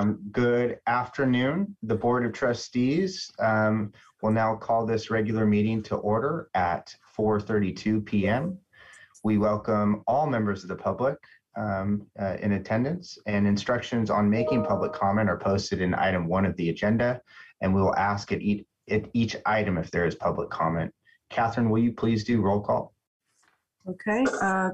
[0.00, 1.76] Um, good afternoon.
[1.82, 3.92] The Board of Trustees um,
[4.22, 8.56] will now call this regular meeting to order at 4:32 PM.
[9.24, 11.18] We welcome all members of the public
[11.54, 16.46] um, uh, in attendance, and instructions on making public comment are posted in item one
[16.46, 17.20] of the agenda,
[17.60, 20.94] and we will ask at each, at each item if there is public comment.
[21.28, 22.94] Catherine, will you please do roll call?
[23.86, 24.70] Okay, uh,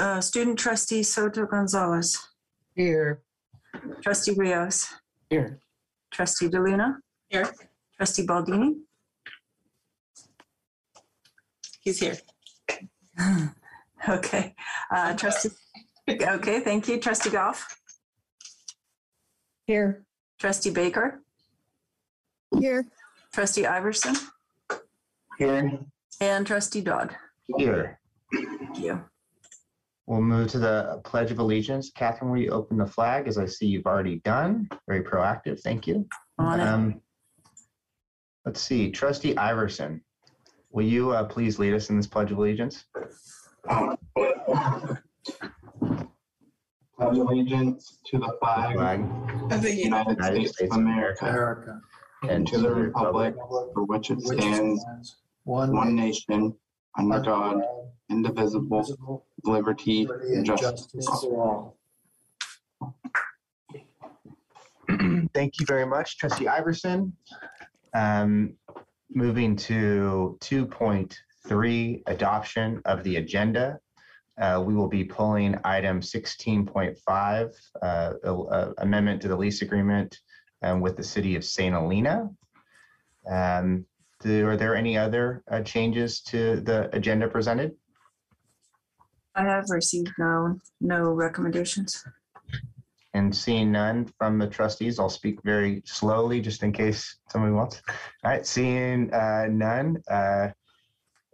[0.00, 2.18] uh, student trustee Soto Gonzalez,
[2.74, 3.22] Here.
[4.02, 4.88] Trustee Rios,
[5.30, 5.58] Here.
[6.12, 6.96] trustee DeLuna.
[7.28, 7.48] Here.
[7.96, 8.74] Trustee Baldini.
[11.82, 12.16] He's here.
[14.06, 14.54] Okay,
[14.90, 15.48] uh, trustee,
[16.10, 17.00] okay, thank you.
[17.00, 17.74] Trustee Goff,
[19.66, 20.04] Here.
[20.38, 21.22] trustee Baker,
[22.58, 22.84] Here.
[23.32, 24.14] trustee Iverson,
[25.38, 25.80] Here.
[26.20, 27.16] and trustee Dodd.
[27.56, 27.98] Here.
[28.30, 29.02] Thank you.
[30.06, 31.90] We'll move to the Pledge of Allegiance.
[31.94, 34.68] Catherine, will you open the flag as I see you've already done?
[34.86, 35.60] Very proactive.
[35.60, 36.06] Thank you.
[36.38, 36.66] On it.
[36.66, 37.00] Um,
[38.44, 40.02] Let's see, trustee Iverson,
[40.70, 42.84] will you uh, please lead us in this Pledge of Allegiance?
[43.64, 43.96] pledge
[47.18, 49.00] allegiance to the flag Flag
[49.50, 51.80] Of the United States of America America.
[52.28, 53.34] and to the republic
[53.72, 54.84] for which it stands,
[55.44, 56.54] one nation,
[56.98, 57.62] under God,
[58.10, 61.06] indivisible, with liberty and justice.
[61.06, 61.76] for
[62.80, 62.92] all.
[65.34, 67.12] Thank you very much, trustee Iverson.
[67.94, 68.54] Um,
[69.16, 73.78] Moving to 2.3, adoption of the agenda.
[74.40, 80.18] Uh, We will be pulling item 16.5, uh, uh, amendment to the lease agreement
[80.62, 81.72] um, with the city of St.
[81.74, 82.28] Helena.
[83.30, 83.86] Um,
[84.20, 87.72] do- Are there any other uh, changes to the agenda presented?
[89.36, 92.04] I have received no, no recommendations.
[93.14, 97.80] And seeing none from the trustees, I'll speak very slowly just in case somebody wants.
[98.24, 100.48] All right, seeing uh, none, uh,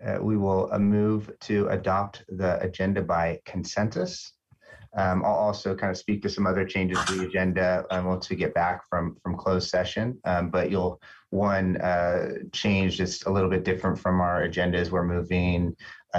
[0.04, 4.32] uh, we will uh, move to adopt the agenda by consensus.
[4.96, 8.28] Um, I'll also kind of speak to some other changes to the agenda um, once
[8.28, 10.18] we get back from from closed session.
[10.24, 14.90] Um, but you'll one uh, change that's a little bit different from our agenda is
[14.90, 15.76] we're moving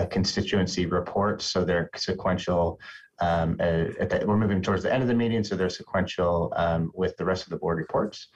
[0.10, 2.80] constituency reports, so they're sequential
[3.22, 7.16] um, the, we're moving towards the end of the meeting, so they're sequential um, with
[7.18, 8.28] the rest of the board reports.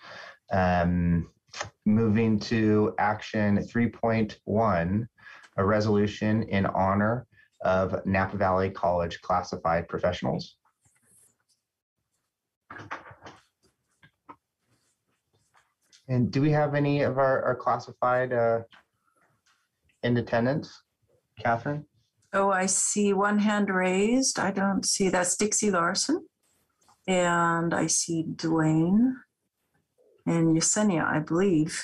[0.52, 1.30] Um,
[1.86, 5.08] moving to action 3.1,
[5.58, 7.26] a resolution in honor
[7.62, 10.58] of Napa Valley College classified professionals.
[16.08, 18.60] And do we have any of our, our classified uh,
[20.04, 20.84] in attendance?
[21.40, 21.86] Catherine?
[22.34, 24.40] Oh, I see one hand raised.
[24.40, 26.26] I don't see, that's Dixie Larson.
[27.08, 29.14] And I see Dwayne
[30.26, 31.82] and Yesenia, I believe,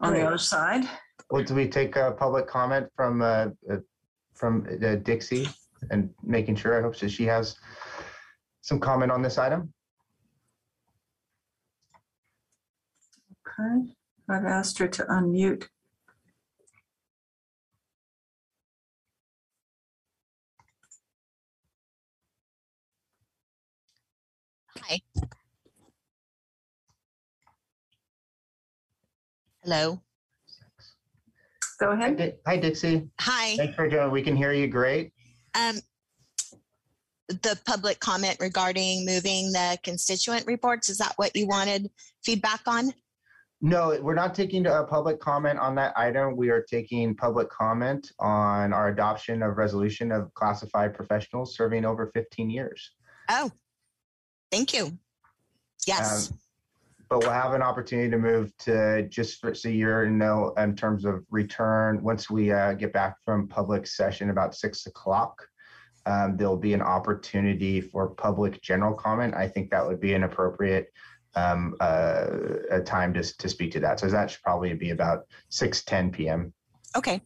[0.00, 0.84] on the other side.
[1.30, 3.76] Well, do we take a public comment from, uh, uh,
[4.34, 5.48] from uh, Dixie
[5.90, 7.56] and making sure, I hope that she has
[8.62, 9.72] some comment on this item?
[13.48, 13.92] Okay,
[14.28, 15.66] I've asked her to unmute.
[24.88, 25.00] Hi.
[29.62, 30.00] Hello.
[31.80, 32.16] Go ahead.
[32.16, 33.08] Di- Hi, Dixie.
[33.20, 33.56] Hi.
[33.56, 34.12] Thanks for joining.
[34.12, 35.12] We can hear you great.
[35.54, 35.76] Um,
[37.28, 41.90] the public comment regarding moving the constituent reports, is that what you wanted
[42.24, 42.92] feedback on?
[43.60, 46.36] No, we're not taking a public comment on that item.
[46.36, 52.10] We are taking public comment on our adoption of resolution of classified professionals serving over
[52.14, 52.92] 15 years.
[53.28, 53.50] Oh,
[54.56, 54.98] thank you.
[55.86, 56.30] Yes.
[56.30, 56.38] Um,
[57.08, 61.04] But we'll have an opportunity to move to just for, so you're know in terms
[61.04, 65.46] of return, once we uh, get back from public session about six o'clock.
[66.06, 69.34] Um, there'll be an opportunity for public general comment.
[69.34, 70.92] I think that would be an appropriate
[71.34, 72.26] um, uh,
[72.70, 74.00] a time to, to speak to that.
[74.00, 76.52] So that should probably be about six ten PM.
[76.96, 77.20] Okay.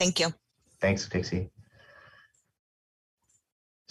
[0.00, 0.34] Thank you.
[0.80, 1.50] Thanks, Dixie.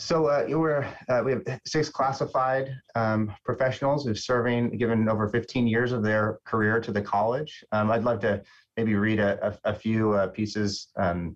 [0.02, 5.92] So uh, uh, we have six classified um, professionals who've serving, given over 15 years
[5.92, 7.64] of their career to the college.
[7.72, 8.42] Um, I'd love to
[8.76, 11.36] maybe read a, a, a few uh, pieces um,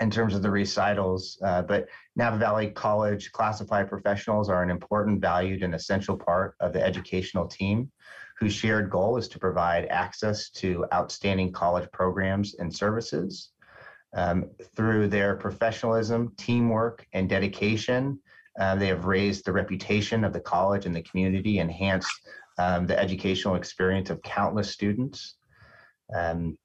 [0.00, 1.86] in terms of the recitals, uh, but
[2.16, 7.46] Napa Valley College classified professionals are an important, valued, and essential part of the educational
[7.46, 7.92] team
[8.36, 13.52] whose shared goal is to provide access to outstanding college programs and services.
[14.16, 18.18] Um, through their professionalism, teamwork, and dedication,
[18.58, 22.16] Uh, they have raised the reputation of the college and the community, enhanced
[22.58, 25.36] um, the educational experience of countless students.
[26.20, 26.56] Um,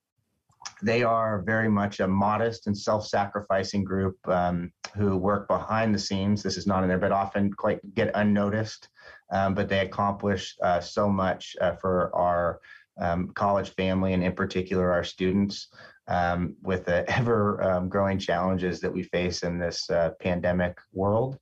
[0.83, 6.41] they are very much a modest and self-sacrificing group um, who work behind the scenes.
[6.41, 8.87] This is not in there, but often quite get unnoticed.
[9.35, 12.59] Um, but they accomplish uh, so much uh, for our
[13.05, 15.67] um, college family and in particular our students
[16.11, 21.39] um, with the ever um, growing challenges that we face in this uh, pandemic world.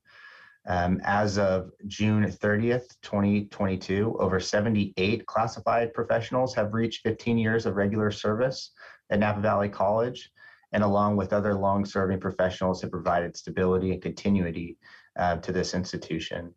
[0.68, 7.76] Um, as of June 30th, 2022, over 78 classified professionals have reached 15 years of
[7.76, 8.72] regular service
[9.10, 10.30] at Napa Valley College,
[10.74, 14.78] and along with other long serving professionals, have provided stability and continuity
[15.18, 16.54] uh, to this institution.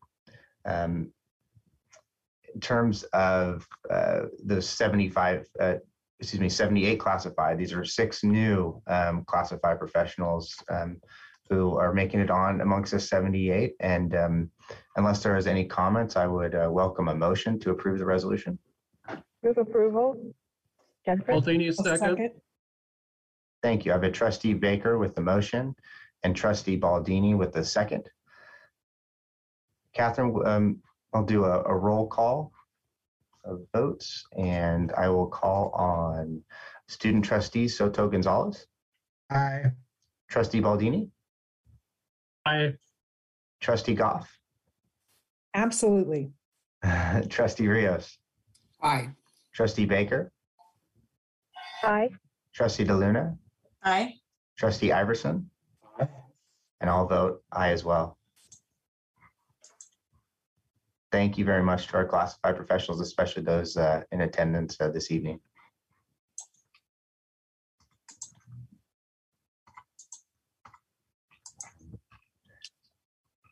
[0.67, 1.11] Um,
[2.55, 5.75] in terms of uh, the 75, uh,
[6.23, 11.01] excuse me, 78 classified, these are six new um, classified professionals um,
[11.51, 13.75] who are making it on amongst the 78.
[13.81, 14.51] And um,
[14.97, 18.57] unless there is any comments, I would uh, welcome a motion to approve the resolution.
[19.43, 20.17] Move approval.
[21.05, 21.33] Jennifer?
[21.33, 22.31] Baldini, second.
[23.61, 23.91] Thank you.
[23.91, 25.75] I have a trustee Baker with the motion
[26.23, 28.09] and trustee Baldini with the second.
[29.93, 30.83] Catherine, um,
[31.13, 32.52] I'll do a, a roll call
[33.45, 36.43] of votes and I will call on
[36.89, 38.67] student trustee Soto Gonzalez,
[39.31, 39.73] Aye.
[40.29, 41.11] trustee Baldini,
[42.47, 42.75] Aye.
[43.61, 44.31] trustee Goff,
[45.55, 46.33] Absolutely.
[47.29, 48.19] trustee Rios,
[48.83, 49.11] Aye.
[49.55, 50.33] trustee Baker,
[51.83, 52.11] Aye.
[52.55, 53.37] trustee DeLuna,
[53.83, 54.15] Aye.
[54.57, 55.51] trustee Iverson,
[55.99, 56.09] Aye.
[56.81, 58.19] and I'll vote aye as well.
[61.13, 65.11] Thank you very much to our classified professionals, especially those uh, in attendance uh, this
[65.11, 65.39] evening.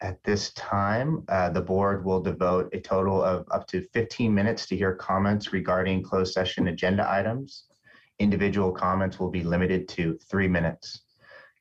[0.01, 4.65] At this time, uh, the board will devote a total of up to 15 minutes
[4.69, 7.65] to hear comments regarding closed session agenda items.
[8.19, 11.03] Individual comments will be limited to three minutes.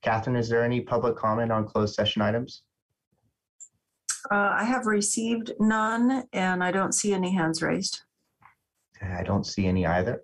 [0.01, 2.63] Catherine, is there any public comment on closed session items?
[4.31, 8.01] Uh, I have received none and I don't see any hands raised.
[9.01, 10.23] I don't see any either.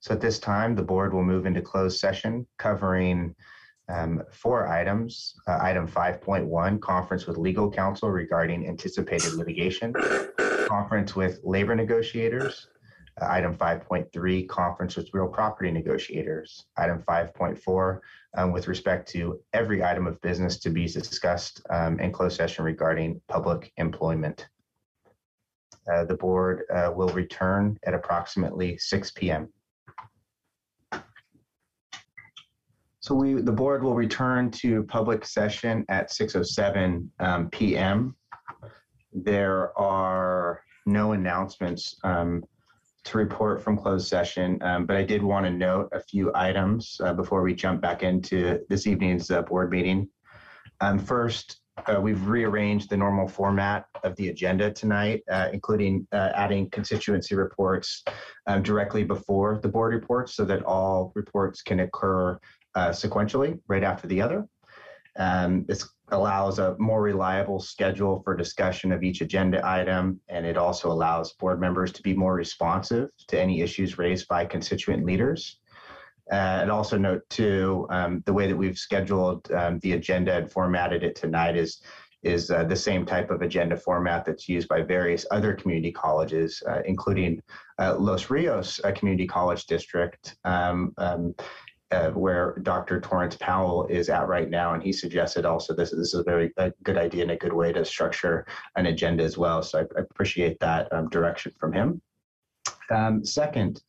[0.00, 3.34] So at this time, the board will move into closed session covering
[3.88, 5.34] um, four items.
[5.46, 9.94] Uh, Item 5.1, conference with legal counsel regarding anticipated litigation.
[10.66, 12.68] Conference with labor negotiators.
[13.20, 16.66] Uh, Item 5.3, conference with real property negotiators.
[16.76, 18.00] Item 5.4,
[18.36, 22.64] um, with respect to every item of business to be discussed um, in closed session
[22.64, 24.48] regarding public employment.
[25.92, 29.48] Uh, The board uh, will return at approximately 6 PM.
[32.98, 38.16] So we, the board will return to public session at 6:07 um, PM.
[39.12, 42.42] There are no announcements um,
[43.04, 47.00] to report from closed session, um, but I did want to note a few items
[47.04, 50.08] uh, before we jump back into this evening's uh, board meeting.
[50.80, 56.30] Um, First, uh, we've rearranged the normal format of the agenda tonight, uh, including uh,
[56.34, 58.04] adding constituency reports
[58.46, 62.38] um, directly before the board reports so that all reports can occur
[62.74, 64.46] uh, sequentially right after the other.
[65.16, 70.56] Um, this allows a more reliable schedule for discussion of each agenda item, and it
[70.56, 75.58] also allows board members to be more responsive to any issues raised by constituent leaders.
[76.32, 80.50] Uh, and also note too, um, the way that we've scheduled um, the agenda and
[80.50, 81.82] formatted it tonight is
[82.24, 86.62] is uh, the same type of agenda format that's used by various other community colleges,
[86.68, 87.40] uh, including
[87.78, 91.34] uh, Los Rios uh, Community College District, um, um,
[91.94, 93.00] uh, where Dr.
[93.00, 96.52] Torence Powell is at right now, and he suggested also this, this is a very
[96.56, 98.46] a good idea and a good way to structure
[98.76, 99.62] an agenda as well.
[99.62, 102.02] So I, I appreciate that um, direction from him.
[102.90, 103.82] Um, second,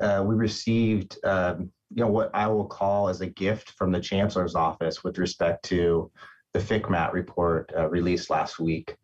[0.00, 4.00] uh, we received um, you know what I will call as a gift from the
[4.00, 6.10] chancellor's office with respect to
[6.52, 8.96] the FCMAT report uh, released last week.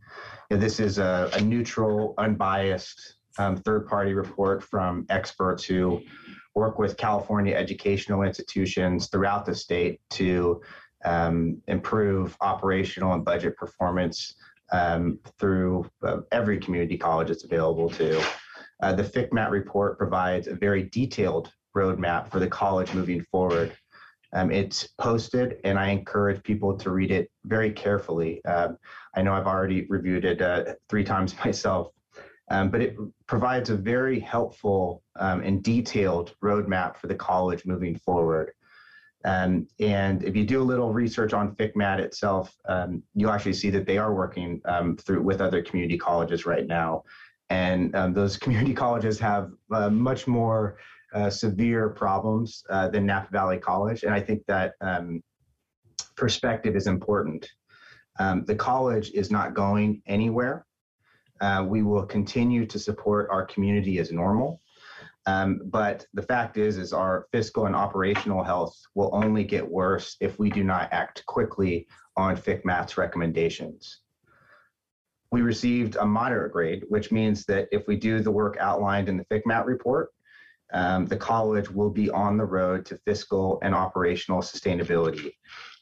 [0.50, 6.02] You know, this is a, a neutral, unbiased um, third-party report from experts who
[6.54, 10.61] work with California educational institutions throughout the state to
[11.04, 14.35] um, improve operational and budget performance
[14.73, 18.23] um, through uh, every community college it's available to.
[18.82, 23.73] Uh, the FCMAT report provides a very detailed roadmap for the college moving forward.
[24.35, 28.42] Um, it's posted, and I encourage people to read it very carefully.
[28.44, 28.78] Um,
[29.14, 31.92] I know I've already reviewed it uh, three times myself,
[32.52, 37.97] um, but it provides a very helpful um, and detailed roadmap for the college moving
[37.97, 38.52] forward.
[39.25, 43.71] Um, and if you do a little research on FCMAT itself, um, you'll actually see
[43.71, 47.04] that they are working um, through with other community colleges right now.
[47.49, 50.76] And um, those community colleges have uh, much more
[51.14, 54.02] uh, severe problems uh, than Napa Valley College.
[54.02, 54.75] And I think that
[56.16, 57.49] perspective is important.
[58.18, 60.66] The college is not going anywhere.
[61.42, 64.61] Uh, we will continue to support our community as normal.
[65.26, 70.16] Um, but the fact is, is our fiscal and operational health will only get worse
[70.20, 73.99] if we do not act quickly on FCMAT's recommendations.
[75.32, 79.16] We received a moderate grade, which means that if we do the work outlined in
[79.16, 80.11] the FCMAT report,
[80.72, 85.32] um, the college will be on the road to fiscal and operational sustainability.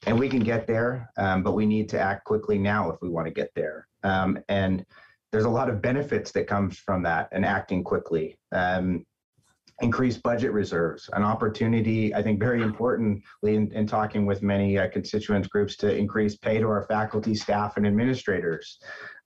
[0.07, 3.11] And we can get there, um, but we need to act quickly now if we
[3.11, 3.87] want to get there.
[4.03, 4.87] Um, and
[5.33, 8.37] there's a lot of benefits that comes from that and acting quickly.
[8.53, 9.05] Um,
[9.81, 14.89] increased budget reserves, an opportunity, I think very importantly in, in talking with many uh,
[14.89, 18.79] constituent groups to increase pay to our faculty, staff, and administrators.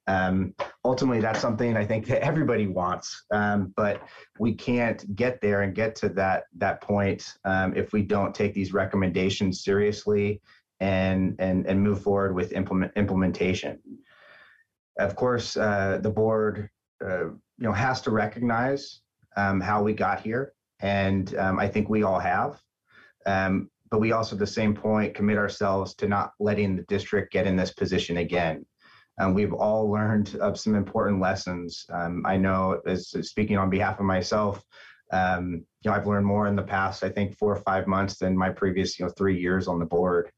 [0.07, 4.03] Um, ultimately, that's something I think that everybody wants, um, but
[4.39, 8.53] we can't get there and get to that that point um, if we don't take
[8.53, 10.43] these recommendations seriously
[10.81, 13.79] and and and move forward with implement implementation.
[14.99, 16.71] Of course, uh, the board,
[17.05, 19.01] uh, you know, has to recognize
[19.37, 22.61] um, how we got here, and um, I think we all have.
[23.27, 27.33] Um, but we also, at the same point, commit ourselves to not letting the district
[27.33, 28.65] get in this position again.
[29.21, 31.87] Um, we've all learned of some important lessons.
[31.93, 34.65] Um, I know, as speaking on behalf of myself,
[35.13, 38.19] um, you know, I've learned more in the past, I think, four or five months
[38.19, 40.31] than my previous, you know, three years on the board.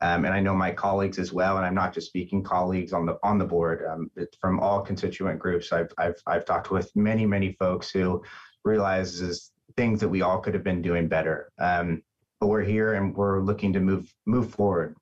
[0.00, 1.56] Um, and I know my colleagues as well.
[1.56, 3.84] And I'm not just speaking colleagues on the on the board.
[3.88, 8.22] Um, from all constituent groups, I've I've I've talked with many many folks who
[8.64, 11.50] realizes things that we all could have been doing better.
[11.58, 12.02] Um,
[12.40, 14.96] but we're here and we're looking to move move forward.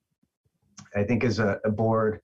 [0.95, 2.21] I think as a, a board,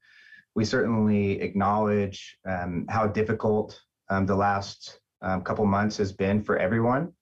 [0.55, 6.57] we certainly acknowledge um, how difficult um, the last um, couple months has been for
[6.57, 7.13] everyone,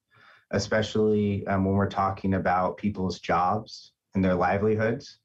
[0.51, 5.19] especially when we're talking about people's jobs and their livelihoods.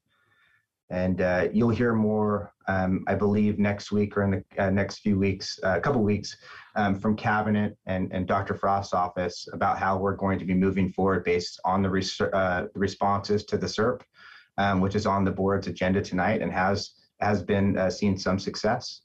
[0.89, 4.99] And uh, you'll hear more, um, I believe, next week or in the uh, next
[4.99, 6.37] few weeks, uh, a couple weeks,
[6.75, 8.53] um, from Cabinet and, and Dr.
[8.53, 12.67] Frost's office about how we're going to be moving forward based on the, res- uh,
[12.73, 14.01] responses to the SERP,
[14.57, 18.39] um, which is on the board's agenda tonight and has has been uh, seen some
[18.39, 19.01] success.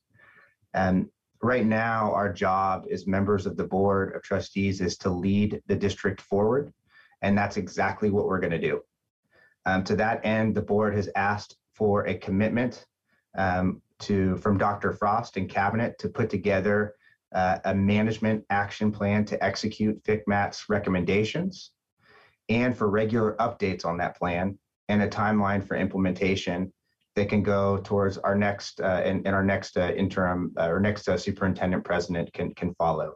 [0.74, 1.08] And
[1.42, 5.76] right now, our job as members of the board of trustees is to lead the
[5.76, 6.72] district forward,
[7.22, 8.80] and that's exactly what we're going to do.
[9.64, 12.86] Um, to that end, the board has asked for a commitment
[13.36, 14.92] um, to from Dr.
[14.92, 16.94] Frost and Cabinet to put together
[17.34, 21.72] uh, a management action plan to execute FCMAT's recommendations
[22.48, 24.56] and for regular updates on that plan
[24.88, 26.72] and a timeline for implementation
[27.16, 30.78] that can go towards our next uh, and, and, our next uh, interim uh, or
[30.78, 33.12] next uh, superintendent president can can follow.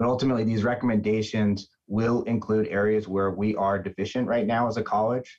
[0.00, 4.82] But ultimately, these recommendations will include areas where we are deficient right now as a
[4.82, 5.38] college.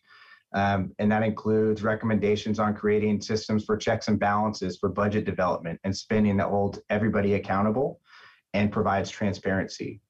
[0.53, 5.79] Um, and that includes recommendations on creating systems for checks and balances for budget development
[5.83, 7.99] and spending that hold everybody accountable
[8.53, 10.01] and provides transparency.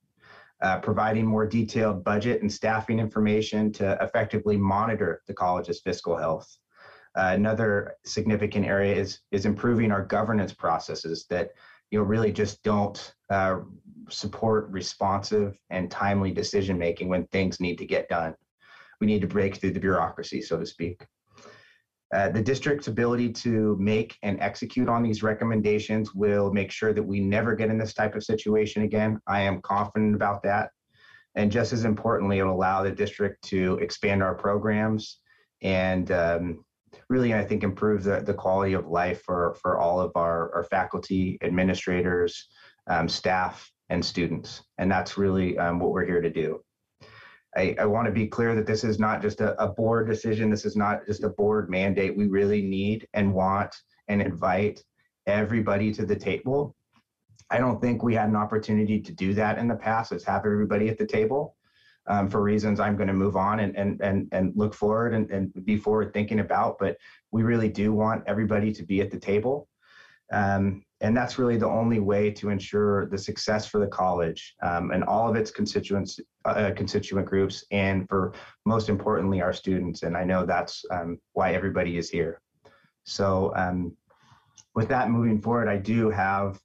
[0.60, 6.58] Uh, providing more detailed budget and staffing information to effectively monitor the college's fiscal health.
[7.16, 11.52] Uh, another significant area is is improving our governance processes that
[11.92, 13.58] you know really just don't uh,
[14.10, 18.34] support responsive and timely decision making when things need to get done.
[19.00, 21.06] We need to break through the bureaucracy, so to speak.
[22.14, 27.04] Uh, the district's ability to make and execute on these recommendations will make sure that
[27.04, 29.20] we never get in this type of situation again.
[29.28, 30.70] I am confident about that.
[31.36, 35.20] And just as importantly, it'll allow the district to expand our programs
[35.62, 36.66] and um,
[37.10, 40.64] really, I think, improve the, the quality of life for, for all of our, our
[40.64, 42.48] faculty, administrators,
[42.88, 44.64] um, staff, and students.
[44.78, 46.62] And that's really um, what we're here to do.
[47.58, 50.50] I, I want to be clear that this is not just a, a board decision.
[50.50, 52.16] This is not just a board mandate.
[52.16, 53.76] We really need and want
[54.08, 54.84] and invite
[55.26, 56.76] everybody to the table.
[57.50, 60.46] I don't think we had an opportunity to do that in the past, is have
[60.46, 61.56] everybody at the table
[62.08, 65.30] um, for reasons I'm going to move on and and and and look forward and,
[65.32, 66.78] and be forward thinking about.
[66.80, 66.98] But
[67.32, 69.68] we really do want everybody to be at the table.
[70.32, 74.92] Um, and that's really the only way to ensure the success for the college um,
[74.92, 78.34] and all of its constituents, uh, constituent groups, and for
[78.66, 80.04] most importantly, our students.
[80.04, 82.42] And I know that's um, why everybody is here.
[83.04, 83.96] So, um,
[84.76, 86.60] with that moving forward, I do have,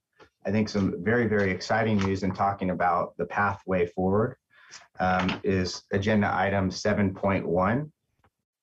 [0.47, 4.37] I think, some very, very exciting news in talking about the pathway forward.
[5.00, 7.90] um, is agenda item 7.1.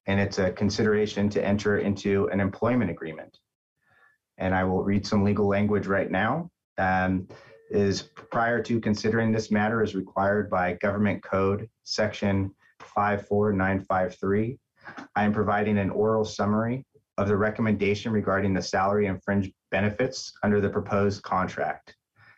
[0.08, 3.38] And it's a consideration to enter into an employment agreement.
[4.40, 6.50] And I will read some legal language right now.
[6.78, 7.28] Um,
[7.70, 14.58] is prior to considering this matter is required by Government Code Section 54953.
[15.16, 16.86] I am providing an oral summary
[17.18, 21.96] of the recommendation regarding the salary and fringe benefits under the proposed contract.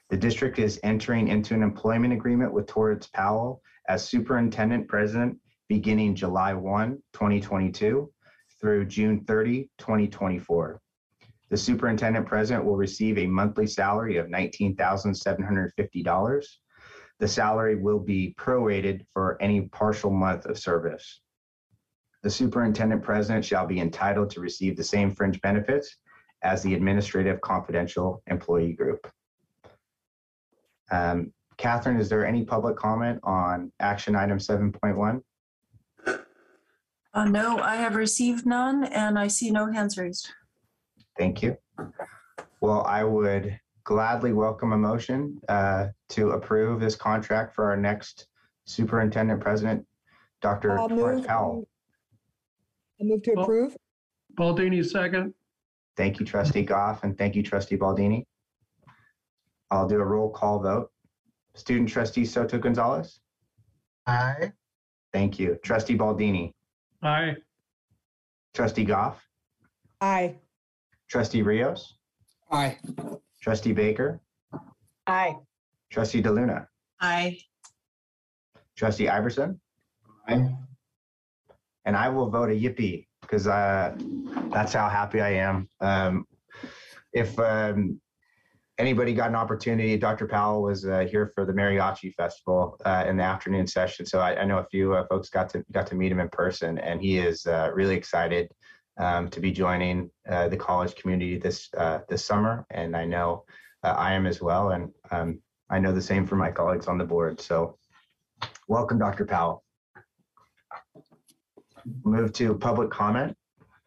[0.10, 5.38] The district is entering into an employment agreement with Torence Powell as superintendent president
[5.70, 8.12] beginning July 1, 2022
[8.60, 10.81] through June 30, 2024.
[11.51, 16.46] The superintendent president will receive a monthly salary of $19,750.
[17.20, 21.20] The salary will be prorated for any partial month of service.
[22.24, 25.98] The superintendent president shall be entitled to receive the same fringe benefits
[26.41, 29.05] as the administrative confidential employee group.
[30.89, 35.22] Um, Catherine, is there any public comment on action item 7.1?
[37.13, 40.29] Uh, no, I have received none and I see no hands raised.
[41.18, 41.58] Thank you.
[42.62, 48.27] Well, I would gladly welcome a motion uh, to approve this contract for our next
[48.65, 49.86] superintendent president,
[50.41, 50.77] Dr.
[50.77, 51.27] I'll Torence move.
[51.27, 51.68] Powell.
[53.00, 53.75] I move to approve.
[54.36, 55.34] Baldini second.
[55.98, 58.25] Thank you, trustee Goff, and thank you, trustee Baldini.
[59.72, 60.91] I'll do a roll call vote.
[61.56, 63.20] Student trustee Soto Gonzalez?
[64.08, 64.51] Aye.
[65.12, 65.58] Thank you.
[65.63, 66.53] Trustee Baldini?
[67.03, 67.36] Aye.
[68.53, 69.22] Trustee Goff?
[70.00, 70.36] Aye.
[71.12, 71.98] Trustee Rios?
[72.51, 72.77] Aye.
[73.41, 74.22] Trustee Baker?
[75.08, 75.36] Aye.
[75.91, 76.68] Trustee DeLuna?
[77.01, 77.38] Aye.
[78.77, 79.60] Trustee Iverson?
[80.30, 80.56] Aye.
[81.84, 83.94] And I will vote a yippee because uh,
[84.53, 85.68] that's how happy I am.
[85.82, 86.25] Um,
[87.12, 88.00] if um,
[88.77, 90.27] anybody got an opportunity, Dr.
[90.27, 94.06] Powell was uh, here for the Mariachi Festival uh, in the afternoon session.
[94.06, 96.30] So I, I know a few uh, folks got to got to meet him in
[96.30, 98.50] person, and he is uh, really excited
[98.98, 102.65] um, to be joining uh, the college community this uh, this summer.
[102.69, 103.45] And I know
[103.83, 106.98] uh, I am as well, and um, I know the same for my colleagues on
[106.98, 107.39] the board.
[107.39, 107.77] So
[108.67, 109.25] welcome, Dr.
[109.25, 109.63] Powell.
[112.04, 113.36] Move to public comment.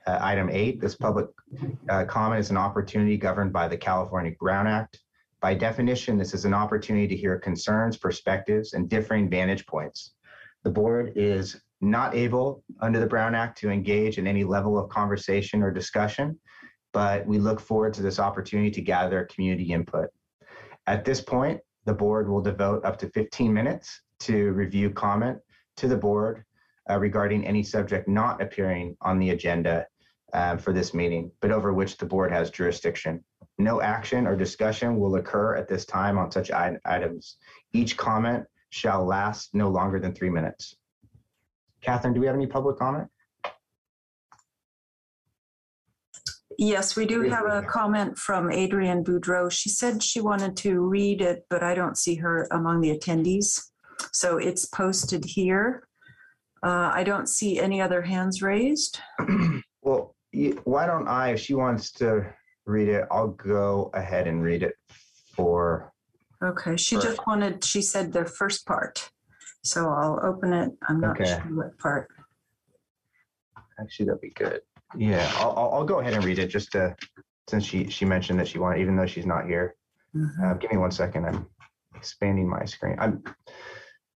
[0.07, 1.27] Uh, Item eight, this public
[1.88, 5.01] uh, comment is an opportunity governed by the California Brown Act.
[5.40, 10.14] By definition, this is an opportunity to hear concerns, perspectives, and differing vantage points.
[10.62, 14.88] The board is not able, under the Brown Act, to engage in any level of
[14.88, 16.38] conversation or discussion,
[16.92, 20.09] but we look forward to this opportunity to gather community input.
[20.87, 25.38] At this point, the board will devote up to 15 minutes to review comment
[25.77, 26.44] to the board
[26.90, 29.87] uh, regarding any subject not appearing on the agenda
[30.33, 33.23] uh, for this meeting, but over which the board has jurisdiction.
[33.59, 37.37] No action or discussion will occur at this time on such items.
[37.73, 40.77] Each comment shall last no longer than three minutes.
[41.85, 43.09] Catherine, do we have any public comment?
[46.57, 49.51] Yes, we do have a comment from Adrienne Boudreau.
[49.51, 53.61] She said she wanted to read it, but I don't see her among the attendees.
[54.12, 55.88] So it's posted here.
[56.64, 59.01] Uh, I don't see any other hands raised.
[59.83, 60.16] Well,
[60.64, 62.25] why don't I, if she wants to
[62.64, 64.73] read it, I'll go ahead and read it
[65.37, 65.92] for,
[66.42, 69.11] Okay, she just wanted, she said the first part.
[69.64, 70.72] So I'll open it.
[70.88, 71.24] I'm not Okay.
[71.42, 72.09] sure what part.
[73.81, 74.61] actually, that'd be good.
[74.96, 76.94] Yeah, I'll, I'll, I'll go ahead and read it just to,
[77.48, 79.74] since she, she mentioned that she wanted, even though she's not here.
[80.14, 80.31] Mhm.
[80.44, 81.24] Uh, give me one second.
[81.27, 81.46] I'm
[81.96, 82.94] expanding my screen.
[83.00, 83.24] I'm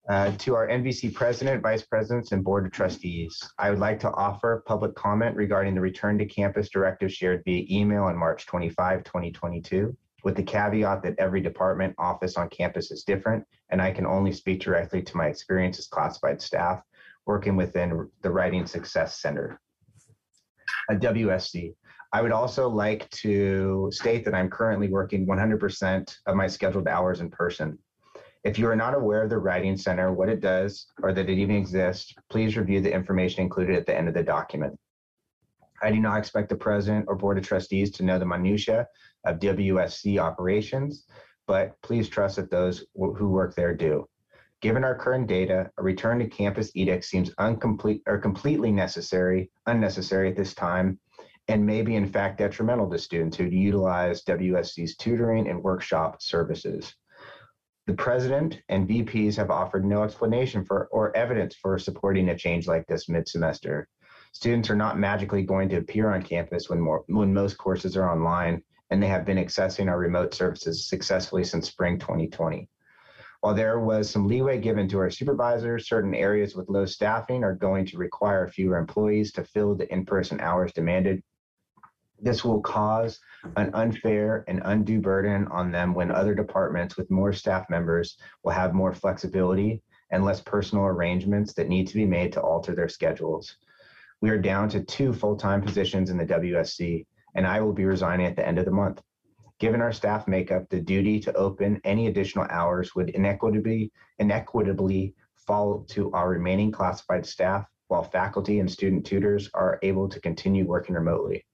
[0.09, 3.43] uh, to our NVC president, vice presidents, and board of trustees.
[3.59, 7.67] I would like to offer public comment regarding the return to campus directive shared via
[7.71, 13.05] email on March 25, 2022, with the caveat that every department office on campus is
[13.05, 16.83] different, and I can only speak directly to my experience as classified staff
[17.27, 19.61] working within the Writing Success Center,
[20.91, 21.75] a WSC.
[22.13, 27.21] I would also like to state that I'm currently working 100% of my scheduled hours
[27.21, 27.79] in person.
[28.45, 31.39] If you are not aware of the Writing Center, what it does, or that it
[31.39, 34.79] even exists, please review the information included at the end of the document.
[35.83, 38.89] I do not expect the president or board of trustees to know the minutia
[39.25, 41.07] of WSC operations,
[41.47, 44.09] but please trust that those wh- who work there do.
[44.61, 50.31] Given our current data, a return to campus edict seems incomplete or completely necessary, unnecessary
[50.31, 50.99] at this time,
[51.47, 56.95] and may be in fact detrimental to students who utilize WSC's tutoring and workshop services.
[57.87, 62.69] The president and VPs have offered no explanation for or evidence for supporting a change
[62.69, 63.89] like this mid-semester.
[64.33, 68.11] Students are not magically going to appear on campus when more when most courses are
[68.11, 72.69] online, and they have been accessing our remote services successfully since spring 2020.
[73.41, 77.55] While there was some leeway given to our supervisors, certain areas with low staffing are
[77.55, 81.23] going to require fewer employees to fill the in-person hours demanded.
[82.21, 83.21] This will cause
[83.57, 88.51] an unfair and undue burden on them when other departments with more staff members will
[88.51, 92.89] have more flexibility and less personal arrangements that need to be made to alter their
[92.89, 93.57] schedules.
[94.21, 97.07] We are down to two full-time positions in the WSC,
[97.39, 99.01] and I will be resigning at the end of the month.
[99.61, 105.85] Given our staff makeup, the duty to open any additional hours would inequitably, inequitably fall
[105.91, 110.97] to our remaining classified staff, while faculty and student tutors are able to continue working
[110.97, 111.47] remotely.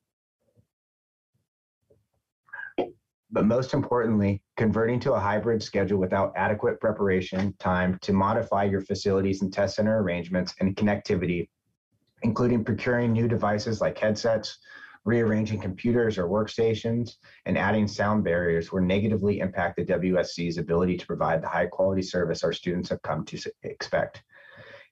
[3.30, 8.80] But most importantly, converting to a hybrid schedule without adequate preparation time to modify your
[8.80, 11.50] facilities and test center arrangements and connectivity,
[12.22, 14.58] including procuring new devices like headsets,
[15.04, 21.06] rearranging computers or workstations, and adding sound barriers will negatively impact the WSC's ability to
[21.06, 24.22] provide the high quality service our students have come to expect.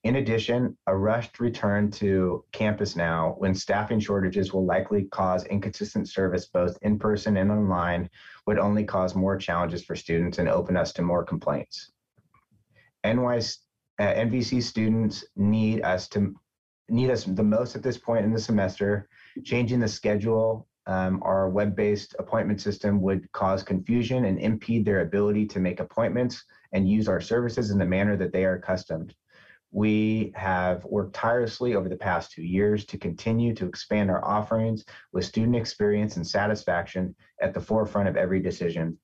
[0.04, 6.08] In addition, a rushed return to campus now, when staffing shortages will likely cause inconsistent
[6.08, 8.10] service both in person and online,
[8.46, 11.92] would only cause more challenges for students and open us to more complaints.
[13.04, 13.58] NYS,
[14.00, 16.34] uh, NVC students need us to
[16.88, 19.08] need us the most at this point in the semester.
[19.44, 25.46] Changing the schedule, um, our web-based appointment system would cause confusion and impede their ability
[25.46, 29.14] to make appointments and use our services in the manner that they are accustomed.
[29.70, 34.84] We have worked tirelessly over the past two years to continue to expand our offerings
[35.12, 38.98] with student experience and satisfaction at the forefront of every decision.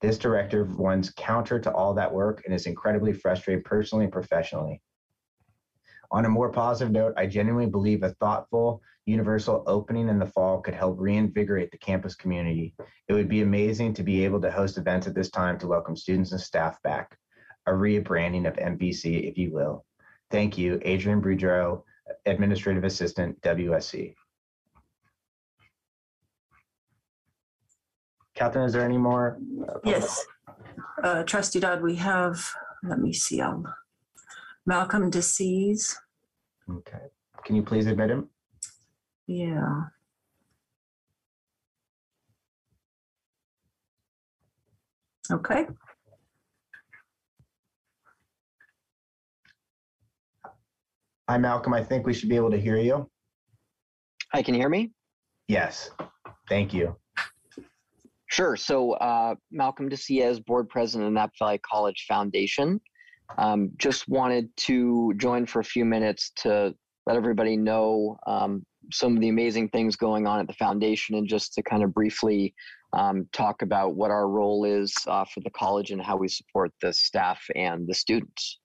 [0.00, 4.82] This directive runs counter to all that work and is incredibly frustrating personally and professionally.
[6.12, 10.60] On a more positive note, I genuinely believe a thoughtful, universal opening in the fall
[10.60, 12.74] could help reinvigorate the campus community.
[13.08, 15.96] It would be amazing to be able to host events at this time to welcome
[15.96, 17.16] students and staff back.
[17.66, 19.84] A rebranding of NVC, if you will.
[20.30, 21.82] Thank you, Adrian Boudreau,
[22.26, 24.14] Administrative Assistant, WSC.
[28.34, 29.38] Catherine, is there any more?
[29.84, 30.24] Yes.
[31.02, 32.44] Uh, Trustee Dodd, we have,
[32.82, 33.66] let me see, um,
[34.66, 35.94] Malcolm DeCease.
[36.68, 36.98] Okay.
[37.44, 38.28] Can you please admit him?
[39.26, 39.84] Yeah.
[45.30, 45.66] Okay,
[51.28, 51.72] Hi, Malcolm.
[51.72, 53.08] I think we should be able to hear you.
[54.34, 54.92] Hi, can you hear me?
[55.48, 55.90] Yes.
[56.50, 56.96] Thank you.
[58.26, 58.56] Sure.
[58.56, 62.78] So, uh, Malcolm DeCiez, board president of Napa Valley College Foundation.
[63.38, 66.74] Um, just wanted to join for a few minutes to
[67.06, 71.28] let everybody know um, some of the amazing things going on at the foundation and
[71.28, 72.54] just to kind of briefly
[72.92, 76.70] um, talk about what our role is uh, for the college and how we support
[76.80, 78.60] the staff and the students.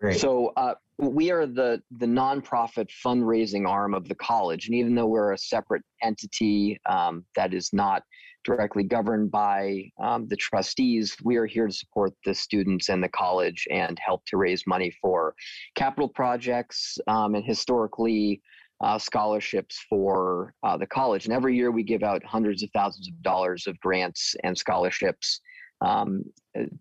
[0.00, 0.18] Great.
[0.18, 5.06] So uh, we are the the nonprofit fundraising arm of the college, and even though
[5.06, 8.02] we're a separate entity um, that is not
[8.44, 13.08] directly governed by um, the trustees, we are here to support the students and the
[13.08, 15.34] college and help to raise money for
[15.74, 18.40] capital projects um, and historically
[18.82, 21.24] uh, scholarships for uh, the college.
[21.24, 25.40] And every year we give out hundreds of thousands of dollars of grants and scholarships
[25.80, 26.24] um,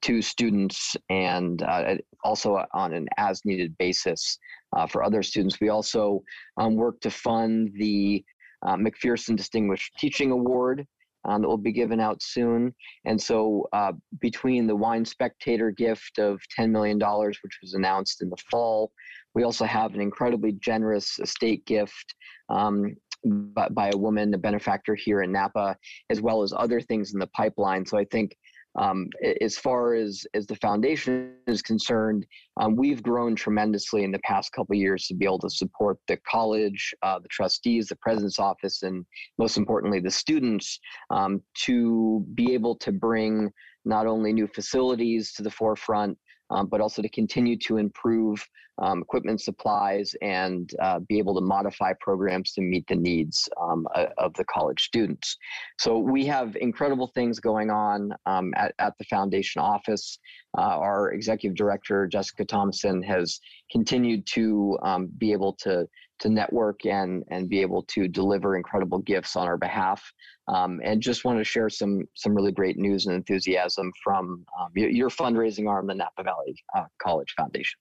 [0.01, 4.37] to students and uh, also on an as needed basis
[4.75, 5.59] uh, for other students.
[5.59, 6.23] We also
[6.57, 8.23] um, work to fund the
[8.63, 10.85] uh, McPherson Distinguished Teaching Award
[11.25, 12.73] um, that will be given out soon.
[13.05, 18.29] And so, uh, between the Wine Spectator gift of $10 million, which was announced in
[18.29, 18.91] the fall,
[19.33, 22.15] we also have an incredibly generous estate gift.
[22.49, 25.77] Um, by, by a woman, a benefactor here in Napa,
[26.09, 27.85] as well as other things in the pipeline.
[27.85, 28.35] So I think
[28.79, 29.07] um,
[29.41, 32.25] as far as as the foundation is concerned,
[32.59, 36.17] um, we've grown tremendously in the past couple years to be able to support the
[36.29, 39.05] college, uh, the trustees, the president's office, and
[39.37, 40.79] most importantly, the students
[41.09, 43.51] um, to be able to bring
[43.83, 46.17] not only new facilities to the forefront,
[46.51, 48.45] um, but also to continue to improve
[48.81, 53.85] um, equipment supplies and uh, be able to modify programs to meet the needs um,
[54.17, 55.37] of the college students.
[55.79, 60.17] So we have incredible things going on um, at, at the foundation office.
[60.57, 63.39] Uh, our executive director, Jessica Thompson, has
[63.71, 65.87] continued to um, be able to
[66.19, 70.03] to network and and be able to deliver incredible gifts on our behalf.
[70.51, 74.69] Um, and just want to share some some really great news and enthusiasm from um,
[74.75, 77.79] your, your, fundraising arm, the Napa Valley uh, College Foundation.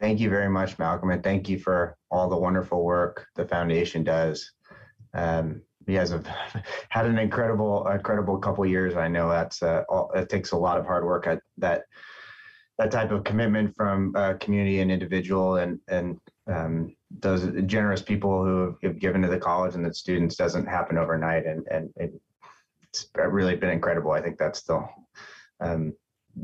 [0.00, 4.02] Thank you very much, Malcolm, and thank you for all the wonderful work the foundation
[4.02, 4.52] does.
[5.14, 6.26] Um, you guys have
[6.88, 8.96] had an incredible, incredible couple years.
[8.96, 11.26] I know that's uh, all, it takes a lot of hard work.
[11.26, 11.84] At that
[12.78, 18.44] that type of commitment from uh, community and individual and and um, those generous people
[18.44, 21.46] who have given to the college and the students doesn't happen overnight.
[21.46, 21.90] And and
[22.82, 24.12] it's really been incredible.
[24.12, 24.86] I think that's the
[25.60, 25.94] um,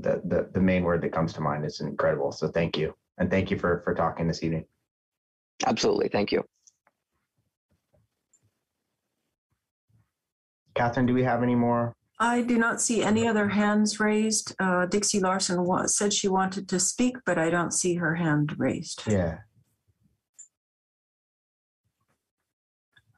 [0.00, 2.32] the, the the main word that comes to mind is incredible.
[2.32, 4.64] So thank you, and thank you for for talking this evening.
[5.66, 6.08] Absolutely.
[6.08, 6.44] Thank you.
[10.74, 11.94] Catherine, do we have any more?
[12.22, 14.54] I do not see any other hands raised.
[14.60, 18.54] Uh, Dixie Larson wa- said she wanted to speak, but I don't see her hand
[18.58, 19.02] raised.
[19.10, 19.38] Yeah.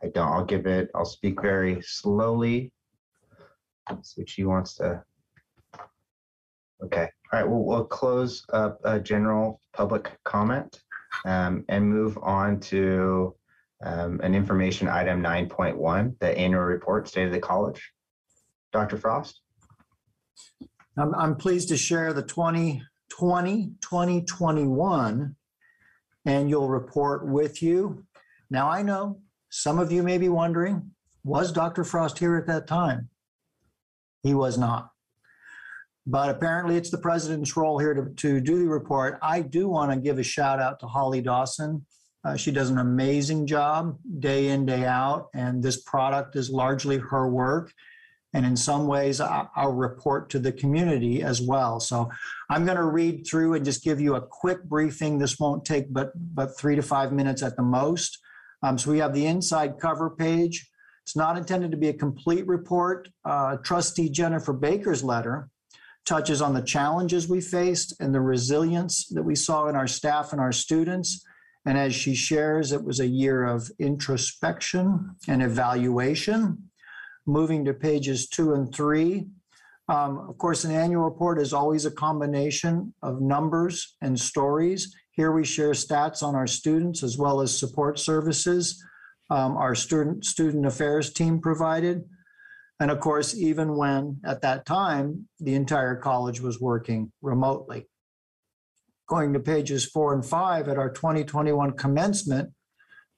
[0.03, 0.29] I don't.
[0.29, 0.89] I'll give it.
[0.95, 2.73] I'll speak very slowly.
[3.91, 5.03] Let's see if she wants to.
[6.83, 7.11] Okay.
[7.31, 7.47] All right.
[7.47, 10.81] Well, close up a general public comment
[11.27, 13.37] um, and move on to
[13.83, 17.83] um, an information item 9.1, the annual report, State of the College.
[18.75, 18.99] Dr.
[18.99, 19.41] Frost?
[20.99, 25.37] I'm, I'm pleased to share the 2020, 2021
[26.27, 28.05] annual report with you.
[28.51, 30.91] Now, I know some of you may be wondering,
[31.23, 31.85] was Dr.
[31.85, 33.11] Frost here at that time?
[34.25, 34.91] He was not.
[36.05, 39.21] But apparently, it's the president's role here to, to do the report.
[39.23, 41.87] I do want to give a shout out to Holly Dawson.
[42.25, 46.99] Uh, she does an amazing job day in, day out, and this product is largely
[46.99, 47.73] her work.
[48.35, 51.79] And in some ways, I'll report to the community as well.
[51.79, 52.11] So
[52.51, 55.19] I'm going to read through and just give you a quick briefing.
[55.19, 58.19] This won't take but, but three to five minutes at the most.
[58.63, 60.69] Um, so we have the inside cover page.
[61.05, 63.09] It's not intended to be a complete report.
[63.25, 65.49] Uh, Trustee Jennifer Baker's letter
[66.05, 70.33] touches on the challenges we faced and the resilience that we saw in our staff
[70.33, 71.25] and our students.
[71.67, 76.71] And as she shares, it was a year of introspection and evaluation.
[77.27, 79.27] Moving to pages two and three.
[79.89, 84.95] Um, of course, an annual report is always a combination of numbers and stories.
[85.13, 88.83] Here we share stats on our students as well as support services
[89.31, 92.05] um, our student student affairs team provided.
[92.81, 97.89] And of course, even when at that time the entire college was working remotely.
[99.07, 102.51] Going to pages four and five at our 2021 commencement,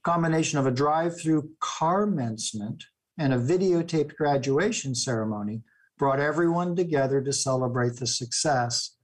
[0.05, 2.85] combination of a drive-through commencement
[3.19, 5.63] and a videotaped graduation ceremony
[5.99, 8.97] brought everyone together to celebrate the success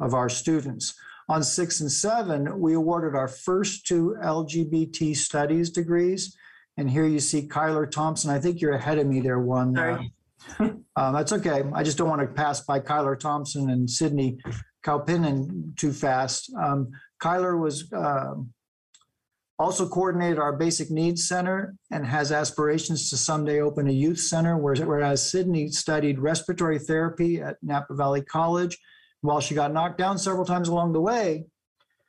[0.00, 0.94] of our students.
[1.28, 6.36] On six and seven, we awarded our first two LGBT studies degrees.
[6.76, 8.30] And here you see Kyler Thompson.
[8.30, 9.74] I think you're ahead of me there, one.
[9.74, 10.12] Sorry.
[10.94, 11.62] Uh, that's okay.
[11.74, 14.38] I just don't want to pass by Kyler Thompson and Sydney
[14.84, 16.52] Kalpinen too fast.
[16.54, 16.90] Um,
[17.20, 18.52] Kyler was um
[19.58, 24.58] also coordinated our basic needs center and has aspirations to someday open a youth center,
[24.58, 28.78] whereas, Sydney studied respiratory therapy at Napa Valley College.
[29.22, 31.46] While she got knocked down several times along the way,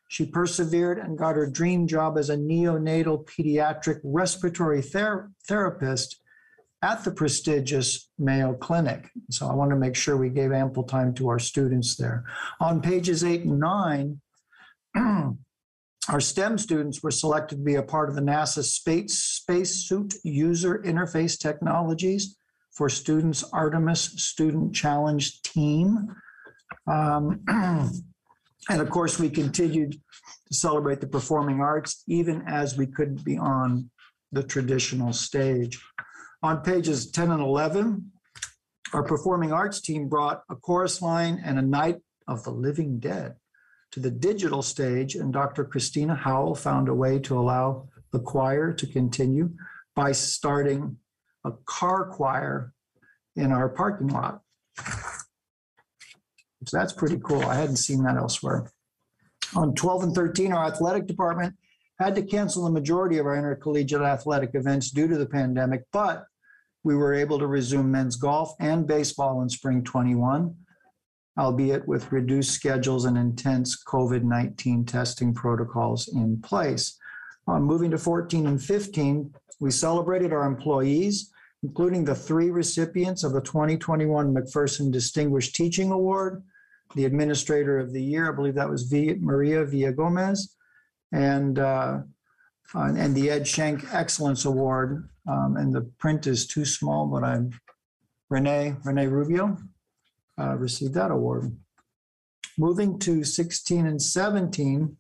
[0.10, 6.22] she persevered and got her dream job as a neonatal pediatric respiratory ther- therapist
[6.82, 9.10] at the prestigious Mayo Clinic.
[9.32, 12.24] So I want to make sure we gave ample time to our students there.
[12.60, 14.22] On pages eight and nine,
[16.10, 20.82] our STEM students were selected to be a part of the NASA Space Spacesuit User
[20.86, 22.38] Interface Technologies
[22.72, 26.16] for Students Artemis Student Challenge Team.
[26.88, 27.42] Um,
[28.70, 33.38] and of course, we continued to celebrate the performing arts even as we couldn't be
[33.38, 33.90] on
[34.32, 35.82] the traditional stage.
[36.42, 38.12] On pages 10 and 11,
[38.94, 41.98] our performing arts team brought a chorus line and a night
[42.30, 43.36] of the living dead
[43.92, 45.64] to the digital stage, and Dr.
[45.64, 49.52] Christina Howell found a way to allow the choir to continue
[49.96, 50.98] by starting
[51.46, 52.74] a car choir
[53.36, 54.42] in our parking lot.
[56.66, 57.44] So that's pretty cool.
[57.44, 58.70] I hadn't seen that elsewhere.
[59.56, 61.56] On 12 and 13, our athletic department
[62.00, 66.26] had to cancel the majority of our intercollegiate athletic events due to the pandemic, but
[66.84, 70.54] we were able to resume men's golf and baseball in spring 21,
[71.38, 76.98] albeit with reduced schedules and intense COVID 19 testing protocols in place.
[77.48, 81.32] Uh, moving to 14 and 15, we celebrated our employees,
[81.64, 86.44] including the three recipients of the 2021 McPherson Distinguished Teaching Award,
[86.96, 90.56] the Administrator of the Year, I believe that was v- Maria Villa Gomez,
[91.12, 92.00] and uh,
[92.76, 95.10] uh, and the Ed Schenk Excellence Award.
[95.28, 97.52] Um, and the print is too small, but I'm
[98.30, 99.58] Renee Renee Rubio
[100.40, 101.56] uh, received that award.
[102.58, 104.98] Moving to 16 and 17,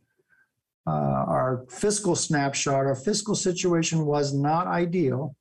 [0.87, 2.85] uh, our fiscal snapshot.
[2.85, 5.35] Our fiscal situation was not ideal,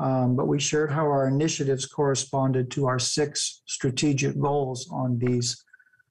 [0.00, 5.64] um, but we shared how our initiatives corresponded to our six strategic goals on these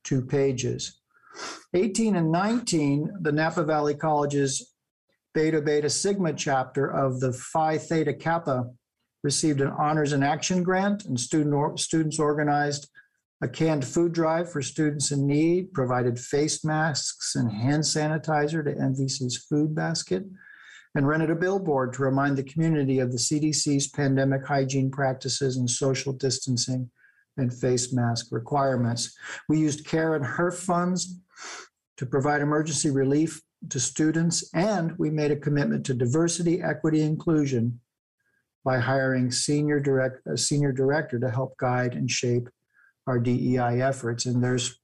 [0.04, 1.02] two pages.
[1.73, 4.73] 18 and 19, the Napa Valley College's
[5.34, 8.69] Beta Beta Sigma chapter of the Phi Theta Kappa
[9.23, 12.89] received an Honors in Action grant, and student or- students organized
[13.43, 18.73] a canned food drive for students in need, provided face masks and hand sanitizer to
[18.73, 20.23] NVC's food basket,
[20.95, 25.69] and rented a billboard to remind the community of the CDC's pandemic hygiene practices and
[25.69, 26.89] social distancing
[27.36, 29.13] and face mask requirements.
[29.49, 31.19] We used CARE and HEERF funds
[31.97, 37.82] to provide emergency relief to students, and we made a commitment to diversity, equity, inclusion
[38.63, 42.47] by hiring senior direct, a senior director to help guide and shape
[43.08, 44.26] our DEI efforts.
[44.26, 44.80] And there's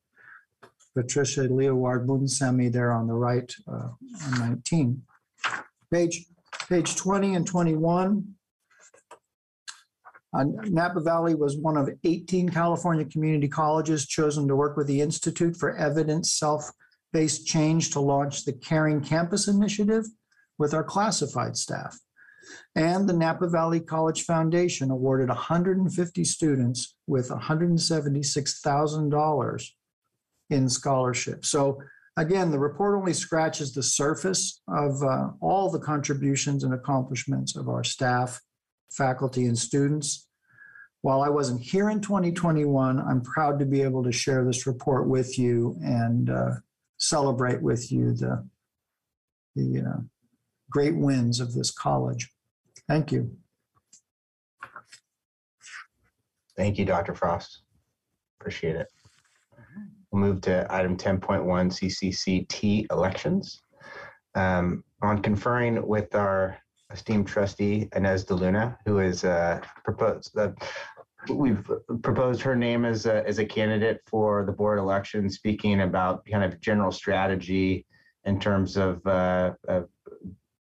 [0.95, 3.89] Patricia Leoward Munsemi there on the right, uh,
[4.25, 5.01] on 19.
[5.91, 6.25] Page,
[6.67, 8.35] page 20 and 21.
[10.31, 15.01] Uh, Napa Valley was one of 18 California community colleges chosen to work with the
[15.01, 20.05] Institute for Evidence Self-Based Change to launch the Caring Campus Initiative
[20.59, 21.97] with our classified staff.
[22.75, 29.69] And the Napa Valley College Foundation awarded 150 students with $176,000
[30.49, 31.49] in scholarships.
[31.49, 31.81] So
[32.17, 37.69] again, the report only scratches the surface of uh, all the contributions and accomplishments of
[37.69, 38.41] our staff,
[38.91, 40.27] faculty, and students.
[41.01, 45.07] While I wasn't here in 2021, I'm proud to be able to share this report
[45.07, 46.51] with you and uh,
[46.97, 48.45] celebrate with you the,
[49.55, 50.01] the uh,
[50.69, 52.29] great wins of this college.
[52.89, 53.31] Thank you.
[56.57, 57.13] Thank you, Dr.
[57.13, 57.61] Frost.
[58.41, 58.87] Appreciate it.
[60.11, 63.61] We'll move to item 10.1 CCCT elections.
[64.35, 66.57] Um, on conferring with our
[66.91, 70.49] esteemed trustee Inez DeLuna, who is uh, proposed uh,
[71.29, 71.69] we've
[72.01, 76.43] proposed her name as a, as a candidate for the board election, speaking about kind
[76.43, 77.85] of general strategy
[78.25, 79.87] in terms of, uh, of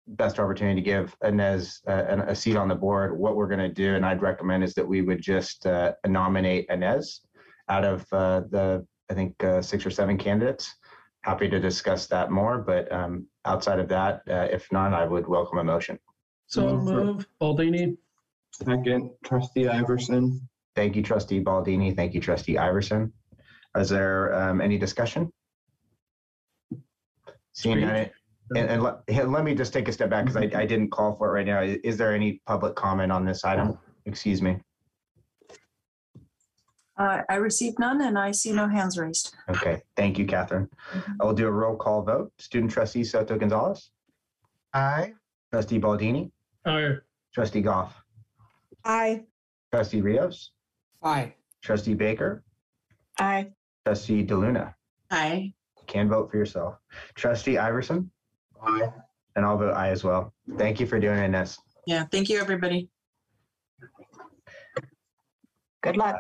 [0.08, 3.18] best opportunity to give Inez uh, an- a seat on the board.
[3.18, 6.66] What we're going to do, and I'd recommend, is that we would just uh, nominate
[6.70, 7.22] Inez
[7.70, 10.76] out of uh, the, I think, uh, six or seven candidates.
[11.22, 15.28] Happy to discuss that more, but um, outside of that, uh, if not, I would
[15.28, 15.98] welcome a motion.
[16.48, 17.98] So Move for- move, Baldini.
[18.52, 20.48] Second, trustee Iverson.
[20.76, 21.96] Thank you, Trustee Baldini.
[21.96, 23.12] Thank you, Trustee Iverson.
[23.76, 25.32] Is there um, any discussion?
[27.54, 28.10] Seeing none,
[28.56, 30.90] and, and let, here, let me just take a step back because I, I didn't
[30.90, 31.62] call for it right now.
[31.84, 33.78] Is there any public comment on this item?
[34.06, 34.58] Excuse me.
[36.98, 39.34] Uh, I received none and I see no hands raised.
[39.50, 40.70] Okay, thank you, Catherine.
[41.20, 42.32] I will do a roll call vote.
[42.38, 43.90] Student Trustee Soto Gonzalez,
[44.74, 45.14] Aye.
[45.52, 46.30] Trustee Baldini,
[46.66, 46.98] Aye.
[47.34, 47.96] Trustee Goff,
[48.86, 49.24] Aye.
[49.72, 50.52] Trustee Rios,
[51.02, 51.34] Aye.
[51.64, 52.44] Trustee Baker,
[53.20, 53.52] Aye.
[53.86, 54.76] Trustee DeLuna.
[55.10, 55.54] Aye.
[55.78, 56.76] You can vote for yourself.
[57.16, 58.12] Trustee Iverson,
[58.66, 58.90] Aye.
[59.36, 60.34] and I'll vote aye as well.
[60.58, 61.58] Thank you for doing it, Inez.
[61.86, 62.90] Yeah, thank you, everybody.
[65.82, 66.16] Good luck.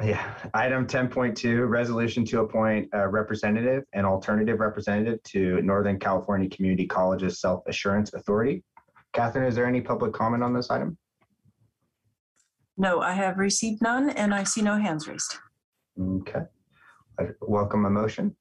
[0.00, 5.60] Uh, yeah, item ten point two, resolution to appoint a representative and alternative representative to
[5.62, 8.62] Northern California Community Colleges Self Assurance Authority.
[9.12, 10.96] Catherine, is there any public comment on this item?
[12.78, 15.36] No, I have received none and I see no hands raised.
[16.00, 16.40] Okay.
[17.20, 18.34] I Welcome a motion.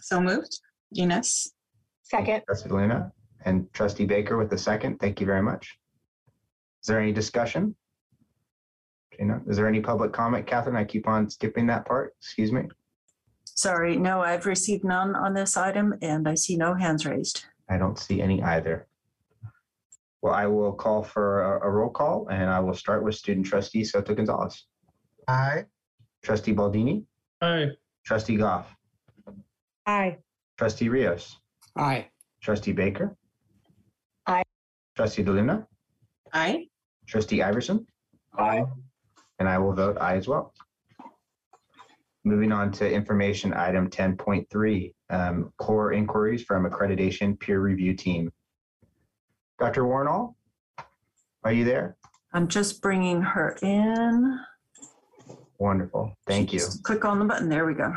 [0.00, 0.60] So moved.
[0.94, 1.52] Inez.
[2.02, 2.42] Second.
[2.46, 3.12] Trustee Luna
[3.44, 4.98] and Trustee Baker with the second.
[4.98, 5.76] Thank you very much.
[6.82, 7.74] Is there any discussion?
[9.16, 10.46] Gina, is there any public comment?
[10.46, 12.14] Catherine, I keep on skipping that part.
[12.20, 12.62] Excuse me.
[13.44, 17.44] Sorry, no, I've received none on this item and I see no hands raised.
[17.68, 18.86] I don't see any either.
[20.20, 23.46] Well, I will call for a, a roll call and I will start with student
[23.46, 24.66] trustee Soto Gonzalez.
[25.28, 25.64] Aye.
[26.22, 27.04] Trustee Baldini,
[27.42, 27.68] Aye.
[28.04, 28.66] trustee Goff,
[29.86, 30.16] Aye.
[30.56, 31.38] Trustee Rios,
[31.76, 32.08] Aye.
[32.40, 33.16] trustee Baker.
[34.26, 34.44] Aye.
[34.96, 35.66] Trustee DeLuna,
[36.32, 36.68] Aye.
[37.06, 37.86] trustee Iverson,
[38.38, 38.64] Aye.
[39.38, 40.54] and I will vote aye as well.
[42.24, 47.94] Moving on to information item ten point three, um, core inquiries from accreditation peer review
[47.94, 48.32] team.
[49.58, 49.84] Dr.
[49.84, 50.34] Wornall,
[51.42, 51.96] are you there?
[52.32, 54.38] I'm just bringing her in.
[55.58, 56.14] Wonderful.
[56.26, 56.58] Thank you.
[56.60, 57.48] Just Click on the button.
[57.48, 57.92] There we go.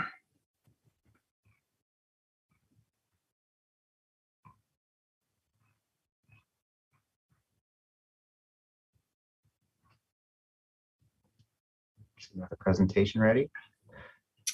[12.36, 13.49] Another presentation ready?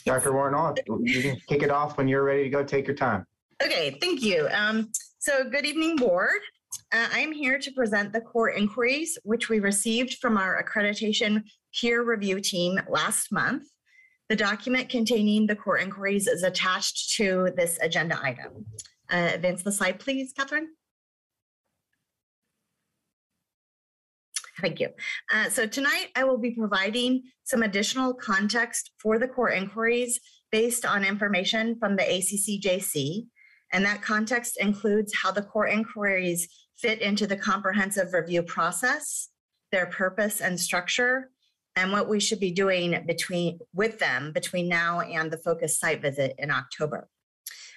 [0.05, 0.31] Dr.
[0.31, 2.63] Wornall, you can kick it off when you're ready to go.
[2.63, 3.25] Take your time.
[3.63, 4.47] Okay, thank you.
[4.51, 6.41] Um, so good evening, board.
[6.91, 11.43] Uh, I'm here to present the core inquiries, which we received from our accreditation
[11.79, 13.63] peer review team last month.
[14.29, 18.65] The document containing the core inquiries is attached to this agenda item.
[19.11, 20.69] Uh, advance the slide, please, Catherine.
[24.63, 24.87] Thank you.
[25.29, 30.21] Uh, so tonight I will be providing some additional context for the core inquiries
[30.53, 33.25] based on information from the ACCJC.
[33.73, 36.47] And that context includes how the core inquiries
[36.77, 39.27] fit into the comprehensive review process,
[39.73, 41.31] their purpose and structure,
[41.75, 46.01] and what we should be doing between with them between now and the focus site
[46.01, 47.09] visit in October.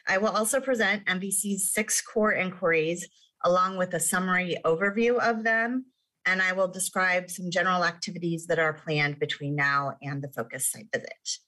[0.07, 3.09] I will also present NVC's six core inquiries
[3.43, 5.87] along with a summary overview of them
[6.27, 10.71] and I will describe some general activities that are planned between now and the focus
[10.71, 11.39] site visit.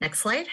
[0.00, 0.46] Next slide.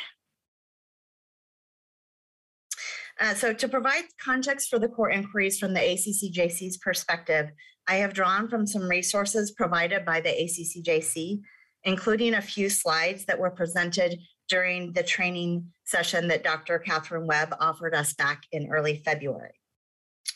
[3.20, 7.50] Uh, so to provide context for the core inquiries from the ACCJC's perspective,
[7.88, 11.42] I have drawn from some resources provided by the ACCJC,
[11.84, 14.20] including a few slides that were presented
[14.50, 16.80] during the training session that Dr.
[16.80, 19.54] Catherine Webb offered us back in early February.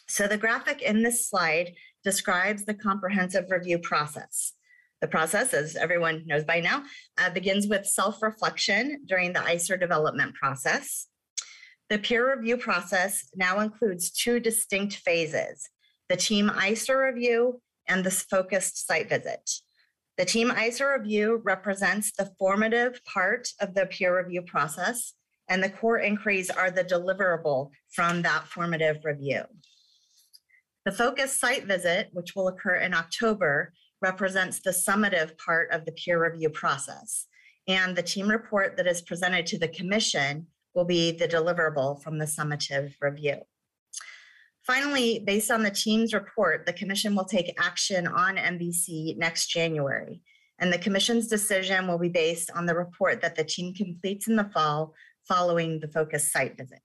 [0.08, 1.74] So the graphic in this slide
[2.04, 4.54] describes the comprehensive review process.
[5.02, 6.84] The process, as everyone knows by now,
[7.18, 11.08] uh, begins with self reflection during the ISER development process.
[11.90, 15.70] The peer review process now includes two distinct phases
[16.10, 19.50] the team ISER review and the focused site visit.
[20.18, 25.14] The team ISER review represents the formative part of the peer review process,
[25.48, 29.44] and the core inquiries are the deliverable from that formative review.
[30.86, 35.92] The focus site visit, which will occur in October, represents the summative part of the
[35.92, 37.28] peer review process.
[37.68, 42.18] And the team report that is presented to the commission will be the deliverable from
[42.18, 43.38] the summative review.
[44.66, 50.22] Finally, based on the team's report, the commission will take action on NVC next January.
[50.60, 54.36] And the commission's decision will be based on the report that the team completes in
[54.36, 54.94] the fall
[55.28, 56.82] following the focus site visit.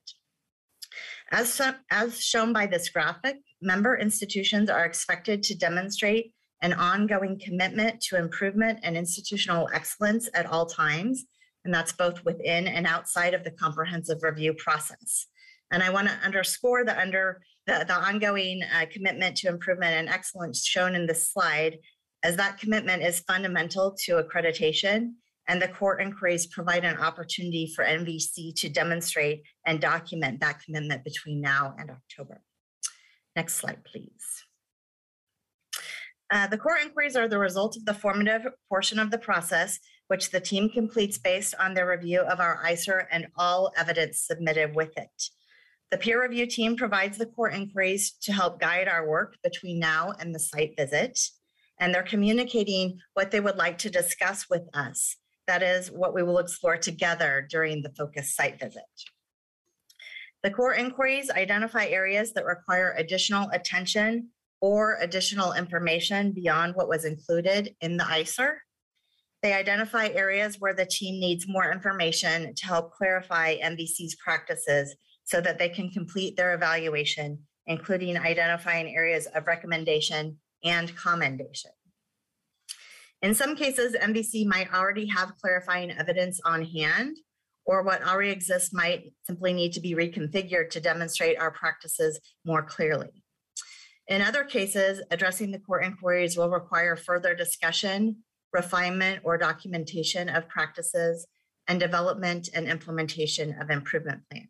[1.31, 7.39] As, so, as shown by this graphic, member institutions are expected to demonstrate an ongoing
[7.39, 11.25] commitment to improvement and institutional excellence at all times,
[11.65, 15.27] and that's both within and outside of the comprehensive review process.
[15.73, 20.09] And I want to underscore the under the, the ongoing uh, commitment to improvement and
[20.09, 21.79] excellence shown in this slide,
[22.23, 25.13] as that commitment is fundamental to accreditation
[25.49, 31.05] and the core inquiries provide an opportunity for NVC to demonstrate and document that commitment
[31.05, 32.41] between now and October.
[33.37, 34.11] Next slide, please.
[36.31, 39.79] Uh, the core inquiries are the result of the formative portion of the process,
[40.09, 44.75] which the team completes based on their review of our ISER and all evidence submitted
[44.75, 45.23] with it.
[45.91, 50.13] The peer review team provides the core inquiries to help guide our work between now
[50.19, 51.19] and the site visit,
[51.79, 55.17] and they're communicating what they would like to discuss with us
[55.47, 58.83] that is what we will explore together during the focus site visit.
[60.45, 64.29] The core inquiries identify areas that require additional attention
[64.61, 68.61] or additional information beyond what was included in the ISER.
[69.43, 75.41] They identify areas where the team needs more information to help clarify NVC's practices so
[75.41, 81.71] that they can complete their evaluation, including identifying areas of recommendation and commendation.
[83.23, 87.17] In some cases, NVC might already have clarifying evidence on hand,
[87.67, 92.63] or what already exists might simply need to be reconfigured to demonstrate our practices more
[92.63, 93.25] clearly.
[94.09, 98.17] In other cases, addressing the core inquiries will require further discussion,
[98.53, 101.27] refinement, or documentation of practices,
[101.69, 104.49] and development and implementation of improvement plans.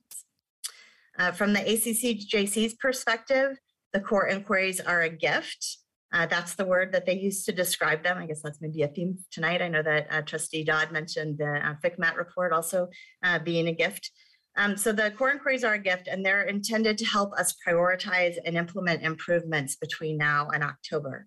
[1.16, 3.56] Uh, from the ACCJC's perspective,
[3.92, 5.78] the core inquiries are a gift
[6.14, 8.18] uh, that's the word that they used to describe them.
[8.18, 9.60] I guess that's maybe a theme tonight.
[9.60, 12.88] I know that uh, Trustee Dodd mentioned the uh, FCMAT report also
[13.24, 14.12] uh, being a gift.
[14.56, 18.36] Um, so the core inquiries are a gift and they're intended to help us prioritize
[18.44, 21.26] and implement improvements between now and October.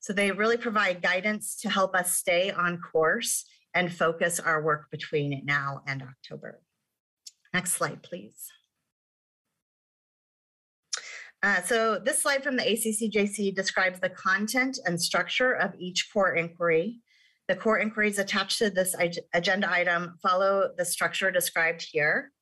[0.00, 3.44] So they really provide guidance to help us stay on course
[3.74, 6.62] and focus our work between now and October.
[7.52, 8.46] Next slide, please.
[11.44, 16.36] Uh, so this slide from the ACCJC describes the content and structure of each core
[16.36, 17.02] inquiry.
[17.48, 18.96] The core inquiries attached to this
[19.34, 22.32] agenda item follow the structure described here.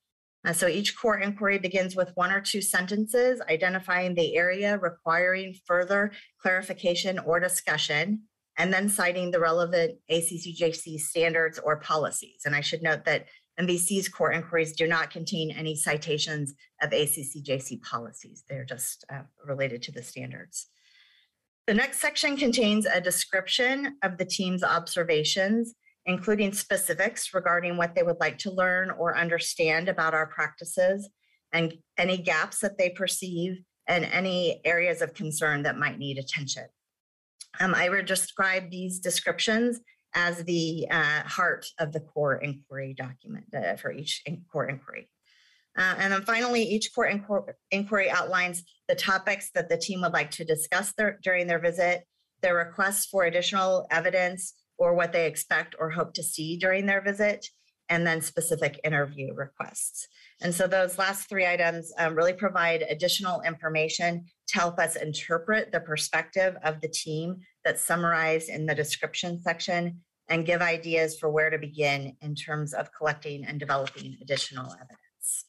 [0.47, 5.57] Uh, so each core inquiry begins with one or two sentences identifying the area requiring
[5.67, 8.23] further clarification or discussion,
[8.57, 12.43] and then citing the relevant ACCJC standards or policies.
[12.45, 13.27] And I should note that
[13.63, 18.45] NVC's core inquiries do not contain any citations of ACCJC policies.
[18.49, 20.69] They're just uh, related to the standards.
[21.67, 25.75] The next section contains a description of the team's observations,
[26.07, 31.09] including specifics regarding what they would like to learn or understand about our practices
[31.53, 36.65] and any gaps that they perceive and any areas of concern that might need attention.
[37.61, 39.81] Um, I would describe these descriptions
[40.15, 45.09] as the uh, heart of the core inquiry document uh, for each in- core inquiry.
[45.77, 50.13] Uh, and then finally, each core inquir- inquiry outlines the topics that the team would
[50.13, 50.93] like to discuss
[51.23, 52.05] during their visit,
[52.43, 57.01] their requests for additional evidence, or what they expect or hope to see during their
[57.01, 57.47] visit,
[57.89, 60.09] and then specific interview requests.
[60.41, 65.73] And so those last three items um, really provide additional information to help us interpret
[65.73, 71.31] the perspective of the team that's summarized in the description section and give ideas for
[71.31, 75.47] where to begin in terms of collecting and developing additional evidence.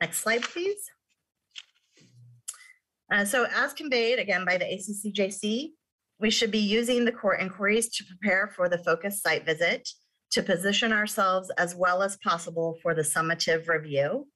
[0.00, 0.90] Next slide, please.
[3.12, 5.70] Uh, so as conveyed again by the ACCJC,
[6.20, 9.88] we should be using the core inquiries to prepare for the focus site visit
[10.30, 14.26] to position ourselves as well as possible for the summative review.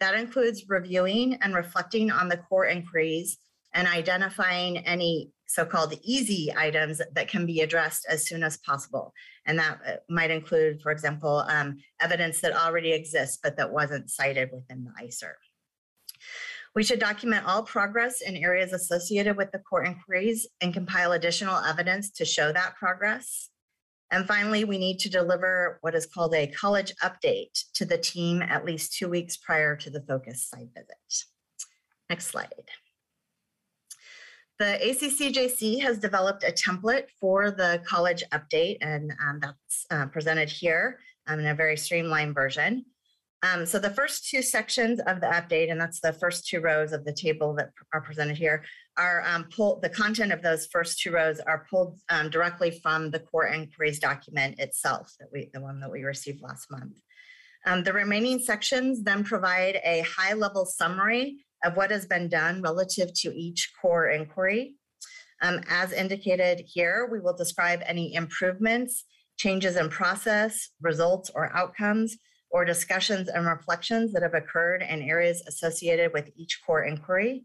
[0.00, 3.38] That includes reviewing and reflecting on the core inquiries
[3.74, 9.12] and identifying any so-called easy items that can be addressed as soon as possible.
[9.46, 14.10] And that uh, might include, for example, um, evidence that already exists but that wasn't
[14.10, 15.36] cited within the ISER.
[16.74, 21.56] We should document all progress in areas associated with the core inquiries and compile additional
[21.56, 23.48] evidence to show that progress.
[24.10, 28.42] And finally, we need to deliver what is called a college update to the team
[28.42, 31.24] at least two weeks prior to the focus site visit.
[32.08, 32.48] Next slide.
[34.58, 40.50] The ACCJC has developed a template for the college update, and um, that's uh, presented
[40.50, 40.98] here
[41.28, 42.84] um, in a very streamlined version.
[43.44, 46.92] Um, so the first two sections of the update, and that's the first two rows
[46.92, 48.64] of the table that are presented here,
[48.98, 53.10] are um, pulled, the content of those first two rows are pulled um, directly from
[53.10, 56.98] the core inquiries document itself, that we, the one that we received last month.
[57.64, 62.62] Um, the remaining sections then provide a high level summary of what has been done
[62.62, 64.74] relative to each core inquiry.
[65.42, 69.04] Um, as indicated here, we will describe any improvements,
[69.36, 72.16] changes in process, results, or outcomes,
[72.50, 77.44] or discussions and reflections that have occurred in areas associated with each core inquiry.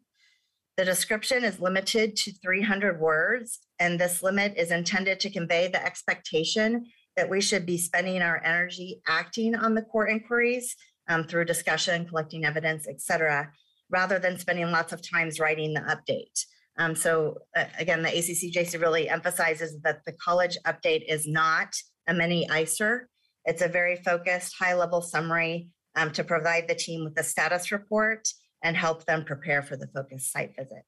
[0.75, 5.83] The description is limited to 300 words, and this limit is intended to convey the
[5.83, 10.75] expectation that we should be spending our energy acting on the core inquiries
[11.07, 13.51] um, through discussion, collecting evidence, et cetera,
[13.91, 16.43] rather than spending lots of times writing the update.
[16.79, 21.75] Um, so uh, again, the ACCJC really emphasizes that the college update is not
[22.07, 23.09] a mini ISER.
[23.45, 27.71] It's a very focused, high level summary um, to provide the team with a status
[27.71, 28.27] report
[28.63, 30.85] and help them prepare for the focus site visit.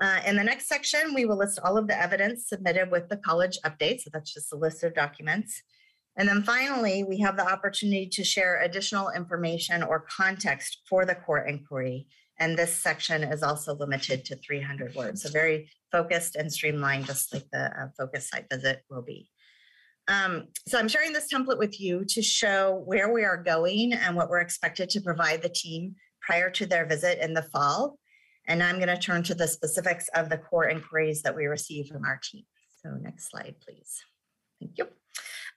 [0.00, 3.16] Uh, in the next section, we will list all of the evidence submitted with the
[3.16, 4.00] college update.
[4.00, 5.62] So that's just a list of documents.
[6.18, 11.14] And then finally, we have the opportunity to share additional information or context for the
[11.14, 12.08] core inquiry.
[12.38, 15.22] And this section is also limited to 300 words.
[15.22, 19.30] So very focused and streamlined, just like the uh, focus site visit will be.
[20.08, 24.14] Um, so I'm sharing this template with you to show where we are going and
[24.14, 25.96] what we're expected to provide the team
[26.26, 27.98] prior to their visit in the fall.
[28.48, 31.90] And I'm going to turn to the specifics of the core inquiries that we received
[31.90, 32.44] from our team.
[32.82, 34.02] So next slide, please.
[34.60, 34.86] Thank you.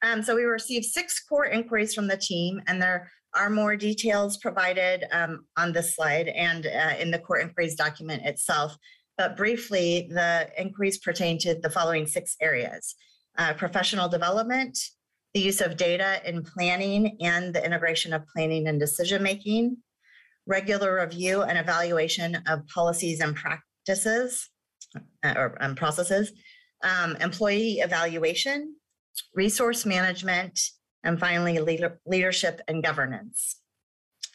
[0.01, 4.37] Um, so we received six core inquiries from the team, and there are more details
[4.37, 8.75] provided um, on this slide and uh, in the core inquiries document itself.
[9.17, 12.95] But briefly, the inquiries pertain to the following six areas
[13.37, 14.77] uh, professional development,
[15.33, 19.77] the use of data in planning and the integration of planning and decision making,
[20.49, 24.49] regular review and evaluation of policies and practices
[25.23, 26.33] uh, or um, processes,
[26.83, 28.75] um, employee evaluation,
[29.33, 30.59] resource management,
[31.05, 33.61] and finally, leader, leadership and governance.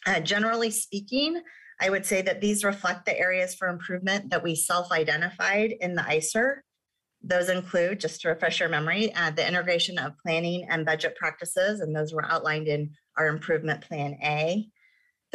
[0.07, 1.41] Uh, generally speaking,
[1.79, 5.93] I would say that these reflect the areas for improvement that we self identified in
[5.93, 6.63] the ISER
[7.25, 11.79] those include, just to refresh your memory, uh, the integration of planning and budget practices,
[11.79, 14.67] and those were outlined in our improvement plan A.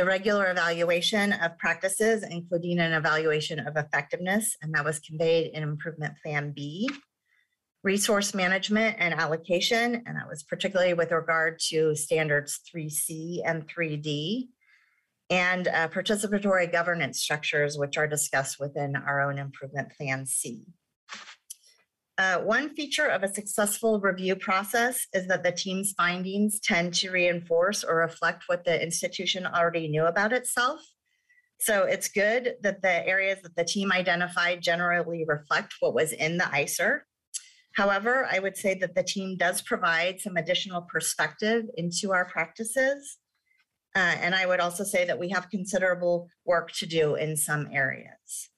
[0.01, 5.62] The regular evaluation of practices, including an evaluation of effectiveness, and that was conveyed in
[5.62, 6.88] improvement plan B.
[7.82, 14.48] Resource management and allocation, and that was particularly with regard to standards 3C and 3D.
[15.28, 20.64] And uh, participatory governance structures, which are discussed within our own improvement plan C.
[22.19, 27.11] Uh, one feature of a successful review process is that the team's findings tend to
[27.11, 30.81] reinforce or reflect what the institution already knew about itself.
[31.61, 36.39] So it's good that the areas that the team identified generally reflect what was in
[36.39, 37.07] the ISER.
[37.75, 43.19] However, I would say that the team does provide some additional perspective into our practices.
[43.95, 47.69] Uh, and I would also say that we have considerable work to do in some
[47.73, 48.51] areas.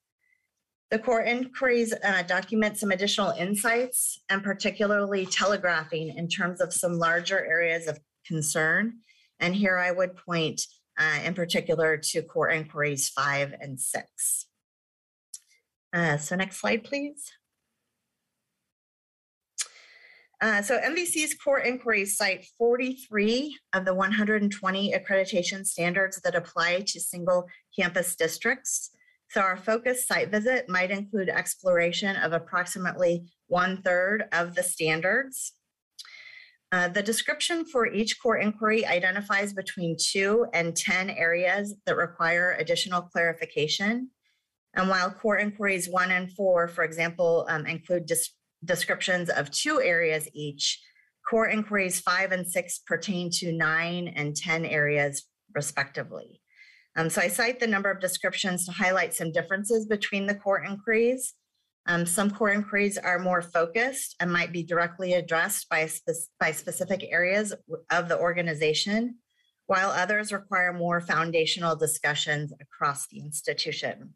[0.92, 6.98] The core inquiries uh, document some additional insights and particularly telegraphing in terms of some
[6.98, 8.98] larger areas of concern.
[9.40, 10.60] And here I would point
[10.98, 14.48] uh, in particular to core inquiries five and six.
[15.94, 17.32] Uh, so next slide, please.
[20.42, 27.00] Uh, so NVC's core inquiries cite 43 of the 120 accreditation standards that apply to
[27.00, 28.90] single campus districts.
[29.32, 35.54] So our focus site visit might include exploration of approximately one third of the standards.
[36.70, 42.56] Uh, the description for each core inquiry identifies between two and 10 areas that require
[42.58, 44.10] additional clarification.
[44.74, 49.80] And while core inquiries one and four, for example, um, include dis- descriptions of two
[49.80, 50.78] areas each,
[51.26, 55.24] core inquiries five and six pertain to nine and 10 areas
[55.54, 56.41] respectively.
[56.96, 60.62] Um, so I cite the number of descriptions to highlight some differences between the core
[60.62, 61.34] inquiries.
[61.86, 66.52] Um, some core inquiries are more focused and might be directly addressed by, spe- by
[66.52, 67.52] specific areas
[67.90, 69.16] of the organization,
[69.66, 74.14] while others require more foundational discussions across the institution.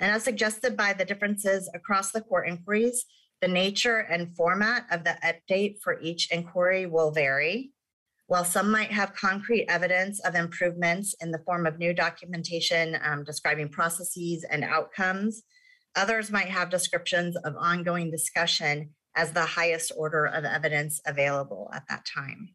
[0.00, 3.04] And as suggested by the differences across the core inquiries,
[3.40, 7.71] the nature and format of the update for each inquiry will vary.
[8.32, 13.24] While some might have concrete evidence of improvements in the form of new documentation um,
[13.24, 15.42] describing processes and outcomes,
[15.96, 21.82] others might have descriptions of ongoing discussion as the highest order of evidence available at
[21.90, 22.54] that time.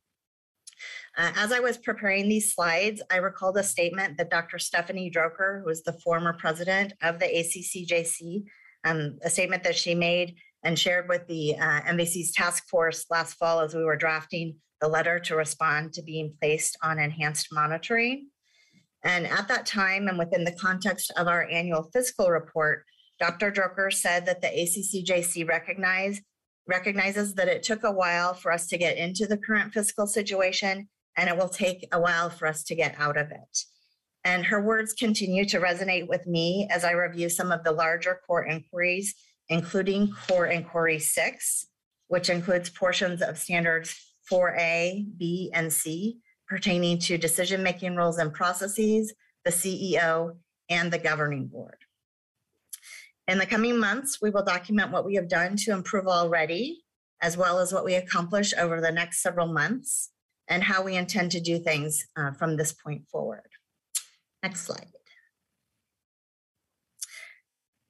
[1.15, 4.57] Uh, as I was preparing these slides, I recalled a statement that Dr.
[4.57, 8.45] Stephanie Droker, who was the former president of the ACCJC,
[8.83, 13.35] um, a statement that she made and shared with the uh, NVC's task force last
[13.35, 18.29] fall as we were drafting the letter to respond to being placed on enhanced monitoring.
[19.03, 22.85] And at that time, and within the context of our annual fiscal report,
[23.19, 23.51] Dr.
[23.51, 26.21] Droker said that the ACCJC recognize,
[26.67, 30.87] recognizes that it took a while for us to get into the current fiscal situation
[31.15, 33.57] and it will take a while for us to get out of it.
[34.23, 38.19] And her words continue to resonate with me as I review some of the larger
[38.27, 39.15] core inquiries,
[39.49, 41.65] including core inquiry six,
[42.07, 43.95] which includes portions of standards
[44.31, 49.13] 4A, B, and C pertaining to decision making roles and processes,
[49.43, 50.37] the CEO,
[50.69, 51.77] and the governing board.
[53.27, 56.83] In the coming months, we will document what we have done to improve already,
[57.21, 60.11] as well as what we accomplish over the next several months
[60.47, 63.49] and how we intend to do things uh, from this point forward.
[64.43, 64.87] Next slide.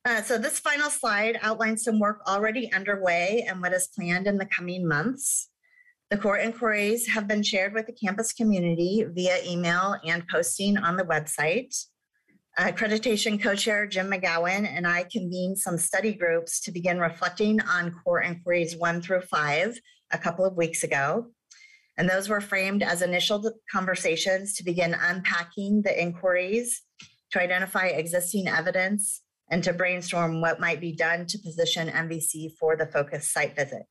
[0.06, 4.38] Uh, so this final slide outlines some work already underway and what is planned in
[4.38, 5.50] the coming months.
[6.10, 10.96] The core inquiries have been shared with the campus community via email and posting on
[10.96, 11.76] the website.
[12.58, 18.22] Accreditation co-chair Jim McGowan and I convened some study groups to begin reflecting on core
[18.22, 19.78] inquiries one through five
[20.12, 21.28] a couple of weeks ago.
[21.98, 26.84] And those were framed as initial conversations to begin unpacking the inquiries,
[27.32, 32.78] to identify existing evidence, and to brainstorm what might be done to position NVC for
[32.78, 33.84] the focus site visit.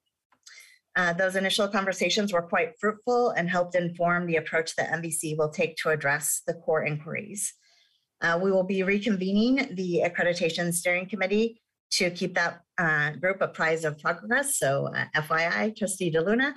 [0.97, 5.51] Uh, those initial conversations were quite fruitful and helped inform the approach that NVC will
[5.51, 7.53] take to address the core inquiries.
[8.23, 13.85] Uh, we will be reconvening the accreditation steering committee to keep that uh, group apprised
[13.85, 14.59] of progress.
[14.59, 16.55] So, uh, FYI, Trustee DeLuna.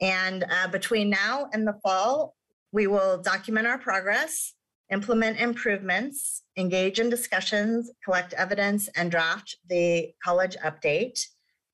[0.00, 2.34] And uh, between now and the fall,
[2.72, 4.54] we will document our progress,
[4.90, 11.20] implement improvements, engage in discussions, collect evidence, and draft the college update.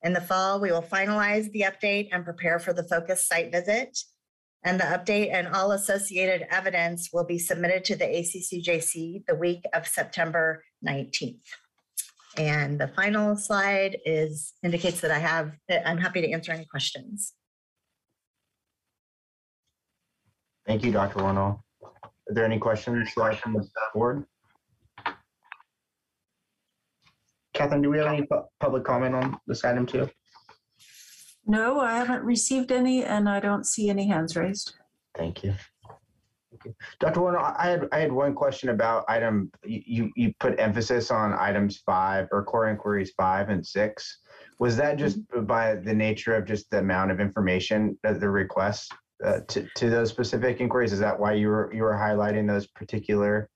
[0.05, 3.99] In the fall, we will finalize the update and prepare for the focus site visit.
[4.63, 9.65] And the update and all associated evidence will be submitted to the ACCJC the week
[9.73, 11.41] of September 19th.
[12.37, 15.53] And the final slide is indicates that I have,
[15.87, 17.33] I'm happy to answer any questions.
[20.67, 21.21] Thank you, Dr.
[21.21, 21.63] Wornall.
[21.83, 24.25] Are there any questions from the board?
[27.55, 30.09] Catherine, do we have any pu- public comment on this item too?
[31.47, 34.75] No, I haven't received any and I don't see any hands raised.
[35.17, 35.55] Thank you.
[36.51, 36.75] Thank you.
[36.99, 37.21] Dr.
[37.21, 41.33] Warner, I had, I had one question about item, you, you- you put emphasis on
[41.35, 44.19] items five or core inquiries five and six.
[44.59, 48.93] Was that just by the nature of just the amount of information that the request
[49.25, 50.93] uh, to, to those specific inquiries?
[50.93, 53.49] Is that why you were, you were highlighting those particular?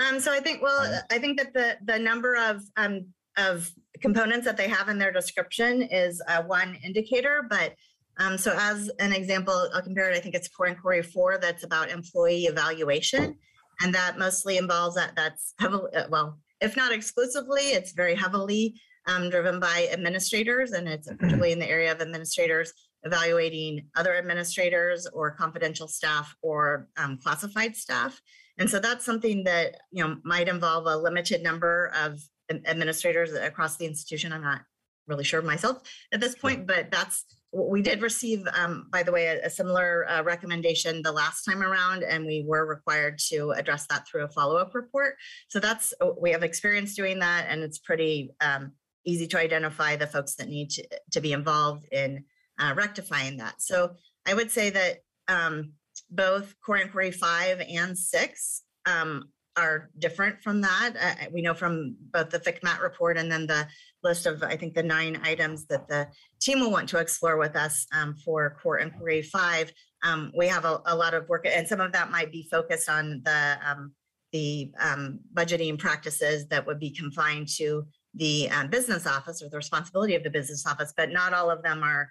[0.00, 3.06] Um, so I think, well, I think that the, the number of, um,
[3.38, 3.70] of
[4.00, 7.74] components that they have in their description is uh, one indicator, but
[8.18, 11.64] um, so as an example, I'll compare it, I think it's core inquiry four, that's
[11.64, 13.36] about employee evaluation.
[13.80, 18.74] And that mostly involves that, that's heavily, uh, well, if not exclusively, it's very heavily
[19.06, 22.72] um, driven by administrators and it's particularly in the area of administrators
[23.04, 28.20] evaluating other administrators or confidential staff or um, classified staff.
[28.58, 32.20] And so that's something that, you know, might involve a limited number of
[32.50, 34.32] administrators across the institution.
[34.32, 34.62] I'm not
[35.06, 35.82] really sure myself
[36.12, 40.06] at this point, but that's, we did receive, um, by the way, a, a similar
[40.08, 44.28] uh, recommendation the last time around, and we were required to address that through a
[44.28, 45.14] follow-up report.
[45.48, 48.72] So that's, we have experience doing that, and it's pretty um,
[49.06, 52.24] easy to identify the folks that need to, to be involved in
[52.58, 53.62] uh, rectifying that.
[53.62, 53.92] So
[54.26, 55.72] I would say that um,
[56.10, 60.94] both core inquiry five and six um, are different from that.
[61.00, 63.66] Uh, we know from both the FCMAT report and then the
[64.02, 66.08] list of, I think, the nine items that the
[66.40, 69.72] team will want to explore with us um, for core inquiry five.
[70.04, 72.88] Um, we have a, a, lot of work, and some of that might be focused
[72.88, 73.92] on the um,
[74.32, 77.84] the um, budgeting practices that would be confined to
[78.14, 81.62] the um, business office or the responsibility of the business office, but not all of
[81.62, 82.08] them are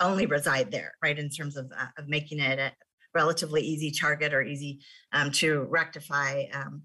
[0.00, 1.18] only reside there, right?
[1.18, 2.72] In terms of, uh, of making it a
[3.14, 4.80] relatively easy target or easy
[5.12, 6.82] um, to rectify um,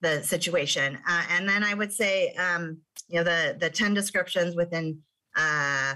[0.00, 0.98] the situation.
[1.08, 4.98] Uh, and then I would say, um, you know, the the ten descriptions within
[5.36, 5.94] uh,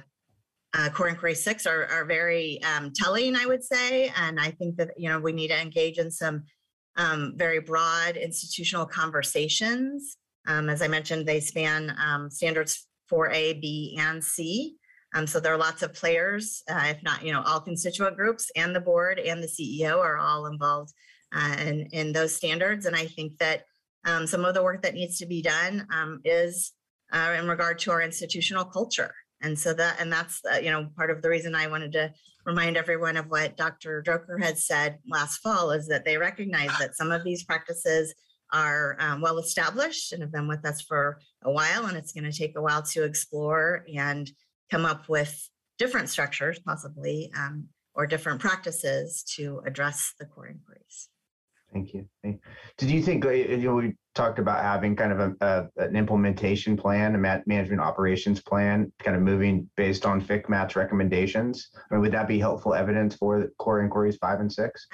[0.75, 3.37] uh, core inquiry six are are very um, telling.
[3.37, 6.45] I would say, and I think that you know we need to engage in some
[6.97, 10.17] um, very broad institutional conversations.
[10.47, 11.95] As I mentioned, they span
[12.31, 14.77] standards 4A, B, and C.
[15.15, 18.51] Um, so there are lots of players, uh, if not, you know, all constituent groups
[18.57, 20.93] and the board and the CEO are all involved
[21.35, 22.87] uh, in, in those standards.
[22.87, 23.65] And I think that
[24.05, 26.73] um, some of the work that needs to be done um, is
[27.13, 29.13] uh, in regard to our institutional culture.
[29.43, 32.13] And so that, and that's, uh, you know, part of the reason I wanted to
[32.45, 34.03] remind everyone of what Dr.
[34.07, 38.15] Droker had said last fall is that they recognize that some of these practices
[38.53, 42.31] are um, well established and have been with us for a while, and it's going
[42.31, 44.31] to take a while to explore and
[44.71, 45.49] come up with
[45.79, 51.09] different structures, possibly, um, or different practices to address the core inquiries.
[51.73, 52.07] Thank you.
[52.79, 55.95] Did you think uh, you know, we talked about having kind of a, a, an
[55.95, 61.69] implementation plan, a management operations plan, kind of moving based on FCMAT's recommendations?
[61.75, 64.89] I mean, would that be helpful evidence for core inquiries five and six?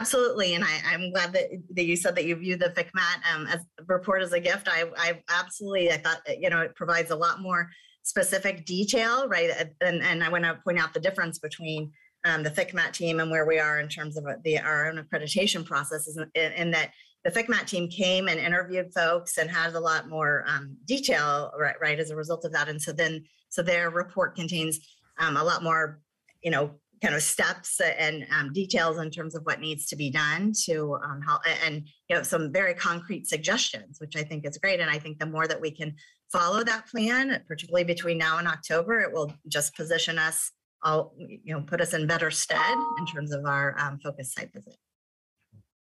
[0.00, 3.46] Absolutely, and I, am glad that, that you said that you view the FCMAT um,
[3.46, 4.66] as report as a gift.
[4.68, 7.68] I, I absolutely, I thought you know it provides a lot more
[8.10, 9.50] specific detail, right?
[9.80, 11.92] And, and I want to point out the difference between
[12.24, 15.64] um, the FCMAT team and where we are in terms of the, our own accreditation
[15.64, 16.90] process is in, in that
[17.24, 21.76] the FCMAT team came and interviewed folks and had a lot more um, detail, right,
[21.80, 22.68] right, as a result of that.
[22.68, 24.80] And so then, so their report contains
[25.18, 26.00] um, a lot more,
[26.42, 30.10] you know, kind of steps and um, details in terms of what needs to be
[30.10, 34.58] done to um, help and you know some very concrete suggestions which i think is
[34.58, 35.94] great and i think the more that we can
[36.32, 40.52] follow that plan particularly between now and october it will just position us
[40.82, 44.52] all you know put us in better stead in terms of our um, focus site
[44.52, 44.76] visit.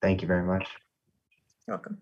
[0.01, 0.67] Thank you very much.
[1.67, 1.97] You're welcome.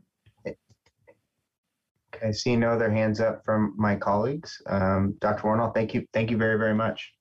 [2.15, 6.31] Okay seeing no other hands up from my colleagues um, dr wornall thank you thank
[6.31, 7.11] you very very much.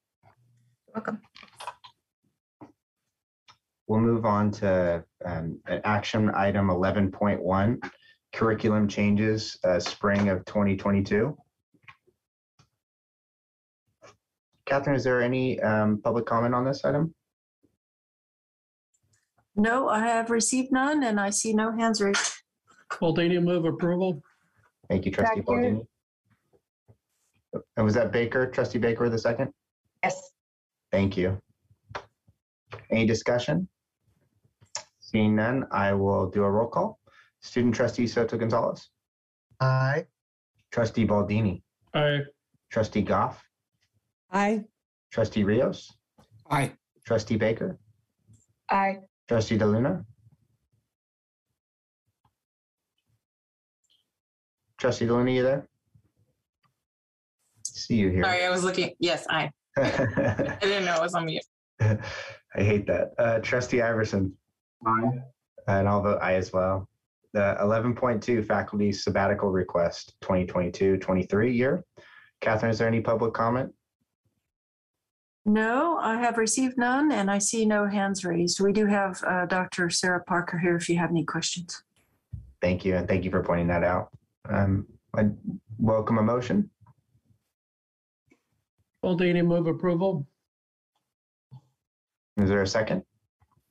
[0.87, 1.21] You're welcome.
[3.87, 7.91] We'll move on to um, action item 11.1,
[8.35, 11.37] curriculum changes, uh, spring of 2022.
[14.67, 17.15] Catherine, is there any um, public comment on this item?
[19.57, 22.43] No, I have received none and I see no hands raised.
[22.91, 24.21] Baldini move approval.
[24.89, 25.45] Thank you, trustee Second.
[25.47, 25.87] Baldini.
[27.77, 29.53] And was that Baker, trustee Baker, the second?
[30.03, 30.33] Yes.
[30.91, 31.39] Thank you.
[32.91, 33.69] Any discussion?
[34.99, 36.99] Seeing none, I will do a roll call.
[37.45, 38.89] Student trustee Soto Gonzalez,
[39.61, 40.07] Aye.
[40.73, 42.21] trustee Baldini, Aye.
[42.73, 43.45] trustee Goff,
[44.33, 44.65] Aye.
[45.13, 45.93] trustee Rios,
[46.51, 46.73] Aye.
[47.05, 47.79] trustee Baker,
[48.71, 49.01] Aye.
[49.29, 50.07] trustee DeLuna.
[54.79, 55.69] Trustee DeLuna, you there?
[57.63, 58.25] See you here.
[58.25, 58.95] Sorry, I was looking.
[58.99, 59.51] Yes, I.
[59.77, 61.43] I didn't know it was on mute.
[61.79, 61.99] I
[62.55, 63.13] hate that.
[63.19, 64.33] Uh, trustee Iverson,
[64.87, 65.19] Aye.
[65.69, 66.89] and I'll vote aye as well.
[67.35, 71.85] The 11.2 faculty sabbatical request 2022-23 year.
[72.41, 73.73] Catherine, is there any public comment?
[75.45, 78.61] No, I have received none and I see no hands raised.
[78.61, 79.91] We do have uh, Dr.
[79.91, 81.83] Sarah Parker here if you have any questions.
[82.63, 84.11] Thank you, and thank you for pointing that out.
[84.49, 85.29] Um, I
[85.79, 86.71] welcome a motion.
[89.05, 90.25] Baldini move approval.
[92.37, 93.03] Is there a second?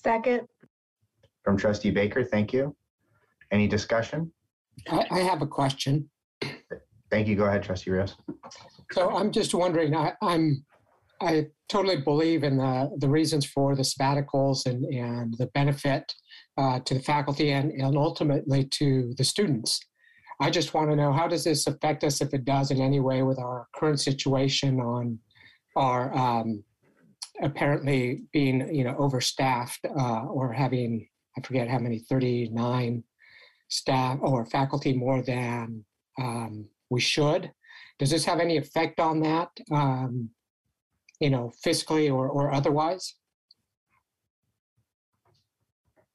[0.03, 0.41] Second.
[1.43, 2.75] From trustee Baker, thank you.
[3.53, 4.31] Any discussion?
[4.89, 6.09] I, I have a question.
[7.11, 7.35] Thank you.
[7.35, 8.15] Go ahead, trustee Rios.
[8.91, 10.65] So I'm just wondering, I, I'm,
[11.21, 16.11] I totally believe in the, the reasons for the sabbaticals and, and the benefit
[16.57, 19.79] uh, to the faculty and, and ultimately to the students.
[20.41, 22.99] I just want to know, how does this affect us if it does in any
[22.99, 25.19] way with our current situation on
[25.75, 26.63] our um,
[27.43, 33.03] apparently being, you know, overstaffed uh, or having, I forget how many, 39
[33.73, 35.83] staff or faculty more than
[36.19, 37.51] um, we should.
[37.97, 40.29] Does this have any effect on that, um,
[41.19, 43.15] you know, fiscally or, or otherwise?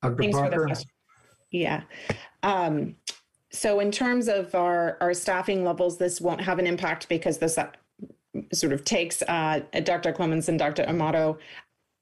[0.03, 0.17] Dr.
[0.17, 0.75] Thanks for the Parker?
[1.51, 1.83] Yeah.
[2.45, 2.95] Um,
[3.51, 7.59] so in terms of our, our staffing levels, this won't have an impact because this
[7.59, 7.71] uh,
[8.53, 10.13] sort of takes uh, Dr.
[10.13, 10.85] Clemens and Dr.
[10.89, 11.39] Amato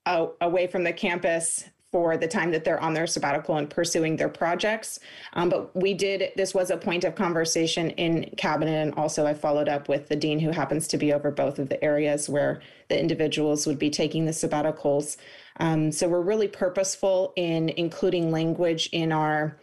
[0.04, 4.16] uh, away from the campus for the time that they're on their sabbatical and pursuing
[4.16, 5.00] their projects.
[5.32, 8.74] Um, but we did, this was a point of conversation in cabinet.
[8.74, 11.70] And also I followed up with the dean who happens to be over both of
[11.70, 15.16] the areas where the individuals would be taking the sabbaticals.
[15.58, 19.56] Um, so we're really purposeful in including language in our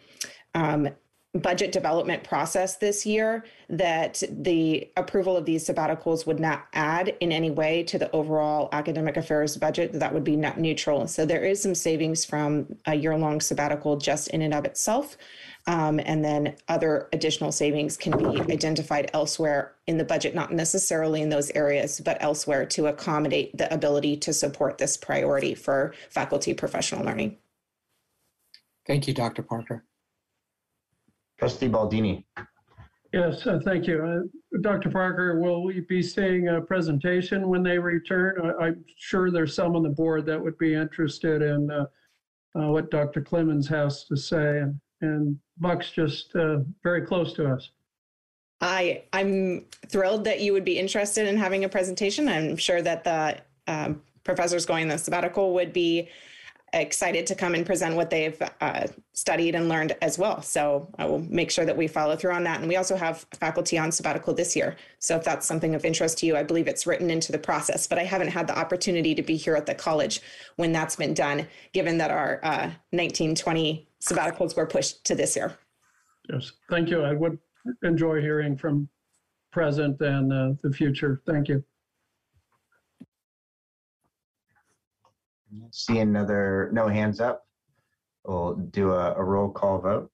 [0.56, 0.90] um,
[1.34, 7.32] budget development process this year that the approval of these sabbaticals would not add in
[7.32, 11.44] any way to the overall academic affairs budget that would be net neutral so there
[11.44, 15.18] is some savings from a year-long sabbatical just in and of itself
[15.66, 21.24] um, and then other additional savings can be identified elsewhere in the budget not necessarily
[21.24, 26.54] in those areas but elsewhere to accommodate the ability to support this priority for faculty
[26.54, 27.36] professional learning
[28.86, 29.44] Thank you, Dr.
[29.44, 29.86] Parker.
[31.44, 32.24] Trustee Baldini.
[33.12, 34.02] Yes, uh, thank you.
[34.02, 34.90] Uh, Dr.
[34.90, 38.40] Parker, will we be seeing a presentation when they return?
[38.42, 41.86] I- I'm sure there's some on the board that would be interested in uh,
[42.56, 43.22] uh, what Dr.
[43.22, 44.60] Clemens has to say.
[44.60, 47.72] And- And Buck's just uh, very close to us.
[48.62, 52.30] I I'm thrilled that you would be interested in having a presentation.
[52.30, 53.38] I'm sure that the
[53.68, 56.08] um, professors going the sabbatical would be
[56.82, 60.42] excited to come and present what they've uh, studied and learned as well.
[60.42, 62.60] So I will make sure that we follow through on that.
[62.60, 64.76] And we also have faculty on sabbatical this year.
[65.00, 67.86] So if that's something of interest to you, I believe it's written into the process.
[67.86, 70.22] But I haven't had the opportunity to be here at the college
[70.56, 75.58] when that's been done, given that our uh, 1920 sabbaticals were pushed to this year.
[76.32, 77.04] Yes, thank you.
[77.04, 77.38] I would
[77.84, 78.90] enjoy hearing from
[79.52, 81.22] present and uh, the future.
[81.26, 81.64] Thank you.
[85.72, 87.44] See another, no hands up.
[88.26, 90.10] We'll do a, a roll call vote.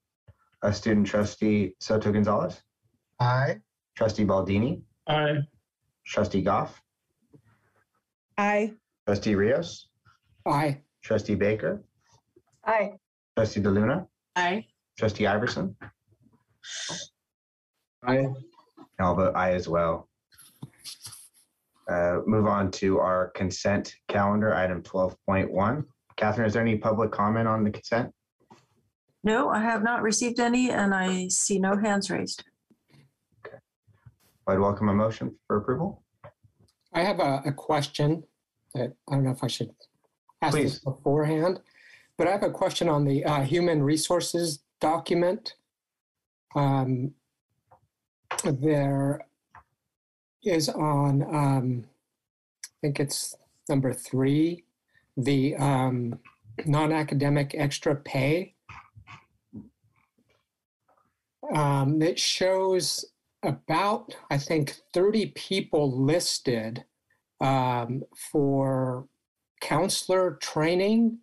[0.62, 2.62] A student trustee Soto Gonzalez,
[3.22, 3.62] Aye.
[3.96, 5.38] trustee Baldini, Aye.
[6.06, 6.82] trustee Goff,
[8.38, 8.74] Aye.
[9.08, 9.88] trustee Rios,
[10.46, 10.82] Aye.
[11.02, 11.82] trustee Baker,
[12.66, 12.92] Aye.
[13.38, 14.66] trustee DeLuna, Aye.
[14.98, 15.78] trustee Iverson.
[18.06, 18.18] Aye.
[18.18, 18.36] And
[19.00, 20.09] I'll vote aye as well.
[21.90, 25.84] Uh, Move on to our consent calendar, item 12.1.
[26.18, 28.14] Catherine, is there any public comment on the consent?
[29.24, 32.44] No, I have not received any and I see no hands raised.
[33.46, 33.58] Okay.
[34.48, 36.04] I'd welcome a motion for approval.
[36.94, 38.24] I have a, a question
[38.76, 39.72] that I don't know if I should
[40.42, 41.60] ask this beforehand,
[42.18, 45.56] but I have a question on the uh, human resources document.
[46.56, 47.14] Um,
[48.44, 49.22] there
[50.44, 51.86] is on, um,
[52.66, 53.36] I think it's
[53.68, 54.64] number three,
[55.18, 56.20] the um,
[56.66, 58.56] non-academic extra pay.
[61.54, 63.06] Um, it shows
[63.44, 66.84] about, I think, 30 people listed
[67.42, 69.08] um, for
[69.62, 71.20] counselor training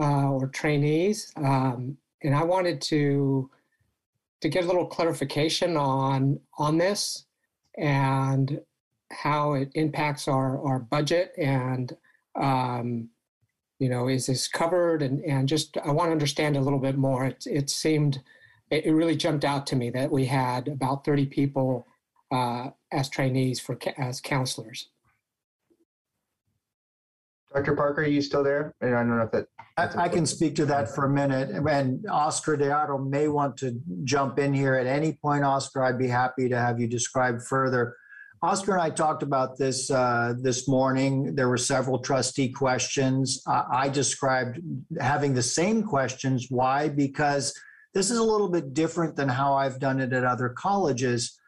[0.00, 1.32] uh, or trainees.
[1.36, 3.50] Um, and I wanted to
[4.40, 7.26] to get a little clarification on on this
[7.78, 8.60] and
[9.10, 11.96] how it impacts our our budget and
[12.40, 13.08] um,
[13.78, 16.96] you know is this covered and and just I want to understand a little bit
[16.96, 17.26] more.
[17.26, 18.22] It it seemed
[18.70, 21.86] it, really jumped out to me that we had about 30 people
[22.30, 24.88] uh, as trainees for as counselors.
[27.54, 27.76] Dr.
[27.76, 28.74] Parker, are you still there?
[28.82, 29.46] I don't know if that.
[29.76, 31.50] I, I can speak to that for a minute.
[31.50, 35.44] And Oscar Deodato may want to jump in here at any point.
[35.44, 37.96] Oscar, I'd be happy to have you describe further.
[38.42, 41.34] Oscar and I talked about this uh, this morning.
[41.34, 43.40] There were several trustee questions.
[43.46, 44.60] Uh, I described
[45.00, 46.46] having the same questions.
[46.50, 46.88] Why?
[46.88, 47.54] Because
[47.94, 51.38] this is a little bit different than how I've done it at other colleges.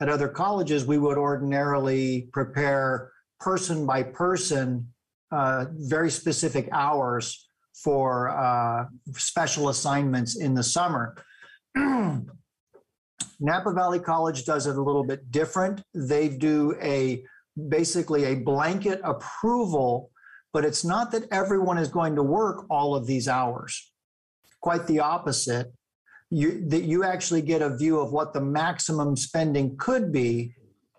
[0.00, 3.10] At other colleges, we would ordinarily prepare
[3.40, 4.93] person by person
[5.34, 8.84] uh, very specific hours for uh,
[9.16, 11.16] special assignments in the summer.
[11.74, 15.82] Napa Valley College does it a little bit different.
[15.92, 17.24] They do a
[17.68, 20.10] basically a blanket approval,
[20.52, 23.92] but it's not that everyone is going to work all of these hours.
[24.60, 25.72] Quite the opposite.
[26.30, 30.54] You, that you actually get a view of what the maximum spending could be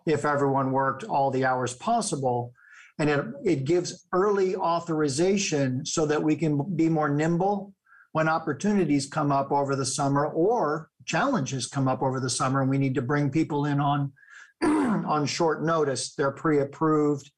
[0.06, 2.54] if everyone worked all the hours possible.
[2.98, 7.74] And it, it gives early authorization so that we can be more nimble
[8.14, 12.70] when opportunities come up over the summer or challenges come up over the summer and
[12.70, 14.14] we need to bring people in on
[14.64, 16.16] on short notice.
[16.16, 17.30] They're pre-approved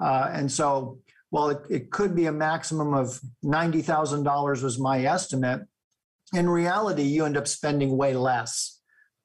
[0.00, 0.98] uh, and so
[1.30, 5.62] while it, it could be a maximum of $90000 was my estimate
[6.32, 8.80] in reality you end up spending way less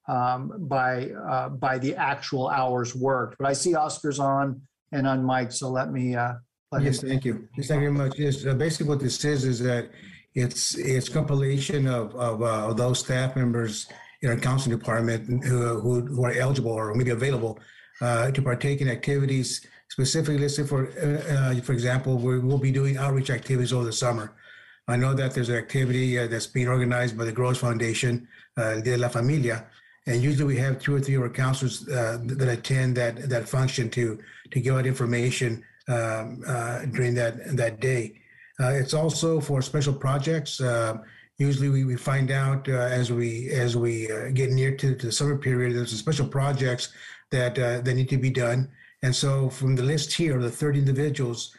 [0.08, 3.38] um, by uh, by the actual hours worked.
[3.38, 4.62] But i see oscar's on
[4.92, 6.34] and on mike so let me uh,
[6.72, 7.48] let Yes, him- thank you.
[7.58, 8.20] Yes, thank you very much.
[8.20, 9.90] Yes, uh, basically what this is, is that
[10.36, 13.88] it's, it's compilation of, of, uh, of those staff members
[14.22, 17.58] in our counseling department who, who who are eligible or maybe available
[18.02, 22.72] uh, to partake in activities specifically listed for, uh, uh, for example, we will be
[22.72, 24.36] doing outreach activities over the summer.
[24.88, 28.28] I know that there's an activity uh, that's being organized by the Groves Foundation,
[28.58, 29.66] uh, De La Familia,
[30.10, 33.48] and usually we have two or three of our counselors uh, that attend that that
[33.48, 34.18] function to
[34.52, 38.20] to give out information um, uh, during that that day.
[38.60, 40.60] Uh, it's also for special projects.
[40.60, 40.98] Uh,
[41.38, 45.12] usually, we, we find out uh, as we as we get near to, to the
[45.12, 46.92] summer period, there's some special projects
[47.30, 48.68] that that need to be done.
[49.04, 51.56] And so, from the list here, the 30 individuals,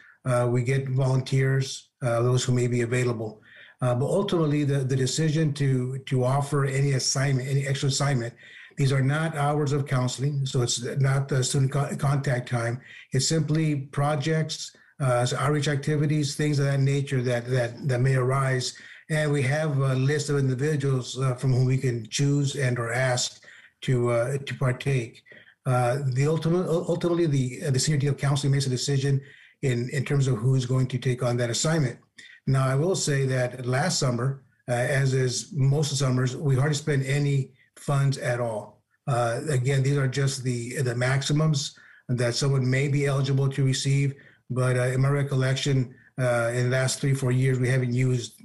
[0.47, 3.41] we get volunteers, those who may be available.
[3.81, 8.33] Uh, but ultimately, the, the decision to to offer any assignment, any extra assignment,
[8.77, 12.79] these are not hours of counseling, so it's not the student co- contact time.
[13.11, 18.15] It's simply projects, uh, so outreach activities, things of that nature that that that may
[18.15, 18.75] arise.
[19.09, 22.93] And we have a list of individuals uh, from whom we can choose and or
[22.93, 23.43] ask
[23.81, 25.23] to uh, to partake.
[25.65, 29.21] Uh, the ultimate, ultimately, the the senior dean of counseling makes a decision
[29.63, 31.97] in in terms of who's going to take on that assignment.
[32.47, 37.05] Now, I will say that last summer, uh, as is most summers, we hardly spent
[37.05, 38.81] any funds at all.
[39.07, 41.77] Uh, again, these are just the the maximums
[42.07, 44.13] that someone may be eligible to receive.
[44.49, 48.41] But uh, in my recollection, uh, in the last three four years, we haven't used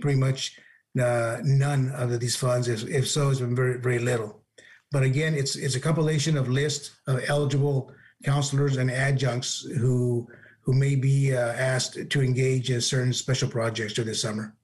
[0.00, 0.58] pretty much
[1.00, 2.68] uh, none of these funds.
[2.68, 4.42] If, if so, it's been very very little.
[4.90, 7.92] But again, it's it's a compilation of lists of eligible
[8.24, 10.28] counselors and adjuncts who
[10.62, 14.54] who may be uh, asked to engage in certain special projects during the summer.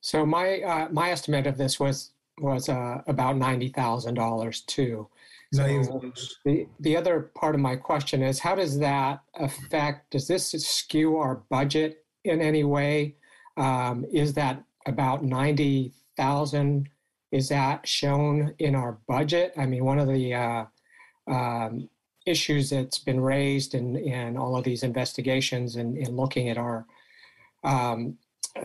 [0.00, 5.08] So my uh, my estimate of this was was uh, about ninety thousand dollars too.
[5.52, 6.12] So
[6.44, 10.12] the the other part of my question is how does that affect?
[10.12, 13.16] Does this skew our budget in any way?
[13.56, 16.88] Um, is that about ninety thousand?
[17.32, 19.52] Is that shown in our budget?
[19.56, 20.64] I mean, one of the uh,
[21.26, 21.88] um,
[22.30, 26.86] issues that's been raised in, in all of these investigations and in looking at our
[27.64, 28.16] um,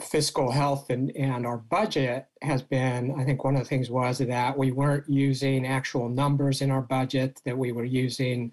[0.01, 4.17] fiscal health and, and our budget has been, I think one of the things was
[4.17, 8.51] that we weren't using actual numbers in our budget, that we were using,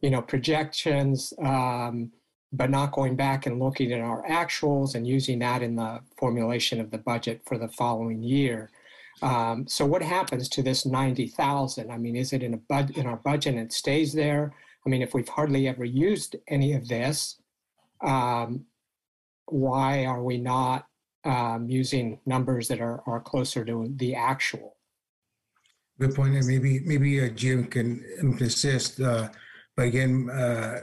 [0.00, 2.12] you know, projections, um,
[2.52, 6.80] but not going back and looking at our actuals and using that in the formulation
[6.80, 8.70] of the budget for the following year.
[9.22, 11.90] Um, so what happens to this 90,000?
[11.90, 14.54] I mean, is it in a bud in our budget and it stays there?
[14.84, 17.40] I mean, if we've hardly ever used any of this,
[18.02, 18.66] um,
[19.46, 20.86] why are we not
[21.24, 24.76] um, using numbers that are, are closer to the actual?
[26.00, 26.34] Good point.
[26.34, 28.04] And maybe maybe uh, Jim can
[28.40, 29.00] assist.
[29.00, 29.28] Uh,
[29.76, 30.80] but again, uh,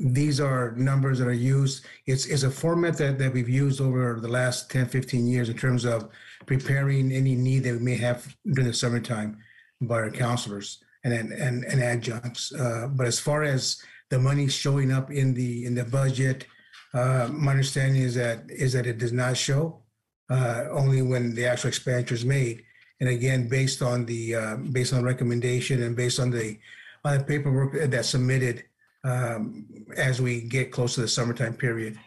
[0.00, 1.84] these are numbers that are used.
[2.06, 5.56] It's, it's a format that, that we've used over the last 10, 15 years in
[5.56, 6.08] terms of
[6.44, 9.38] preparing any need that we may have during the summertime
[9.80, 12.52] by our counselors and and, and, adjuncts.
[12.52, 13.80] Uh, but as far as
[14.10, 16.46] the money showing up in the in the budget,
[16.94, 19.82] uh, my understanding is that is that it does not show
[20.30, 22.62] uh, only when the actual expenditure is made.
[23.00, 26.58] And again, based on the uh, based on recommendation and based on the
[27.04, 28.64] on the paperwork that's submitted
[29.04, 29.66] um,
[29.96, 31.98] as we get close to the summertime period.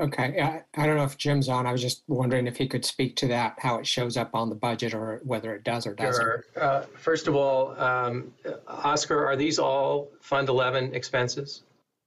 [0.00, 1.66] Okay, I, I don't know if Jim's on.
[1.66, 4.48] I was just wondering if he could speak to that, how it shows up on
[4.48, 6.22] the budget or whether it does or doesn't.
[6.24, 6.44] Sure.
[6.56, 8.32] Uh, First of all, um,
[8.66, 11.62] Oscar, are these all Fund 11 expenses?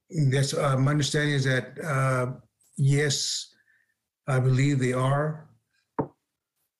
[0.09, 2.31] Yes, uh, my understanding is that, uh,
[2.77, 3.53] yes,
[4.27, 5.45] I believe they are.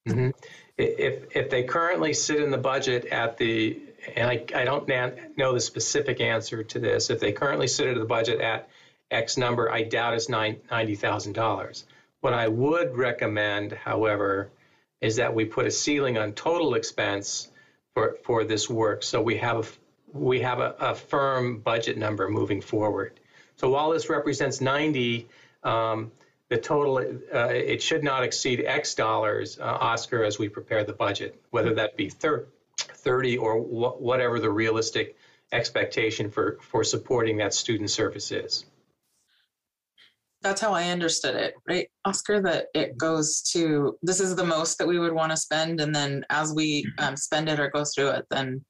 [0.08, 0.34] Mhm.
[0.78, 3.80] If, if they currently sit in the budget at the,
[4.16, 7.88] and I, I don't na- know the specific answer to this, if they currently sit
[7.88, 8.70] in the budget at
[9.12, 11.84] X number, I doubt it's $90,000.
[12.22, 14.49] What I would recommend, however,
[15.01, 17.49] is that we put a ceiling on total expense
[17.93, 19.03] for, for this work.
[19.03, 23.20] So we have, a we have a, a firm budget number moving forward.
[23.58, 25.28] So while this represents 90,
[25.64, 26.12] um,
[26.49, 30.93] the total, uh, it should not exceed X dollars, uh, Oscar, as we prepare the
[30.93, 32.47] budget, whether that be thir-
[32.78, 35.16] 30 or wh- whatever the realistic
[35.51, 38.66] expectation for, for supporting that student service is.
[40.46, 42.39] That's how I understood it, right, Oscar?
[42.39, 45.93] That it goes to, this is the most that we would want to spend, and
[45.93, 48.64] then as we um, spend it or go through it, then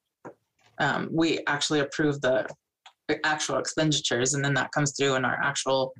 [0.78, 2.46] um, we actually approve the
[3.24, 5.92] actual expenditures, and then that comes through in our actual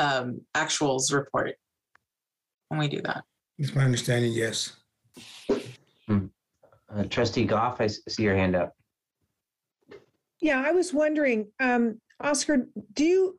[0.00, 1.54] um, actuals report
[2.68, 3.22] when we do that.
[3.58, 4.76] It's my understanding, yes.
[6.08, 8.72] Uh, Trustee Goff, I see your hand up.
[10.40, 13.37] Yeah, I was wondering, um, Oscar, do you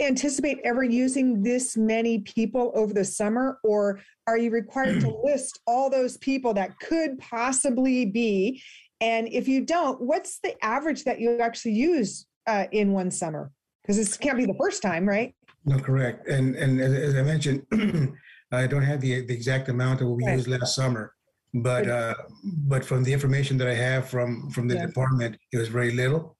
[0.00, 3.58] anticipate ever using this many people over the summer?
[3.64, 8.62] Or are you required to list all those people that could possibly be?
[9.00, 13.50] And if you don't, what's the average that you actually use uh, in one summer?
[13.82, 15.34] Because this can't be the first time, right?
[15.64, 16.28] No, correct.
[16.28, 17.66] And, and as I mentioned,
[18.52, 21.14] I don't have the, the exact amount that we used last summer.
[21.54, 22.14] But, uh,
[22.44, 24.86] but from the information that I have from, from the Yeah.
[24.86, 26.36] department, it was very little.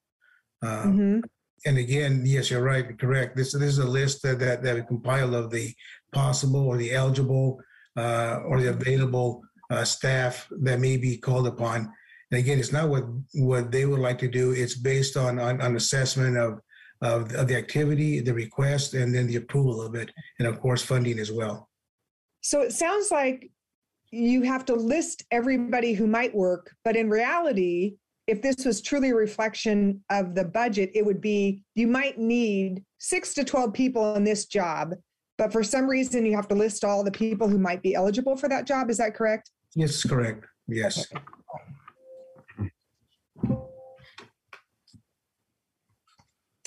[0.62, 1.22] Uh, Mhm.
[1.64, 3.36] And again, yes, you're right, correct.
[3.36, 5.72] This, this is a list that, that, that we compile of the
[6.12, 7.60] possible or the eligible,
[7.96, 11.92] uh, or the available, uh, staff that may be called upon.
[12.30, 13.04] And again, it's not what,
[13.34, 14.52] what they would like to do.
[14.52, 16.60] It's based on, on, on assessment of,
[17.00, 20.82] of, of the activity, the request, and then the approval of it, and of course,
[20.82, 21.68] funding as well.
[22.40, 23.50] So it sounds like
[24.10, 27.96] you have to list everybody who might work, but in reality,
[28.27, 32.85] if this was truly a reflection of the budget, it would be you might need
[32.99, 34.95] six to 12 people in this job,
[35.39, 38.37] but for some reason you have to list all the people who might be eligible
[38.37, 38.91] for that job.
[38.91, 39.51] Is that correct?
[39.75, 40.47] Yes, correct.
[40.68, 41.07] Yes.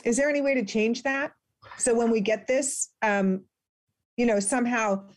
[0.03, 1.31] Is there any way to change that?
[1.77, 3.43] So when we get this, um,
[4.17, 5.07] you know, somehow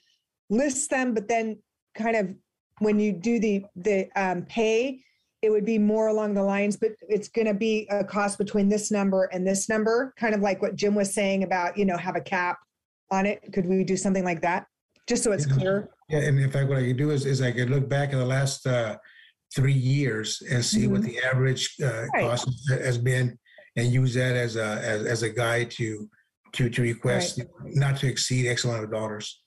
[0.50, 1.58] list them, but then
[1.94, 2.34] kind of
[2.78, 5.02] when you do the, the um, pay,
[5.42, 8.68] it would be more along the lines, but it's going to be a cost between
[8.68, 11.96] this number and this number, kind of like what Jim was saying about, you know,
[11.96, 12.58] have a cap
[13.10, 13.40] on it.
[13.52, 14.66] Could we do something like that?
[15.06, 15.54] Just so it's Yeah.
[15.54, 15.88] clear.
[16.08, 18.16] Yeah, and in fact, what I could do is, is I could look back at
[18.18, 18.96] the last uh,
[19.54, 22.22] three years and see what the average uh, Right.
[22.22, 23.38] cost has been,
[23.76, 26.08] and use that as a as, as a guide to
[26.52, 29.42] to to request not to exceed X amount of dollars.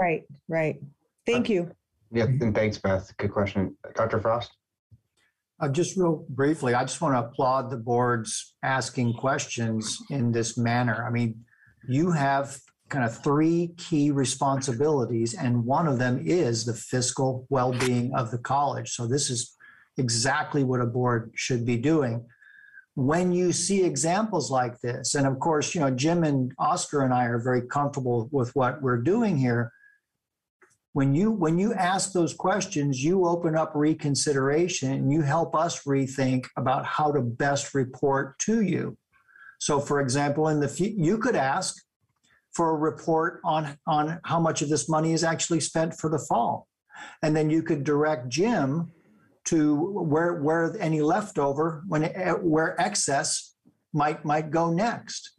[0.00, 0.80] Right, right.
[1.26, 1.70] Thank you.
[2.10, 3.16] Yeah, and thanks, Beth.
[3.16, 3.76] Good question.
[3.94, 4.20] Dr.
[4.20, 4.50] Frost?
[5.60, 10.56] Uh, just real briefly, I just want to applaud the boards asking questions in this
[10.56, 11.04] manner.
[11.04, 11.44] I mean,
[11.88, 12.56] you have
[12.88, 18.38] kind of three key responsibilities, and one of them is the fiscal well-being of the
[18.38, 18.92] college.
[18.92, 19.56] So this is
[19.96, 22.24] exactly what a board should be doing.
[22.94, 27.12] When you see examples like this, and of course, you know, Jim and Oscar and
[27.12, 29.72] I are very comfortable with what we're doing here
[30.98, 35.84] when you when you ask those questions you open up reconsideration and you help us
[35.84, 38.98] rethink about how to best report to you.
[39.60, 41.76] So for example in the you could ask
[42.52, 46.18] for a report on on how much of this money is actually spent for the
[46.18, 46.66] fall.
[47.22, 48.90] And then you could direct jim
[49.50, 49.76] to
[50.12, 52.02] where where any leftover when
[52.42, 53.54] where excess
[53.92, 55.30] might might go next.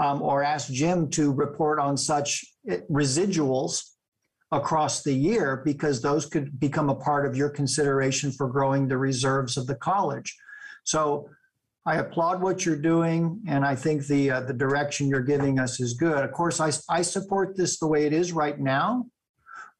[0.00, 3.97] Um, or ask jim to report on such eh, residuals
[4.50, 8.96] across the year because those could become a part of your consideration for growing the
[8.96, 10.34] reserves of the college.
[10.84, 11.28] So
[11.84, 15.80] I applaud what you're doing, and I think the uh, the direction you're giving us
[15.80, 16.22] is good.
[16.22, 19.06] Of course, I, I support this the way it is right now,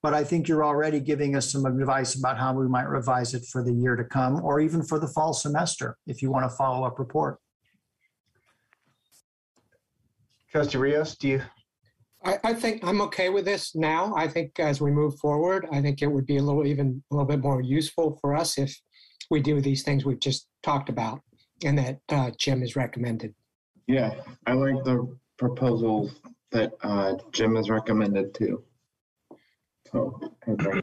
[0.03, 3.45] but I think you're already giving us some advice about how we might revise it
[3.53, 6.51] for the year to come, or even for the fall semester, if you want a
[6.51, 7.39] follow up report.
[10.51, 11.43] Trustee Rios, do you?
[12.25, 14.15] I, I think I'm okay with this now.
[14.17, 17.15] I think as we move forward, I think it would be a little even a
[17.15, 18.75] little bit more useful for us if
[19.31, 21.21] we do these things we've just talked about
[21.65, 23.35] and that uh, Jim has recommended.
[23.87, 24.15] Yeah,
[24.47, 26.21] I like the proposals
[26.51, 28.65] that uh, Jim has recommended too.
[29.93, 30.83] So, okay.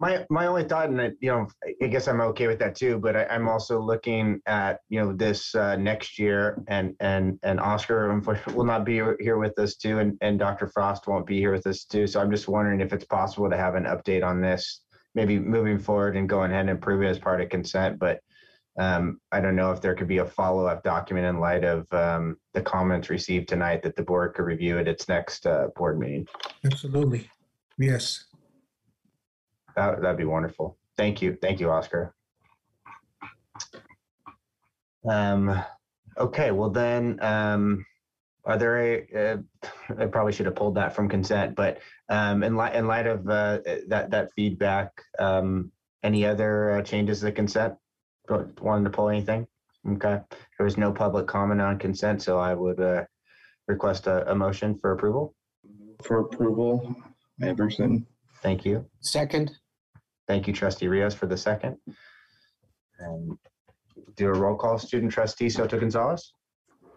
[0.00, 1.48] My my only thought, and I, you know,
[1.82, 2.98] I guess I'm okay with that too.
[2.98, 7.58] But I, I'm also looking at you know this uh, next year, and and and
[7.58, 10.68] Oscar unfortunately will not be here with us too, and and Dr.
[10.68, 12.06] Frost won't be here with us too.
[12.06, 14.82] So I'm just wondering if it's possible to have an update on this,
[15.16, 17.98] maybe moving forward and going ahead and approve it as part of consent.
[17.98, 18.20] But
[18.78, 21.92] um, I don't know if there could be a follow up document in light of
[21.92, 25.98] um, the comments received tonight that the board could review at its next uh, board
[25.98, 26.28] meeting.
[26.64, 27.28] Absolutely.
[27.78, 28.27] Yes.
[29.78, 30.76] That, that'd be wonderful.
[30.96, 31.38] Thank you.
[31.40, 32.12] Thank you, Oscar.
[35.08, 35.62] Um,
[36.16, 37.86] okay, well then, um,
[38.44, 39.36] are there a, uh,
[39.96, 41.78] I probably should have pulled that from consent, but
[42.08, 44.90] um, in light, in light of uh, that, that feedback,
[45.20, 45.70] um,
[46.02, 47.74] any other uh, changes to consent?
[48.28, 49.46] Wanted to pull anything?
[49.88, 50.18] Okay,
[50.58, 53.04] there was no public comment on consent, so I would uh,
[53.68, 55.36] request a, a motion for approval.
[56.02, 56.96] For approval,
[57.40, 58.04] Iverson.
[58.42, 58.84] Thank you.
[59.00, 59.52] Second,
[60.28, 61.76] Thank you, trustee Rios, for the second.
[62.98, 63.36] And
[64.16, 64.78] do a roll call.
[64.78, 66.32] Student trustee Soto Gonzalez,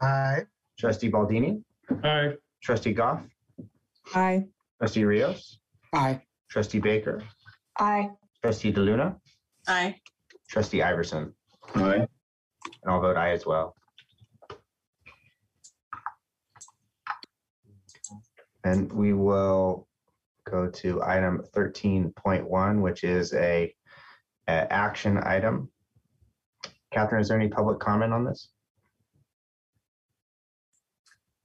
[0.02, 0.44] Aye.
[0.78, 1.64] trustee Baldini,
[2.04, 2.34] Aye.
[2.62, 3.22] trustee Goff,
[4.14, 4.48] Aye.
[4.80, 5.60] trustee Rios,
[5.94, 6.22] aye.
[6.50, 7.24] trustee Baker,
[7.80, 8.10] Aye.
[8.44, 9.18] trustee DeLuna,
[9.68, 9.96] Aye.
[10.50, 11.34] trustee Iverson,
[11.76, 11.96] Aye.
[11.96, 12.08] and
[12.88, 13.76] I'll vote aye as well.
[18.64, 19.88] And we will
[20.52, 23.74] go to item thirteen point one, which is a,
[24.48, 25.72] a action item.
[26.92, 28.50] Catherine, is there any public comment on this?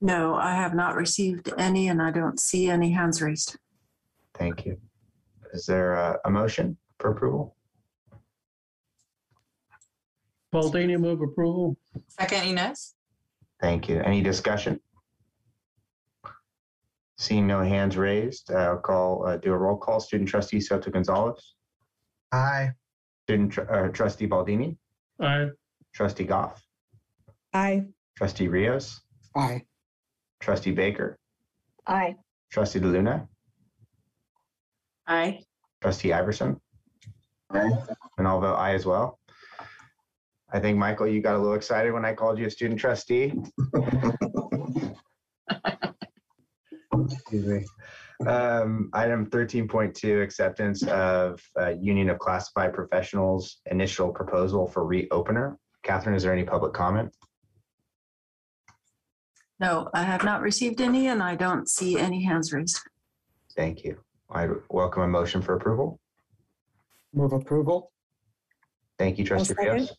[0.01, 3.57] No, I have not received any and I don't see any hands raised.
[4.35, 4.77] Thank you.
[5.55, 7.57] Is there a, a motion for approval?
[10.53, 11.77] Baldini move approval.
[12.09, 12.95] Second, Inez?
[13.61, 14.01] Thank you.
[14.01, 14.81] Any discussion?
[17.19, 20.01] Seeing no hands raised, I'll call, uh, do a roll call.
[20.01, 21.55] Student trustee Soto Gonzalez,
[22.31, 22.73] Aye.
[23.25, 24.77] student tr- uh, trustee Baldini,
[25.21, 25.49] Aye.
[25.95, 26.63] trustee Goff,
[27.55, 27.87] Aye.
[28.19, 29.01] trustee Rios,
[29.35, 29.63] Aye.
[30.41, 31.17] trustee Baker,
[31.87, 32.17] Aye.
[32.53, 33.27] trustee DeLuna,
[35.07, 35.43] Aye.
[35.81, 36.61] trustee Iverson,
[37.51, 37.71] Aye.
[38.19, 39.19] and I'll vote aye as well.
[40.53, 43.33] I think, Michael, you got a little excited when I called you a student trustee.
[47.37, 47.67] Excuse
[48.21, 48.27] me.
[48.27, 54.85] Um, item thirteen point two, acceptance of uh, Union of Classified Professionals initial proposal for
[54.85, 55.57] reopener.
[55.83, 57.15] Catherine, is there any public comment?
[59.61, 62.81] No, I have not received any and I don't see any hands raised.
[63.55, 63.99] Thank you.
[64.31, 66.01] I welcome a motion for approval.
[67.15, 67.93] Move approval.
[68.99, 69.73] Thank you, I'll trustee second.
[69.75, 69.97] Rios.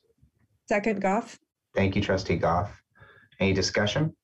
[0.67, 1.37] Second, Goff.
[1.75, 2.81] Thank you, trustee Goff.
[3.39, 4.15] Any discussion?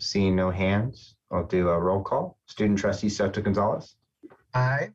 [0.00, 2.38] Seeing no hands, I'll do a roll call.
[2.46, 3.96] Student trustee Soto Gonzalez,
[4.54, 4.90] Aye.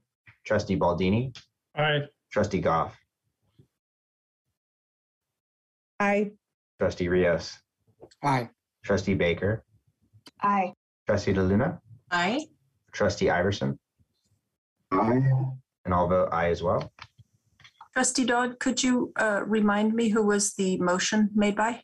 [0.45, 1.35] trustee Baldini,
[1.75, 2.01] Aye.
[2.31, 2.97] trustee Goff,
[5.99, 6.31] Aye.
[6.79, 7.57] trustee Rios,
[8.23, 8.49] Aye.
[8.83, 9.63] trustee Baker,
[10.41, 10.73] Aye.
[11.07, 11.79] trustee DeLuna,
[12.11, 12.47] Aye.
[12.91, 13.77] trustee Iverson,
[14.91, 15.21] Aye.
[15.85, 16.91] and I'll vote aye as well.
[17.93, 21.83] Trustee Dodd, could you uh, remind me who was the motion made by?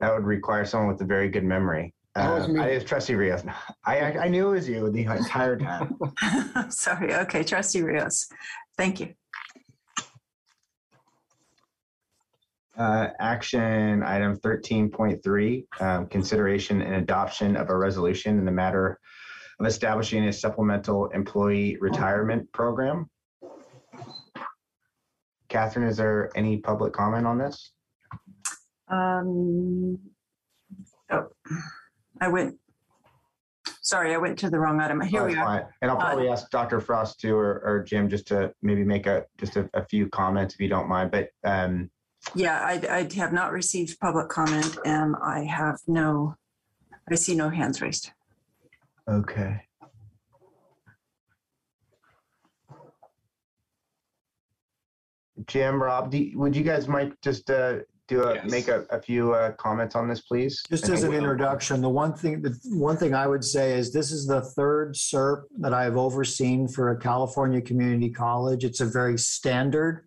[0.00, 1.94] That would require someone with a very good memory.
[2.16, 2.60] That was Uh, me.
[2.60, 3.42] I, it's trustee Rios.
[3.84, 5.98] I, I, I knew it was you the entire time.
[6.70, 8.26] Sorry, okay, Trusty Rios.
[8.78, 9.12] Thank you.
[12.78, 18.52] Uh, action item thirteen point three, um, consideration and adoption of a resolution in the
[18.52, 18.98] matter
[19.60, 23.08] of establishing a supplemental employee retirement program.
[25.48, 27.72] Catherine, is there any public comment on this?
[28.88, 29.98] Um,
[31.10, 31.28] oh,
[32.20, 32.56] I went,
[33.82, 35.00] sorry, I went to the wrong item.
[35.00, 35.60] Here Oh, we that's are.
[35.60, 35.66] fine.
[35.82, 36.80] And I'll probably ask Dr.
[36.80, 40.54] Frost too, or, or Jim, just to maybe make a, just a, a few comments
[40.54, 41.90] if you don't mind, but, um,
[42.34, 46.36] Yeah, I, I have not received public comment and I have no,
[47.10, 48.10] I see no hands raised.
[49.08, 49.62] okay.
[55.46, 58.50] Jim, Rob, do, you- would you guys might just, uh, do a, Yes.
[58.50, 60.62] make a, a few, uh, comments on this, please?
[60.68, 64.12] Just as an introduction, the one thing, the one thing I would say is this
[64.12, 68.64] is the third SERP that I have overseen for a California community college.
[68.64, 70.06] It's a very standard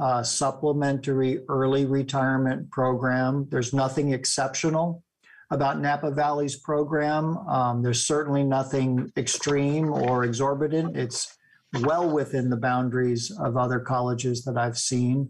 [0.00, 3.48] uh, supplementary early retirement program.
[3.50, 5.02] There's nothing exceptional
[5.50, 7.38] about Napa Valley's program.
[7.48, 10.96] Um, There's certainly nothing extreme or exorbitant.
[10.96, 11.36] It's
[11.82, 15.28] well within the boundaries of other colleges that I've seen.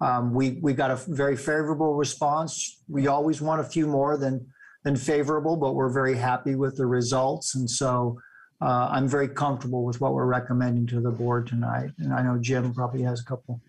[0.00, 2.82] Um, we we got a very favorable response.
[2.88, 4.46] We always want a few more than
[4.84, 7.54] than favorable, but we're very happy with the results.
[7.54, 8.18] And so
[8.60, 11.90] uh, I'm very comfortable with what we're recommending to the board tonight.
[11.98, 13.60] And I know Jim probably has a couple.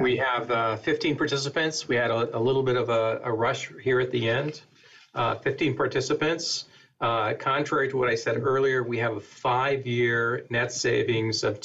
[0.00, 1.88] We have uh, 15 participants.
[1.88, 4.62] We had a, a little bit of a, a rush here at the end.
[5.14, 6.66] Uh, 15 participants.
[7.00, 11.60] Uh, contrary to what I said earlier, we have a five-year net savings of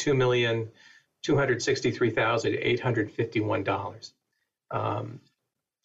[1.27, 4.11] $2,263,851.
[4.71, 5.19] Um,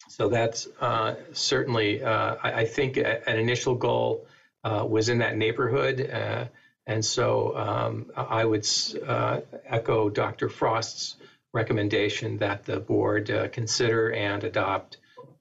[0.09, 4.25] so that's uh, certainly, uh, I, I, think, a, an initial goal
[4.63, 6.09] uh, was in that neighborhood.
[6.11, 6.45] Uh,
[6.87, 8.67] and so um, I would
[9.05, 10.49] uh, echo Dr.
[10.49, 11.15] Frost's
[11.53, 14.97] recommendation that the board uh, consider and adopt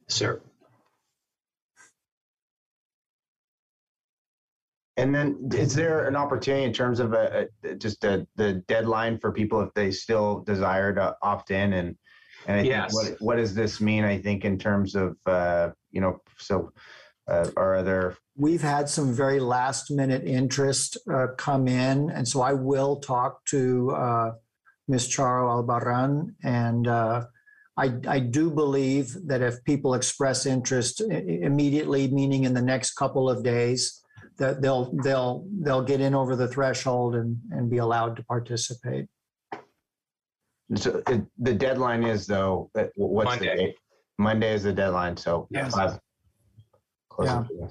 [0.09, 0.43] SERP.
[4.96, 9.18] And then is there an opportunity in terms of a, a just a, the deadline
[9.18, 11.96] for people if they still desire to opt in and
[12.46, 12.92] and I Yes.
[12.92, 16.72] think what what does this mean I think in terms of uh, you know so
[17.28, 22.10] uh, are other We've had some very last minute interest uh, come in.
[22.10, 24.30] And so I will talk to uh,
[24.88, 25.08] Ms.
[25.08, 26.34] Charo Albarran.
[26.42, 27.26] And uh,
[27.76, 32.62] I, I do believe that if people express interest i- i- immediately, meaning in the
[32.62, 33.99] next couple of days,
[34.40, 39.06] that they'll, they'll, they'll get in over the threshold and, and be allowed to participate.
[40.74, 43.50] so it, the deadline is though uh, what's Monday.
[43.50, 43.74] the date?
[44.18, 45.74] Monday is the deadline so Yes.
[45.74, 46.00] five-
[47.10, 47.66] closer Yeah.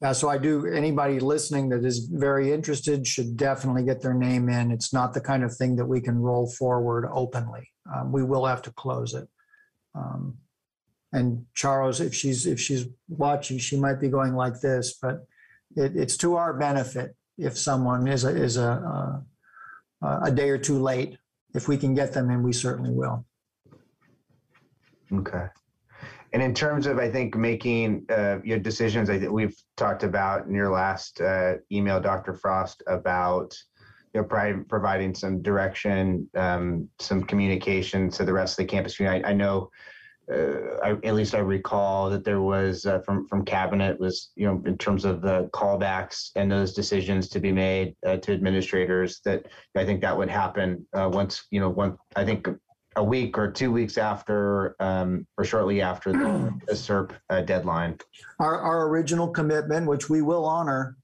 [0.00, 4.48] Yeah, so I do, anybody listening that is very interested should definitely get their name
[4.48, 4.70] in.
[4.70, 7.68] It's not the kind of thing that we can roll forward openly.
[7.92, 9.26] Um, we will have to close it.
[9.96, 10.36] Um,
[11.12, 15.26] and Charo, if she's, if she's watching, she might be going like this, but
[15.76, 19.22] it, it's to our benefit if someone is a, is a,
[20.02, 21.16] uh, a day or two late.
[21.54, 23.24] If we can get them in, we certainly will.
[25.12, 25.46] Okay.
[26.32, 30.46] And in terms of, I think, making uh, your decisions, I think we've talked about
[30.46, 32.34] in your last uh, email, Dr.
[32.34, 33.56] Frost, about
[34.14, 39.24] you know, providing some direction, um, some communication to the rest of the campus community.
[39.24, 39.70] I, I know,
[40.32, 44.46] uh, I, at least I recall that there was uh, from from cabinet was you
[44.46, 49.20] know in terms of the callbacks and those decisions to be made uh, to administrators.
[49.24, 49.46] That
[49.76, 52.48] I think that would happen uh, once you know once I think
[52.96, 57.96] a week or two weeks after um, or shortly after the, the SERP uh, deadline.
[58.40, 60.96] Our, our original commitment, which we will honor,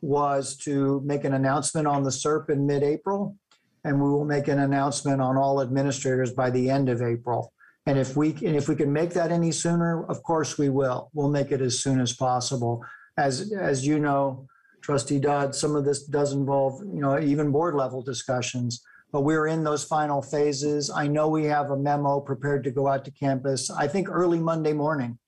[0.00, 3.36] was to make an announcement on the SERP in mid-April,
[3.84, 7.53] and we will make an announcement on all administrators by the end of April.
[7.86, 11.10] And if we, and if we can make that any sooner, of course we will.
[11.12, 12.82] We'll make it as soon as possible.
[13.18, 14.46] As, as you know,
[14.80, 18.82] trustee Dodd, some of this does involve, you know, even board level discussions.
[19.12, 20.90] But we're in those final phases.
[20.90, 24.40] I know we have a memo prepared to go out to campus, I think early
[24.40, 25.18] Monday morning,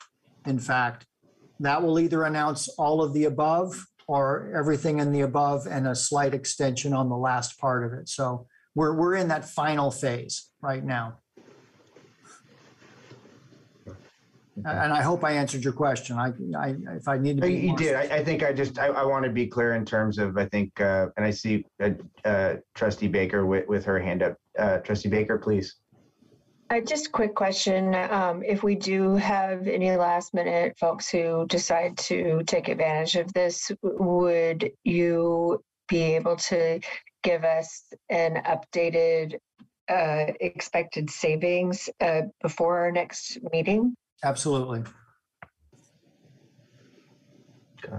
[0.46, 1.06] in fact.
[1.60, 5.94] That will either announce all of the above or everything in the above and a
[5.94, 8.08] slight extension on the last part of it.
[8.08, 11.18] So we're, we're in that final phase right now.
[14.64, 16.16] And I hope I answered your question.
[16.16, 17.54] I, I, if I need to be.
[17.54, 17.94] You did.
[17.94, 20.46] I, I think I just I, I want to be clear in terms of I
[20.46, 21.90] think uh, and I see uh,
[22.24, 24.36] uh, Trustee Baker with, with her hand up.
[24.58, 25.76] Uh, Trustee Baker, please.
[26.70, 27.94] Uh, just a quick question.
[27.94, 33.32] Um, if we do have any last minute folks who decide to take advantage of
[33.34, 36.80] this, would you be able to
[37.22, 39.34] give us an updated
[39.88, 43.94] uh, expected savings uh, before our next meeting?
[44.24, 44.82] Absolutely.
[47.84, 47.96] Okay.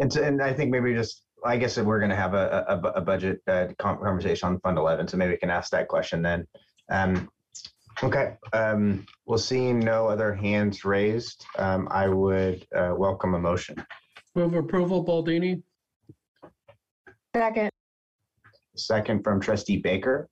[0.00, 2.64] And so, and I think maybe just I guess that we're going to have a,
[2.68, 6.22] a, a budget uh, conversation on Fund 11, so maybe we can ask that question
[6.22, 6.46] then.
[6.90, 7.28] Um,
[8.02, 8.36] okay.
[8.54, 13.76] Um, well, seeing no other hands raised, um, I would uh, welcome a motion.
[14.34, 15.62] Move approval, Baldini?
[17.36, 17.70] Second.
[18.76, 20.28] Second from Trustee Baker.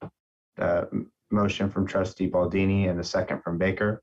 [0.58, 0.84] Uh,
[1.30, 4.02] motion from Trustee Baldini and a second from Baker.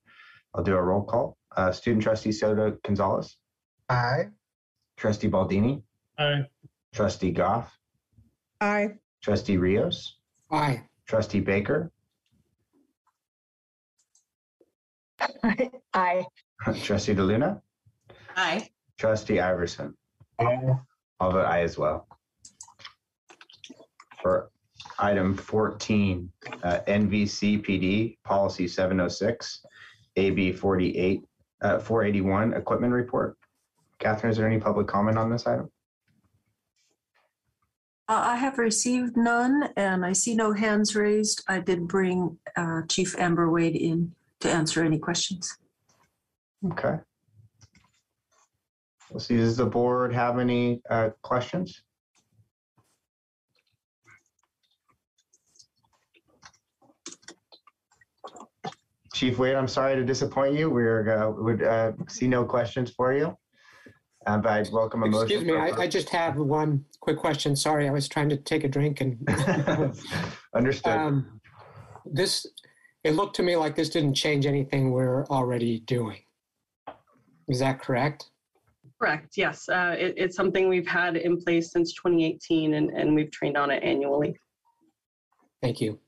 [0.53, 1.37] I'll do a roll call.
[1.55, 3.37] Uh, Student Trustee Soto Gonzalez.
[3.89, 4.25] Aye.
[4.97, 5.81] Trustee Baldini.
[6.17, 6.45] Aye.
[6.93, 7.77] Trustee Goff.
[8.61, 8.95] Aye.
[9.21, 10.17] Trustee Rios.
[10.51, 10.83] Aye.
[11.07, 11.91] Trustee Baker.
[15.93, 16.25] Aye.
[16.83, 17.61] Trustee DeLuna.
[18.35, 18.69] Aye.
[18.97, 19.95] Trustee Iverson.
[20.39, 22.07] I'll vote aye as well.
[24.21, 24.49] For
[24.99, 26.31] item 14,
[26.63, 29.65] uh, NVCPD Policy 706,
[30.15, 31.23] AB 48,
[31.61, 33.37] uh, 481 Equipment Report.
[33.99, 35.69] Catherine, is there any public comment on this item?
[38.07, 41.43] Uh, I have received none and I see no hands raised.
[41.47, 45.57] I did bring uh, Chief Amber Wade in to answer any questions.
[46.71, 46.97] Okay.
[49.11, 51.83] We'll see, does the board have any uh, questions?
[59.19, 60.69] Chief Wade, I'm sorry to disappoint you.
[60.69, 63.37] We're, uh, would uh, see no questions for you.
[64.25, 65.23] Uh, But I'd welcome a motion.
[65.23, 67.53] Excuse me, I, I just have one quick question.
[67.53, 69.17] Sorry, I was trying to take a drink and.
[70.55, 70.93] Understood.
[70.93, 71.41] Um,
[72.05, 72.45] This,
[73.03, 76.19] it looked to me like this didn't change anything we're already doing.
[77.49, 78.29] Is that correct?
[79.01, 79.67] Correct, yes.
[79.67, 83.69] Uh, it- It's something we've had in place since 2018 and and we've trained on
[83.69, 84.33] it annually.
[85.61, 85.99] Thank you.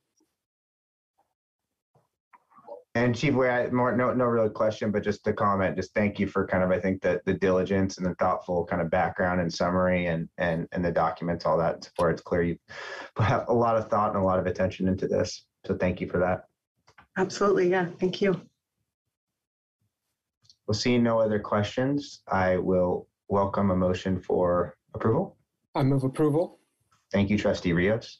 [2.93, 6.19] And Chief Wade, I- more, no, no real question, but just a comment, just thank
[6.19, 9.39] you for kind of, I think that the diligence and the thoughtful kind of background
[9.39, 12.57] and summary and, and, and the documents, all that, for it's clear you
[13.15, 15.45] put a lot of thought and a lot of attention into this.
[15.65, 16.45] So thank you for that.
[17.17, 18.39] Absolutely, yeah, thank you.
[20.67, 22.21] We'll see no other questions.
[22.27, 25.37] I will welcome a motion for approval.
[25.75, 26.59] I move approval.
[27.13, 28.19] Thank you, trustee Rios.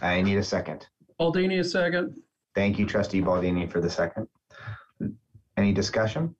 [0.00, 0.86] I need a second.
[1.22, 2.16] Baldini, a second.
[2.56, 4.26] Thank you, trustee Baldini, for the second.
[5.56, 6.34] Any discussion?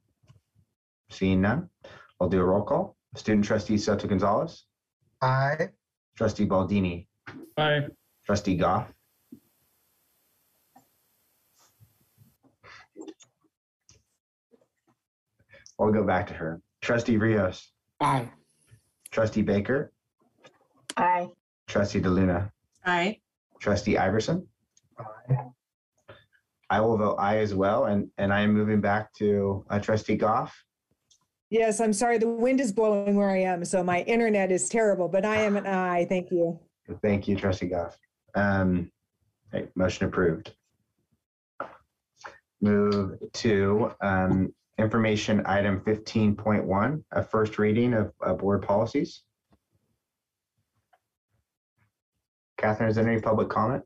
[1.09, 1.69] Seeing none,
[2.21, 2.97] I'll do a roll call.
[3.15, 4.65] Student trustee Soto Gonzalez,
[5.21, 5.69] Aye.
[6.17, 7.07] trustee Baldini,
[7.57, 7.87] Aye.
[8.27, 8.89] trustee Goff,
[15.79, 16.61] I'll go back to her.
[16.81, 18.31] Trustee Rios, Aye.
[19.11, 19.93] trustee Baker,
[20.97, 21.29] Aye.
[21.69, 22.51] trustee DeLuna,
[22.85, 23.21] Aye.
[23.61, 24.47] trustee Iverson.
[26.71, 30.17] I will vote aye as well, and, and I am moving back to uh, trustee
[30.17, 30.57] Goff.
[31.51, 32.17] Yes, I'm sorry.
[32.17, 35.59] The wind is blowing where I am, so my internet is terrible, but I am
[35.59, 36.07] an aye.
[36.09, 36.59] Thank you.
[37.03, 37.99] Thank you, trustee Goff.
[38.35, 38.91] Um,
[39.55, 40.55] okay, motion approved.
[42.63, 49.23] Move to um, information item fifteen point one, a first reading of uh, board policies.
[52.57, 53.83] Catherine, is there any public comment?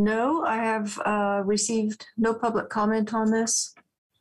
[0.00, 3.74] No, I have uh, received no public comment on this,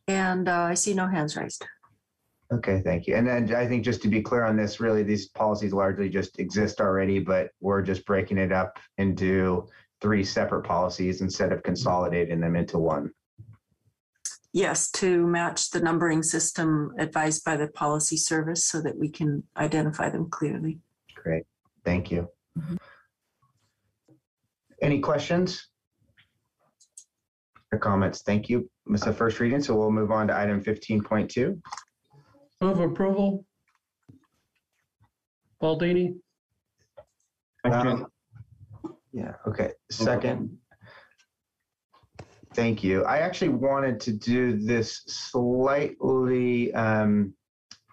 [0.09, 1.65] and uh, I see no hands raised.
[2.51, 3.15] Okay, thank you.
[3.15, 6.37] And then I think just to be clear on this, really, these policies largely just
[6.37, 9.69] exist already, but we're just breaking it up into
[10.01, 13.11] three separate policies instead of consolidating them into one.
[14.51, 19.43] Yes, to match the numbering system advised by the policy service so that we can
[19.55, 20.79] identify them clearly.
[21.15, 21.45] Great,
[21.85, 22.27] thank you.
[24.81, 25.68] Any questions?
[27.71, 28.21] Or comments?
[28.23, 28.69] Thank you.
[28.87, 31.61] This is the first reading, so we'll move on to item fifteen point two.
[32.61, 33.45] Move approval.
[35.61, 36.15] Baldini,
[37.65, 38.07] Um,
[39.11, 40.57] Yeah, okay, second.
[42.55, 43.03] Thank you.
[43.03, 47.33] I actually wanted to do this slightly, um,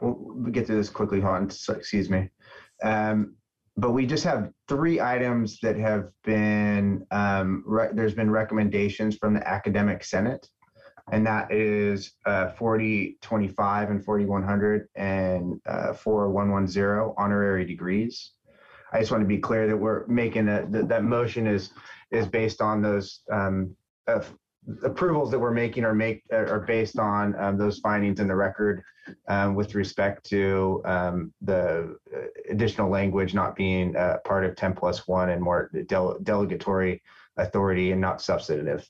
[0.01, 2.31] we'll we'll get through this quickly, hold on, so- excuse me.
[2.83, 3.35] Um,
[3.77, 9.35] but we just have three items that have been, um, re- there's been recommendations from
[9.35, 10.49] the Academic Senate.
[11.13, 17.15] And that is, uh, forty twenty-five and forty-one hundred and, uh, four one one zero
[17.17, 18.33] honorary degrees.
[18.93, 21.71] I just want to be clear that we're making a, that, that motion is,
[22.11, 23.77] is based on those, um,
[24.09, 24.33] of
[24.83, 28.83] approvals that we're making are make, are based on, um, those findings in the record,
[29.29, 32.19] um, with respect to, um, the uh,
[32.51, 37.01] additional language not being, uh, part of ten plus one and more del- delegatory
[37.37, 38.89] authority and not substantive.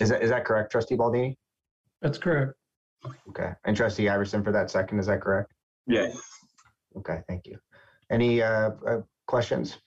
[0.00, 1.36] Is that, is that correct, trustee Baldini?
[2.00, 2.52] that's correct.
[3.28, 5.52] Okay, and trustee Iverson for that second, is that correct?
[5.86, 6.16] Yes.
[6.96, 7.58] Okay, thank you.
[8.10, 9.78] Any, uh, uh, questions?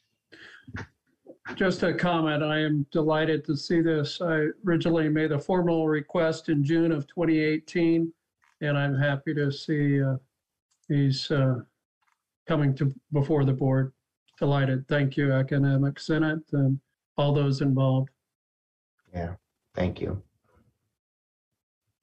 [1.56, 4.20] Just a comment, I am delighted to see this.
[4.22, 8.12] I originally made a formal request in June of 2018,
[8.62, 10.16] and I'm happy to see uh,
[10.90, 11.60] these uh,
[12.48, 13.92] coming to, before the board.
[14.40, 14.88] Delighted.
[14.88, 16.80] Thank you, Academic Senate, and
[17.18, 18.10] all those involved.
[19.14, 19.36] Yeah,
[19.76, 20.20] thank you.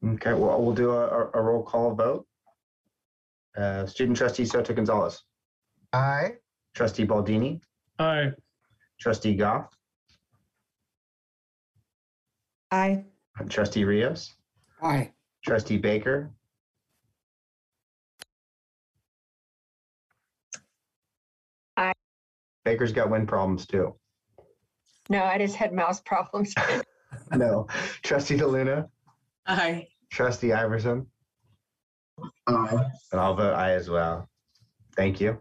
[0.06, 2.26] Okay, well, we'll do a, a- a roll call vote.
[3.56, 5.24] Uh, Student trustee Soto Gonzalez,
[5.92, 6.34] Aye.
[6.74, 7.60] trustee Baldini,
[7.98, 8.30] Aye.
[9.00, 9.66] Trustee Goff,
[12.70, 13.04] Aye.
[13.48, 14.34] trustee Rios,
[14.82, 15.12] Aye.
[15.44, 16.30] trustee Baker.
[21.76, 21.92] Aye.
[22.64, 23.94] Baker's got wind problems too.
[25.08, 26.54] No, I just had mouse problems.
[27.34, 27.66] No.
[28.02, 28.88] Trustee DeLuna,
[29.46, 29.88] Aye.
[30.10, 31.06] trustee Iverson,
[32.46, 32.84] Aye.
[33.12, 34.28] and I'll vote aye as well.
[34.94, 35.40] Thank you.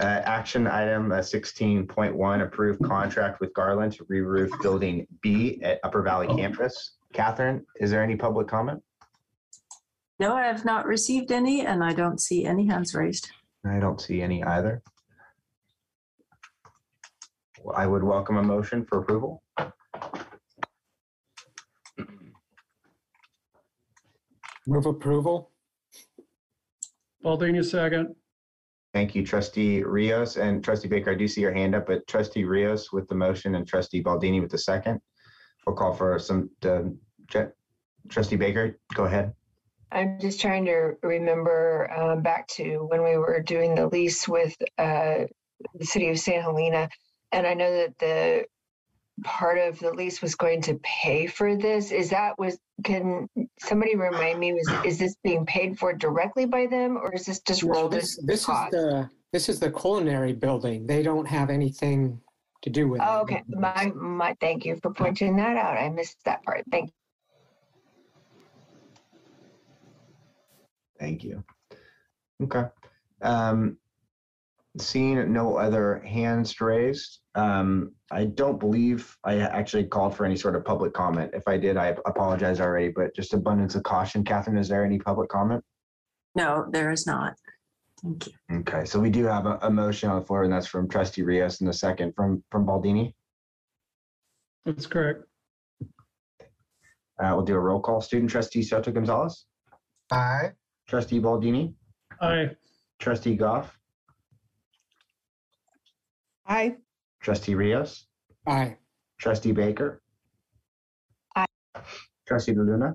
[0.00, 5.60] Uh, action item uh, sixteen point one, approved contract with Garland to re-roof building B
[5.62, 6.92] at Upper Valley campus.
[7.12, 8.82] Catherine, is there any public comment?
[10.18, 13.28] No, I have not received any and I don't see any hands raised.
[13.66, 14.82] I don't see any either.
[17.62, 19.42] Well, I would welcome a motion for approval.
[24.66, 25.50] Move approval.
[27.22, 28.14] Baldini, second.
[28.92, 31.12] Thank you, trustee Rios and trustee Baker.
[31.12, 34.40] I do see your hand up, but trustee Rios with the motion and trustee Baldini
[34.40, 35.00] with the second.
[35.64, 36.82] We'll call for some, uh,
[38.08, 39.32] trustee Baker, go ahead.
[39.92, 44.56] I'm just trying to remember uh, back to when we were doing the lease with
[44.78, 45.24] uh,
[45.74, 46.42] the city of St.
[46.42, 46.88] Helena.
[47.32, 48.44] And I know that the
[49.24, 51.90] part of the lease was going to pay for this.
[51.92, 53.28] Is that was, can
[53.58, 57.40] somebody remind me, was, is this being paid for directly by them or is this
[57.40, 60.86] just No, rolled this, into this is the, this is the culinary building.
[60.86, 62.20] They don't have anything
[62.62, 63.06] to do with it.
[63.08, 65.76] Oh, okay, my, my, thank you for pointing that out.
[65.76, 66.64] I missed that part.
[66.70, 66.94] Thank you.
[70.98, 71.42] Thank you.
[72.42, 72.64] Okay.
[73.22, 73.78] Um,
[74.78, 80.56] seeing no other hands raised, um, I don't believe I actually called for any sort
[80.56, 81.30] of public comment.
[81.32, 84.24] If I did, I apologize already, but just abundance of caution.
[84.24, 85.62] Catherine, is there any public comment?
[86.34, 87.34] No, there is not.
[88.02, 88.32] Thank you.
[88.60, 91.22] Okay, so we do have a, a motion on the floor and that's from trustee
[91.22, 93.14] Rios and the second from, from Baldini.
[94.64, 95.24] That's correct.
[97.22, 98.00] Uh, we'll do a roll call.
[98.00, 99.44] Student trustee Soto Gonzalez,
[100.10, 100.52] Aye.
[100.88, 101.74] trustee Baldini,
[102.20, 102.50] Aye.
[102.98, 103.78] trustee Goff,
[106.46, 106.76] Aye.
[107.20, 108.06] Trustee Rios,
[108.46, 108.76] Aye.
[109.18, 110.00] trustee Baker.
[111.36, 111.46] Aye.
[112.26, 112.94] Trustee DeLuna,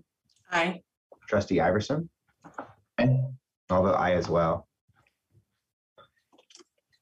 [0.52, 0.82] Aye.
[1.28, 2.10] trustee Iverson.
[2.98, 4.68] I'll vote aye as well.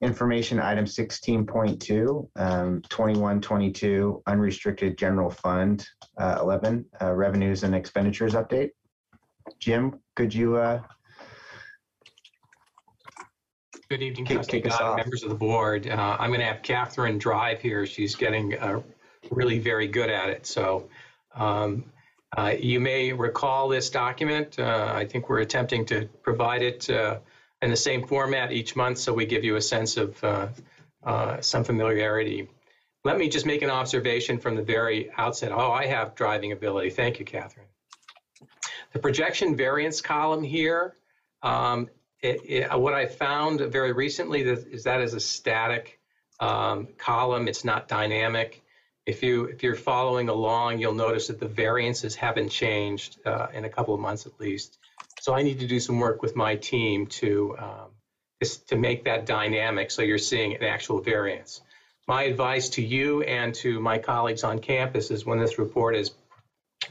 [0.01, 5.85] Information item sixteen point two, um, twenty-one, twenty-two, unrestricted general fund,
[6.17, 8.69] uh, eleven, uh, revenues and expenditures update.
[9.59, 10.81] Jim, could you, uh,
[13.93, 14.97] Good evening, Kick- trustee kick us Dodd, off.
[14.97, 15.87] members of the board.
[15.87, 17.85] Uh, I'm going to have Catherine drive here.
[17.85, 18.81] She's getting uh,
[19.29, 20.47] really very good at it.
[20.47, 20.89] So
[21.35, 21.91] um,
[22.35, 24.57] uh, you may recall this document.
[24.57, 27.19] Uh, I think we're attempting to provide it uh,
[27.61, 30.47] in the same format each month so we give you a sense of uh,
[31.03, 32.49] uh, some familiarity.
[33.03, 35.51] Let me just make an observation from the very outset.
[35.51, 36.89] Oh, I have driving ability.
[36.89, 37.67] Thank you, Catherine.
[38.91, 40.95] The projection variance column here
[41.43, 41.89] um,
[42.23, 45.99] it, it, what I found very recently is that is a static
[46.39, 47.47] um, column.
[47.47, 48.63] It's not dynamic.
[49.05, 53.65] If you if you're following along, you'll notice that the variances haven't changed uh, in
[53.65, 54.79] a couple of months at least.
[55.19, 57.89] So I need to do some work with my team to um,
[58.67, 61.61] to make that dynamic so you're seeing an actual variance.
[62.07, 66.11] My advice to you and to my colleagues on campus is when this report is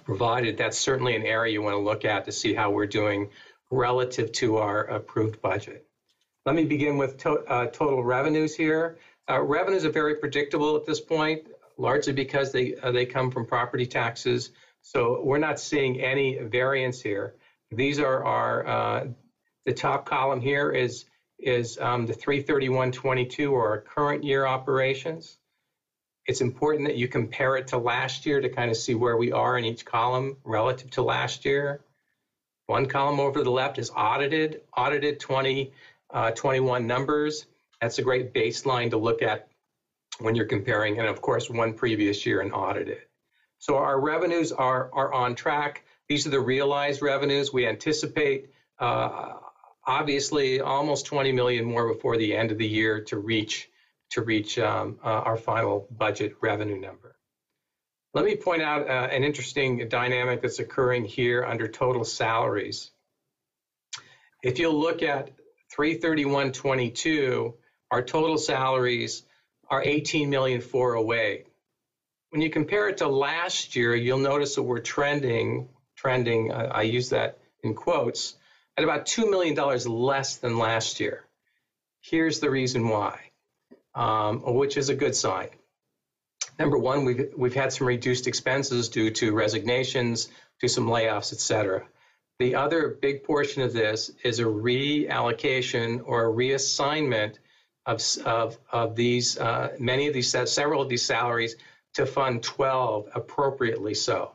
[0.04, 3.28] provided, that's certainly an area you want to look at to see how we're doing
[3.72, 5.86] relative to our approved budget.
[6.44, 8.98] Let me begin with to, uh, total revenues here.
[9.28, 13.46] Uh, revenues are very predictable at this point, largely because they uh, they come from
[13.46, 14.50] property taxes.
[14.82, 17.34] So we're not seeing any variance here.
[17.70, 19.06] These are our uh,
[19.64, 21.06] the top column here is
[21.38, 25.38] is um, the 331.22 or our current year operations.
[26.26, 29.32] It's important that you compare it to last year to kind of see where we
[29.32, 31.80] are in each column relative to last year.
[32.72, 35.70] One column over to the left is audited, audited 2021
[36.08, 37.44] uh, 21 numbers.
[37.82, 39.48] That's a great baseline to look at
[40.20, 43.02] when you're comparing, and of course, one previous year and audited.
[43.58, 45.84] So our revenues are, are on track.
[46.08, 47.52] These are the realized revenues.
[47.52, 49.34] We anticipate uh,
[49.86, 53.68] obviously almost 20 million more before the end of the year to reach
[54.12, 57.16] to reach um, uh, our final budget revenue number.
[58.14, 62.90] Let me point out uh, an interesting dynamic that's occurring here under total salaries.
[64.42, 65.30] If you'll look at
[65.74, 67.54] 331.22,
[67.90, 69.22] our total salaries
[69.68, 71.44] are 18 million four away.
[72.30, 76.82] When you compare it to last year, you'll notice that we're trending, trending, uh, I
[76.82, 78.34] use that in quotes,
[78.76, 79.54] at about $2 million
[79.86, 81.24] less than last year.
[82.02, 83.30] Here's the reason why,
[83.94, 85.48] um, which is a good sign.
[86.58, 90.28] Number one, we've, we've had some reduced expenses due to resignations,
[90.60, 91.84] to some layoffs, et cetera.
[92.38, 97.36] The other big portion of this is a reallocation or a reassignment
[97.86, 101.56] of, of, of these, uh, many of these, several of these salaries
[101.94, 104.32] to Fund 12 appropriately so.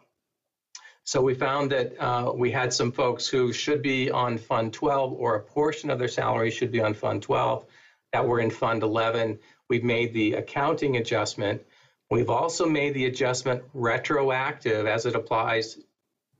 [1.04, 5.14] So we found that uh, we had some folks who should be on Fund 12
[5.14, 7.66] or a portion of their salary should be on Fund 12
[8.12, 9.40] that were in Fund 11.
[9.70, 11.62] We've made the accounting adjustment
[12.10, 15.78] We've also made the adjustment retroactive as it applies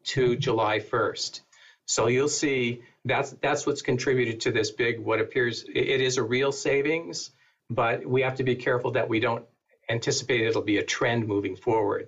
[0.06, 1.42] to July 1st.
[1.86, 6.24] So you'll see that's that's what's contributed to this big what appears it is a
[6.24, 7.32] real savings,
[7.70, 9.46] but we have to be careful that we don't
[9.90, 12.08] anticipate it'll be a trend moving forward.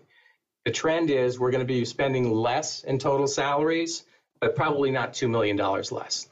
[0.65, 4.03] The trend is we're going to be spending less in total salaries,
[4.41, 6.29] but probably not $2 million less.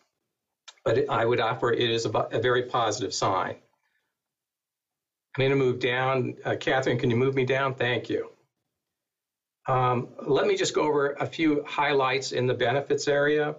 [0.84, 3.56] But I would offer it is a, a very positive sign.
[5.38, 6.36] I'm going to move down.
[6.44, 7.76] Uh, Catherine, can you move me down?
[7.76, 8.32] Thank you.
[9.68, 13.56] Um, let me just go over a few highlights in the benefits area.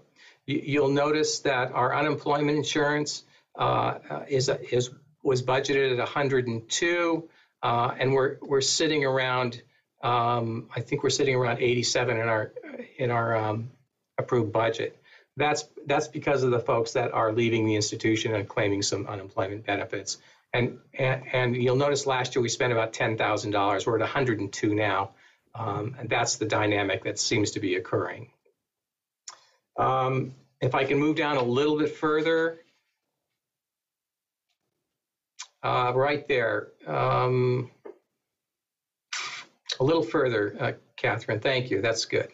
[0.46, 3.22] You, will notice that our unemployment insurance
[3.56, 4.90] uh, is, is
[5.22, 7.28] was budgeted at 102,
[7.62, 9.62] uh, and we're we're sitting around.
[10.02, 12.52] Um, I think we're sitting around 87 in our
[12.96, 13.70] in our um,
[14.16, 15.00] approved budget.
[15.36, 19.66] That's that's because of the folks that are leaving the institution and claiming some unemployment
[19.66, 20.16] benefits.
[20.52, 23.86] And and, and you'll notice last year we spent about ten thousand dollars.
[23.86, 25.10] We're at 102 now.
[25.54, 28.28] Um, and that's the dynamic that seems to be occurring.
[29.76, 32.58] Um, if I can move down a little bit further,
[35.62, 37.70] uh, right there, um,
[39.80, 42.28] a little further, uh, Catherine, thank you, that's good.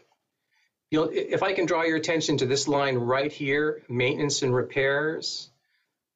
[0.91, 5.51] You'll, if I can draw your attention to this line right here, maintenance and repairs,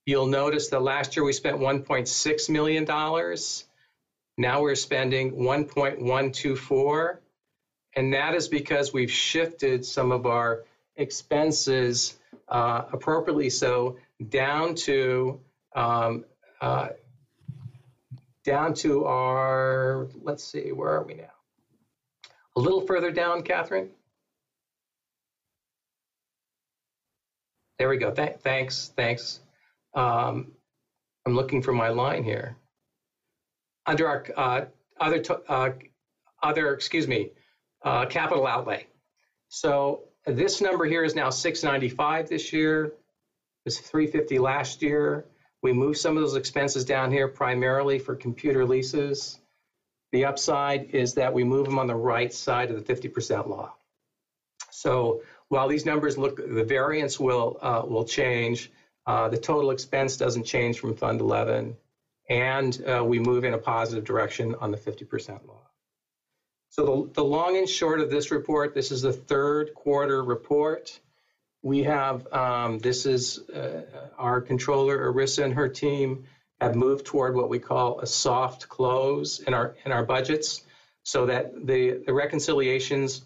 [0.09, 2.87] you'll notice that last year we spent $1.6 million.
[4.39, 7.19] Now we're spending 1.124,
[7.95, 10.65] and that is because we've shifted some of our
[10.97, 12.19] expenses
[12.49, 13.99] uh, appropriately so
[14.31, 15.39] down to
[15.77, 16.25] um,
[16.63, 16.89] uh,
[18.45, 21.25] down to our let's see where are we now?
[22.57, 23.91] A little further down catherine?
[27.79, 28.11] There we go.
[28.11, 29.41] Th thanks thanks
[29.95, 30.53] um,
[31.27, 32.57] i'm looking for my line here
[33.89, 34.65] under our uh,
[35.01, 35.71] other, uh,
[36.43, 37.31] other, excuse me,
[37.83, 38.87] uh, capital outlay.
[39.49, 42.87] So this number here is now 695 this year.
[42.87, 42.93] It
[43.65, 45.25] was 350 last year.
[45.63, 49.41] We moved some of those expenses down here primarily for computer leases.
[50.13, 53.75] The upside is that we move them on the right side of the 50% law.
[54.71, 58.71] So while these numbers look, the variance will uh, will change.
[59.09, 61.75] Uh, the total expense doesn't change from Fund 11
[62.29, 65.63] and uh, we move in a positive direction on the 50% law.
[66.69, 71.01] So the, the long and short of this report, this is the third quarter report.
[71.63, 73.85] We have, um, this is uh,
[74.19, 76.25] our controller, Arissa and her team
[76.61, 80.65] have moved toward what we call a soft close in our, in our budgets
[81.03, 83.23] so that the, the reconciliations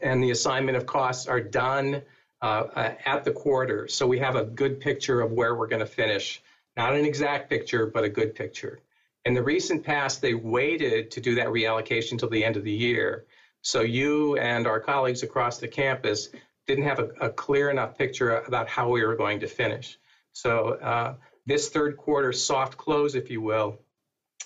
[0.00, 2.00] and the assignment of costs are done
[2.42, 3.86] uh, at the quarter.
[3.88, 6.42] So we have a good picture of where we're going to finish
[6.76, 8.80] not an exact picture, but a good picture.
[9.24, 12.72] In the recent past, they waited to do that reallocation till the end of the
[12.72, 13.24] year.
[13.62, 16.30] So you and our colleagues across the campus
[16.66, 19.98] didn't have a, a clear enough picture about how we were going to finish.
[20.32, 21.14] So uh,
[21.46, 23.78] this third quarter soft close, if you will,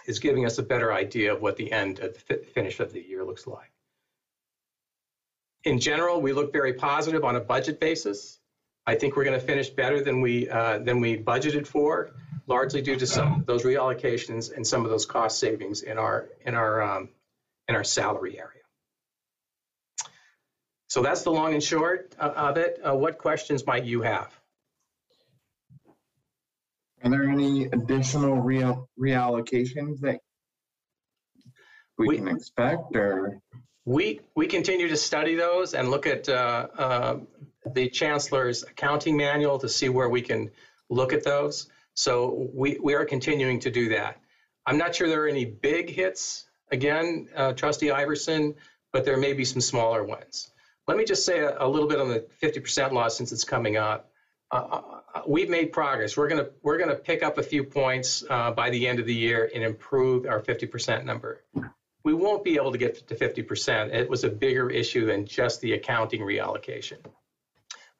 [0.06, 3.00] is giving us a better idea of what the end of the finish of the
[3.00, 3.70] year looks like.
[5.66, 8.38] In general, we look very positive on a budget basis.
[8.86, 12.12] I think we're going to finish better than we uh, than we budgeted for,
[12.46, 16.28] largely due to some of those reallocations and some of those cost savings in our
[16.44, 17.08] in our um,
[17.66, 18.62] in our salary area.
[20.86, 22.78] So that's the long and short uh, of it.
[22.86, 24.32] Uh, what questions might you have?
[27.02, 30.20] Are there any additional real reallocations that
[31.98, 33.40] we, we, can expect, or
[33.86, 37.16] we we continue to study those and look at uh, uh,
[37.72, 40.50] the chancellor's accounting manual to see where we can
[40.90, 41.68] look at those.
[41.94, 44.20] So we, we are continuing to do that.
[44.66, 48.54] I'm not sure there are any big hits, again, uh, Trustee Iverson,
[48.92, 50.50] but there may be some smaller ones.
[50.86, 53.76] Let me just say a, a little bit on the 50% law since it's coming
[53.76, 54.10] up.
[54.52, 54.82] Uh, uh,
[55.14, 56.16] uh we've made progress.
[56.16, 59.14] We're to we're to pick up a few points uh, by the end of the
[59.14, 61.42] year and improve our 50% number.
[62.06, 63.92] We won't be able to get to 50%.
[63.92, 66.98] It was a bigger issue than just the accounting reallocation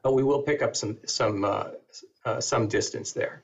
[0.06, 1.64] but we will pick up some some uh,
[2.24, 3.42] uh, some distance there.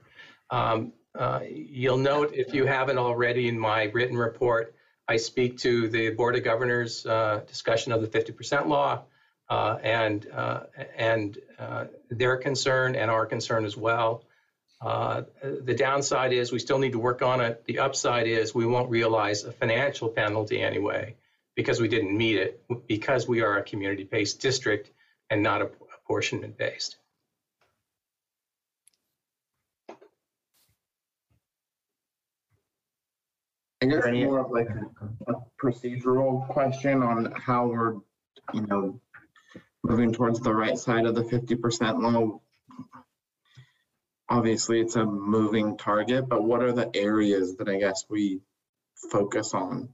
[0.49, 4.73] Um, uh, you'll note if you haven't already in my written report,
[5.09, 9.03] I speak to the Board of Governors uh, discussion of the 50% law
[9.51, 10.61] uh, and uh,
[10.97, 11.37] and
[12.09, 14.23] their concern and our concern as well.
[14.85, 17.65] Uh, the downside is we still need to work on it.
[17.67, 21.15] The upside is we won't realize a financial penalty anyway
[21.55, 24.91] because we didn't meet it because we are a community-based district
[25.31, 25.71] and not a
[26.03, 26.97] apportionment based.
[33.81, 34.69] I guess more of like
[35.27, 37.95] a procedural question on how we're,
[38.53, 39.01] you know,
[39.83, 42.43] moving towards the right side of the fifty percent low.
[44.33, 48.41] Obviously, it's a moving target, but what are the areas that I guess we
[49.11, 49.91] focus on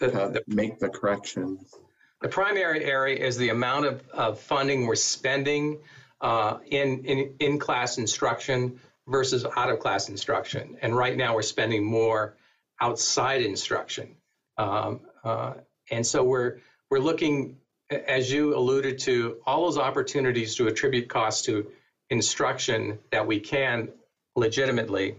[0.00, 1.74] to make the corrections?
[2.22, 5.80] The primary area is the amount of, of funding we're spending
[6.22, 10.78] uh, in, in in-class instruction versus out-of-class instruction.
[10.80, 12.34] And right now, we're spending more
[12.80, 14.16] outside instruction.
[14.56, 15.54] Um, uh,
[15.90, 16.60] and so we're
[16.90, 17.58] we're looking,
[17.90, 21.70] as you alluded to, all those opportunities to attribute costs to
[22.10, 23.88] instruction that we can
[24.36, 25.14] legitimately.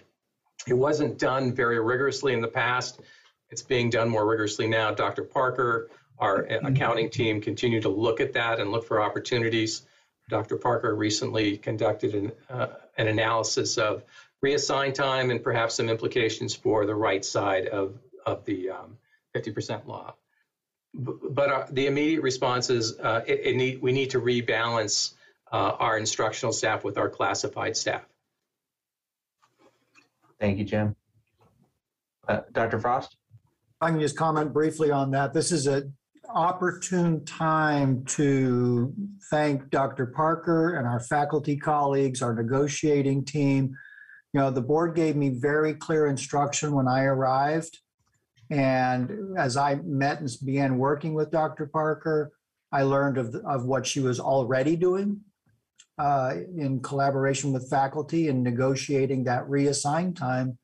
[0.67, 2.99] It wasn't done very rigorously in the past.
[3.49, 4.91] It's being done more rigorously now.
[4.91, 5.23] Dr.
[5.23, 5.89] Parker,
[6.19, 9.81] our accounting team, continue to look at that and look for opportunities.
[10.29, 10.55] Dr.
[10.55, 12.67] Parker recently conducted an, uh,
[12.97, 14.03] an analysis of
[14.45, 18.97] reassign time and perhaps some implications for the right side of, of the um,
[19.35, 20.13] 50% law.
[21.03, 25.13] B- but our, the immediate response is uh, it, it need, we need to rebalance
[25.51, 28.05] uh, our instructional staff with our classified staff.
[30.39, 30.95] Thank you, Jim.
[32.27, 32.79] Uh, Dr.
[32.79, 33.17] Frost?
[33.81, 35.33] I can just comment briefly on that.
[35.33, 35.93] This is an
[36.33, 38.93] opportune time to
[39.29, 40.05] thank Dr.
[40.05, 43.75] Parker and our faculty colleagues, our negotiating team.
[44.33, 47.79] You know, the board gave me very clear instruction when I arrived.
[48.51, 51.67] And as I met and began working with Dr.
[51.67, 52.31] Parker,
[52.71, 55.21] I learned of, of what she was already doing
[55.99, 60.57] uh, in collaboration with faculty and negotiating that reassigned time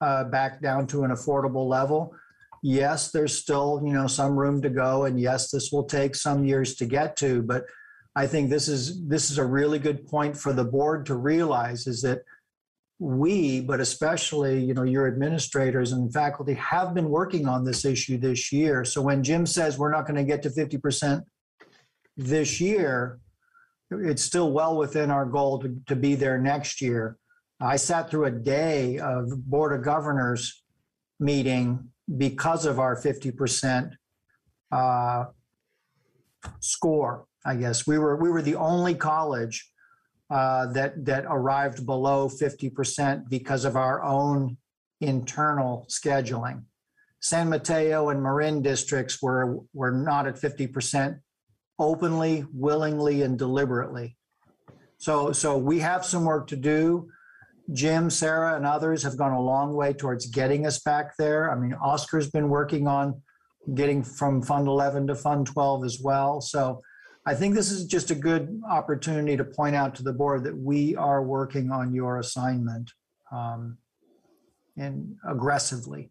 [0.00, 2.14] uh, back down to an affordable level
[2.62, 5.04] yes, there's still, you know, some room to go.
[5.04, 7.64] And yes, this will take some years to get to, but
[8.14, 11.86] I think this is this is a really good point for the board to realize
[11.86, 12.20] is that
[12.98, 18.18] we, but especially, you know, your administrators and faculty have been working on this issue
[18.18, 18.84] this year.
[18.84, 21.22] So when Jim says we're not going to get to 50%
[22.16, 23.18] this year,
[24.00, 27.16] it's still well within our goal to, to be there next year.
[27.60, 30.62] I sat through a day of Board of Governors
[31.20, 33.92] meeting because of our 50%
[34.72, 35.24] uh,
[36.60, 37.86] score, I guess.
[37.86, 39.70] We were, we were the only college
[40.30, 44.56] uh, that, that arrived below 50% because of our own
[45.00, 46.64] internal scheduling.
[47.20, 51.20] San Mateo and Marin districts were, were not at 50%
[51.78, 54.16] openly, willingly, and deliberately.
[54.98, 57.08] So, so we have some work to do.
[57.72, 61.50] Jim, Sarah, and others have gone a long way towards getting us back there.
[61.50, 63.20] I mean, Oscar's been working on
[63.74, 66.40] getting from Fund 11 to Fund 12 as well.
[66.40, 66.82] So
[67.24, 70.56] I think this is just a good opportunity to point out to the board that
[70.56, 72.90] we are working on your assignment
[73.30, 73.78] um,
[74.76, 76.10] and aggressively.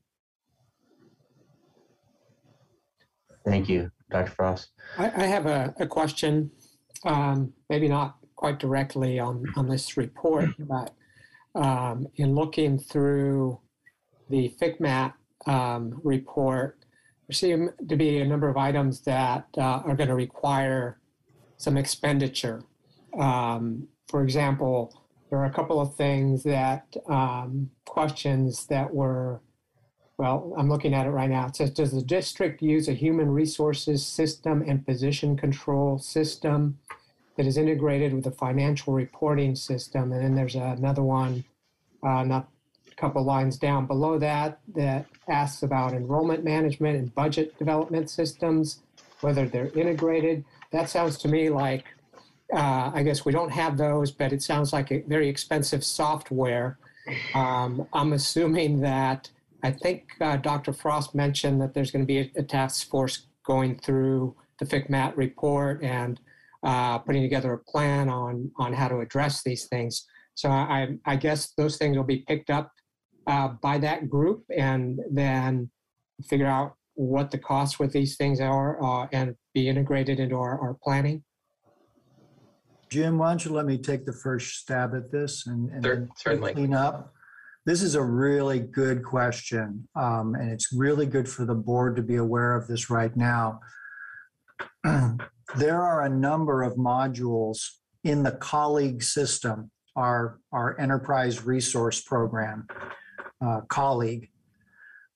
[3.46, 4.32] Thank you, Dr.
[4.32, 4.70] Frost.
[4.98, 6.52] I, I have a, a question,
[7.06, 10.94] um, maybe not quite directly on, on this report, but
[11.56, 13.60] um, in looking through
[14.30, 15.14] the FCMAT
[15.48, 16.78] um, report,
[17.28, 21.00] there seem to be a number of items that uh, are going to require
[21.58, 22.64] some expenditure.
[23.18, 24.94] Um, for example,
[25.30, 29.42] there are a couple of things that um, questions that were,
[30.22, 31.48] well, I'm looking at it right now.
[31.48, 36.78] It says, does the district use a human resources system and position control system?
[37.42, 40.12] that is integrated with the financial reporting system.
[40.12, 41.44] And then there's another one,
[42.04, 42.50] uh, not
[42.92, 48.82] a couple lines down below that, that asks about enrollment management and budget development systems,
[49.22, 50.44] whether they're integrated.
[50.72, 51.86] That sounds to me like,
[52.54, 56.78] uh, I guess we don't have those, but it sounds like a very expensive software.
[57.34, 59.32] Um, I'm assuming that
[59.64, 60.74] I think uh, Dr.
[60.74, 65.16] Frost mentioned that there's going to be a, a task force going through the FCMAT
[65.18, 66.20] report and
[66.64, 70.06] uh, putting together a plan on on how to address these things.
[70.36, 72.72] So I, I guess those things will be picked up
[73.28, 75.70] uh, by that group and then
[76.28, 80.60] figure out what the costs with these things are uh, and be integrated into our,
[80.60, 81.24] our planning.
[82.90, 85.96] Jim, why don't you let me take the first stab at this and, and Sure,
[85.96, 86.54] then certainly.
[86.54, 87.14] clean up?
[87.64, 92.02] This is a really good question, um, and it's really good for the board to
[92.02, 93.60] be aware of this right now.
[94.84, 97.60] there are a number of modules
[98.04, 102.66] in the colleague system, our, our enterprise resource program,
[103.46, 104.30] uh, colleague,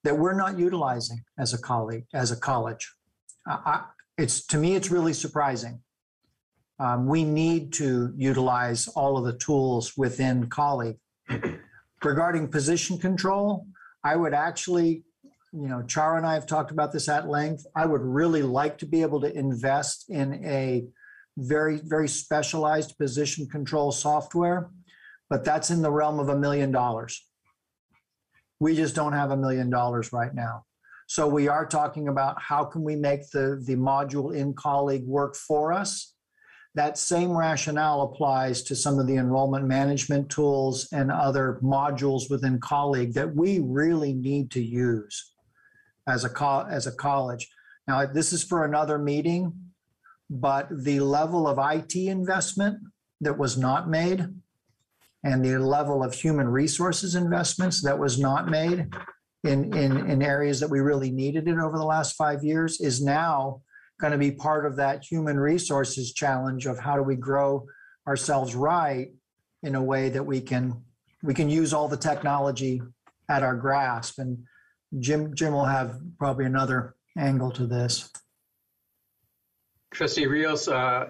[0.03, 2.93] that we're not utilizing as a colleague, as a college.
[3.49, 3.83] Uh, I,
[4.19, 5.81] it's to me, it's really surprising.
[6.77, 10.99] Um, we need to utilize all of the tools within colleague.
[12.03, 13.67] Regarding position control,
[14.03, 15.03] I would actually,
[15.51, 17.65] you know, Charo and I have talked about this at length.
[17.75, 20.85] I would really like to be able to invest in a
[21.37, 24.69] very, very specialized position control software,
[25.29, 27.27] but that's in the realm of a million dollars.
[28.59, 30.65] We just don't have a million dollars right now.
[31.07, 35.35] So we are talking about how can we make the, the module in colleague work
[35.35, 36.14] for us?
[36.75, 42.59] That same rationale applies to some of the enrollment management tools and other modules within
[42.59, 45.31] colleague that we really need to use
[46.07, 47.49] as a co- as a college.
[47.87, 49.53] Now, this is for another meeting,
[50.29, 52.79] but the level of IT investment
[53.21, 54.27] that was not made
[55.23, 58.87] and the level of human resources investments that was not made
[59.43, 63.03] in, in, in areas that we really needed it over the last five years is
[63.03, 63.61] now
[63.99, 67.65] going to be part of that human resources challenge of how do we grow
[68.07, 69.09] ourselves right
[69.63, 70.83] in a way that we can
[71.23, 72.81] we can use all the technology
[73.29, 74.37] at our grasp and
[74.99, 78.11] jim jim will have probably another angle to this
[79.95, 81.07] Trustee Rios, uh,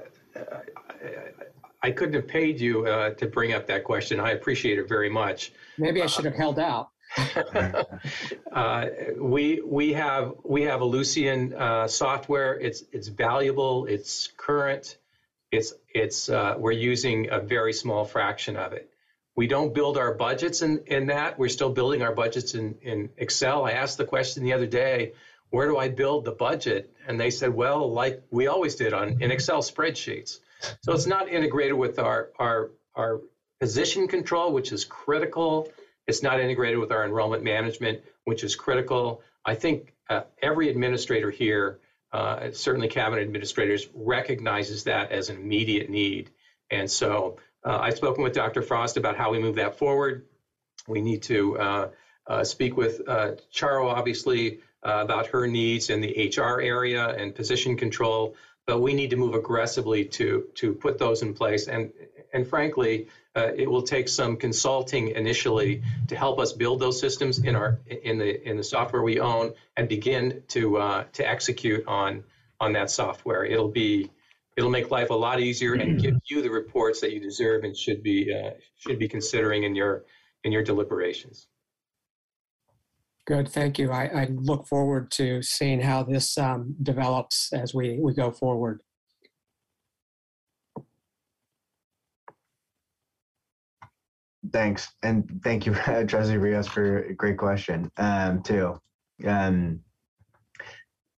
[1.81, 4.19] I couldn't have paid you uh, to bring up that question.
[4.19, 5.53] I appreciate it very much.
[5.79, 6.89] Maybe I should have held out.
[8.51, 8.85] uh,
[9.17, 12.59] we we have we have a Ellucian uh, software.
[12.59, 13.85] It's it's valuable.
[13.85, 14.97] It's current.
[15.51, 18.89] It's it's uh, we're using a very small fraction of it.
[19.35, 21.37] We don't build our budgets in, in that.
[21.37, 23.65] We're still building our budgets in, in Excel.
[23.65, 25.11] I asked the question the other day,
[25.49, 26.93] where do I build the budget?
[27.05, 30.39] And they said, well, like we always did on in Excel spreadsheets.
[30.81, 33.21] So it's not integrated with our our our
[33.59, 35.69] position control, which is critical
[36.07, 39.21] it's not integrated with our enrollment management, which is critical.
[39.45, 41.79] I think uh, every administrator here,
[42.13, 46.29] uh, certainly cabinet administrators, recognizes that as an immediate need.
[46.71, 48.61] And so uh, I've spoken with Dr.
[48.61, 50.25] Frost about how we move that forward.
[50.87, 51.89] We need to uh,
[52.27, 57.75] uh, speak with uh, Charo, obviously, about her needs in the HR area and position
[57.75, 61.67] control but we need to move aggressively to to put those in place.
[61.67, 61.91] And
[62.33, 67.39] and frankly, uh, it will take some consulting initially to help us build those systems
[67.39, 71.85] in our in the in the software we own and begin to uh, to execute
[71.87, 72.23] on
[72.59, 73.45] on that software.
[73.45, 74.09] It'll be
[74.55, 77.75] it'll make life a lot easier and give you the reports that you deserve and
[77.75, 80.05] should be uh, should be considering in your
[80.43, 81.47] in your deliberations.
[83.27, 83.91] Good, thank you.
[83.91, 88.81] I, I look forward to seeing how this um, develops as we, we go forward.
[94.51, 95.73] Thanks, and thank you,
[96.07, 98.79] Trustee Rios, for a great question um, too.
[99.25, 99.81] Um,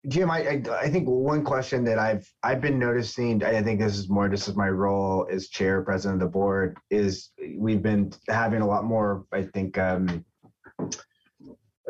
[0.07, 3.97] Jim, I, I, I think one question that I've I've been noticing, I think this
[3.97, 8.13] is more this is my role as chair, president of the board, is we've been
[8.27, 10.23] having a lot more, I think, um,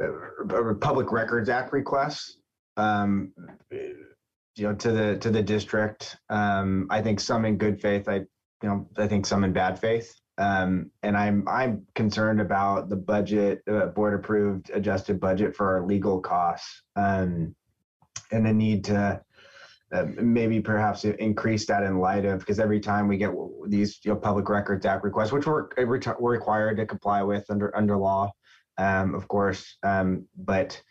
[0.01, 2.37] uh, Public Records Act requests,
[2.77, 3.33] um,
[3.71, 6.17] you know, to the to the district.
[6.29, 8.07] Um, I think some in good faith.
[8.07, 8.15] I,
[8.63, 10.13] you know, I think some in bad faith.
[10.37, 15.85] Um, and I'm I'm concerned about the budget, uh, board approved adjusted budget for our
[15.85, 17.55] legal costs, um,
[18.31, 19.21] and the need to
[19.93, 23.31] uh, maybe perhaps increase that in light of because every time we get
[23.67, 27.75] these you know, public records act requests, which we're, we're required to comply with under
[27.77, 28.29] under law,
[28.77, 29.77] um, of course.
[29.83, 30.81] Um, but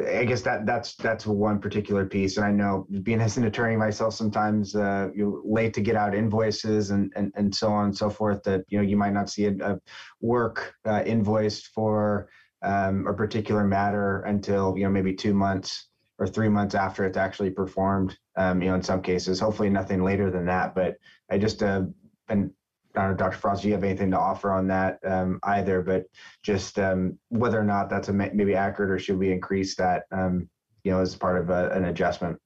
[0.00, 2.38] I guess that that's that's one particular piece.
[2.38, 6.14] And I know being as an attorney myself, sometimes uh, you're late to get out
[6.14, 8.42] invoices and, and and so on and so forth.
[8.44, 9.78] That you know you might not see a, a
[10.20, 12.30] work uh, invoiced for
[12.62, 15.88] um, a particular matter until you know maybe two months
[16.18, 18.16] or three months after it's actually performed.
[18.36, 20.74] Um, you know, in some cases, hopefully nothing later than that.
[20.74, 20.96] But
[21.30, 21.82] I just uh,
[22.28, 22.50] been
[22.94, 23.38] I don't know, Dr.
[23.38, 25.82] Frost, do you have anything to offer on that um, either?
[25.82, 26.06] But
[26.42, 30.48] just um, whether or not that's a maybe accurate, or should we increase that, um,
[30.84, 32.38] you know, as part of a, an adjustment?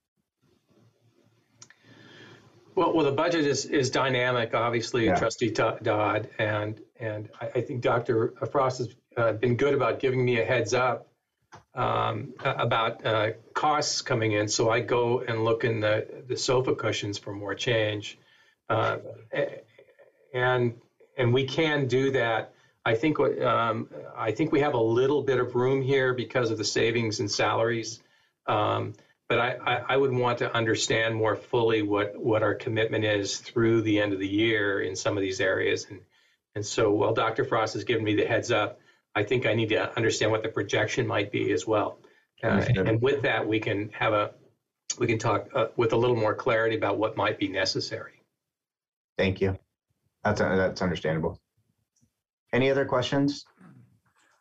[2.75, 5.15] Well, well, the budget is is dynamic, obviously, yeah.
[5.15, 8.35] Trustee Dodd, and and I, I think Dr.
[8.51, 11.07] Frost has uh, been good about giving me a heads up
[11.73, 14.47] um, about uh, costs coming in.
[14.47, 18.19] So I go and look in the the sofa cushions for more change.
[18.69, 18.97] Uh,
[20.33, 20.73] and
[21.17, 22.53] and we can do that.
[22.85, 26.57] I think um, I think we have a little bit of room here because of
[26.57, 28.01] the savings and salaries.
[28.47, 28.93] Um,
[29.29, 33.37] but I, I, I, would want to understand more fully what, what our commitment is
[33.37, 35.85] through the end of the year in some of these areas.
[35.89, 35.99] And,
[36.55, 37.43] and so while Dr.
[37.43, 38.79] Frost has given me the heads up,
[39.15, 41.99] I think I need to understand what the projection might be as well.
[42.43, 44.31] Uh, and with that, we can have a
[44.99, 48.21] we can talk uh, with a little more clarity about what might be necessary.
[49.17, 49.57] Thank you.
[50.27, 51.39] That's, uh, that's understandable.
[52.51, 53.45] Any other questions?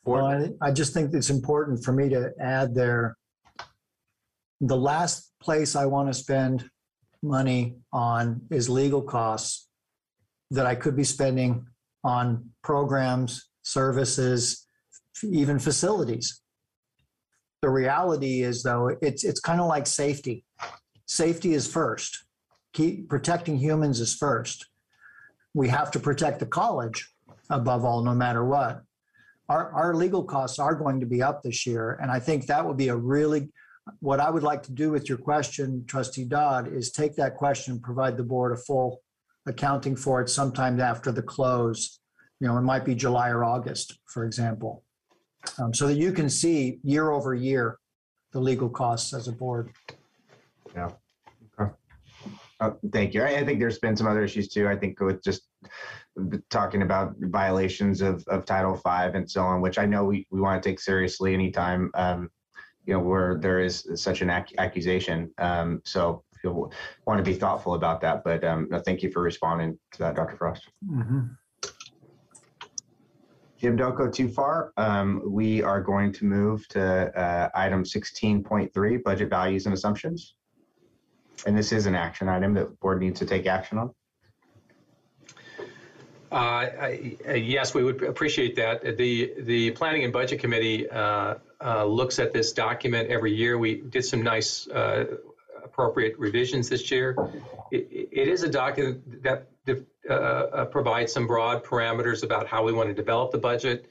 [0.05, 3.17] Well, I, I just think it's important for me to add there.
[4.61, 6.69] The last place I want to spend
[7.23, 9.69] money on is legal costs
[10.51, 11.67] that I could be spending
[12.03, 14.67] on programs, services,
[15.23, 16.41] even facilities.
[17.63, 20.45] The reality is though, it's, it's kind of like safety.
[21.07, 22.25] Safety is first.
[22.73, 24.67] Keep protecting humans is first.
[25.57, 27.11] We have to protect the college
[27.49, 28.83] above all, no matter what.
[29.49, 31.99] Our, our legal costs are going to be up this year.
[32.03, 33.49] And I think that would be a really,
[34.01, 37.73] what I would like to do with your question, trustee Dodd, is take that question
[37.73, 39.01] and provide the board a full
[39.47, 42.01] accounting for it sometime after the close.
[42.39, 44.85] You know, it might be July or August, for example.
[45.59, 47.79] Um, so that you can see year over year,
[48.33, 49.73] the legal costs as a board.
[50.75, 50.91] Yeah.
[52.61, 53.23] Uh, Thank you.
[53.23, 54.69] I I think there's been some other issues too.
[54.69, 55.43] I think with just
[56.49, 60.41] talking about violations of, of Title V and so on, which I know we, we
[60.41, 62.31] want to take seriously anytime, um,
[62.87, 65.31] you know, where there is such an ac- accusation.
[65.39, 66.73] Um, So you'll
[67.07, 68.25] want to be thoughtful about that.
[68.25, 70.37] But um, no, thank you for responding to that, Dr.
[70.37, 70.67] Frost.
[73.59, 74.73] Jim, don't go too far.
[74.77, 76.83] Um, we are going to move to
[77.19, 80.35] uh, item 16.3, budget values and assumptions.
[81.45, 83.91] And this is an action item that the board needs to take action on.
[86.33, 88.97] Uh, I- Yes, we would appreciate that.
[88.97, 91.35] The, the Planning and Budget Committee uh,
[91.65, 93.59] uh, looks at this document every year.
[93.59, 95.17] We did some nice uh,
[95.65, 97.17] appropriate revisions this year.
[97.71, 99.49] It it is a document that
[100.11, 103.91] uh, provides some broad parameters about how we want to develop the budget.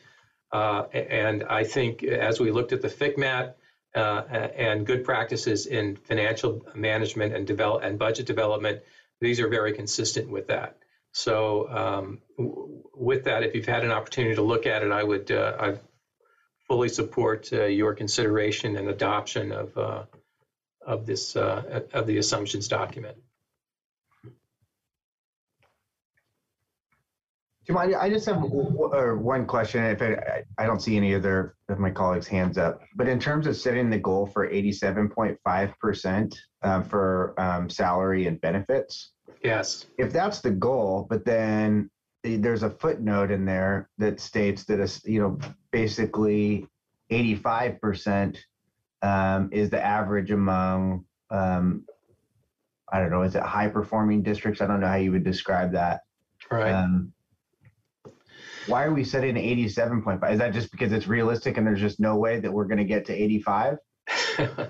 [0.52, 3.54] And I think as we looked at the FCMAT
[3.96, 8.82] and good practices in financial management and develop, and budget development,
[9.22, 10.78] these are very consistent with that.
[11.12, 15.04] So um, w- with that, if you've had an opportunity to look at it, I
[15.04, 15.78] would uh, I
[16.68, 20.04] fully support uh, your consideration and adoption of uh,
[20.86, 23.18] of this uh, of the assumptions document.
[27.66, 29.84] Jim, I I just have one question.
[29.84, 33.48] If I, I- don't see any other of my colleagues' hands up, but in terms
[33.48, 39.12] of setting the goal for 87.5% uh, for um, salary and benefits,
[39.44, 39.86] Yes.
[39.98, 41.90] if that's the goal, but then
[42.24, 45.38] there's a footnote in there that states that it's, you know,
[45.72, 46.68] basically
[47.12, 48.38] 85%
[49.04, 51.86] um, is the average among, um,
[52.92, 54.62] I don't know, is it high performing districts?
[54.62, 56.02] I don't know how you would describe that.
[56.50, 56.72] Right.
[56.72, 57.12] Um,
[58.68, 60.32] why are we setting 87.5?
[60.32, 62.86] Is that just because it's realistic and there's just no way that we're going to
[62.86, 63.78] get to 85?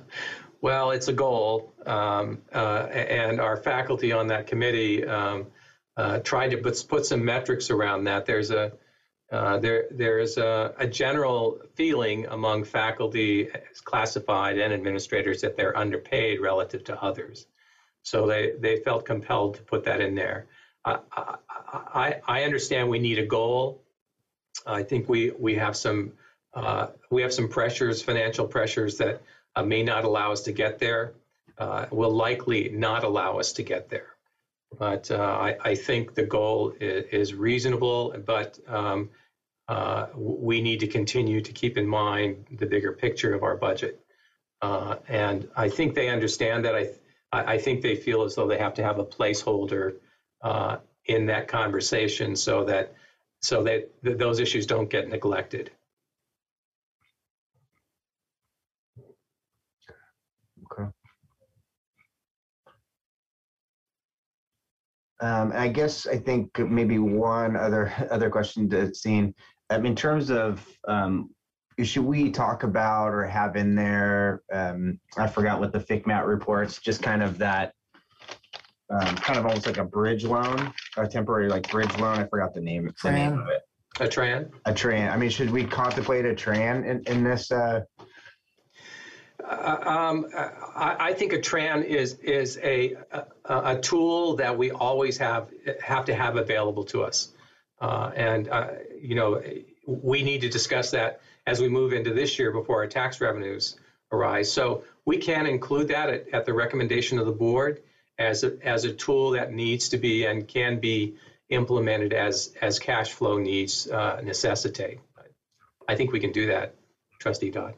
[0.66, 5.46] Well, it's a goal, um, uh, and our faculty on that committee um,
[5.96, 8.26] uh, tried to put, put some metrics around that.
[8.26, 8.72] There's a
[9.32, 13.48] uh, there there's a, a general feeling among faculty,
[13.84, 17.46] classified and administrators, that they're underpaid relative to others.
[18.02, 20.48] So they they felt compelled to put that in there.
[20.84, 21.36] I I,
[21.94, 23.84] I, I understand we need a goal.
[24.66, 26.14] I think we we have some
[26.54, 29.22] uh, we have some pressures, financial pressures that
[29.56, 31.14] uh, may not allow us to get there.
[31.58, 34.08] Uh, will likely not allow us to get there.
[34.78, 39.10] But uh, I, I think the goal is, is reasonable, but um,
[39.70, 44.02] uh, we need to continue to keep in mind the bigger picture of our budget.
[44.62, 46.76] Uh, and I think they understand that.
[46.76, 46.90] I,
[47.32, 49.96] I think they feel as though they have to have a placeholder
[51.06, 52.94] in that conversation so that
[53.42, 55.72] so that th- those issues don't get neglected.
[60.72, 60.90] Okay.
[65.22, 69.34] Um, I guess I think maybe one other other question to seen
[69.70, 71.30] um, in terms of um,
[71.84, 74.42] should we talk about or have in there?
[74.52, 77.74] Um, I forgot what the FCMAT reports, just kind of that,
[78.90, 82.20] um, kind of almost like a bridge loan, a temporary like bridge loan.
[82.20, 83.62] I forgot the name, the name of it.
[84.00, 84.52] A TRAN?
[84.66, 85.10] A TRAN.
[85.10, 87.52] I mean, should we contemplate a TRAN in, in this?
[87.52, 87.82] Uh,
[89.44, 90.26] Uh, um,
[90.76, 93.26] I, I think a TRAN is is a, a
[93.74, 95.50] a tool that we always have
[95.82, 97.30] have to have available to us,
[97.80, 99.42] uh, and uh, you know
[99.86, 103.78] we need to discuss that as we move into this year before our tax revenues
[104.12, 104.52] arise.
[104.52, 107.84] So we can include that at, at the recommendation of the board
[108.18, 111.16] as a, as a tool that needs to be and can be
[111.50, 115.00] implemented as as cash flow needs uh, necessitate.
[115.88, 116.76] I think we can do that,
[117.20, 117.76] Trustee Dodd.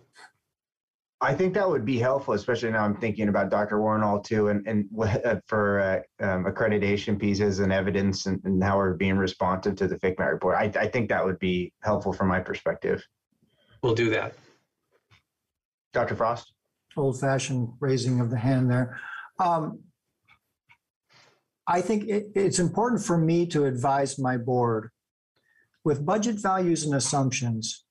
[1.20, 3.80] I think that would be helpful, especially now I'm thinking about Dr.
[3.80, 8.78] Wornall too, and, and uh, for uh, um, accreditation pieces and evidence and, and how
[8.78, 10.56] we're being responsive to the FCMAT report.
[10.56, 13.04] I, I think that would be helpful from my perspective.
[13.82, 14.36] we'll do that.
[15.94, 16.16] Dr.
[16.16, 16.54] Frost?
[16.96, 19.00] Old fashioned raising of the hand there.
[19.40, 19.80] Um,
[21.68, 24.90] I think it, it's important for me to advise my board
[25.84, 27.86] with budget values and assumptions.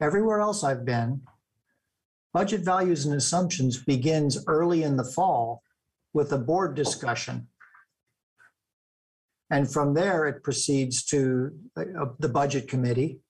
[0.00, 1.22] Everywhere else I've been,
[2.32, 5.62] budget values and assumptions begins early in the fall
[6.14, 7.48] with a board discussion.
[9.50, 13.20] And from there, it proceeds to uh, the budget committee.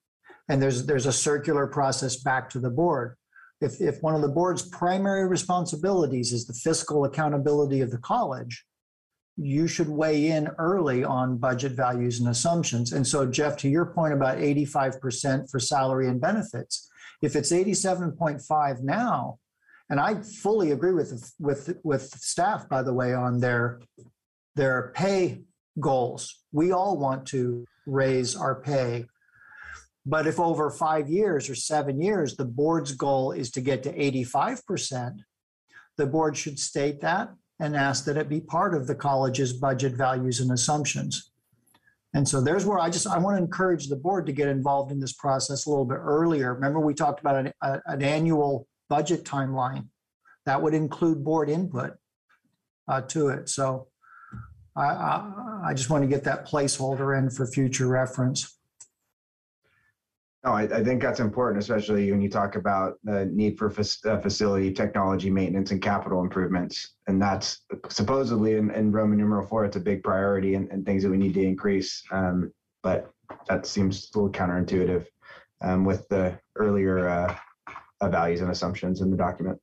[0.48, 3.16] And there's, there's a circular process back to the board.
[3.60, 8.64] If, if one of the board's primary responsibilities is the fiscal accountability of the college,
[9.36, 12.92] you should weigh in early on budget values and assumptions.
[12.92, 16.90] And so, Jeff, to your point about 85% for salary and benefits,
[17.22, 19.38] if it's 87.5 now,
[19.88, 23.80] and I fully agree with with with staff, by the way, on their
[24.54, 25.42] their pay
[25.80, 26.42] goals.
[26.52, 29.06] We all want to raise our pay.
[30.06, 33.92] But if over five years or seven years, the board's goal is to get to
[33.92, 35.18] 85%,
[35.98, 37.30] the board should state that
[37.60, 41.30] and ask that it be part of the college's budget values and assumptions.
[42.14, 44.90] And so there's where I just I want to encourage the board to get involved
[44.90, 46.54] in this process a little bit earlier.
[46.54, 49.86] Remember, we talked about an, a, an annual budget timeline
[50.46, 51.92] that would include board input
[52.88, 53.48] uh, to it.
[53.48, 53.86] So
[54.74, 58.58] I, I, I just want to get that placeholder in for future reference.
[60.42, 64.06] No, I, I think that's important, especially when you talk about the need for fac-
[64.06, 66.94] uh, facility technology maintenance and capital improvements.
[67.08, 67.60] And that's
[67.90, 71.18] supposedly in, in Roman numeral four, it's a big priority and, and things that we
[71.18, 72.02] need to increase.
[72.10, 72.50] Um,
[72.82, 73.10] but
[73.48, 75.04] that seems a little counterintuitive
[75.60, 77.36] um, with the earlier uh,
[78.08, 79.60] values and assumptions in the document.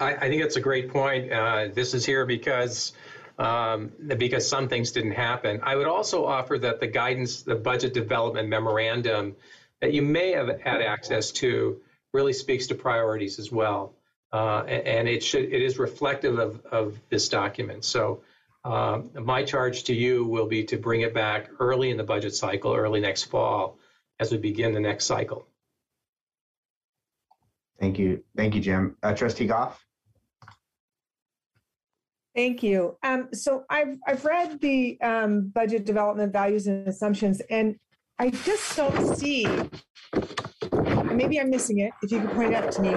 [0.00, 1.30] I, I think that's a great point.
[1.30, 2.92] Uh, this is here because
[3.38, 5.60] um, because some things didn't happen.
[5.62, 9.36] I would also offer that the guidance, the budget development memorandum
[9.80, 11.80] that you may have had access to
[12.12, 13.94] really speaks to priorities as well.
[14.32, 17.84] Uh, and it should it is reflective of, of this document.
[17.84, 18.22] So
[18.64, 22.34] um, my charge to you will be to bring it back early in the budget
[22.34, 23.78] cycle, early next fall,
[24.20, 25.46] as we begin the next cycle.
[27.80, 28.22] Thank you.
[28.36, 28.96] Thank you, Jim.
[29.02, 29.87] Uh, Trustee Goff?
[32.38, 32.96] Thank you.
[33.02, 37.74] Um, so I've I've read the um, budget development values and assumptions, and
[38.20, 39.44] I just don't see.
[41.12, 41.90] Maybe I'm missing it.
[42.00, 42.94] If you could point it out to me,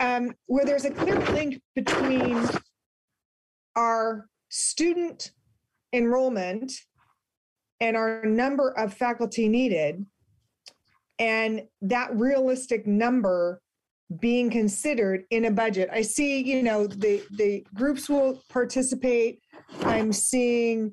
[0.00, 2.48] um, where there's a clear link between
[3.76, 5.32] our student
[5.92, 6.72] enrollment
[7.82, 10.06] and our number of faculty needed,
[11.18, 13.60] and that realistic number
[14.18, 15.88] being considered in a budget.
[15.92, 19.40] I see, you know, the the groups will participate.
[19.82, 20.92] I'm seeing,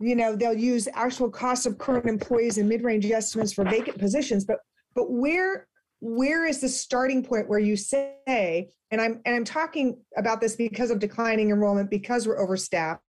[0.00, 4.44] you know, they'll use actual cost of current employees and mid-range estimates for vacant positions,
[4.44, 4.58] but
[4.94, 5.66] but where
[6.00, 10.56] where is the starting point where you say, and I'm and I'm talking about this
[10.56, 13.02] because of declining enrollment, because we're overstaffed.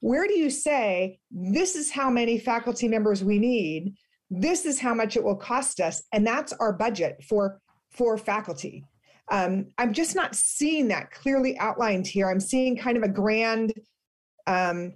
[0.00, 3.94] Where do you say this is how many faculty members we need?
[4.28, 7.60] This is how much it will cost us, and that's our budget for
[7.90, 8.84] for faculty.
[9.30, 12.28] Um, I'm just not seeing that clearly outlined here.
[12.28, 13.72] I'm seeing kind of a grand,
[14.46, 14.94] um,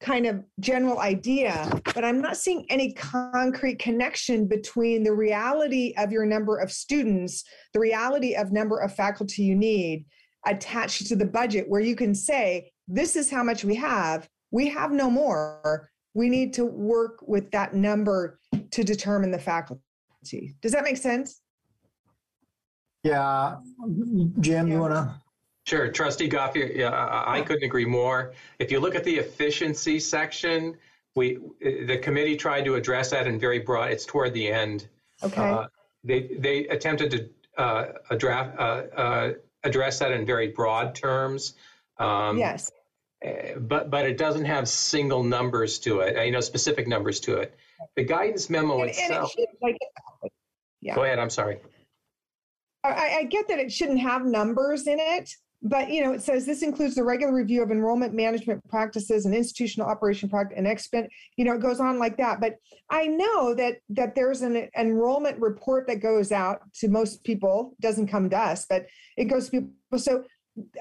[0.00, 6.12] kind of general idea, but I'm not seeing any concrete connection between the reality of
[6.12, 7.44] your number of students,
[7.74, 10.06] the reality of number of faculty you need
[10.46, 14.28] attached to the budget, where you can say, this is how much we have.
[14.50, 15.90] We have no more.
[16.14, 18.40] We need to work with that number
[18.72, 20.54] to determine the faculty.
[20.60, 21.39] Does that make sense?
[23.02, 23.56] Yeah,
[24.40, 25.14] Jim, you want to?
[25.66, 26.90] Sure, Trustee Goff, yeah,
[27.26, 28.32] I couldn't agree more.
[28.58, 30.76] If you look at the efficiency section,
[31.14, 33.90] we the committee tried to address that in very broad.
[33.90, 34.88] It's toward the end.
[35.22, 35.40] Okay.
[35.40, 35.66] Uh,
[36.02, 38.62] they they attempted to uh, address uh,
[38.96, 39.32] uh,
[39.64, 41.54] address that in very broad terms.
[41.98, 42.70] Um, yes.
[43.22, 46.24] Eh, but but it doesn't have single numbers to it.
[46.24, 47.54] You know, specific numbers to it.
[47.96, 49.34] The guidance memo and, itself.
[49.36, 49.76] And it should, like,
[50.80, 50.94] yeah.
[50.94, 51.18] Go ahead.
[51.18, 51.58] I'm sorry.
[52.82, 55.30] I, I get that it shouldn't have numbers in it,
[55.62, 59.34] but you know it says this includes the regular review of enrollment management practices and
[59.34, 62.40] institutional operation practice and expend you know it goes on like that.
[62.40, 62.56] But
[62.88, 68.08] i know that that there's an enrollment report that goes out to most people doesn't
[68.08, 68.86] come to us but
[69.16, 69.98] it goes to people.
[69.98, 70.24] So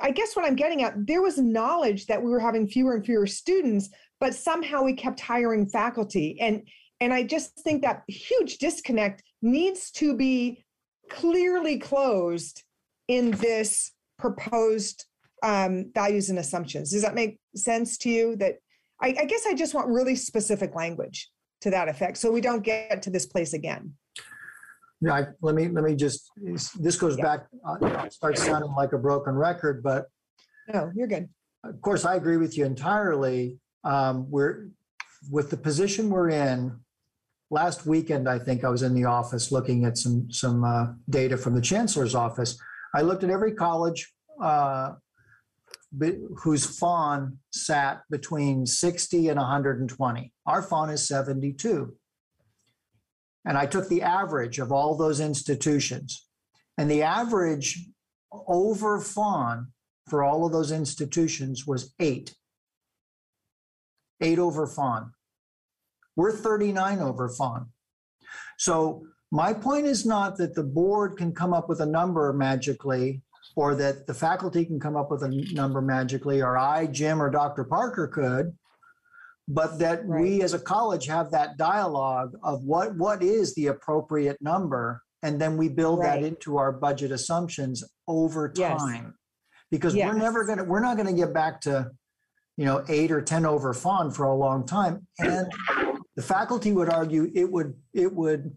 [0.01, 3.05] i guess what i'm getting at there was knowledge that we were having fewer and
[3.05, 3.89] fewer students
[4.19, 6.37] but somehow we kept hiring faculty.
[6.39, 6.63] And
[7.01, 10.65] and i just think that huge disconnect needs to be
[11.09, 12.63] clearly closed
[13.07, 15.05] in this proposed
[15.43, 16.91] um, values and assumptions.
[16.91, 18.35] Does that make sense to you?
[18.35, 18.55] That
[19.01, 21.29] I, I guess I just want really specific language.
[21.61, 23.93] to that effect, so we don't get to this place again.
[25.01, 26.31] Yeah, I- let me, let me just,
[26.79, 27.23] this goes Yeah.
[27.25, 30.05] back, uh, starts sounding like a broken record, but
[30.73, 31.27] No, you're good.
[31.65, 33.59] of course, I agree with you entirely.
[33.83, 34.69] Um, we're,
[35.29, 36.79] with the position we're in,
[37.49, 41.37] last weekend, I think I was in the office looking at some, some, uh, data
[41.37, 42.57] from the chancellor's office.
[42.93, 44.93] I looked at every college, uh,
[45.97, 50.33] be- whose FON sat between 60 and 120.
[50.45, 51.95] Our FON is 72.
[53.45, 56.27] And I took the average of all those institutions.
[56.77, 57.89] And the average
[58.31, 59.71] over FON
[60.07, 62.35] for all of those institutions was eight.
[64.21, 65.13] Eight over FON.
[66.19, 67.67] We're 39 over FON.
[68.57, 73.21] So my point is not that the board can come up with a number magically
[73.55, 77.29] or that the faculty can come up with a number magically, or I, Jim, or
[77.29, 77.63] Dr.
[77.63, 78.51] Parker could,
[79.47, 84.41] but that we as a college have that dialogue of what, what is the appropriate
[84.41, 85.01] number?
[85.23, 88.77] And then we build that into our budget assumptions over Yes.
[88.81, 89.15] time.
[89.71, 91.91] Because we're never gonna, we're not gonna get back to,
[92.57, 95.07] you know, eight or 10 over FON for a long time.
[95.17, 95.49] And
[96.19, 98.53] the faculty would argue it would, it would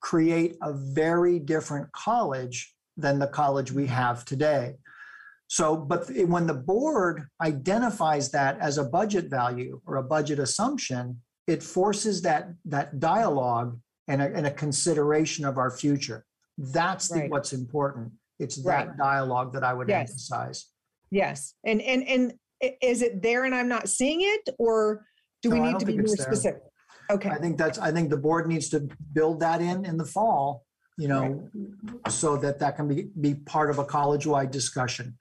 [0.00, 4.76] create a very different college than the college we have today.
[5.48, 11.20] So, but when the board identifies that as a budget value or a budget assumption,
[11.46, 13.78] it forces that, that dialogue
[14.08, 16.24] and a, and a consideration of our future.
[16.56, 17.30] That's the, Right.
[17.30, 18.12] what's important.
[18.38, 18.86] It's Right.
[18.86, 20.08] that dialogue that I would Yes.
[20.08, 20.68] emphasize.
[21.10, 22.32] Yes, and, and, and
[22.80, 25.04] is it there and I'm not seeing it, or
[25.42, 26.34] do we No, I need don't to be think more it's there.
[26.34, 26.62] specific?
[27.10, 30.04] Okay, I think that's, I think the board needs to build that in in the
[30.04, 30.64] fall,
[30.96, 31.48] you know,
[32.08, 35.18] so that that can be, be part of a college-wide discussion.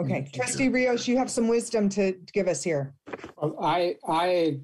[0.00, 0.28] okay.
[0.34, 2.94] Trustee Rios, you have some wisdom to to give us here.
[3.36, 4.60] Well, I, I,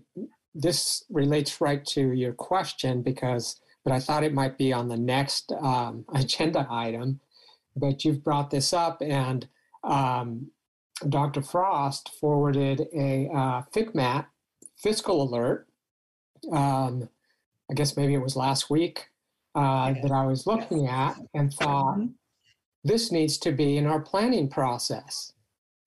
[0.55, 4.97] this relates right to your question because, but I thought it might be on the
[4.97, 7.21] next um, agenda item.
[7.77, 9.47] But you've brought this up, and
[9.85, 10.51] um,
[11.09, 11.41] Dr.
[11.43, 14.27] Frost forwarded a uh, FCMAT
[14.83, 15.67] fiscal alert.
[16.53, 17.09] Um,
[17.71, 19.09] I guess maybe it was last week
[19.55, 22.01] uh, that I was looking at and thought
[22.83, 25.33] this needs to be in our planning process.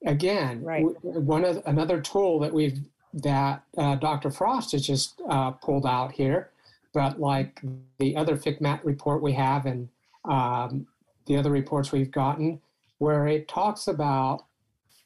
[0.06, 0.86] Again, Right.
[1.04, 2.80] one of another tool that we've
[3.16, 4.32] that uh, Dr.
[4.32, 6.50] Frost has just uh, pulled out here,
[6.96, 7.62] but like
[8.00, 9.88] the other FCMAT report we have and
[10.26, 10.88] um,
[11.28, 12.60] the other reports we've gotten,
[12.98, 14.46] where it talks about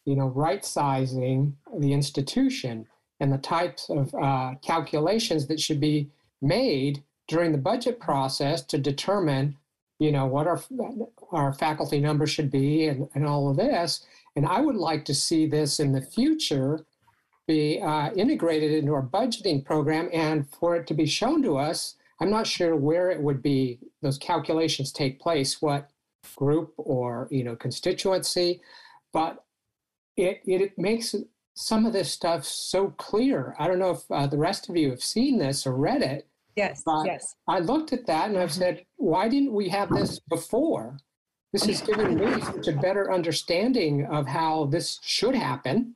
[0.06, 2.88] you know right sizing the institution
[3.20, 6.10] and the types of uh, calculations that should be
[6.42, 9.58] made during the budget process to determine
[10.00, 10.62] you know what our
[11.32, 14.06] our faculty numbers should be and, and all of this.
[14.36, 16.86] And i would like to see this in the future
[17.48, 21.96] be uh, integrated into our budgeting program and for it to be shown to us.
[22.20, 25.90] I'm not sure where it would be those calculations take place what
[26.36, 28.62] group or you know constituency
[29.14, 29.46] but
[30.18, 31.16] it, it makes
[31.58, 34.90] some of this stuff so clear i don't know if uh, the rest of you
[34.90, 36.28] have seen this or read it
[36.58, 37.36] Yes, but yes.
[37.48, 40.98] I looked at that and I've said, why didn't we have this before?
[41.54, 45.96] This has given me such a better understanding of how this should happen.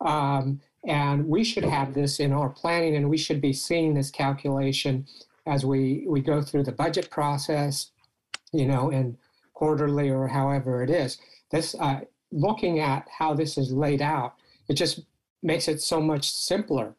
[0.00, 4.10] Um, and we should have this in our planning and we should be seeing this
[4.10, 5.06] calculation
[5.46, 7.92] as we, we go through the budget process,
[8.52, 9.16] you know, and
[9.54, 11.18] quarterly or however it is.
[11.52, 12.00] This, uh,
[12.32, 14.34] looking at how this is laid out,
[14.70, 15.00] it just
[15.42, 16.94] makes it so much simpler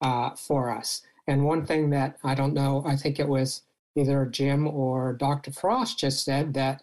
[0.00, 1.02] uh, for us.
[1.28, 3.62] And one thing that I don't know, I think it was
[3.94, 5.52] either Jim or Dr.
[5.52, 6.82] Frost just said that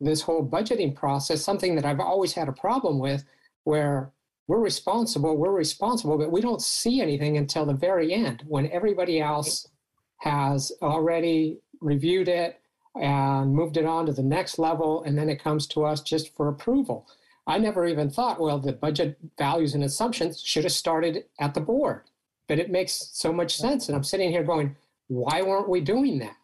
[0.00, 3.24] this whole budgeting process, something that I've always had a problem with,
[3.62, 4.10] where
[4.48, 9.20] we're responsible, we're responsible, but we don't see anything until the very end when everybody
[9.20, 9.68] else
[10.16, 12.60] has already reviewed it
[12.96, 16.34] and moved it on to the next level, and then it comes to us just
[16.34, 17.06] for approval.
[17.48, 21.60] I never even thought, well, the budget values and assumptions should have started at the
[21.60, 22.02] board
[22.48, 23.88] but it makes so much sense.
[23.88, 24.74] And I'm sitting here going,
[25.06, 26.34] why weren't we doing that?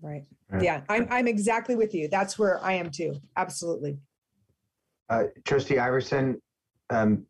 [0.00, 0.24] Right.
[0.50, 0.62] Right.
[0.62, 2.08] Yeah, I'm, I'm exactly with you.
[2.08, 3.20] That's where I am too.
[3.36, 3.98] Absolutely.
[5.10, 6.40] Uh, Trustee Iverson,
[6.90, 7.26] um,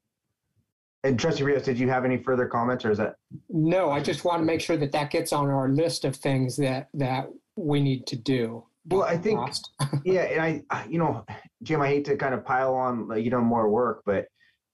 [1.04, 3.16] and Trustee Rios, did you have any further comments or is that?
[3.48, 6.56] No, I just want to make sure that that gets on our list of things
[6.56, 8.64] that that we need to do.
[8.88, 9.40] Well, I think,
[10.04, 11.24] yeah, and I, I- you know,
[11.62, 14.26] Jim, I hate to kind of pile on, like, you know, more work, but,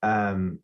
[0.02, 0.58] um,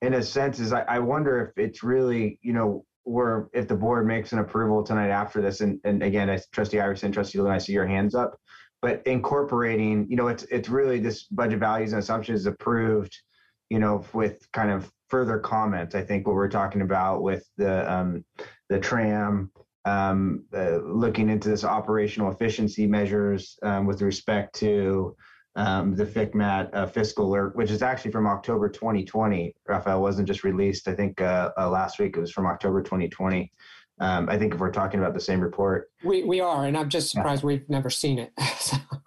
[0.00, 3.74] in a sense is I, I wonder if it's really, you know, where if the
[3.74, 7.54] board makes an approval tonight after this, and, and again, as trustee Iverson, trustee Luna,
[7.54, 8.38] I see your hands up,
[8.80, 13.16] but incorporating, you know, it's, it's really this budget values and assumptions approved
[13.70, 17.90] you know, with kind of further comments, I think what we're talking about with the
[17.90, 18.24] um,
[18.68, 19.50] the TRAN,
[19.88, 25.16] um, uh, looking into this operational efficiency measures um, with respect to
[25.56, 29.54] um, the FCMAT uh, fiscal alert, which is actually from October 2020.
[29.66, 30.86] Raphael wasn't just released.
[30.88, 33.50] I think uh, uh, last week it was from October 2020.
[34.00, 35.90] Um, I think if we're talking about the same report.
[36.04, 38.32] We, we are, and I'm just surprised we've never seen it.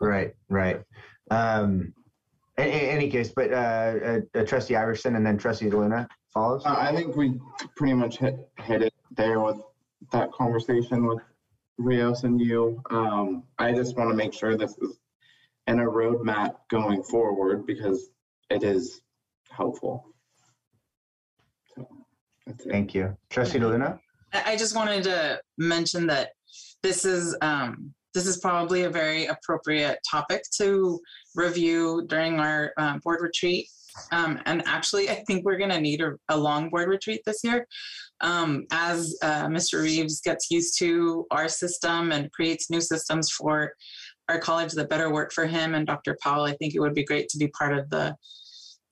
[0.03, 0.81] Right, right.
[1.29, 1.93] Um,
[2.57, 6.63] in, in any case, but uh, uh, Trustee Iverson and then Trustee Luna follows.
[6.65, 7.39] Uh, I think we
[7.75, 9.57] pretty much hit hit it there with
[10.11, 11.19] that conversation with
[11.77, 12.81] Rios and you.
[12.89, 14.99] Um, I just want to make sure this is
[15.67, 18.09] in a roadmap going forward because
[18.49, 19.01] it is
[19.49, 20.05] helpful.
[21.75, 21.87] So.
[22.69, 23.99] Thank you, Trustee Luna.
[24.33, 26.31] I I just wanted to mention that
[26.83, 30.99] this is um, this is probably a very appropriate topic to
[31.35, 33.67] review during our uh, board retreat.
[34.11, 37.41] Um, and actually, I think we're going to need a, a long board retreat this
[37.43, 37.67] year.
[38.21, 39.81] Um, as uh, Mr.
[39.81, 43.73] Reeves gets used to our system and creates new systems for
[44.29, 46.17] our college that better work for him and Dr.
[46.21, 48.15] Powell, I think it would be great to be part of the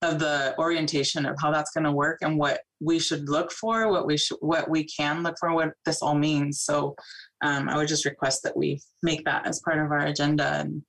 [0.02, 3.92] of the orientation of how that's going to work and what we should look for,
[3.92, 6.62] what we should, what we can look for, what this all means.
[6.62, 6.96] So
[7.44, 10.82] um, I would just request that we make that as part of our agenda and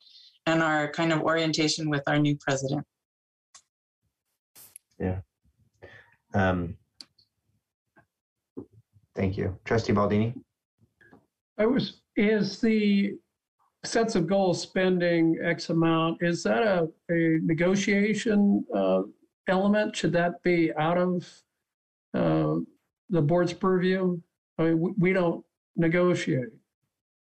[0.47, 2.87] and our kind of orientation with our new president.
[4.99, 5.21] Yeah.
[6.33, 6.77] Um,
[9.21, 10.35] thank you, Trustee Baldini.
[11.59, 13.19] I was, is the
[13.85, 19.03] sets of goals spending X amount, is that a, a negotiation uh,
[19.47, 19.95] element?
[19.95, 21.29] Should that be out of
[22.15, 22.57] uh,
[23.11, 24.19] the board's purview?
[24.59, 25.45] I mean, we- we don't
[25.77, 26.49] negotiate.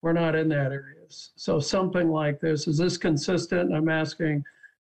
[0.03, 0.95] We're not in that area.
[1.09, 3.75] So something like this, is this consistent?
[3.75, 4.45] I'm asking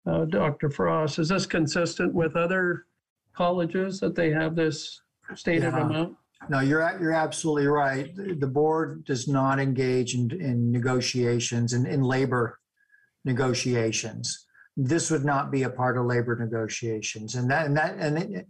[0.06, 0.70] uh, Dr.
[0.70, 2.86] Frost, is this consistent with other
[3.32, 5.02] colleges that they have this
[5.36, 5.84] stated Yeah.
[5.86, 6.16] amount?
[6.48, 8.14] No, you're, you're absolutely right.
[8.14, 12.58] The board does not engage in, in negotiations and in labor
[13.24, 14.46] negotiations.
[14.76, 18.44] This would not be a part of labor negotiations and that, and that, and,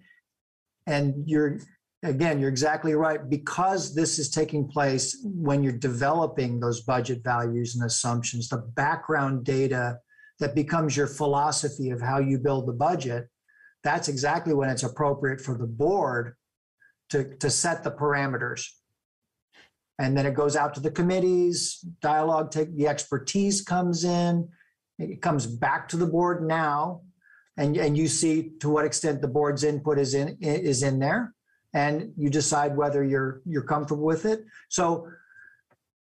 [0.87, 1.61] and you're,
[2.03, 3.31] again, you're exactly right.
[3.31, 9.45] Because this is taking place when you're developing those budget values and assumptions, the background
[9.45, 9.99] data
[10.41, 13.29] that becomes your philosophy of how you build the budget,
[13.83, 16.35] that's exactly when it's appropriate for the board
[17.11, 18.69] to, to set the parameters.
[19.99, 24.49] And then it goes out to the committees, dialogue, take, the expertise comes in,
[24.99, 27.03] it comes back to the board now.
[27.57, 31.35] And, and you see to what extent the board's input is in, is in there.
[31.73, 34.45] And you decide whether you're, you're comfortable with it.
[34.69, 35.09] So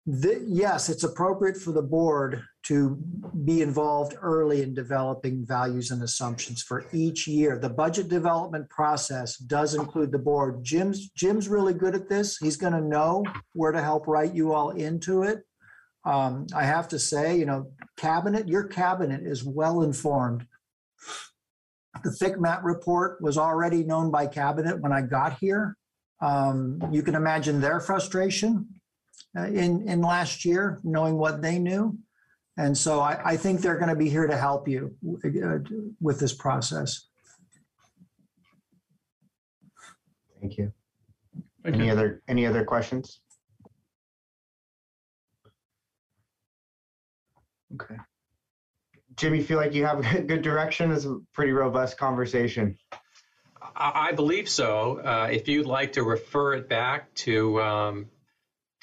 [0.06, 2.98] the, yes, it's appropriate for the board to
[3.44, 7.58] be involved early in developing values and assumptions for each year.
[7.58, 10.62] The budget development process does include the board.
[10.62, 12.36] Jim's, Jim's really good at this.
[12.36, 13.24] He's going to know
[13.54, 15.38] where to help write you all into it.
[16.04, 20.46] Um, I have to say, you know, cabinet, your cabinet is well informed.
[22.02, 25.78] The FCMAT report was already known by cabinet when I got here.
[26.20, 28.68] Um, you can imagine their frustration
[29.36, 31.98] uh, in, in last year, knowing what they knew.
[32.56, 34.94] And so I, I think they're going to be here to help you
[35.24, 35.58] uh,
[36.00, 37.08] with this process.
[40.40, 40.72] Thank you.
[41.64, 41.92] Thank Any you.
[41.92, 43.20] other, any other questions?
[47.74, 47.96] Okay.
[49.16, 50.92] Jim, you feel like you have a good direction?
[50.92, 52.76] It's a pretty robust conversation.
[53.74, 55.00] I, I believe so.
[55.00, 58.06] Uh, if you'd like to refer it back to um,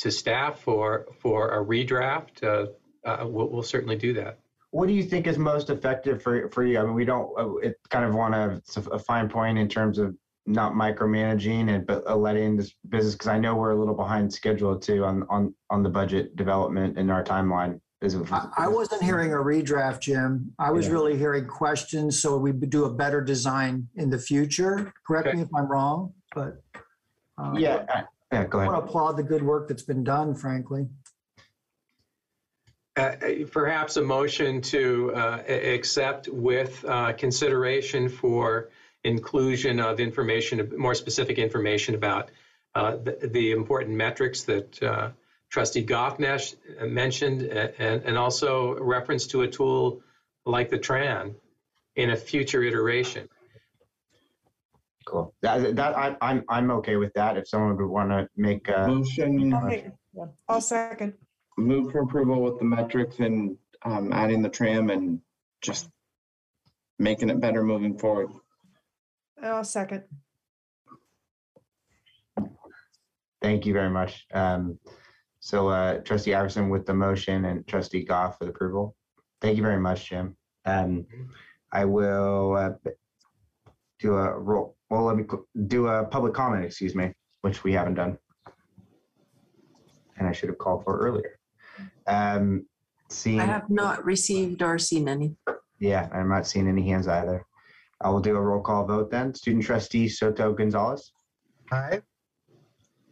[0.02, 2.68] to staff for for a redraft, uh,
[3.08, 4.40] uh, we'll, we'll certainly do that.
[4.72, 6.80] What do you think is most effective for, for you?
[6.80, 9.58] I mean, we don't, uh, it kind of want to, it's a a fine point
[9.58, 10.16] in terms of
[10.48, 14.34] not micromanaging and, but uh, letting this business, because I know we're a little behind
[14.34, 17.80] schedule too on, on, on the budget development in our timeline.
[18.02, 20.52] Is it- I I wasn't hearing a redraft, Jim.
[20.58, 20.94] I was Yeah.
[20.94, 24.92] really hearing questions, so we do a better design in the future.
[25.06, 26.64] Correct me if I'm wrong, but.
[27.38, 28.74] uh, Yeah, yeah, go I ahead.
[28.74, 30.88] want to applaud the good work that's been done, frankly.
[32.96, 33.16] Uh,
[33.52, 38.70] Perhaps a motion to uh, accept with uh, consideration for
[39.04, 42.32] inclusion of information, more specific information about
[42.76, 45.10] uh, the the important metrics that uh,
[45.50, 46.56] trustee Goffnesh
[46.86, 50.02] mentioned, and and also reference to a tool
[50.46, 51.36] like the TRAN
[51.96, 53.28] in a future iteration.
[55.06, 55.34] Cool.
[55.42, 57.38] That, that, I, I'm, I'm okay with that.
[57.38, 58.88] If someone would want to make a.
[58.88, 60.26] Motion, Okay, yeah.
[60.48, 61.14] I'll second.
[61.58, 65.20] move for approval with the metrics and um, adding the TRAN and
[65.62, 65.90] just
[67.00, 68.30] making it better moving forward.
[69.42, 70.04] I'll second.
[73.42, 74.28] Thank you very much.
[74.34, 74.78] Um,
[75.40, 78.96] so uh, trustee Iverson with the motion and trustee Goff with approval.
[79.42, 80.36] Thank you very much, Jim.
[80.66, 81.08] Um,
[81.72, 82.92] I will uh,
[84.00, 85.24] do a roll, well, let me
[85.68, 87.14] do a public comment, excuse me,
[87.44, 88.18] which we haven't done.
[90.18, 91.40] And I should have called for earlier.
[92.08, 92.66] Um,
[93.10, 93.40] seeing.
[93.40, 95.38] I have not received or seen any.
[95.80, 97.46] Yeah, I'm not seeing any hands either.
[98.02, 99.34] I will do a roll call vote then.
[99.34, 101.14] Student trustee Soto Gonzalez,
[101.72, 102.02] Aye.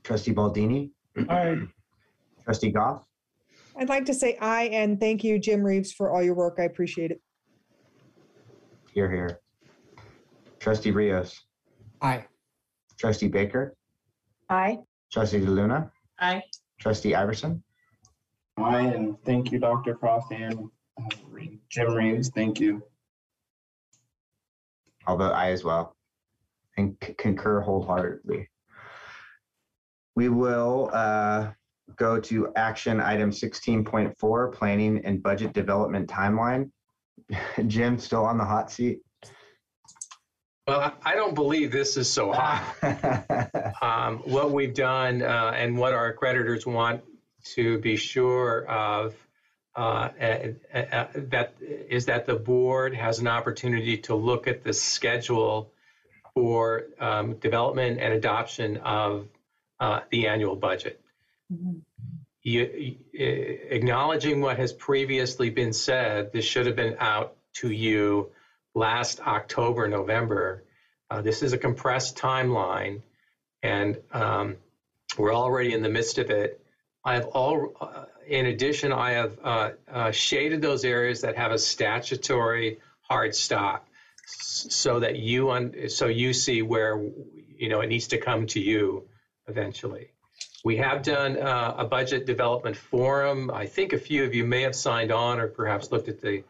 [0.04, 0.92] trustee Baldini,
[1.30, 1.60] Aye.
[2.44, 3.06] trustee Goff,
[3.78, 6.56] I'd like to say aye and thank you, Jim Reeves, for all your work.
[6.60, 7.22] I appreciate it.
[8.94, 9.40] here, here.
[10.60, 11.40] Trustee Rios,
[12.02, 12.26] Aye.
[12.98, 13.76] trustee Baker,
[14.50, 14.80] Aye.
[15.12, 16.44] trustee DeLuna, Aye.
[16.80, 17.64] trustee Iverson,
[18.58, 19.96] Aye, and thank you, Dr.
[19.98, 20.70] Frost and
[21.00, 21.06] uh,
[21.70, 22.30] Jim Reeves.
[22.30, 22.84] Thank you.
[25.08, 25.96] I'll vote aye as well
[26.78, 28.48] and c- concur wholeheartedly.
[30.16, 31.52] We will uh,
[31.96, 36.70] go to action item 16.4, planning and budget development timeline.
[37.68, 39.00] Jim, still on the hot seat?
[40.70, 42.64] Well, I- I don't believe this is so hot.
[43.82, 47.02] Um, What we've done uh, and what our creditors want
[47.56, 49.16] to be sure of
[49.76, 54.74] uh, uh, uh, that is that the board has an opportunity to look at the
[54.74, 55.72] schedule
[56.34, 59.28] for um, development and adoption of
[59.80, 61.02] uh, the annual budget.
[62.44, 62.96] You, you-
[63.70, 68.32] acknowledging what has previously been said, this should have been out to you
[68.76, 70.64] last October, November.
[71.10, 73.02] Uh, this is a compressed timeline,
[73.64, 74.56] and um,
[75.18, 76.62] we're already in the midst of it.
[77.04, 81.52] I have all, uh, in addition, I have uh, uh, shaded those areas that have
[81.52, 83.88] a statutory hard stop,
[84.26, 87.02] so that you un- so you see where
[87.58, 89.04] you know it needs to come to you
[89.48, 90.12] eventually.
[90.64, 93.50] We have done uh, a budget development forum.
[93.52, 96.44] I think a few of you may have signed on or perhaps looked at the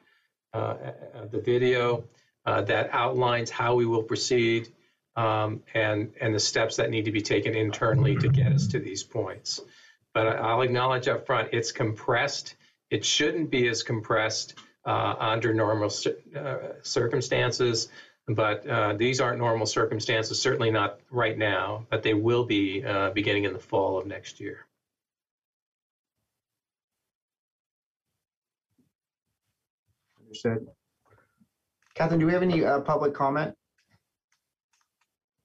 [0.54, 2.04] the video
[2.46, 4.74] uh, that outlines how we will proceed
[5.16, 8.80] um, and and the steps that need to be taken internally to get us to
[8.80, 9.62] these points.
[10.14, 12.56] But I'll acknowledge up front, it's compressed.
[12.90, 14.56] It shouldn't be as compressed
[14.86, 15.92] uh, under normal
[16.36, 17.90] uh, circumstances,
[18.28, 23.12] but uh, these aren't normal circumstances, certainly not right now, but they will be uh,
[23.12, 24.66] beginning in the fall of next year.
[30.46, 30.68] Understood.
[31.96, 33.54] Catherine, do we have any uh, public comment?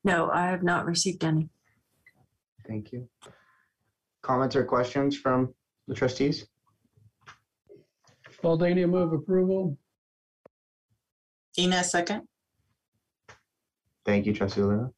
[0.04, 1.48] No, I have not received any.
[2.66, 3.08] Thank you.
[4.22, 5.52] Comments or questions from
[5.88, 6.46] the trustees?
[8.42, 9.76] Baldini move approval.
[11.58, 12.22] Ina, second.
[14.04, 14.90] Thank you, trustee Luna.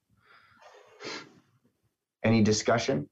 [2.24, 3.08] Any discussion?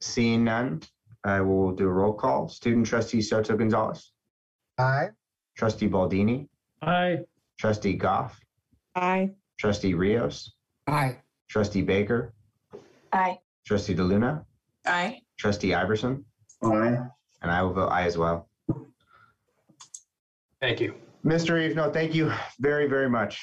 [0.00, 0.82] Seeing none,
[1.24, 2.48] I will do a roll call.
[2.48, 4.12] Student trustee Soto Gonzalez,
[4.78, 5.08] Aye.
[5.56, 6.48] trustee Baldini,
[6.82, 7.18] Aye.
[7.58, 8.38] trustee Goff,
[8.96, 9.30] Aye.
[9.58, 10.52] trustee Rios,
[10.86, 11.18] Aye.
[11.48, 12.32] trustee Baker,
[13.12, 13.38] Aye.
[13.64, 14.44] trustee DeLuna,
[14.86, 15.20] Aye.
[15.38, 16.24] trustee Iverson,
[16.62, 16.96] Aye.
[17.42, 18.48] and I will vote aye as well.
[20.60, 20.94] Thank you.
[21.24, 21.54] Mr.
[21.54, 23.40] Reeves, no, thank you very, very much.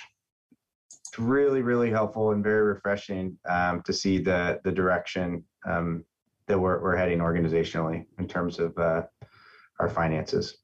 [0.92, 6.04] It's really, really helpful and very refreshing um, to see the the direction um,
[6.48, 9.04] that we're, we're heading organizationally in terms of uh,
[9.80, 10.58] our finances.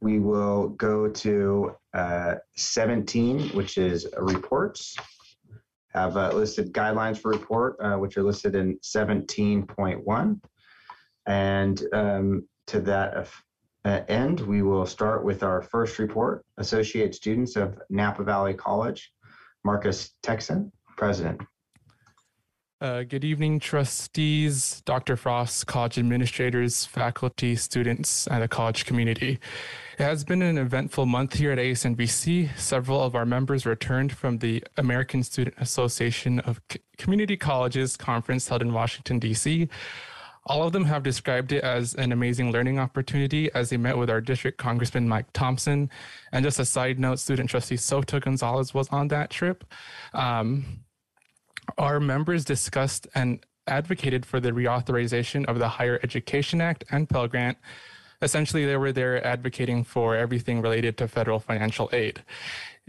[0.00, 4.96] We will go to uh, 17, which is reports.
[5.92, 10.40] Have uh, listed guidelines for report, uh, which are listed in 17.1.
[11.26, 13.28] And um, to that
[13.84, 16.44] uh, end, we will start with our first report.
[16.58, 19.12] Associate students of Napa Valley College,
[19.64, 21.40] Marcus Texan, President.
[22.80, 25.14] Uh, good evening, trustees, Dr.
[25.14, 29.38] Frost, college administrators, faculty, students, and the college community.
[29.98, 32.56] It has been an eventful month here at ASNVC.
[32.56, 38.48] Several of our members returned from the American Student Association of C- Community Colleges conference
[38.48, 39.68] held in Washington, D.C.
[40.46, 44.08] All of them have described it as an amazing learning opportunity as they met with
[44.08, 45.90] our district congressman Mike Thompson.
[46.32, 49.64] And just a side note, student trustee Soto Gonzalez was on that trip.
[50.14, 50.80] Um,
[51.78, 57.28] our members discussed and advocated for the reauthorization of the Higher Education Act and Pell
[57.28, 57.58] Grant.
[58.22, 62.22] Essentially, they were there advocating for everything related to federal financial aid.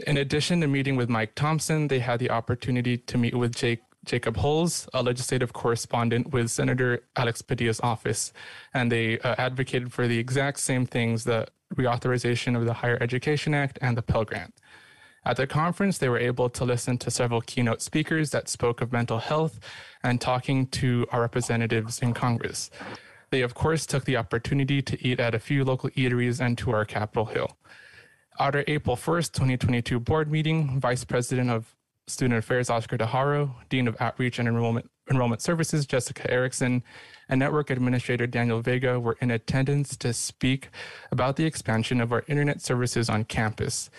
[0.08, 3.82] In addition to meeting with Mike Thompson, they had the opportunity to meet with Jake,
[4.04, 8.34] Jacob Holes, a legislative correspondent with Senator Alex Padilla's office,
[8.74, 13.54] and they uh, advocated for the exact same things the reauthorization of the Higher Education
[13.54, 14.54] Act and the Pell Grant.
[15.24, 18.92] At the conference, they were able to listen to several keynote speakers that spoke of
[18.92, 19.60] mental health
[20.04, 22.72] and talking to our representatives in Congress.
[23.30, 26.86] They, of course, took the opportunity to eat at a few local eateries and tour
[26.86, 27.56] Capitol Hill.
[28.40, 31.76] At our April 1st, 2022 board meeting, Vice President of
[32.08, 36.84] Student Affairs Oscar DeHaro, Dean of Outreach and Enrollment, Enrollment Services Jessica Erickson,
[37.30, 40.70] and Network Administrator Daniel Vega were in attendance to speak
[41.12, 43.90] about the expansion of our internet services on campus.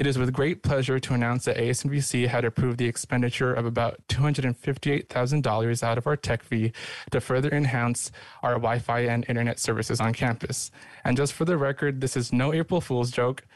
[0.00, 4.00] It is with great pleasure to announce that ASNVC had approved the expenditure of about
[4.08, 6.72] $258,000 out of our tech fee
[7.10, 8.10] to further enhance
[8.42, 10.70] our Wi Fi and internet services on campus.
[11.04, 13.46] And just for the record, this is no April Fool's joke.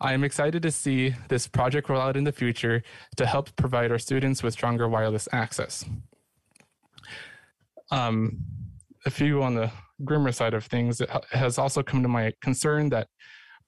[0.00, 2.82] I am excited to see this project roll out in the future
[3.14, 5.84] to help provide our students with stronger wireless access.
[7.92, 8.38] Um,
[9.06, 9.70] a few on the
[10.04, 13.06] grimmer side of things, it has also come to my concern that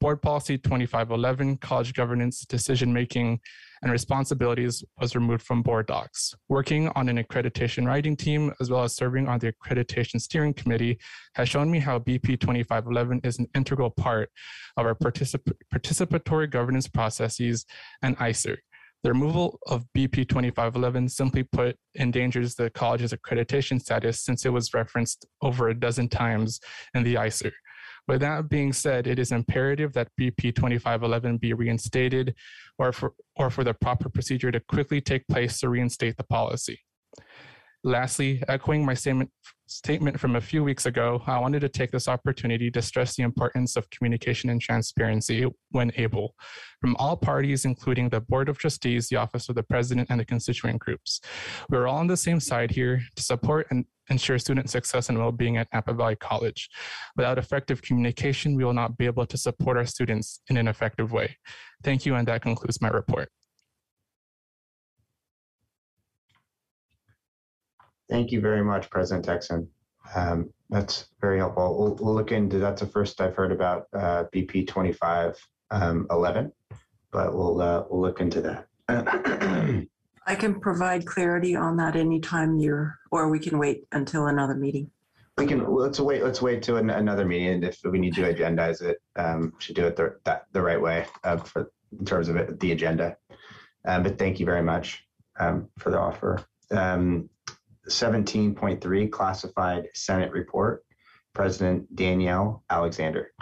[0.01, 3.41] Board Policy 2511, College Governance, Decision Making,
[3.83, 6.35] and Responsibilities was removed from board docs.
[6.49, 10.99] Working on an accreditation writing team, as well as serving on the Accreditation Steering Committee,
[11.35, 14.31] has shown me how BP 2511 is an integral part
[14.77, 17.67] of our particip- participatory governance processes
[18.03, 18.59] and ISER.
[19.03, 24.73] The removal of BP 2511, simply put, endangers the college's accreditation status since it was
[24.73, 26.59] referenced over a dozen times
[26.95, 27.53] in the ISER.
[28.07, 32.35] With that being said, it is imperative that BP 2511 be reinstated
[32.79, 36.81] or for, or for the proper procedure to quickly take place to reinstate the policy.
[37.87, 39.31] Lastly, echoing my statement,
[39.67, 43.23] statement from a few weeks ago, I wanted to take this opportunity to stress the
[43.23, 46.35] importance of communication and transparency when able
[46.81, 50.25] from all parties, including the Board of Trustees, the Office of the President, and the
[50.25, 51.21] constituent groups.
[51.69, 55.57] We're all on the same side here to support and ensure student success and well-being
[55.57, 56.69] at Napa Valley College.
[57.17, 61.13] Without effective communication, we will not be able to support our students in an effective
[61.13, 61.37] way.
[61.83, 63.29] Thank you, and that concludes my report.
[68.11, 69.69] Thank you very much, President Texan.
[70.15, 71.79] Um, that's very helpful.
[71.79, 76.53] We'll, we'll, look into that's the first I've heard about uh, BP 2511,
[77.11, 79.87] but we'll uh, we'll look into that.
[80.27, 84.91] I can provide clarity on that anytime you're, or we can wait until another meeting.
[85.37, 86.23] We can let's wait.
[86.23, 89.75] Let's wait to an, another meeting, and if we need to agendize it, um, should
[89.75, 93.17] do it the that the right way uh, for in terms of it, the agenda.
[93.85, 95.05] Um, but thank you very much
[95.39, 96.45] um, for the offer.
[96.71, 97.29] Um,
[97.89, 100.85] 17.3 classified Senate report.
[101.35, 103.33] President Danielle Alexander.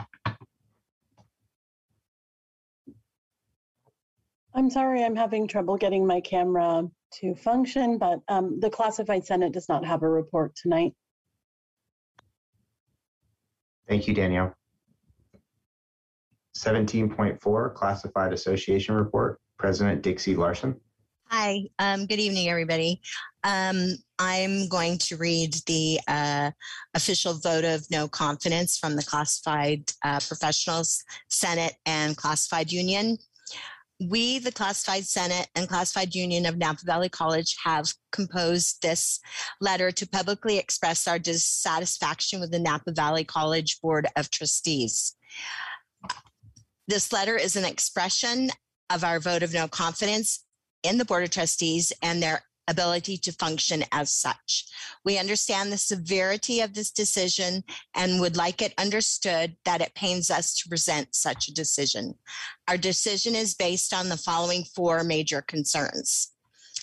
[4.55, 6.85] I'm sorry, I'm having trouble getting my camera
[7.21, 10.93] to function, but um, the classified Senate does not have a report tonight.
[13.89, 14.55] Thank you, Danielle.
[16.57, 19.39] 17.4 classified association report.
[19.59, 20.75] President Dixie Larson.
[21.27, 23.01] Hi, um, good evening, everybody.
[23.45, 26.51] Um, I'm going to read the uh,
[26.95, 33.17] official vote of no confidence from the Classified uh, Professionals Senate and Classified Union.
[34.01, 39.21] We, the Classified Senate and Classified Union of Napa Valley College, have composed this
[39.61, 45.15] letter to publicly express our dissatisfaction with the Napa Valley College Board of Trustees.
[46.89, 48.51] This letter is an expression
[48.91, 50.45] of our vote of no confidence
[50.83, 54.67] in the Board of Trustees and their ability to function as such.
[55.05, 57.65] We understand the severity of this decision
[57.95, 62.15] and would like it understood that it pains us to present such a decision.
[62.69, 66.31] Our decision is based on the following four major concerns.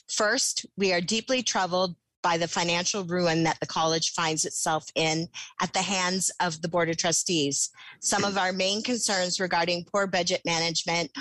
[0.09, 5.27] First, we are deeply troubled by the financial ruin that the college finds itself in
[5.61, 7.69] at the hands of the Board of Trustees.
[8.01, 11.11] Some of our main concerns regarding poor budget management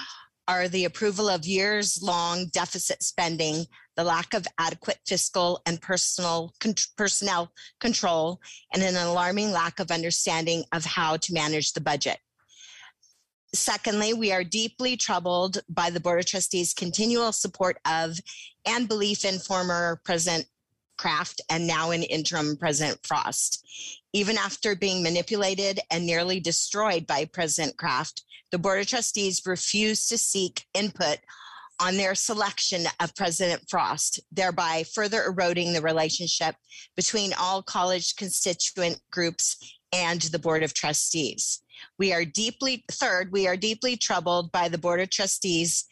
[0.49, 3.67] are the approval of years long deficit spending,
[3.99, 7.51] the lack of adequate fiscal and personal con- personnel
[7.81, 8.41] control,
[8.73, 12.19] and an alarming lack of understanding of how to manage the budget.
[13.53, 18.20] Secondly, we are deeply troubled by the Board of Trustees' continual support of
[18.65, 20.47] and belief in former President
[20.97, 23.66] Kraft and now in interim President Frost.
[24.12, 28.23] Even after being manipulated and nearly destroyed by President Kraft,
[28.53, 31.19] the Board of Trustees refused to seek input
[31.81, 36.57] on their selection of President Frost, thereby further eroding the relationship
[36.97, 39.57] between all college constituent groups
[39.93, 41.63] and the Board of Trustees.
[41.99, 45.85] We are deeply, third, we are deeply troubled by the Board of Trustees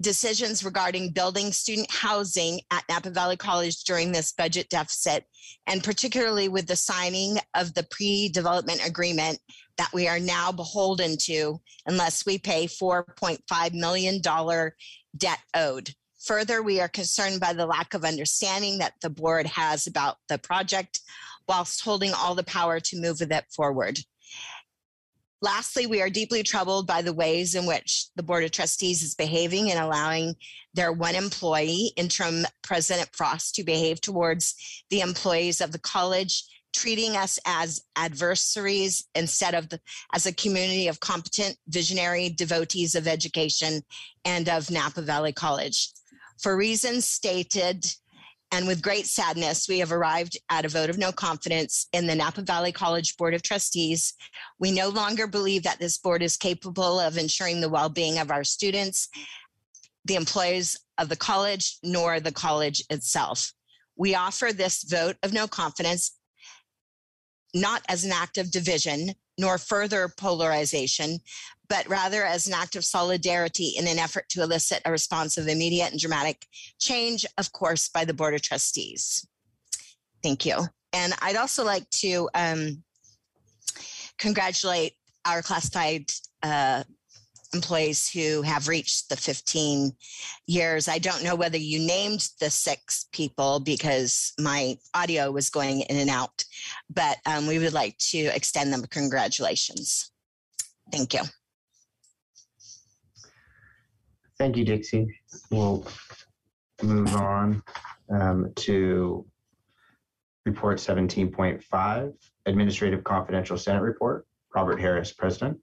[0.00, 5.24] decisions regarding building student housing at Napa Valley College during this budget deficit,
[5.66, 9.38] and particularly with the signing of the pre-development agreement
[9.76, 14.20] that we are now beholden to unless we pay $4.5 million
[15.16, 15.90] debt owed.
[16.24, 20.38] Further, we are concerned by the lack of understanding that the board has about the
[20.38, 21.00] project
[21.48, 24.00] whilst holding all the power to move it forward.
[25.40, 29.14] Lastly, we are deeply troubled by the ways in which the Board of Trustees is
[29.14, 30.34] behaving and allowing
[30.74, 34.56] their one employee, interim President Frost, to behave towards
[34.90, 36.42] the employees of the college,
[36.72, 39.80] treating us as adversaries instead of the,
[40.12, 43.82] as a community of competent, visionary devotees of education
[44.24, 45.90] and of Napa Valley College.
[46.40, 47.86] For reasons stated
[48.50, 52.14] and with great sadness, we have arrived at a vote of no confidence in the
[52.14, 54.14] Napa Valley College Board of Trustees.
[54.58, 58.30] We no longer believe that this board is capable of ensuring the well being of
[58.30, 59.08] our students,
[60.06, 63.52] the employees of the college, nor the college itself.
[63.96, 66.12] We offer this vote of no confidence
[67.54, 71.18] not as an act of division nor further polarization,
[71.68, 75.48] but rather as an act of solidarity in an effort to elicit a response of
[75.48, 76.46] immediate and dramatic
[76.78, 79.26] change, of course, by the Board of Trustees.
[80.22, 80.66] Thank you.
[80.92, 82.82] And I'd also like to um,
[84.18, 84.94] congratulate
[85.24, 86.06] our classified
[86.42, 86.84] uh,
[87.54, 89.92] employees who have reached the 15
[90.46, 90.88] years.
[90.88, 95.96] I don't know whether you named the six people because my audio was going in
[95.96, 96.44] and out,
[96.90, 100.10] but um, we would like to extend them congratulations.
[100.92, 101.20] Thank you.
[104.38, 105.08] Thank you, Dixie.
[105.50, 105.86] We'll
[106.82, 107.62] move on
[108.10, 109.26] um, to
[110.46, 112.12] report 17.5,
[112.46, 114.26] Administrative Confidential Senate Report.
[114.54, 115.58] Robert Harris, President.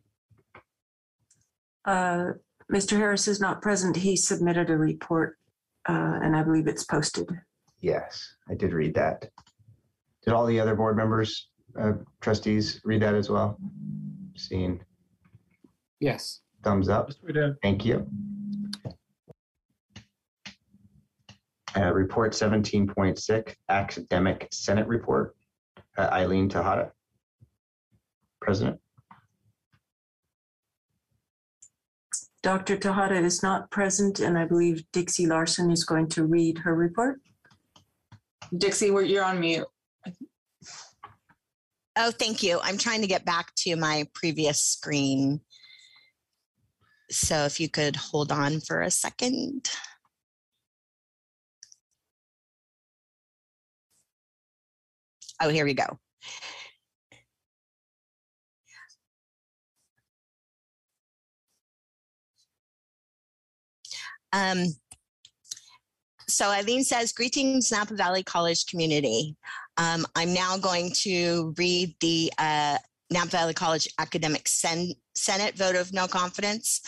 [1.85, 2.31] Uh,
[2.73, 2.97] Mr.
[2.97, 3.95] Harris is not present.
[3.95, 5.37] He submitted a report,
[5.87, 7.29] uh, and I believe it's posted.
[7.79, 9.29] Yes, I did read that.
[10.23, 11.49] Did all the other board members,
[11.79, 13.59] uh, trustees read that as well?
[14.35, 14.83] Seen.
[15.99, 16.41] Yes.
[16.63, 17.11] thumbs up.
[17.23, 17.55] We did.
[17.61, 18.07] Thank you.
[21.77, 25.35] Uh, report 17.6, Academic Senate Report.
[25.97, 26.91] Uh, Eileen Tejada,
[28.41, 28.79] President.
[32.45, 32.77] Dr.
[32.77, 37.19] Tejada is not present, and I believe Dixie Larson is going to read her report.
[38.55, 39.65] Dixie, you're on mute.
[41.97, 42.59] Oh, thank you.
[42.61, 45.41] I'm trying to get back to my previous screen.
[47.09, 49.67] So if you could hold on for a second.
[55.41, 55.97] Oh, here we go.
[64.35, 64.67] Um,
[66.27, 69.35] so Eileen says, greetings Napa Valley College community.
[69.77, 72.77] Um, I'm now going to read the uh,
[73.11, 76.81] Napa Valley College Academic Sen- Senate vote of no confidence.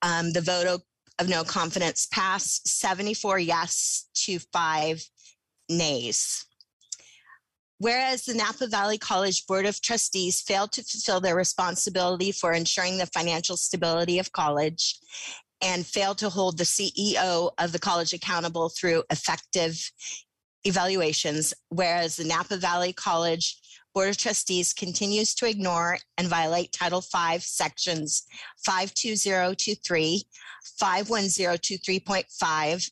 [0.00, 0.82] Um, the vote of,
[1.18, 5.02] of no confidence passed 74 yes to five
[5.68, 6.46] nays.
[7.80, 12.96] Whereas the Napa Valley College Board of Trustees failed to fulfill their responsibility for ensuring
[12.96, 14.98] the financial stability of college
[15.62, 19.90] and failed to hold the CEO of the college accountable through effective
[20.64, 23.60] evaluations, whereas the Napa Valley College
[23.94, 28.24] Board of Trustees continues to ignore and violate Title V Sections
[28.64, 30.22] 52023,
[30.80, 32.90] 51023.5,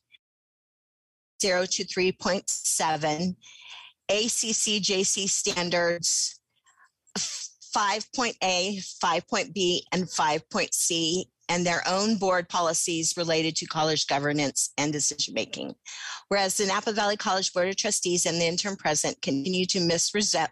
[1.43, 3.37] 023.7,
[4.09, 6.41] ACCJC standards
[7.77, 15.35] 5.A, 5.B, and 5.C, and their own board policies related to college governance and decision
[15.35, 15.75] making.
[16.29, 20.51] Whereas the Napa Valley College Board of Trustees and the interim president continue to misrepresent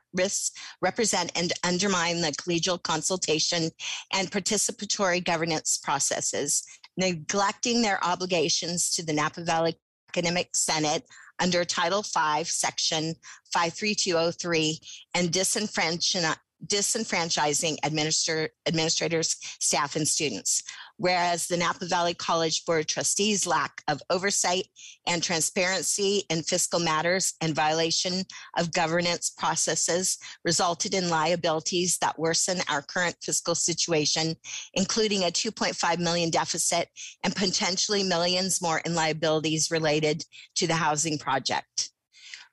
[1.35, 3.71] and undermine the collegial consultation
[4.13, 6.63] and participatory governance processes,
[6.97, 9.77] neglecting their obligations to the Napa Valley
[10.11, 11.03] Academic Senate
[11.41, 13.17] under Title V, Section
[13.53, 14.79] 53203,
[15.17, 20.63] and disenfranchising administer, administrators, staff, and students.
[20.97, 24.69] Whereas the Napa Valley College Board of Trustees' lack of oversight
[25.07, 28.23] and transparency in fiscal matters and violation
[28.57, 34.37] of governance processes resulted in liabilities that worsen our current fiscal situation,
[34.75, 36.89] including a 2.5 million deficit
[37.25, 40.25] and potentially millions more in liabilities related
[40.55, 41.91] to the housing project.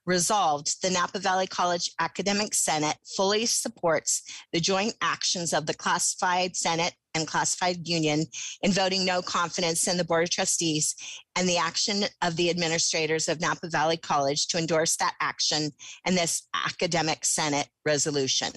[0.05, 6.55] Resolved, the Napa Valley College Academic Senate fully supports the joint actions of the classified
[6.55, 8.25] Senate and classified union
[8.63, 10.95] in voting no confidence in the Board of Trustees
[11.35, 15.69] and the action of the administrators of Napa Valley College to endorse that action
[16.05, 18.51] and this academic Senate resolution.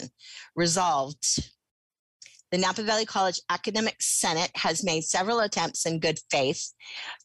[0.56, 1.50] Resolved,
[2.52, 6.73] the Napa Valley College Academic Senate has made several attempts in good faith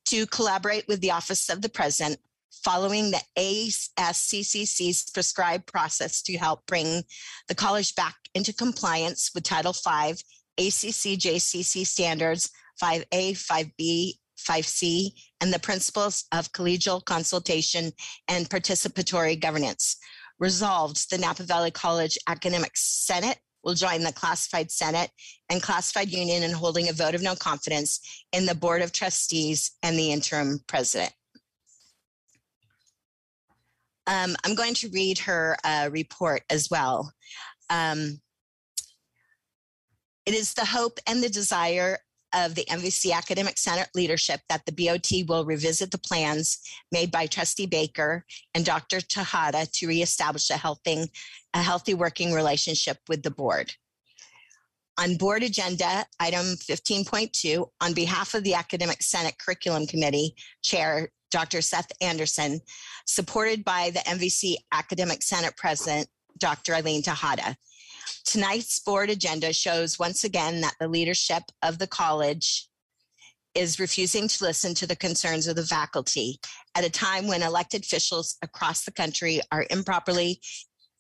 [0.06, 2.20] to collaborate with the Office of the President
[2.64, 7.04] following the ASCCC's prescribed process to help bring
[7.48, 10.16] the college back into compliance with Title V
[10.58, 12.50] ACC-JCC standards
[12.82, 15.12] 5A, 5B, 5C,
[15.42, 17.92] and the principles of collegial consultation
[18.28, 19.98] and participatory governance.
[20.40, 25.12] Resolved, the Napa Valley College Academic Senate will join the classified Senate
[25.50, 28.00] and classified union in holding a vote of no confidence
[28.32, 31.14] in the Board of Trustees and the interim president.
[34.10, 37.14] Um, I'm going to read her uh, report as well.
[37.70, 38.20] Um,
[40.26, 42.00] it is the hope and the desire
[42.34, 46.60] of the NVC Academic Senate leadership that the BOT will revisit the plans
[46.92, 49.00] made by Trustee Baker and Dr.
[49.00, 51.12] Tejada to reestablish a healthy,
[51.54, 53.74] a healthy working relationship with the board.
[55.00, 61.62] On board agenda, item 15.2, on behalf of the Academic Senate Curriculum Committee Chair, Dr.
[61.62, 62.62] Seth Anderson,
[63.06, 66.76] supported by the NVC Academic Senate President, Dr.
[66.76, 67.58] Eileen Tejada.
[68.26, 72.68] Tonight's board agenda shows once again that the leadership of the college
[73.56, 76.40] is refusing to listen to the concerns of the faculty
[76.76, 80.40] at a time when elected officials across the country are improperly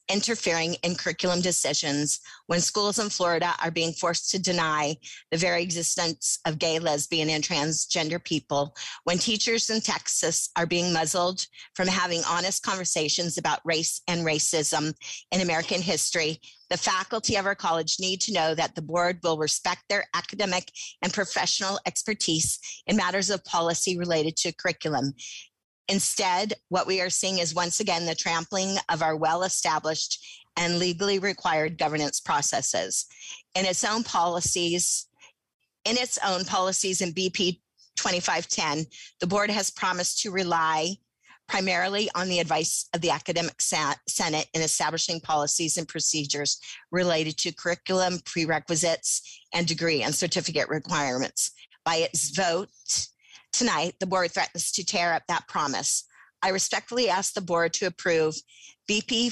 [0.09, 4.97] interfering in curriculum decisions, when schools in Florida are being forced to deny
[5.31, 10.91] the very existence of gay, lesbian, and transgender people, when teachers in Texas are being
[10.91, 14.93] muzzled from having honest conversations about race and racism
[15.31, 16.39] in American history,
[16.69, 20.71] the faculty of our college need to know that the board will respect their academic
[21.01, 25.13] and professional expertise in matters of policy related to curriculum.
[25.89, 30.23] Instead, what we are seeing is once again the trampling of our well established
[30.55, 33.07] and legally required governance processes.
[33.55, 35.07] In its own policies,
[35.85, 37.59] in its own policies in BP
[37.95, 38.85] 2510,
[39.19, 40.95] the board has promised to rely
[41.47, 46.59] primarily on the advice of the academic senate in establishing policies and procedures
[46.91, 51.51] related to curriculum, prerequisites, and degree and certificate requirements.
[51.83, 52.69] By its vote
[53.51, 56.05] tonight, the board threatens to tear up that promise.
[56.41, 58.35] I respectfully ask the board to approve
[58.89, 59.31] BP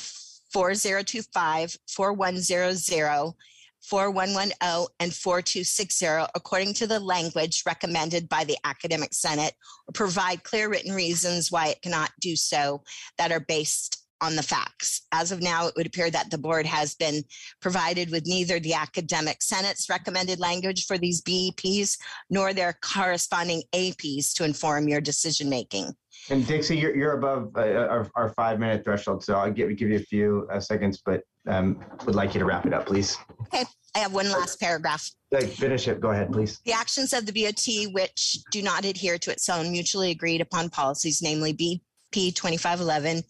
[0.51, 3.33] 4025 4100
[3.81, 6.05] 4110 and 4260
[6.35, 9.53] according to the language recommended by the academic senate
[9.87, 12.83] or provide clear written reasons why it cannot do so
[13.17, 15.01] that are based on the facts.
[15.11, 17.23] As of now, it would appear that the board has been
[17.61, 21.97] provided with neither the academic senate's recommended language for these BEPs
[22.29, 25.93] nor their corresponding APs to inform your decision making.
[26.29, 29.89] And Dixie, you're, you're above uh, our, our five minute threshold, so I'll give, give
[29.89, 33.17] you a few uh, seconds, but um, would like you to wrap it up, please.
[33.53, 33.63] Okay,
[33.95, 35.09] I have one last paragraph.
[35.31, 35.99] Like, finish it.
[35.99, 36.59] Go ahead, please.
[36.65, 40.69] The actions of the BOT which do not adhere to its own mutually agreed upon
[40.69, 43.23] policies, namely BP 2511,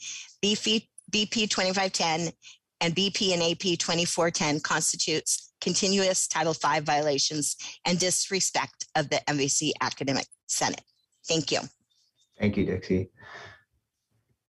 [0.44, 2.32] BP, BP 2510,
[2.82, 9.72] and BP and AP 2410 constitutes continuous Title V violations and disrespect of the NVC
[9.82, 10.82] Academic Senate.
[11.28, 11.60] Thank you.
[12.40, 13.10] Thank you, Dixie.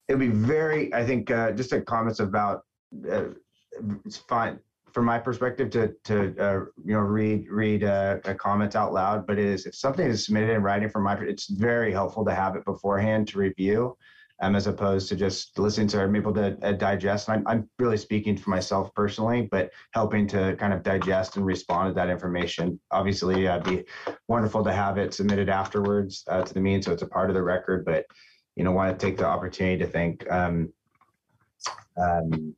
[0.09, 2.63] It'd be very, I think, uh, just a comments about
[3.11, 3.25] uh,
[4.05, 4.59] it's fine
[4.93, 9.27] from my perspective to to uh, you know read read uh, a comment out loud,
[9.27, 12.35] but it is if something is submitted in writing from my, it's very helpful to
[12.35, 13.97] have it beforehand to review,
[14.41, 17.29] um, as opposed to just listening to I'm able to uh, digest.
[17.29, 21.45] And I'm I'm really speaking for myself personally, but helping to kind of digest and
[21.45, 22.79] respond to that information.
[22.91, 23.85] Obviously, uh, it'd be
[24.29, 27.35] wonderful to have it submitted afterwards uh, to the meeting, so it's a part of
[27.35, 27.85] the record.
[27.85, 28.07] But
[28.57, 30.29] you know, want to take the opportunity to thank.
[30.31, 30.73] Um,
[31.97, 32.55] um,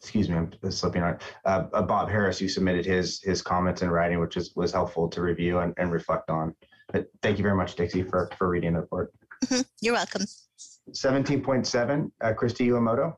[0.00, 3.90] excuse me, I'm slipping on, uh, uh, Bob Harris, who submitted his his comments in
[3.90, 6.54] writing, which is, was helpful to review and, and reflect on.
[6.92, 9.12] But thank you very much, Dixie, for, for reading the report.
[9.44, 9.64] Mhm.
[9.80, 10.22] You're welcome.
[10.92, 13.16] 17.7, uh, Christy Uemoto.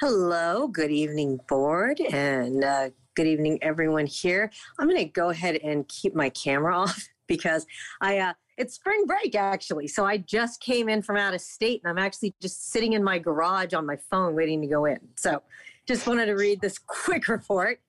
[0.00, 4.50] Hello, good evening, board, and uh, good evening, everyone here.
[4.78, 7.66] I'm going to go ahead and keep my camera off because
[8.00, 11.80] I uh, it's spring break actually, so I just came in from out of state,
[11.84, 14.98] and I'm actually just sitting in my garage on my phone waiting to go in.
[15.16, 15.42] So,
[15.86, 17.80] just wanted to read this quick report.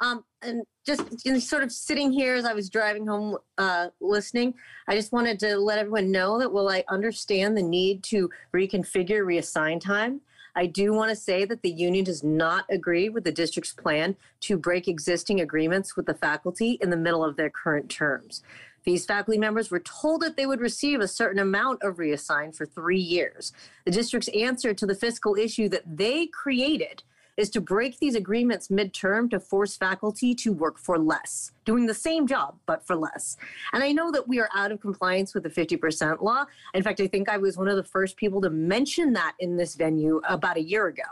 [0.00, 3.88] Um, and just you know, sort of sitting here as I was driving home, uh,
[4.00, 4.54] listening,
[4.88, 9.24] I just wanted to let everyone know that while I understand the need to reconfigure
[9.24, 10.20] reassign time,
[10.56, 14.16] I do want to say that the union does not agree with the district's plan
[14.40, 18.42] to break existing agreements with the faculty in the middle of their current terms.
[18.84, 22.66] These faculty members were told that they would receive a certain amount of reassign for
[22.66, 23.52] three years.
[23.84, 27.02] The district's answer to the fiscal issue that they created
[27.36, 31.94] is to break these agreements midterm to force faculty to work for less, doing the
[31.94, 33.36] same job, but for less.
[33.72, 36.44] And I know that we are out of compliance with the 50% law.
[36.74, 39.56] In fact, I think I was one of the first people to mention that in
[39.56, 41.02] this venue about a year ago.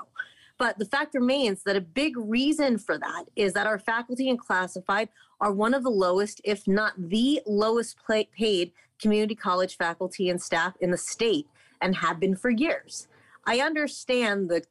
[0.59, 4.39] But the fact remains that a big reason for that is that our faculty and
[4.39, 5.09] classified
[5.41, 7.97] are one of the lowest, if not the lowest
[8.33, 8.71] paid
[9.01, 11.49] community college faculty and staff in the state
[11.81, 13.09] and have been for years.
[13.45, 14.63] I understand the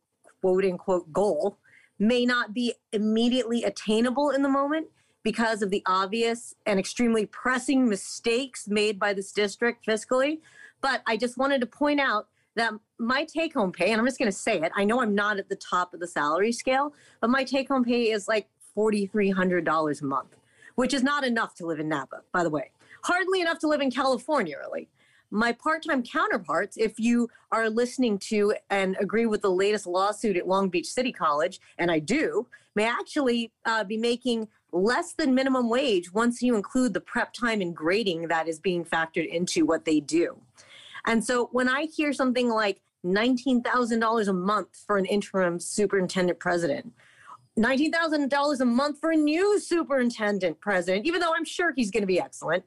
[0.42, 1.58] quote unquote goal
[2.00, 4.88] may not be immediately attainable in the moment
[5.24, 10.40] because of the obvious and extremely pressing mistakes made by this district fiscally.
[10.82, 14.18] But I just wanted to point out that my take home pay, and I'm just
[14.18, 16.94] going to say it, I know I'm not at the top of the salary scale,
[17.22, 20.36] but my take home pay is like $4,300 a month,
[20.76, 22.72] which is not enough to live in Napa, by the way.
[23.04, 24.90] Hardly enough to live in California, really.
[25.32, 30.36] My part time counterparts, if you are listening to and agree with the latest lawsuit
[30.36, 35.34] at Long Beach City College, and I do, may actually uh, be making less than
[35.34, 39.66] minimum wage once you include the prep time and grading that is being factored into
[39.66, 40.38] what they do.
[41.06, 46.94] And so when I hear something like $19,000 a month for an interim superintendent president,
[47.58, 52.08] $19,000 a month for a new superintendent president, even though I'm sure he's going to
[52.08, 52.64] be excellent,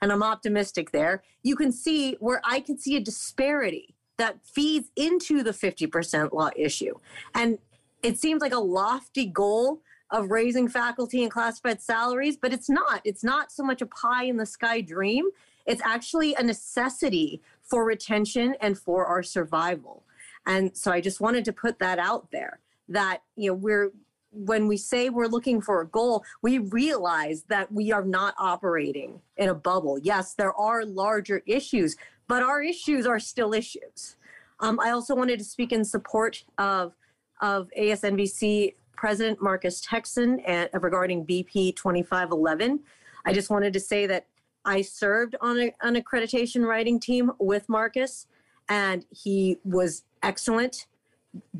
[0.00, 4.90] and I'm optimistic there, you can see where I can see a disparity that feeds
[4.96, 6.94] into the 50% law issue.
[7.34, 7.58] And
[8.02, 13.00] it seems like a lofty goal of raising faculty and classified salaries, but it's not.
[13.04, 15.28] It's not so much a pie in the sky dream.
[15.66, 20.04] It's actually a necessity for retention and for our survival.
[20.46, 23.90] And so I just wanted to put that out there that you know we're
[24.36, 29.20] when we say we're looking for a goal, we realize that we are not operating
[29.36, 29.98] in a bubble.
[29.98, 31.96] Yes, there are larger issues,
[32.28, 34.16] but our issues are still issues.
[34.60, 36.94] Um, I also wanted to speak in support of,
[37.40, 42.80] of ASNVC President Marcus Texan and, uh, regarding BP 2511.
[43.24, 44.26] I just wanted to say that
[44.64, 48.26] I served on a, an accreditation writing team with Marcus,
[48.68, 50.86] and he was excellent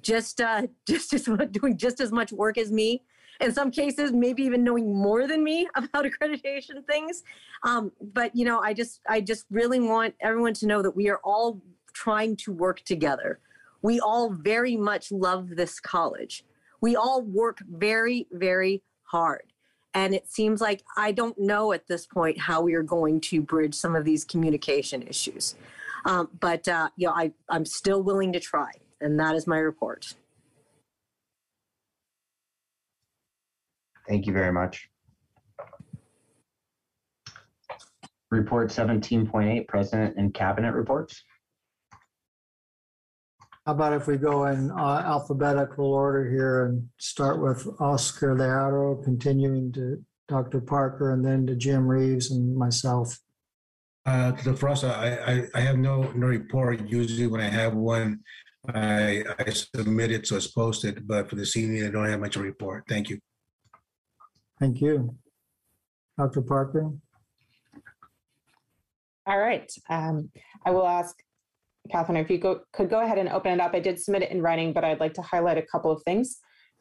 [0.01, 3.03] just uh, just as doing just as much work as me.
[3.41, 7.23] In some cases, maybe even knowing more than me about accreditation things.
[7.65, 11.09] Um, but you know, I just I just really want everyone to know that we
[11.09, 11.61] are all
[11.93, 13.41] trying to work together.
[13.83, 16.45] We all very much love this college.
[16.81, 19.53] We all work very very hard.
[19.95, 23.41] And it seems like I don't know at this point how we are going to
[23.41, 25.55] bridge some of these communication issues.
[26.05, 28.71] Um, but uh, you know, I, I'm still willing to try.
[29.01, 30.15] And that is my report.
[34.09, 34.89] Thank you very much.
[38.31, 41.23] Report 17.8, President and Cabinet reports.
[43.67, 49.03] How about if we go in uh, alphabetical order here and start with Oscar Learo,
[49.03, 50.61] continuing to Dr.
[50.61, 53.19] Parker, and then to Jim Reeves and myself.
[54.07, 56.89] Uh, to the first, I, I, I have no, no report.
[56.89, 58.21] Usually when I have one,
[58.75, 62.41] I, I submitted, so it's posted, but for this evening, I don't have much to
[62.41, 62.85] report.
[62.89, 63.19] Thank you.
[64.59, 65.17] Thank you.
[66.19, 66.43] Dr.
[66.43, 66.91] Parker?
[69.27, 69.71] All right.
[69.91, 70.31] Um,
[70.65, 71.17] I will ask
[71.91, 73.75] Catherine if you go, could go ahead and open it up.
[73.75, 76.39] I did submit it in writing, but I'd like to highlight a couple of things.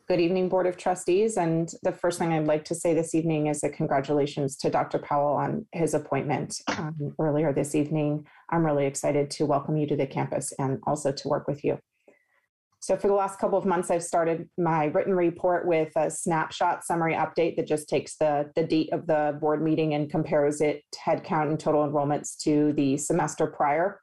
[0.07, 1.35] Good evening, Board of Trustees.
[1.35, 4.99] And the first thing I'd like to say this evening is a congratulations to Dr.
[4.99, 8.23] Powell on his appointment um, earlier this evening.
[8.51, 11.79] I'm really excited to welcome you to the campus and also to work with you.
[12.81, 16.83] So for the last couple of months, I've started my written report with a snapshot
[16.83, 20.83] summary update that just takes the, the date of the board meeting and compares it
[20.95, 24.01] headcount and total enrollments to the semester prior.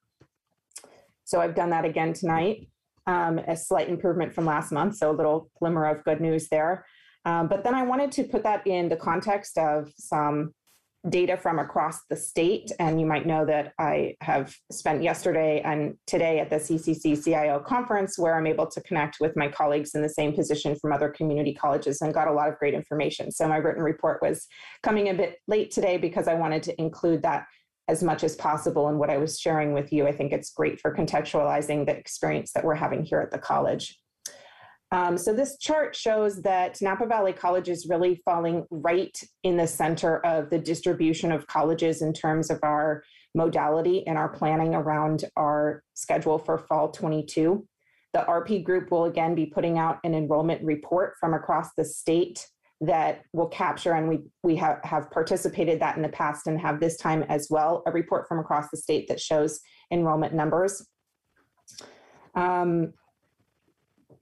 [1.22, 2.66] So I've done that again tonight
[3.06, 6.84] um, a slight improvement from last month, so a little glimmer of good news there.
[7.24, 10.52] Um, but then I wanted to put that in the context of some
[11.08, 12.70] data from across the state.
[12.78, 17.58] And you might know that I have spent yesterday and today at the CCC CIO
[17.58, 21.08] conference where I'm able to connect with my colleagues in the same position from other
[21.08, 23.32] community colleges and got a lot of great information.
[23.32, 24.46] So my written report was
[24.82, 27.46] coming a bit late today because I wanted to include that
[27.92, 30.08] as much as possible in what I was sharing with you.
[30.08, 33.98] I think it's great for contextualizing the experience that we're having here at the college.
[34.90, 39.66] Um, so this chart shows that Napa Valley College is really falling right in the
[39.66, 43.02] center of the distribution of colleges in terms of our
[43.34, 47.66] modality and our planning around our schedule for fall 22.
[48.14, 52.46] The RP group will again be putting out an enrollment report from across the state
[52.82, 56.80] that will capture, and we, we have, have participated that in the past and have
[56.80, 59.60] this time as well, a report from across the state that shows
[59.92, 60.84] enrollment numbers.
[62.34, 62.92] Um,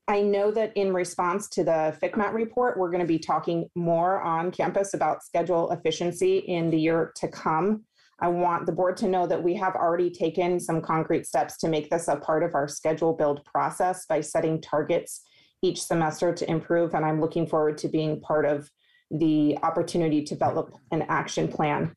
[0.07, 4.21] I know that in response to the FCMAT report, we're going to be talking more
[4.21, 7.85] on campus about schedule efficiency in the year to come.
[8.19, 11.69] I want the board to know that we have already taken some concrete steps to
[11.69, 15.23] make this a part of our schedule build process by setting targets
[15.63, 16.95] each semester to improve.
[16.95, 18.71] And I'm looking forward to being part of
[19.11, 21.95] the opportunity to develop an action plan.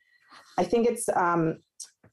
[0.57, 1.57] I think it's um,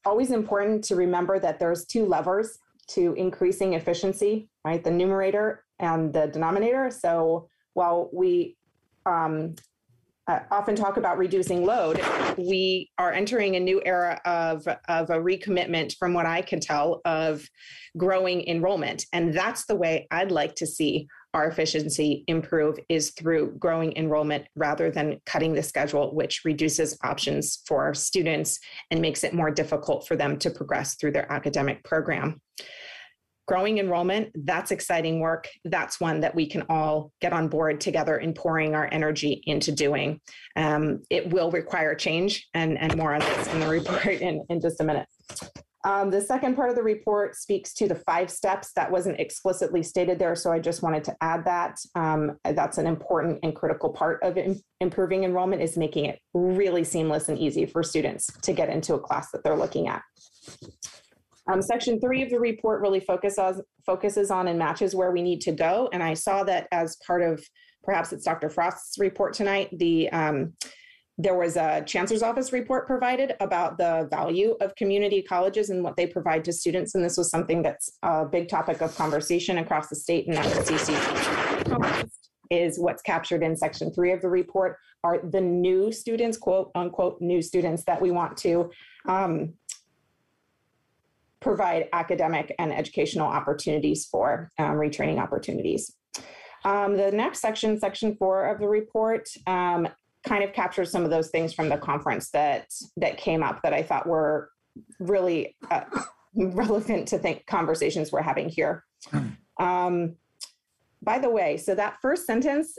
[0.05, 2.57] always important to remember that there's two levers
[2.89, 4.83] to increasing efficiency, right?
[4.83, 6.89] The numerator and the denominator.
[6.91, 8.57] So while we
[9.05, 9.55] um,
[10.27, 12.01] uh, often talk about reducing load,
[12.37, 17.01] we are entering a new era of, of a recommitment, from what I can tell,
[17.05, 17.47] of
[17.97, 19.05] growing enrollment.
[19.13, 24.45] And that's the way I'd like to see our efficiency improve is through growing enrollment
[24.55, 29.51] rather than cutting the schedule, which reduces options for our students and makes it more
[29.51, 32.39] difficult for them to progress through their academic program
[33.51, 35.45] growing enrollment, that's exciting work.
[35.65, 39.73] That's one that we can all get on board together in pouring our energy into
[39.73, 40.21] doing.
[40.55, 44.61] Um, it will require change and, and more on this in the report in, in
[44.61, 45.05] just a minute.
[45.83, 49.81] Um, the second part of the report speaks to the five steps that wasn't explicitly
[49.81, 51.79] stated there, so I just wanted to add that.
[51.95, 54.37] Um, that's an important and critical part of
[54.79, 58.99] improving enrollment is making it really seamless and easy for students to get into a
[58.99, 60.03] class that they're looking at.
[61.51, 65.41] Um, section three of the report really focuses, focuses on and matches where we need
[65.41, 65.89] to go.
[65.91, 67.43] And I saw that as part of
[67.83, 68.49] perhaps it's Dr.
[68.49, 70.53] Frost's report tonight, the um,
[71.17, 75.95] there was a chancellor's office report provided about the value of community colleges and what
[75.95, 76.95] they provide to students.
[76.95, 80.45] And this was something that's a big topic of conversation across the state and at
[80.45, 82.09] the CC
[82.49, 87.19] is what's captured in section three of the report are the new students, quote unquote,
[87.21, 88.69] new students that we want to
[89.07, 89.53] um,
[91.39, 95.95] provide academic and educational opportunities for um, retraining opportunities.
[96.63, 99.87] Um, the next section, section four of the report, um,
[100.25, 102.67] kind of captures some of those things from the conference that
[102.97, 104.49] that came up that I thought were
[104.99, 105.83] really uh,
[106.35, 108.83] relevant to think conversations we're having here.
[109.59, 110.15] Um,
[111.01, 112.77] by the way, so that first sentence,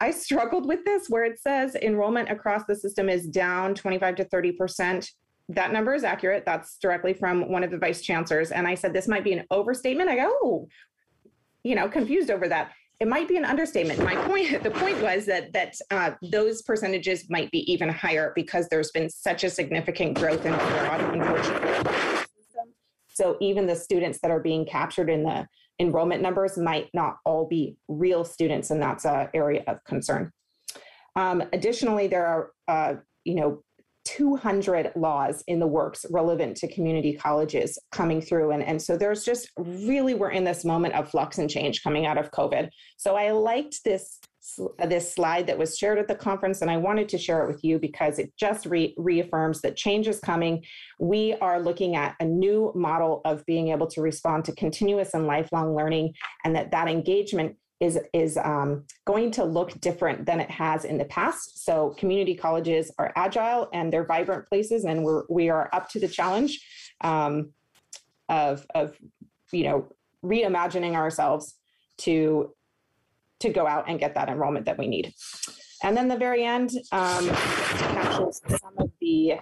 [0.00, 4.24] I struggled with this where it says enrollment across the system is down 25 to
[4.24, 5.10] 30 percent
[5.54, 6.44] that number is accurate.
[6.46, 8.52] That's directly from one of the vice chancellors.
[8.52, 10.08] And I said, this might be an overstatement.
[10.08, 10.68] I go, oh,
[11.64, 12.72] you know, confused over that.
[13.00, 14.04] It might be an understatement.
[14.04, 18.68] My point, the point was that that uh, those percentages might be even higher because
[18.68, 22.26] there's been such a significant growth in fraud, unfortunately.
[23.08, 25.46] So even the students that are being captured in the
[25.78, 30.30] enrollment numbers might not all be real students, and that's an area of concern.
[31.16, 33.62] Um, additionally, there are, uh, you know,
[34.16, 38.50] 200 laws in the works relevant to community colleges coming through.
[38.50, 42.06] And, and so there's just really, we're in this moment of flux and change coming
[42.06, 42.70] out of COVID.
[42.96, 44.18] So I liked this
[44.86, 47.62] this slide that was shared at the conference and i wanted to share it with
[47.62, 50.64] you because it just re- reaffirms that change is coming
[50.98, 55.26] we are looking at a new model of being able to respond to continuous and
[55.26, 56.10] lifelong learning
[56.44, 60.98] and that that engagement is is um, going to look different than it has in
[60.98, 61.64] the past.
[61.64, 66.00] So community colleges are agile and they're vibrant places, and we're we are up to
[66.00, 66.60] the challenge
[67.00, 67.52] um,
[68.28, 68.96] of of
[69.50, 69.88] you know
[70.22, 71.54] reimagining ourselves
[71.98, 72.54] to
[73.40, 75.14] to go out and get that enrollment that we need.
[75.82, 79.36] And then the very end um, captures some of the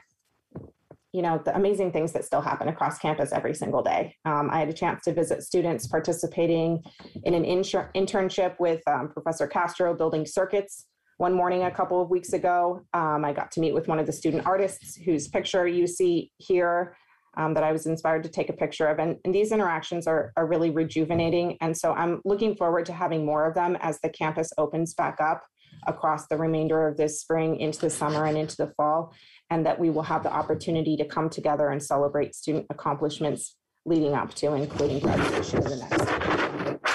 [1.18, 4.14] you know the amazing things that still happen across campus every single day.
[4.24, 6.80] Um, I had a chance to visit students participating
[7.24, 10.86] in an insur- internship with um, Professor Castro building circuits.
[11.16, 14.06] One morning a couple of weeks ago, um, I got to meet with one of
[14.06, 16.96] the student artists whose picture you see here
[17.36, 19.00] um, that I was inspired to take a picture of.
[19.00, 21.56] And, and these interactions are, are really rejuvenating.
[21.60, 25.16] And so I'm looking forward to having more of them as the campus opens back
[25.20, 25.42] up
[25.86, 29.12] across the remainder of this spring into the summer and into the fall
[29.50, 34.14] and that we will have the opportunity to come together and celebrate student accomplishments leading
[34.14, 36.88] up to, including graduation in the next.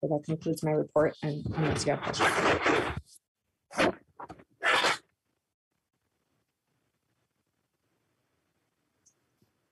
[0.00, 2.28] So that concludes my report, and unless you have questions.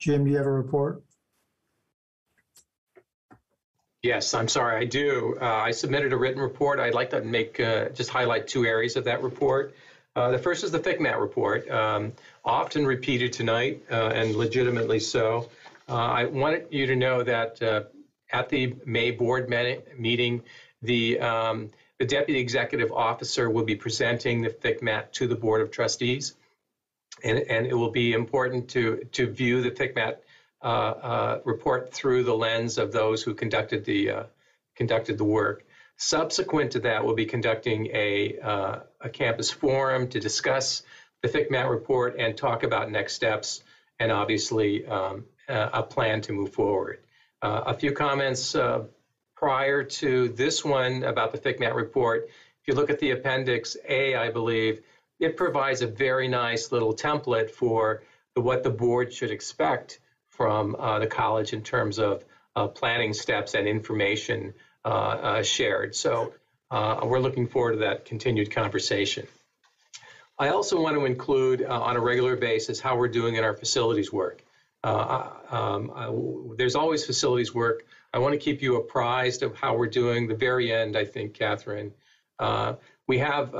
[0.00, 1.02] Jim, do you have a report?
[4.02, 5.36] Yes, I'm sorry, I do.
[5.40, 6.78] Uh, I submitted a written report.
[6.78, 9.74] I'd like to make, uh, just highlight two areas of that report.
[10.16, 12.10] Uh, the first is the FCMAT report, um,
[12.42, 15.50] often repeated tonight uh, and legitimately so.
[15.90, 17.82] Uh, I wanted you to know that uh,
[18.32, 19.50] at the May board
[19.98, 20.42] meeting,
[20.80, 25.70] the, um, the deputy executive officer will be presenting the FCMAT to the board of
[25.70, 26.34] trustees.
[27.22, 30.16] And, and it will be important to, to view the FCMAT
[30.62, 34.26] uh, uh, report through the lens of those who conducted the
[34.76, 35.65] conducted the work.
[35.97, 40.83] Subsequent to that, we'll be conducting a, uh, a campus forum to discuss
[41.23, 43.62] the FCMAT report and talk about next steps
[43.99, 46.99] and obviously um, a plan to move forward.
[47.42, 48.84] Uh, a few comments uh,
[49.36, 52.28] prior to this one about the FCMAT report.
[52.28, 54.81] If you look at the Appendix A, I believe,
[55.18, 58.02] it provides a very nice little template for
[58.34, 63.12] the, what the board should expect from uh, the college in terms of uh, planning
[63.12, 64.52] steps and information
[65.42, 65.94] shared.
[65.94, 66.32] So
[66.70, 69.26] uh, we're looking forward to that continued conversation.
[70.39, 73.55] I also want to include uh, on a regular basis how we're doing in our
[73.55, 74.42] facilities work.
[74.84, 76.12] Um, I,
[76.56, 77.84] there's always facilities work.
[78.12, 80.28] I want to keep you apprised of how we're doing.
[80.28, 81.92] The very end, I think, Catherine.
[83.08, 83.52] we have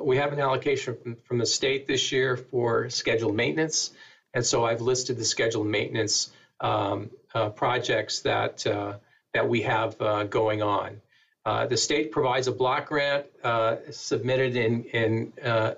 [0.00, 3.90] we have an allocation from, from the state this year for scheduled maintenance.
[4.34, 8.94] And so I've listed the scheduled maintenance um, uh, projects that, uh,
[9.34, 11.00] that we have uh, going on.
[11.46, 15.74] Uh, the state provides a block grant uh, submitted in, in, uh,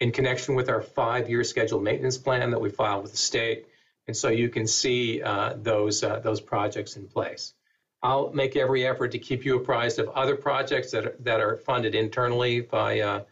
[0.00, 3.66] in connection with our five-year scheduled maintenance plan that we filed with the state.
[4.08, 5.20] And so you can see
[5.56, 7.54] those, those projects in place.
[8.02, 11.56] I'll make every effort to keep you apprised of other projects that are, that are
[11.56, 13.24] funded internally by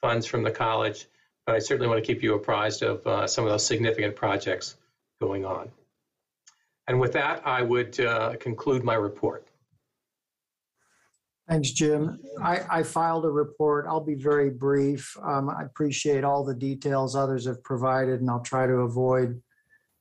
[0.00, 1.06] funds from the college
[1.46, 4.76] but I certainly want to keep you apprised of uh, some of those significant projects
[5.20, 5.70] going on.
[6.88, 9.48] And with that, I would uh, conclude my report.
[11.48, 12.18] Thanks, Jim.
[12.42, 13.86] I, I, filed a report.
[13.88, 15.14] I'll be very brief.
[15.22, 19.42] Um, I appreciate all the details others have provided, and I'll try to avoid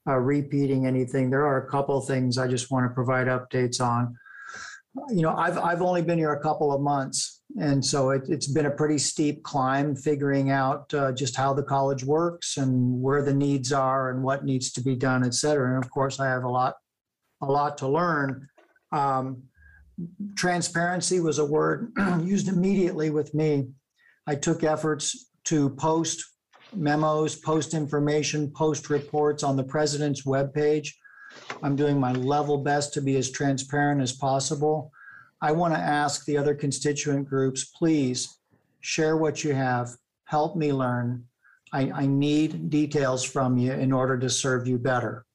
[0.08, 1.30] uh, repeating anything.
[1.30, 4.16] There are a couple things I just want to provide updates on.
[5.10, 8.48] You know, I've, I've only been here a couple of months, and so it, has
[8.48, 13.22] been a pretty steep climb figuring out uh, just how the college works and where
[13.22, 15.76] the needs are and what needs to be done, et cetera.
[15.76, 16.76] And of course, I have a lot,
[17.42, 18.48] a lot to learn.
[18.92, 19.44] Um,
[20.36, 23.68] transparency was a word used immediately with me.
[24.28, 26.24] I took efforts to post
[26.74, 30.90] memos, post information, post reports on the president's webpage.
[31.64, 34.92] I'm doing my level best to be as transparent as possible.
[35.42, 38.38] I want to ask the other constituent groups, please
[38.82, 39.90] share what you have.
[40.26, 41.26] Help me learn.
[41.74, 45.26] I, I need details from you in order to serve you better.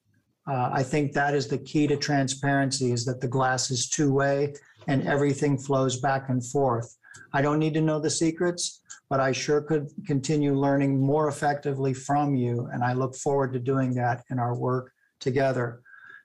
[0.49, 4.13] Uh, I think that is the key to transparency is that the glass is two
[4.13, 4.55] way
[4.87, 6.97] and everything flows back and forth.
[7.33, 11.95] I don't need to know the secrets, but I sure could continue learning more effectively
[11.95, 12.69] from you.
[12.73, 15.83] And I look forward to doing that in our work together.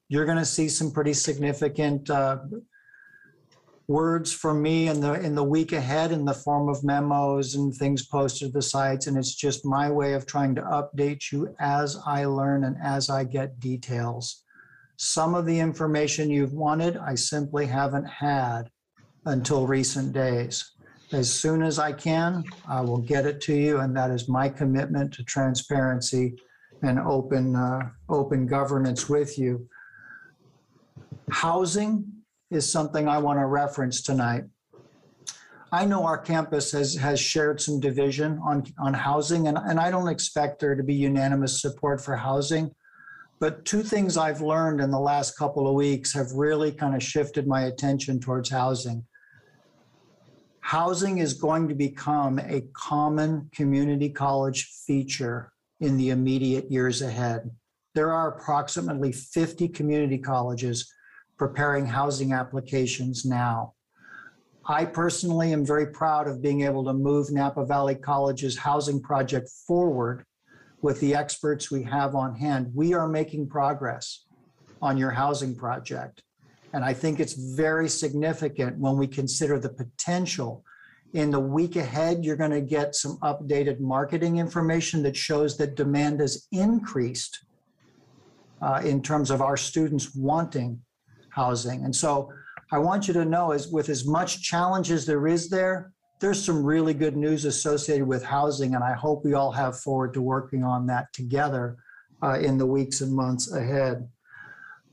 [0.07, 2.39] You're going to see some pretty significant uh,
[3.91, 7.75] words from me in the in the week ahead in the form of memos and
[7.75, 11.53] things posted to the sites and it's just my way of trying to update you
[11.59, 14.43] as I learn and as I get details.
[14.95, 18.69] Some of the information you've wanted I simply haven't had
[19.25, 20.71] until recent days.
[21.11, 24.47] As soon as I can, I will get it to you and that is my
[24.47, 26.37] commitment to transparency
[26.81, 29.67] and open uh, open governance with you.
[31.29, 32.20] Housing
[32.51, 34.43] is something I want to reference tonight.
[35.71, 39.89] I know our campus has, has shared some division on, on housing, and, and I
[39.89, 42.75] don't expect there to be unanimous support for housing.
[43.39, 47.01] But two things I've learned in the last couple of weeks have really kind of
[47.01, 49.05] shifted my attention towards housing.
[50.59, 57.49] Housing is going to become a common community college feature in the immediate years ahead.
[57.95, 60.93] There are approximately 50 community colleges
[61.41, 63.73] preparing housing applications now.
[64.67, 69.49] I personally am very proud of being able to move Napa Valley College's housing project
[69.65, 70.23] forward
[70.83, 72.71] with the experts we have on hand.
[72.75, 74.25] We are making progress
[74.83, 76.21] on your housing project.
[76.73, 80.63] And I think it's very significant when we consider the potential.
[81.13, 85.73] In the week ahead, you're going to get some updated marketing information that shows that
[85.73, 87.43] demand has increased
[88.61, 90.79] uh, in terms of our students wanting
[91.31, 91.83] housing.
[91.85, 92.31] And so
[92.71, 96.43] I want you to know as with as much challenge as there is there, there's
[96.43, 98.75] some really good news associated with housing.
[98.75, 101.77] And I hope we all have forward to working on that together
[102.23, 104.07] uh, in the weeks and months ahead.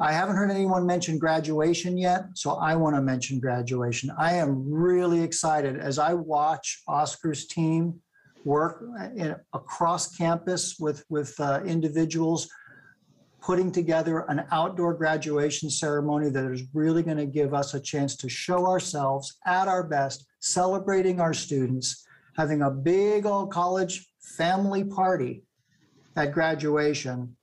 [0.00, 4.10] I haven't heard anyone mention graduation yet, so I want to mention graduation.
[4.16, 8.00] I am really excited as I watch Oscar's team
[8.44, 8.84] work
[9.16, 12.48] in, across campus with, with uh, individuals
[13.40, 18.16] putting together an outdoor graduation ceremony that is really going to give us a chance
[18.16, 22.04] to show ourselves at our best, celebrating our students,
[22.36, 25.42] having a big old college family party
[26.16, 27.36] at graduation.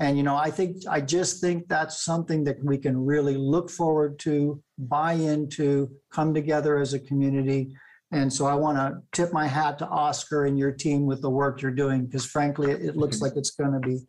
[0.00, 3.70] And, you know, I think, I just think that's something that we can really look
[3.70, 7.72] forward to, buy into, come together as a community.
[8.10, 11.30] And so I want to tip my hat to Oscar and your team with the
[11.30, 14.00] work you're doing, because frankly, it it looks like it's going to be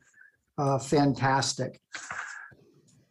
[0.58, 1.80] uh, fantastic.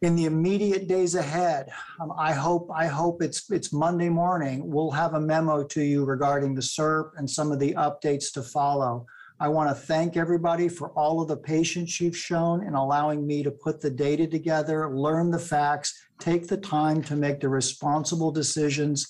[0.01, 4.91] In the immediate days ahead, um, I hope, I hope it's, it's Monday morning, we'll
[4.91, 9.05] have a memo to you regarding the SERP and some of the updates to follow.
[9.39, 13.43] I want to thank everybody for all of the patience you've shown in allowing me
[13.43, 18.31] to put the data together, learn the facts, take the time to make the responsible
[18.31, 19.07] decisions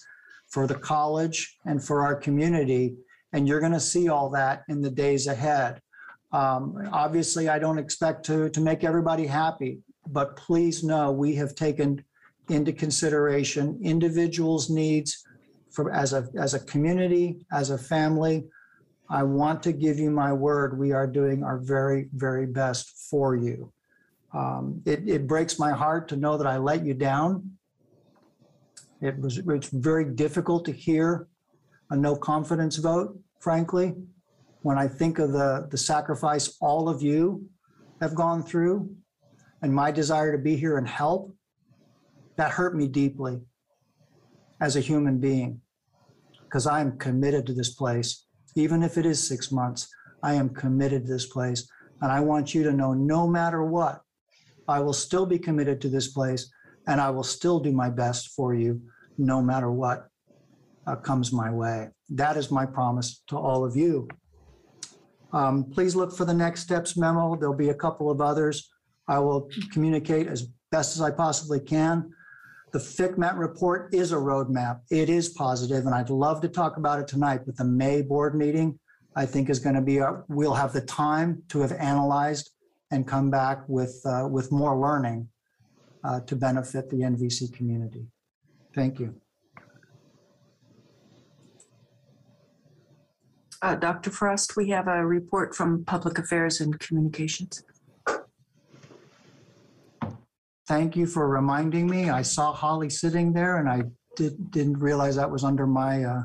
[0.49, 2.95] for the college and for our community.
[3.33, 5.80] And you're going to see all that in the days ahead.
[6.32, 11.56] Um, obviously, I don't expect to, to make everybody happy, but please know we have
[11.56, 12.04] taken
[12.50, 15.24] into consideration individuals' needs
[15.72, 18.45] for as a as a community, as a family.
[19.10, 20.78] I want to give you my word.
[20.78, 23.72] We are doing our very, very best for you.
[24.34, 27.52] Um, it, it breaks my heart to know that I let you down.
[29.02, 31.28] It was it's very difficult to hear
[31.92, 33.94] a no confidence vote, frankly
[34.66, 37.48] when I think of the, the sacrifice all of you
[38.02, 38.90] have gone through
[39.61, 41.32] and my desire to be here and help,
[42.38, 43.42] that hurt me deeply
[44.60, 45.61] as a human being
[46.45, 48.26] because I am committed to this place.
[48.56, 49.88] Even if it is six months,
[50.24, 51.69] I am committed to this place.
[52.02, 54.02] And I want you to know no matter what,
[54.68, 56.52] I will still be committed to this place
[56.88, 58.82] and I will still do my best for you
[59.19, 60.08] no matter what
[60.88, 61.90] uh, comes my way.
[62.10, 64.08] That is my promise to all of you.
[65.35, 67.35] Um, Please look for the next steps memo.
[67.35, 68.72] There'll be a couple of others.
[69.07, 72.09] I will communicate as best as I possibly can.
[72.72, 74.80] The FCMAT report is a roadmap.
[74.89, 78.33] It is positive, and I'd love to talk about it tonight, but the May board
[78.33, 78.80] meeting,
[79.15, 79.99] I think is going to be,
[80.30, 82.51] we'll have the time to have analyzed
[82.91, 85.27] and come back with, uh, with more learning
[86.03, 88.07] uh, to benefit the NVC community.
[88.73, 89.15] Thank you.
[93.61, 94.11] Uh, Dr.
[94.11, 97.64] Frost, we have a report from Public Affairs and Communications.
[100.67, 102.09] Thank you for reminding me.
[102.09, 103.84] I saw Holly sitting there and I
[104.16, 106.24] did, didn't realize that was under my, uh,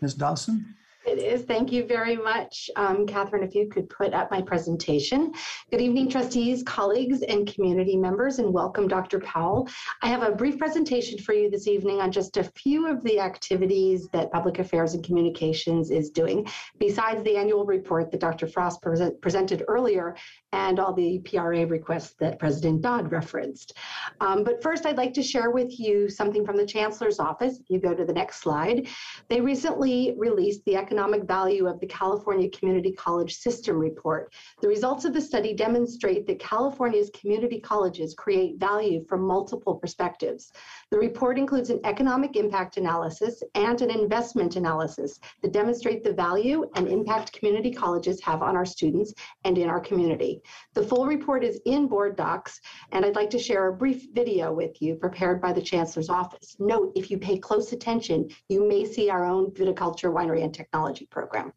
[0.00, 0.14] Ms.
[0.14, 0.75] Dawson?
[1.06, 1.42] It is.
[1.42, 2.68] Thank you very much.
[2.74, 5.32] Um, Catherine, if you could put up my presentation.
[5.70, 9.20] Good evening, trustees, colleagues, and community members, and welcome, Dr.
[9.20, 9.68] Powell.
[10.02, 13.20] I have a brief presentation for you this evening on just a few of the
[13.20, 16.44] activities that Public Affairs and Communications is doing,
[16.80, 18.48] besides the annual report that Dr.
[18.48, 20.16] Frost present, presented earlier
[20.56, 23.74] and all the PRA requests that President Dodd referenced.
[24.22, 27.58] Um, but first, I'd like to share with you something from the Chancellor's office.
[27.58, 28.88] If you go to the next slide,
[29.28, 34.32] they recently released the economic value of the California Community College System Report.
[34.62, 40.52] The results of the study demonstrate that California's community colleges create value from multiple perspectives.
[40.92, 46.70] The report includes an economic impact analysis and an investment analysis that demonstrate the value
[46.76, 50.42] and impact community colleges have on our students and in our community.
[50.74, 52.60] The full report is in board docs,
[52.92, 56.54] and I'd like to share a brief video with you prepared by the Chancellor's office.
[56.60, 61.06] Note, if you pay close attention, you may see our own viticulture, winery, and technology
[61.06, 61.52] program.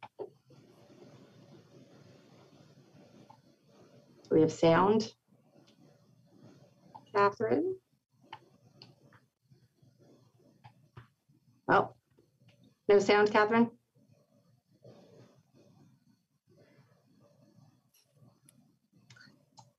[4.32, 5.14] We have sound.
[7.14, 7.76] Catherine?
[11.70, 11.94] Oh,
[12.88, 13.70] no sound, Catherine?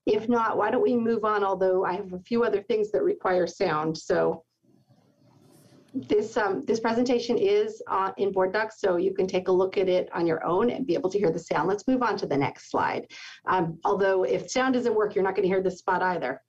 [0.06, 3.02] If not, why don't we move on, although I have a few other things that
[3.02, 3.96] require sound.
[3.96, 4.44] So
[5.92, 9.76] this, um, this presentation is uh, in board docs, so you can take a look
[9.76, 11.68] at it on your own and be able to hear the sound.
[11.68, 13.06] Let's move on to the next slide.
[13.46, 16.40] Um, although if sound doesn't work, you're not going to hear this spot either.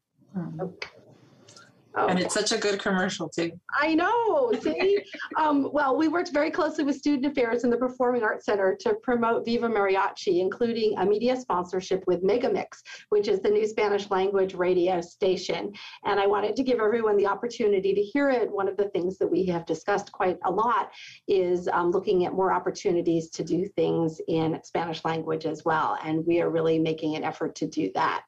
[1.95, 3.51] And it's such a good commercial too.
[3.79, 4.51] I know.
[4.61, 5.03] See,
[5.37, 8.93] um, well, we worked very closely with Student Affairs and the Performing Arts Center to
[9.03, 14.53] promote Viva Mariachi, including a media sponsorship with Megamix, which is the new Spanish language
[14.53, 15.73] radio station.
[16.05, 18.49] And I wanted to give everyone the opportunity to hear it.
[18.51, 20.91] One of the things that we have discussed quite a lot
[21.27, 25.97] is um, looking at more opportunities to do things in Spanish language as well.
[26.03, 28.23] And we are really making an effort to do that.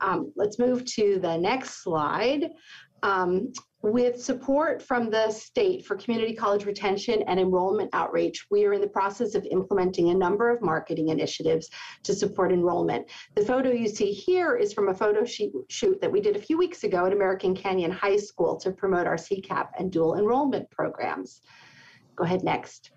[0.00, 2.50] Um, let's move to the next slide.
[3.02, 8.72] Um, with support from the state for community college retention and enrollment outreach, we are
[8.74, 11.68] in the process of implementing a number of marketing initiatives
[12.04, 13.10] to support enrollment.
[13.34, 16.56] The photo you see here is from a photo shoot that we did a few
[16.56, 21.40] weeks ago at American Canyon High School to promote our CCAP and dual enrollment programs.
[22.14, 22.92] Go ahead next.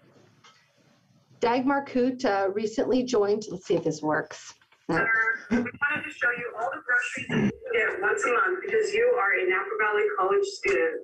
[1.40, 4.54] Dagmar Coot uh, recently joined, let's see if this works.
[4.88, 8.62] We wanted to show you all the groceries that you can get once a month
[8.62, 11.02] because you are a Napa Valley College student.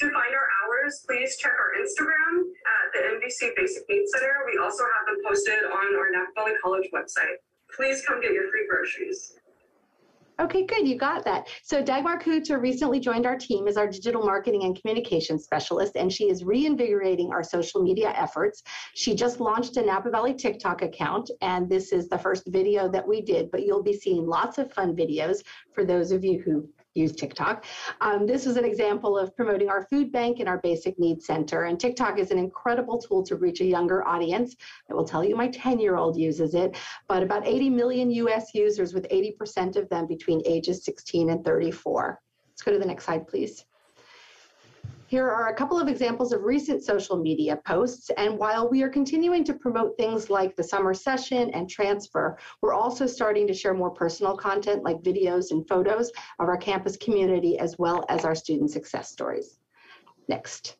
[0.00, 4.32] To find our hours, please check our Instagram at the NVC Basic Needs Center.
[4.50, 7.36] We also have them posted on our Napa Valley College website.
[7.76, 9.34] Please come get your free groceries.
[10.40, 10.86] Okay, good.
[10.88, 11.48] You got that.
[11.62, 16.12] So Dagmar Kuter recently joined our team as our digital marketing and communication specialist, and
[16.12, 18.64] she is reinvigorating our social media efforts.
[18.94, 23.06] She just launched a Napa Valley TikTok account, and this is the first video that
[23.06, 25.38] we did, but you'll be seeing lots of fun videos
[25.72, 27.64] for those of you who use TikTok.
[28.00, 31.64] Um, this was an example of promoting our food bank and our basic needs center.
[31.64, 34.56] And TikTok is an incredible tool to reach a younger audience.
[34.90, 36.76] I will tell you, my 10 year old uses it,
[37.08, 42.20] but about 80 million US users, with 80% of them between ages 16 and 34.
[42.48, 43.64] Let's go to the next slide, please.
[45.14, 48.10] Here are a couple of examples of recent social media posts.
[48.16, 52.74] And while we are continuing to promote things like the summer session and transfer, we're
[52.74, 56.10] also starting to share more personal content like videos and photos
[56.40, 59.60] of our campus community as well as our student success stories.
[60.26, 60.78] Next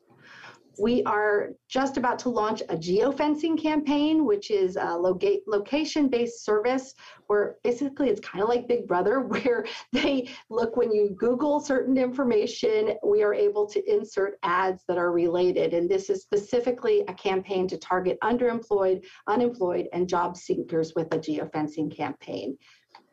[0.79, 6.93] we are just about to launch a geofencing campaign, which is a location based service
[7.27, 11.97] where basically it's kind of like Big Brother, where they look when you Google certain
[11.97, 15.73] information, we are able to insert ads that are related.
[15.73, 21.17] And this is specifically a campaign to target underemployed, unemployed, and job seekers with a
[21.17, 22.57] geofencing campaign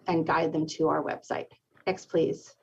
[0.09, 1.47] and guide them to our website.
[1.87, 2.55] Next, please.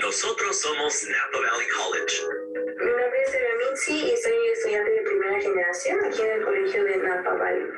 [0.00, 3.15] Nosotros somos Napa Valley College.
[3.26, 6.84] Mi nombre es Eva Mitzi y soy estudiante de primera generación aquí en el Colegio
[6.84, 7.72] de Napa Valley.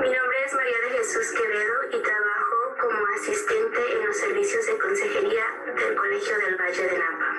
[0.00, 4.78] Mi nombre es María de Jesús Quevedo y trabajo como asistente en los servicios de
[4.78, 5.44] consejería
[5.76, 7.36] del Colegio del Valle de Napa.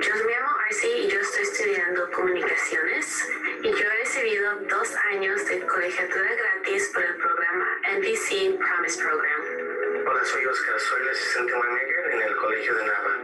[0.00, 3.28] Yo me llamo Arcy y yo estoy estudiando comunicaciones
[3.62, 10.06] y yo he recibido dos años de colegiatura gratis por el programa NBC Promise Program.
[10.06, 13.18] Hola, soy Oscar, soy el asistente manager en el Colegio de Napa.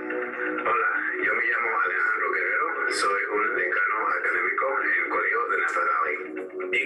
[0.68, 0.88] Hola,
[1.24, 2.58] yo me llamo Alejandro Guerrero
[2.92, 3.37] soy un
[5.74, 6.16] Valley.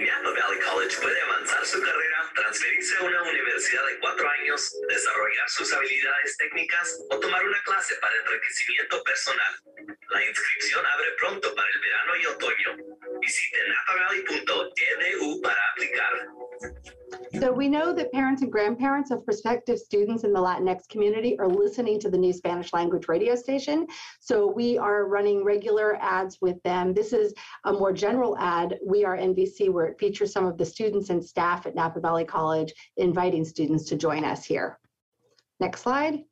[0.05, 5.49] Napa Valley College puede avanzar su carrera, transferirse a una universidad de cuatro años, desarrollar
[5.49, 9.53] sus habilidades técnicas o tomar una clase para enriquecimiento personal.
[10.09, 12.93] La inscripción abre pronto para el verano y otoño.
[13.21, 13.63] Visite
[15.41, 16.13] para aplicar.
[17.39, 21.47] So we know that parents and grandparents of prospective students in the Latinx community are
[21.47, 23.87] listening to the new Spanish language radio station.
[24.19, 26.93] So we are running regular ads with them.
[26.93, 27.33] This is
[27.65, 31.23] a more general ad, We Are NVC where it features some of the students and
[31.23, 34.79] staff at Napa Valley College inviting students to join us here.
[35.59, 36.23] Next slide.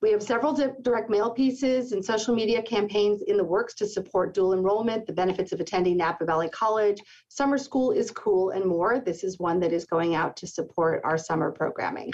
[0.00, 4.32] We have several direct mail pieces and social media campaigns in the works to support
[4.32, 9.00] dual enrollment, the benefits of attending Napa Valley College, summer school is cool, and more.
[9.00, 12.12] This is one that is going out to support our summer programming.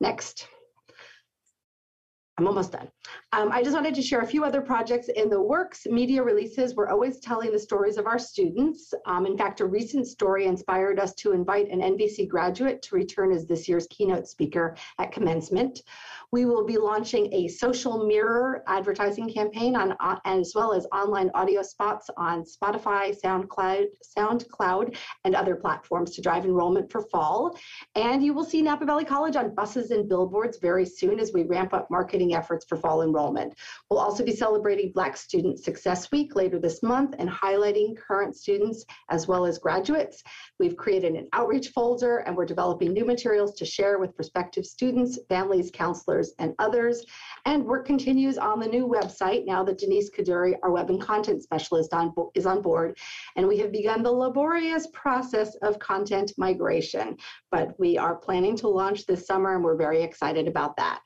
[0.00, 0.46] Next.
[2.36, 2.88] I'm almost done.
[3.32, 5.86] Um, I just wanted to share a few other projects in the works.
[5.86, 8.92] Media releases, we're always telling the stories of our students.
[9.06, 13.30] Um, in fact, a recent story inspired us to invite an NVC graduate to return
[13.30, 15.82] as this year's keynote speaker at commencement.
[16.34, 21.30] We will be launching a social mirror advertising campaign on, uh, as well as online
[21.32, 23.84] audio spots on Spotify, SoundCloud,
[24.18, 27.56] SoundCloud, and other platforms to drive enrollment for fall.
[27.94, 31.44] And you will see Napa Valley College on buses and billboards very soon as we
[31.44, 33.54] ramp up marketing efforts for fall enrollment.
[33.88, 38.84] We'll also be celebrating Black Student Success Week later this month and highlighting current students
[39.08, 40.24] as well as graduates.
[40.58, 45.16] We've created an outreach folder and we're developing new materials to share with prospective students,
[45.28, 47.04] families, counselors, and others.
[47.44, 51.42] And work continues on the new website now that Denise Kaduri, our web and content
[51.42, 52.96] specialist, on, is on board.
[53.36, 57.16] And we have begun the laborious process of content migration.
[57.50, 61.00] But we are planning to launch this summer, and we're very excited about that.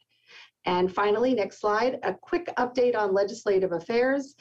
[0.64, 4.34] And finally, next slide, a quick update on legislative affairs.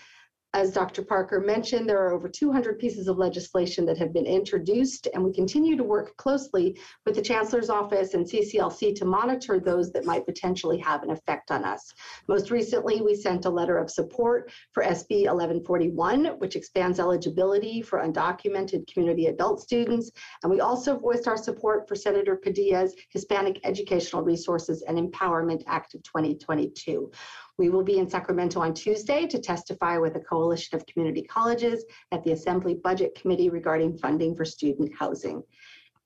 [0.57, 1.03] As Dr.
[1.03, 5.31] Parker mentioned, there are over 200 pieces of legislation that have been introduced, and we
[5.31, 10.25] continue to work closely with the Chancellor's Office and CCLC to monitor those that might
[10.25, 11.93] potentially have an effect on us.
[12.27, 17.99] Most recently, we sent a letter of support for SB 1141, which expands eligibility for
[17.99, 20.09] undocumented community adult students.
[20.41, 25.93] And we also voiced our support for Senator Padilla's Hispanic Educational Resources and Empowerment Act
[25.93, 27.11] of 2022.
[27.57, 31.83] We will be in Sacramento on Tuesday to testify with a coalition of community colleges
[32.11, 35.41] at the Assembly Budget Committee regarding funding for student housing.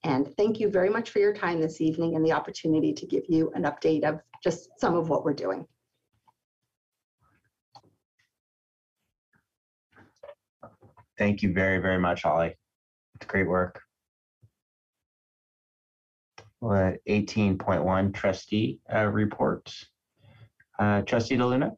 [0.04, 3.24] And thank you very much for your time this evening and the opportunity to give
[3.28, 5.68] you an update of just some of what we're doing.
[11.18, 12.56] Thank you very, very much, Holly.
[13.16, 13.82] It's great work.
[16.62, 19.86] Well, 18.1 trustee uh, reports.
[20.82, 21.72] Uh, Trustee DeLuna?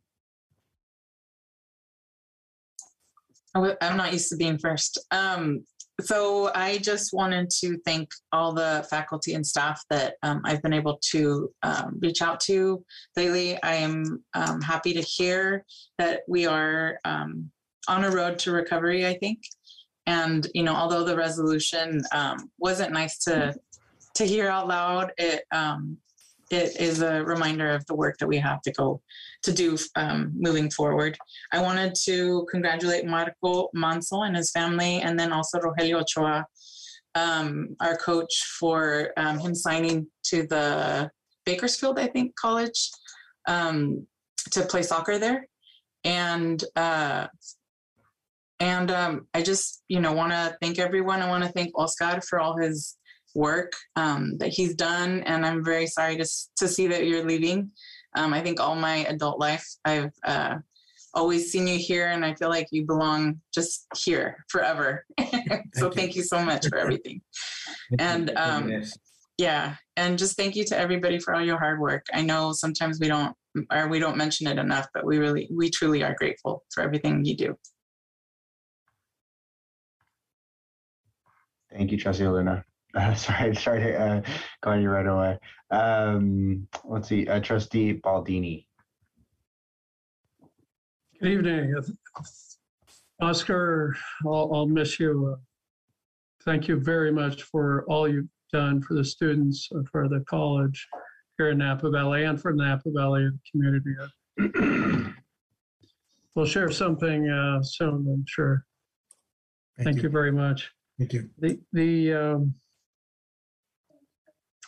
[3.53, 4.97] I'm not used to being first.
[5.11, 5.65] Um,
[6.01, 10.73] so I just wanted to thank all the faculty and staff that um, I've been
[10.73, 12.83] able to um, reach out to
[13.17, 13.61] lately.
[13.61, 15.65] I am um, happy to hear
[15.97, 17.51] that we are um,
[17.89, 19.39] on a road to recovery, I think.
[20.07, 23.53] And, you know, although the resolution um, wasn't nice to,
[24.15, 25.97] to hear out loud, it, um,
[26.53, 29.01] it is a reminder of the work that we have to go
[29.43, 31.17] to do um, moving forward.
[31.51, 36.45] I wanted to congratulate Marco Manso and his family, and then also Rogelio Ochoa,
[37.15, 41.09] um, our coach, for um, him signing to the
[41.45, 42.89] Bakersfield, I think, college
[43.47, 44.07] um,
[44.51, 45.47] to play soccer there.
[46.03, 47.27] And uh,
[48.59, 51.21] and um, I just, you know, want to thank everyone.
[51.21, 52.95] I want to thank Oscar for all his
[53.35, 57.71] work um, that he's done, and I'm very sorry to to see that you're leaving.
[58.15, 60.57] Um, I think all my adult life, I've uh,
[61.13, 65.05] always seen you here, and I feel like you belong just here forever.
[65.75, 67.21] so thank you so much for everything.
[67.99, 68.83] And um,
[69.37, 72.05] yeah, and just thank you to everybody for all your hard work.
[72.13, 73.35] I know sometimes we don't
[73.71, 77.23] or we don't mention it enough, but we really, we truly are grateful for everything
[77.25, 77.55] you do.
[81.71, 82.63] Thank you, Trustee Luna.
[82.99, 84.21] Uh, sorry, sorry to uh,
[84.61, 85.39] go on you right away.
[85.71, 88.67] Um, let's see, uh, Trustee Baldini.
[91.19, 91.73] Good evening.
[93.19, 93.95] Oscar,
[94.27, 95.33] I'll, I'll miss you.
[95.33, 95.41] Uh,
[96.45, 100.87] Thank you very much for all you've done for the students, uh, for the college
[101.39, 103.95] here in Napa Valley and for the Napa Valley community.
[106.35, 108.65] We'll share something uh, soon, I'm sure.
[109.83, 110.71] Thank you very much.
[110.97, 111.29] Thank you.
[111.37, 112.55] The, the, um,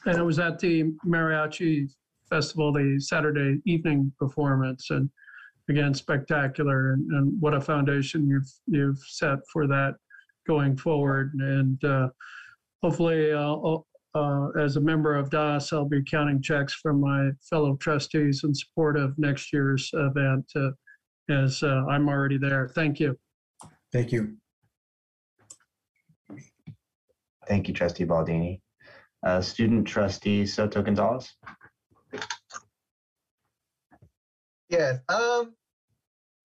[0.06, 1.90] and it was at the Mariachi
[2.30, 5.10] Festival, the Saturday evening performance, and
[5.70, 9.96] again, spectacular, and, and what a foundation you've, you've set for that
[10.48, 11.34] going forward.
[11.40, 12.10] And uh,
[12.84, 13.78] hopefully, uh,
[14.14, 18.54] uh, as a member of DAS, I'll be counting checks from my fellow trustees in
[18.54, 20.70] support of next year's event, uh,
[21.30, 22.70] as uh, I'm already there.
[22.70, 23.18] Thank you.
[23.92, 24.38] Thank you.
[27.48, 28.62] Thank you, Trustee Baldini.
[29.26, 31.34] Uh, Student Trustee Soto Gonzalez.
[34.70, 35.54] Yes, um,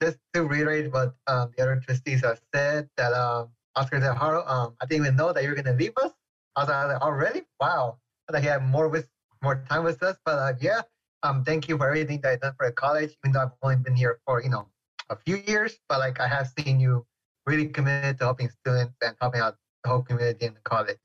[0.02, 4.44] just to reiterate what um, the other trustees have said, that um, Oscar De Haro,
[4.46, 6.10] um, I didn't even know that you were going to leave us.
[6.56, 7.42] I was like, already?
[7.60, 7.98] Wow.
[8.28, 9.08] I thought he had more with
[9.42, 10.82] more time with us, but uh, yeah,
[11.22, 13.76] um, thank you for everything that you've done for the college, even though I've only
[13.76, 14.68] been here for, you know,
[15.08, 17.06] a few years, but like I have seen you
[17.46, 20.98] really committed to helping students and helping out the whole community in the college.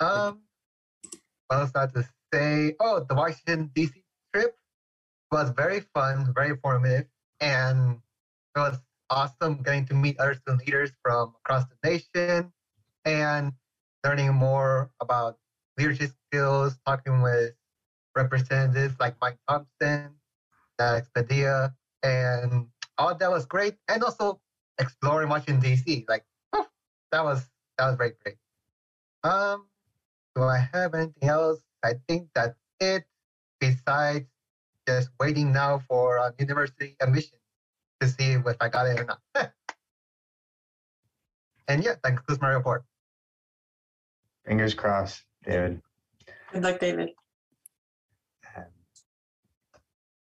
[0.00, 0.40] Um,
[1.50, 2.74] else I to say?
[2.80, 3.92] Oh, the Washington DC
[4.34, 4.54] trip
[5.32, 7.06] was very fun, very informative,
[7.40, 7.98] and
[8.56, 8.78] it was
[9.10, 12.52] awesome getting to meet other student leaders from across the nation
[13.04, 13.52] and
[14.04, 15.36] learning more about
[15.78, 17.52] leadership skills, talking with
[18.16, 20.14] representatives like Mike Thompson,
[20.78, 21.72] Alex Padilla,
[22.02, 22.66] and
[22.98, 23.74] all that was great.
[23.88, 24.40] And also
[24.78, 26.66] exploring Washington DC, like oh,
[27.12, 27.46] that was
[27.78, 28.36] that was very great.
[29.22, 29.66] Um,
[30.34, 31.60] do I have anything else?
[31.82, 33.04] I think that's it.
[33.60, 34.26] Besides
[34.86, 37.38] just waiting now for uh, university admission
[38.00, 39.20] to see if I got it or not.
[41.68, 42.84] and yeah, that concludes my report.
[44.46, 45.80] Fingers crossed, David.
[46.52, 47.10] Good luck, David.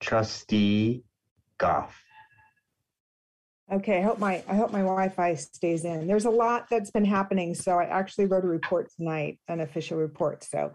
[0.03, 1.03] Trustee
[1.57, 2.02] Goff.
[3.71, 6.05] Okay, I hope my, I hope my Wi-Fi stays in.
[6.05, 9.97] There's a lot that's been happening, so I actually wrote a report tonight, an official
[9.97, 10.43] report.
[10.43, 10.73] So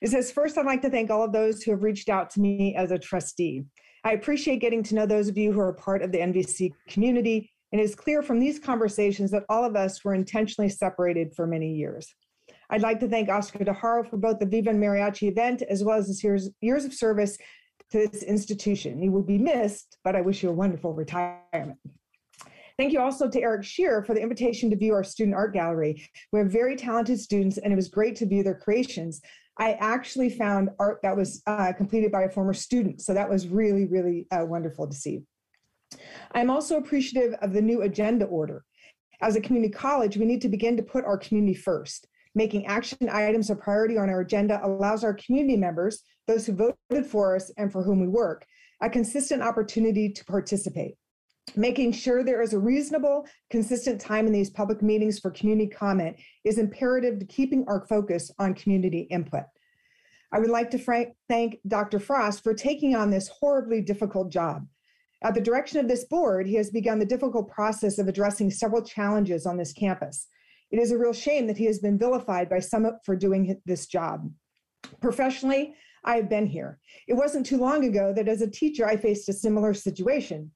[0.00, 2.40] it says, first, I'd like to thank all of those who have reached out to
[2.40, 3.64] me as a trustee.
[4.04, 7.50] I appreciate getting to know those of you who are part of the NVC community
[7.72, 11.72] And it's clear from these conversations that all of us were intentionally separated for many
[11.74, 12.12] years.
[12.68, 15.98] I'd like to thank Oscar DeHaro for both the Viva and Mariachi event as well
[15.98, 17.38] as his years, years of service
[17.90, 19.00] to this institution.
[19.00, 21.78] He will be missed, but I wish you a wonderful retirement.
[22.80, 26.08] Thank you also to Eric Shear for the invitation to view our student art gallery.
[26.32, 29.20] We have very talented students, and it was great to view their creations.
[29.58, 33.48] I actually found art that was uh, completed by a former student, so that was
[33.48, 35.24] really, really uh, wonderful to see.
[36.32, 38.64] I'm also appreciative of the new agenda order.
[39.20, 42.06] As a community college, we need to begin to put our community first.
[42.34, 47.04] Making action items a priority on our agenda allows our community members, those who voted
[47.04, 48.46] for us and for whom we work,
[48.80, 50.94] a consistent opportunity to participate
[51.56, 56.16] making sure there is a reasonable, consistent time in these public meetings for community comment
[56.44, 59.44] is imperative to keeping our focus on community input.
[60.32, 61.98] I would like to thank Dr.
[61.98, 64.66] Frost for taking on this horribly difficult job.
[65.22, 68.82] At the direction of this board, he has begun the difficult process of addressing several
[68.82, 70.28] challenges on this campus.
[70.70, 73.86] It is a real shame that he has been vilified by some for doing this
[73.86, 74.30] job.
[75.00, 76.78] Professionally, I have been here.
[77.06, 80.50] It wasn't too long ago that as a teacher, I faced a similar situation.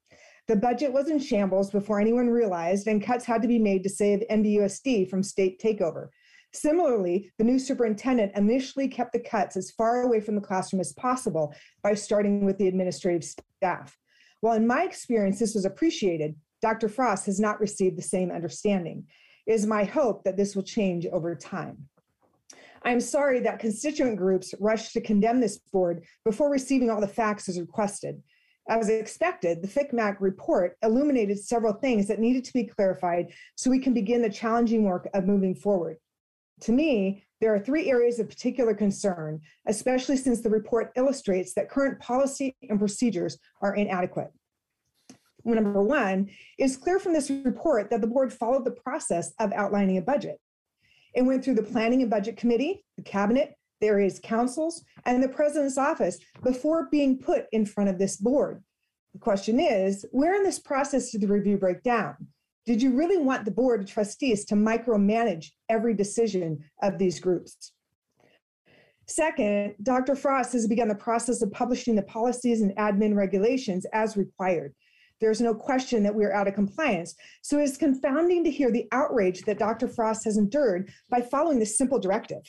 [0.47, 3.89] The budget was in shambles before anyone realized, and cuts had to be made to
[3.89, 6.09] save NVUSD from state takeover.
[6.53, 10.93] Similarly, the new superintendent initially kept the cuts as far away from the classroom as
[10.93, 13.97] possible by starting with the administrative staff.
[14.41, 16.89] While in my experience this was appreciated, Dr.
[16.91, 19.07] Frost has not received the same understanding.
[19.47, 21.89] It is my hope that this will change over time.
[22.83, 27.09] I am sorry that constituent groups rushed to condemn this board before receiving all the
[27.09, 28.23] facts as requested.
[28.69, 33.79] As expected, the FCMAT report illuminated several things that needed to be clarified so we
[33.79, 35.99] can begin the challenging work of moving forward.
[36.63, 41.69] To me, there are three areas of particular concern, especially since the report illustrates that
[41.69, 44.33] current policy and procedures are inadequate.
[45.45, 49.99] Number one, it's clear from this report that the board followed the process of outlining
[49.99, 50.41] a budget.
[51.15, 53.55] It went through the Planning and Budget Committee, the Cabinet,
[53.85, 58.63] various councils, and the president's office before being put in front of this board.
[59.13, 62.17] The question is where in this process did the review break down?
[62.65, 67.73] Did you really want the board of trustees to micromanage every decision of these groups?
[69.07, 70.17] Second, Dr.
[70.17, 74.73] Frost has begun the process of publishing the policies and admin regulations as required.
[75.21, 77.15] There's no question that we are out of compliance.
[77.43, 79.89] So it's confounding to hear the outrage that Dr.
[79.89, 82.43] Frost has endured by following this simple directive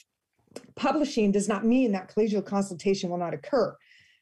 [0.75, 3.75] publishing does not mean that collegial consultation will not occur.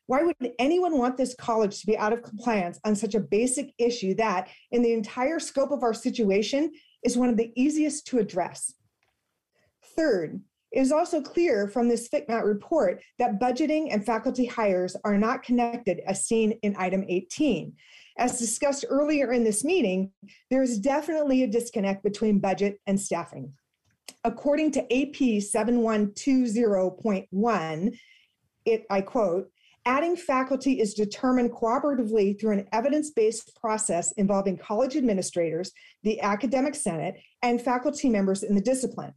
[0.05, 3.73] Why would anyone want this college to be out of compliance on such a basic
[3.77, 6.71] issue that, in the entire scope of our situation,
[7.03, 8.73] is one of the easiest to address?
[9.95, 15.17] Third, it is also clear from this FCMAT report that budgeting and faculty hires are
[15.17, 17.73] not connected as seen in item 18.
[18.17, 20.11] As discussed earlier in this meeting,
[20.49, 23.53] there is definitely a disconnect between budget and staffing
[24.23, 27.97] according to AP 7120.1,
[28.65, 29.51] it, I quote,
[29.85, 37.15] adding faculty is determined cooperatively through an evidence-based process involving college administrators, the academic senate,
[37.41, 39.13] and faculty members in the discipline.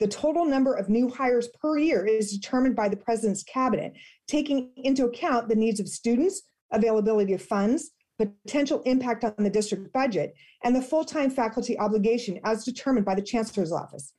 [0.00, 3.92] The total number of new hires per year is determined by the president's cabinet,
[4.26, 9.92] taking into account the needs of students, availability of funds, potential impact on the district
[9.92, 14.12] budget, and the full-time faculty obligation as determined by the chancellor's office.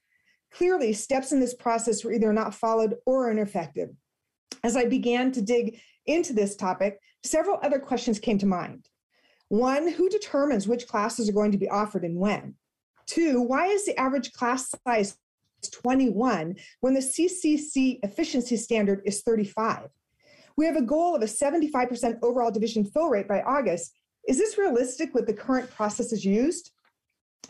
[0.52, 3.90] Clearly, steps in this process were either not followed or ineffective.
[4.64, 8.88] As I began to dig into this topic, several other questions came to mind.
[9.50, 12.56] One, who determines which classes are going to be offered and when?
[13.08, 15.18] Two, why is the average class size
[15.72, 19.90] 21 when the CCC efficiency standard is 35?
[20.56, 23.98] We have a goal of a 75% overall division fill rate by August.
[24.28, 26.72] Is this realistic with the current processes used?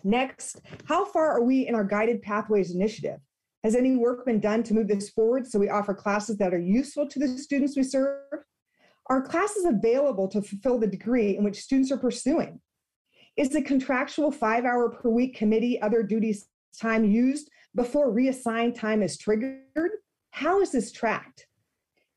[0.04, 3.20] Next, how far are we in our Guided Pathways initiative?
[3.64, 6.60] Has any work been done to move this forward so we offer classes that are
[6.60, 8.24] useful to the students we serve?
[9.08, 12.62] Are classes available to fulfill the degree in which students are pursuing?
[13.36, 16.48] Is the contractual five hour per week committee other duties
[16.80, 19.92] time used before reassigned time is triggered?
[20.32, 21.48] How is this tracked?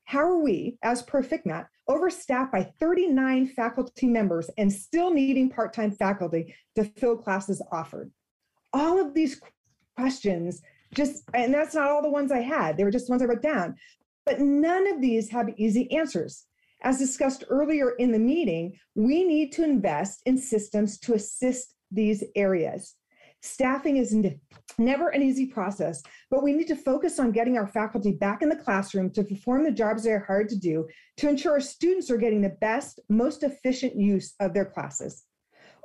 [0.05, 5.91] How are we, as per FCMAT, overstaffed by 39 faculty members and still needing part-time
[5.91, 8.11] faculty to fill classes offered?
[8.73, 9.41] All of these
[9.95, 10.61] questions
[10.93, 13.25] just, and that's not all the ones I had, they were just the ones I
[13.25, 13.75] wrote down,
[14.25, 16.45] but none of these have easy answers.
[16.83, 22.23] As discussed earlier in the meeting, we need to invest in systems to assist these
[22.35, 22.95] areas.
[23.45, 24.15] Staffing is
[24.77, 28.47] never an easy process, but we need to focus on getting our faculty back in
[28.47, 32.15] the classroom to perform the jobs they're hired to do to ensure our students are
[32.15, 35.25] getting the best, most efficient use of their classes.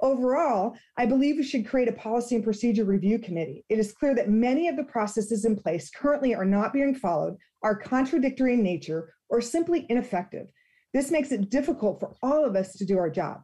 [0.01, 3.65] Overall, I believe we should create a policy and procedure review committee.
[3.69, 7.37] It is clear that many of the processes in place currently are not being followed,
[7.65, 10.47] are contradictory in nature, or simply ineffective.
[10.95, 13.43] This makes it difficult for all of us to do our job.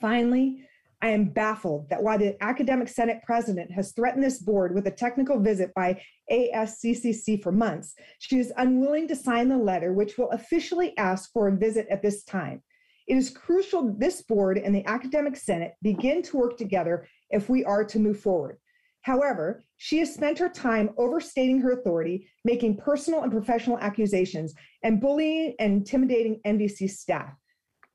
[0.00, 0.66] Finally,
[1.02, 4.90] I am baffled that while the Academic Senate president has threatened this board with a
[4.90, 6.00] technical visit by
[6.30, 11.48] ASCCC for months, she is unwilling to sign the letter which will officially ask for
[11.48, 12.62] a visit at this time.
[13.06, 17.64] It is crucial this board and the Academic Senate begin to work together if we
[17.64, 18.58] are to move forward.
[19.02, 24.98] However, she has spent her time overstating her authority, making personal and professional accusations, and
[24.98, 27.34] bullying and intimidating NVC staff.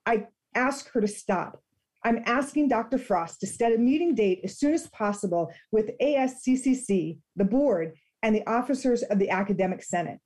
[0.06, 1.64] I ask her to stop.
[2.04, 2.98] I'm asking Dr.
[2.98, 8.36] Frost to set a meeting date as soon as possible with ASCCC, the board, and
[8.36, 10.20] the officers of the Academic Senate.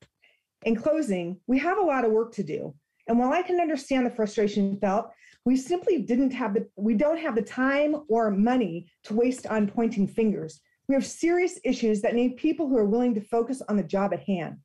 [0.64, 2.74] In closing, we have a lot of work to do.
[3.08, 5.12] And while I can understand the frustration felt,
[5.46, 9.68] we simply didn't have the we don't have the time or money to waste on
[9.68, 10.62] pointing fingers.
[10.88, 14.14] We have serious issues that need people who are willing to focus on the job
[14.14, 14.58] at hand.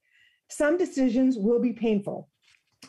[0.51, 2.29] Some decisions will be painful,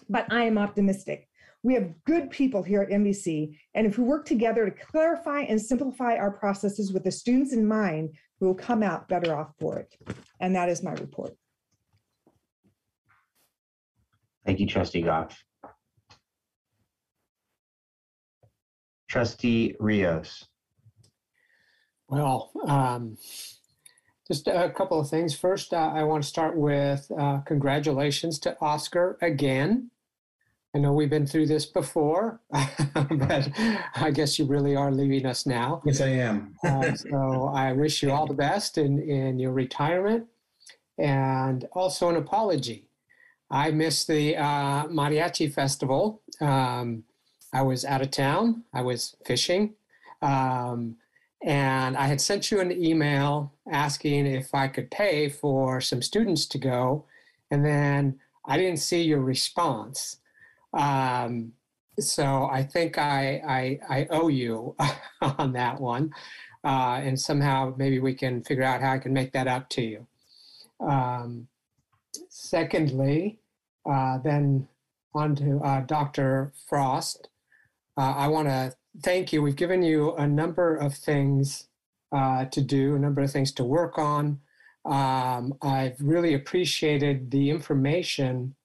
[0.08, 1.29] but I am optimistic.
[1.62, 5.62] We have good people here at NVC, and if we work together to clarify and
[5.62, 9.78] simplify our processes with the students in mind, we will come out better off for
[9.78, 9.94] it.
[10.40, 11.36] And that is my report.
[14.46, 15.44] Thank you, Trustee Goff.
[19.10, 20.46] Trustee Rios.
[22.08, 23.18] Well, um,
[24.28, 25.36] just a couple of things.
[25.36, 29.92] First, uh, I want to start with uh, congratulations to Oscar again.
[30.76, 33.50] I know we've been through this before, but
[33.96, 35.82] I guess you really are leaving us now.
[35.84, 36.56] Yes, I am.
[36.64, 40.28] uh, so I wish you all the best in, in your retirement
[41.00, 42.88] and also an apology.
[43.50, 46.22] I missed the uh, Mariachi Festival.
[46.40, 47.04] Um,
[47.52, 49.74] I was out of town, I was fishing.
[50.22, 50.98] Um,
[51.42, 56.46] and I had sent you an email asking if I could pay for some students
[56.48, 57.06] to go.
[57.50, 60.18] And then I didn't see your response.
[60.74, 61.54] Um,
[62.00, 64.76] so I think I, I, I owe you
[65.22, 66.14] on that one.
[66.64, 69.82] Uh, and somehow maybe we can figure out how I can make that up to
[69.82, 70.08] you.
[70.86, 71.48] Um,
[72.30, 73.40] secondly,
[73.90, 74.68] uh, then
[75.14, 76.54] on to uh, Dr.
[76.68, 77.30] Frost.
[77.98, 78.74] Uh, I want to
[79.04, 79.42] thank you.
[79.42, 81.68] We've given you a number of things
[82.12, 84.40] uh, to do, a number of things to work on.
[84.86, 88.56] Um, I've really appreciated the information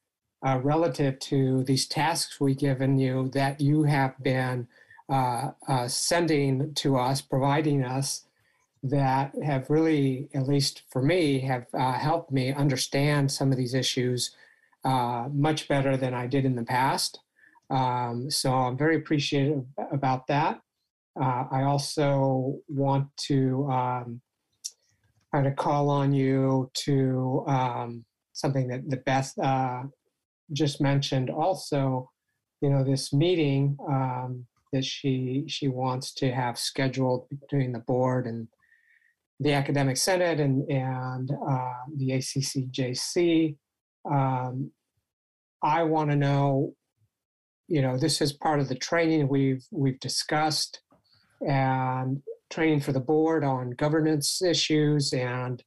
[0.45, 4.69] uh, relative to these tasks we've given you that you have been
[5.09, 8.27] uh, uh, sending to us, providing us,
[8.83, 13.73] that have really, at least for me, have uh, helped me understand some of these
[13.73, 14.37] issues
[14.85, 17.21] uh, much better than I did in the past.
[17.71, 20.61] Um, so I'm very appreciative about that.
[21.19, 24.21] Uh, I also want to um,
[25.33, 29.85] kind of call on you to um, something that the Beth uh,
[30.53, 31.31] just mentioned.
[31.31, 32.11] Also,
[32.61, 38.27] you know, this meeting um, that she she wants to have scheduled between the board
[38.27, 38.49] and
[39.41, 43.57] the academic senate and and uh, the ACCJC.
[44.11, 44.71] Um,
[45.63, 46.75] I want to know
[47.69, 50.81] you know, this is part of the training we've we've discussed
[51.41, 55.13] and training for the board on governance issues.
[55.13, 55.63] And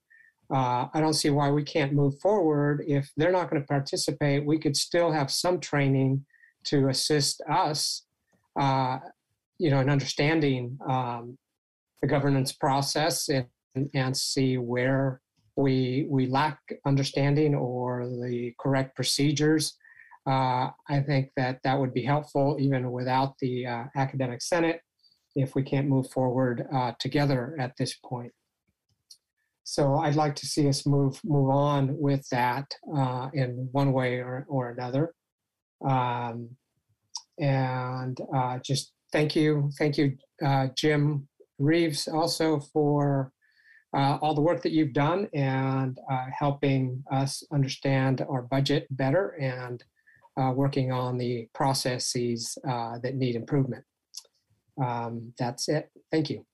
[0.53, 2.83] uh, I don't see why we can't move forward.
[2.87, 6.25] If they're not going to participate, we could still have some training
[6.65, 8.05] to assist us,
[8.59, 8.99] uh,
[9.57, 11.37] you know, in understanding um,
[12.01, 13.47] the governance process and,
[13.93, 15.21] and see where
[15.55, 19.75] we we lack understanding or the correct procedures
[20.27, 24.81] uh, I think that that would be helpful even without the uh, academic senate
[25.35, 28.33] if we can't move forward uh, together at this point.
[29.69, 34.15] So I'd like to see us move move on with that uh, in one way
[34.19, 35.13] or, or another.
[35.85, 36.51] Um,
[37.37, 41.27] and uh, just thank you, thank you, uh, Jim
[41.59, 43.33] Reeves, also for
[43.93, 45.99] all the work that you've done and
[46.39, 49.83] helping us understand our budget better and
[50.39, 53.83] uh, working on the processes uh, that need improvement.
[54.81, 55.89] Um, that's it.
[56.09, 56.45] Thank you.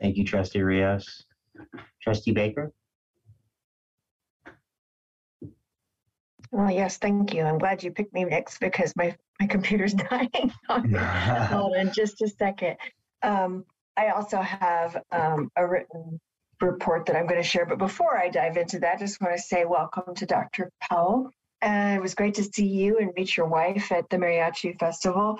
[0.00, 1.24] Thank you, Trustee Rios.
[2.02, 2.72] Trustee Baker?
[6.52, 7.42] Well, yes, thank you.
[7.42, 10.52] I'm glad you picked me next because my, my computer's dying.
[10.68, 12.76] Hold on just a second.
[13.22, 13.64] Um,
[13.96, 16.20] I also have um, a written
[16.60, 17.66] report that I'm going to share.
[17.66, 20.70] But before I dive into that, I just want to say welcome to Dr.
[20.88, 21.30] Powell.
[21.62, 25.38] And it was great to see you and meet your wife at the Mariachi Festival.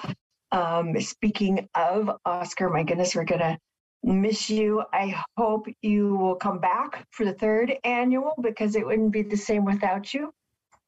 [0.52, 3.58] Um, speaking of Oscar, my goodness, we're gonna
[4.02, 4.84] miss you.
[4.92, 9.36] I hope you will come back for the third annual because it wouldn't be the
[9.36, 10.32] same without you.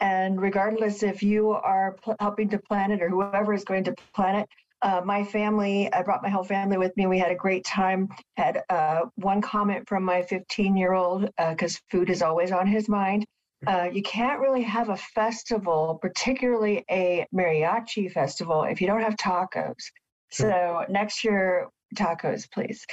[0.01, 3.95] And regardless if you are pl- helping to plan it or whoever is going to
[4.15, 4.49] plan it,
[4.83, 7.07] uh, my family, I brought my whole family with me.
[7.07, 8.09] We had a great time.
[8.37, 12.89] Had uh, one comment from my 15 year old because food is always on his
[12.89, 13.25] mind.
[13.67, 19.17] Uh, you can't really have a festival, particularly a mariachi festival, if you don't have
[19.17, 19.83] tacos.
[20.31, 22.87] So next year, tacos, please.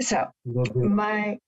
[0.00, 1.38] So my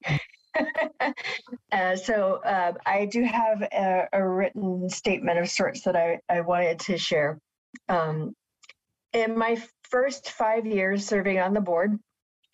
[1.71, 6.41] uh, so uh, I do have a, a, written statement of sorts that I, I
[6.41, 7.39] wanted to share.
[7.87, 8.33] Um,
[9.13, 11.97] in my first five years serving on the board,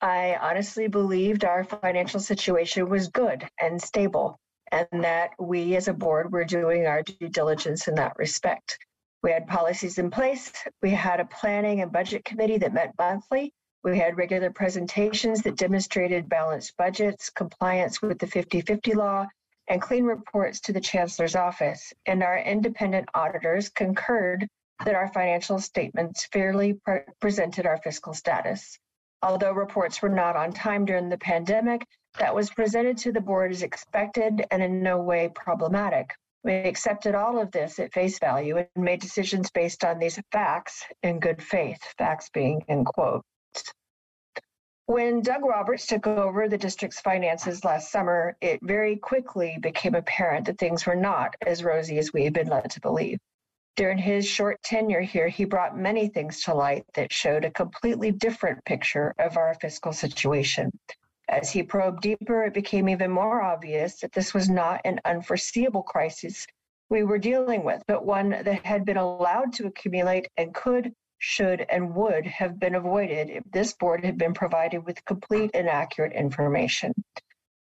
[0.02, 4.40] I honestly believed our financial situation was good and stable,
[4.72, 8.78] and that we as a board were doing our due diligence in that respect.
[9.24, 10.52] We had policies in place,
[10.82, 13.54] we had a planning and budget committee that met monthly,
[13.86, 19.28] we had regular presentations that demonstrated balanced budgets, compliance with the 50 50 law,
[19.68, 21.94] and clean reports to the Chancellor's office.
[22.08, 24.48] And our independent auditors concurred
[24.84, 28.80] that our financial statements fairly pre- presented our fiscal status.
[29.22, 31.86] Although reports were not on time during the pandemic,
[32.18, 36.10] that was presented to the board as expected and in no way problematic.
[36.44, 40.84] We accepted all of this at face value and made decisions based on these facts
[41.04, 43.24] in good faith, facts being in quote.
[44.88, 50.46] When Doug Roberts took over the district's finances last summer, it very quickly became apparent
[50.46, 53.18] that things were not as rosy as we had been led to believe.
[53.76, 58.12] During his short tenure here, he brought many things to light that showed a completely
[58.12, 60.72] different picture of our fiscal situation.
[61.28, 65.84] As he probed deeper, it became even more obvious that this was not an unforeseeable
[65.84, 66.46] crisis
[66.90, 71.66] we were dealing with, but one that had been allowed to accumulate and could should,
[71.70, 76.14] and would have been avoided if this board had been provided with complete and accurate
[76.14, 76.94] information.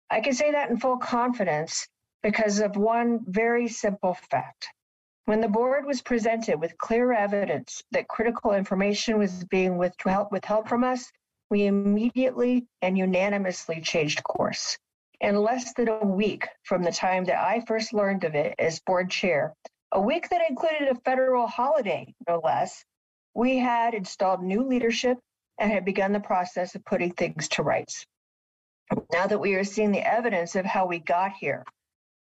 [0.10, 1.88] I can say that in full confidence
[2.24, 4.68] because of one very simple fact.
[5.26, 10.30] When the board was presented with clear evidence that critical information was being withheld,
[10.68, 11.12] from us,
[11.50, 14.78] we immediately and unanimously changed course.
[15.20, 18.80] In less than a week from the time that I first learned of it as
[18.80, 19.54] board chair,
[19.92, 22.84] a week that included a federal holiday, no less,
[23.34, 25.18] we had installed new leadership
[25.58, 28.06] and had begun the process of putting things to rights.
[29.12, 31.64] Now that we are seeing the evidence of how we got here,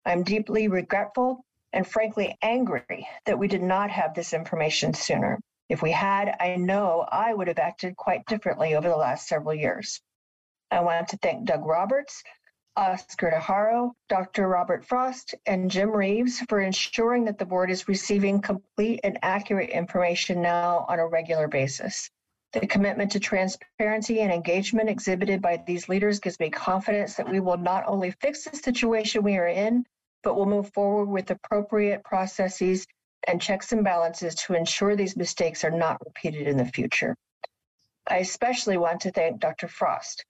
[0.05, 1.43] I'm deeply regretful
[1.73, 5.39] and frankly angry that we did not have this information sooner.
[5.69, 9.55] If we had, I know I would have acted quite differently over the last several
[9.55, 10.01] years.
[10.71, 12.23] I want to thank Doug Roberts
[12.77, 14.49] Oscar DeHaro, Dr.
[14.49, 19.69] Robert Frost, and Jim Reeves for ensuring that the board is receiving complete and accurate
[19.69, 22.09] information now on a regular basis.
[22.51, 27.39] The commitment to transparency and engagement exhibited by these leaders gives me confidence that we
[27.39, 29.85] will not only fix the situation we are in,
[30.21, 32.85] but will move forward with appropriate processes
[33.25, 37.15] and checks and balances to ensure these mistakes are not repeated in the future.
[38.05, 39.69] I especially want to thank Dr.
[39.69, 40.25] Frost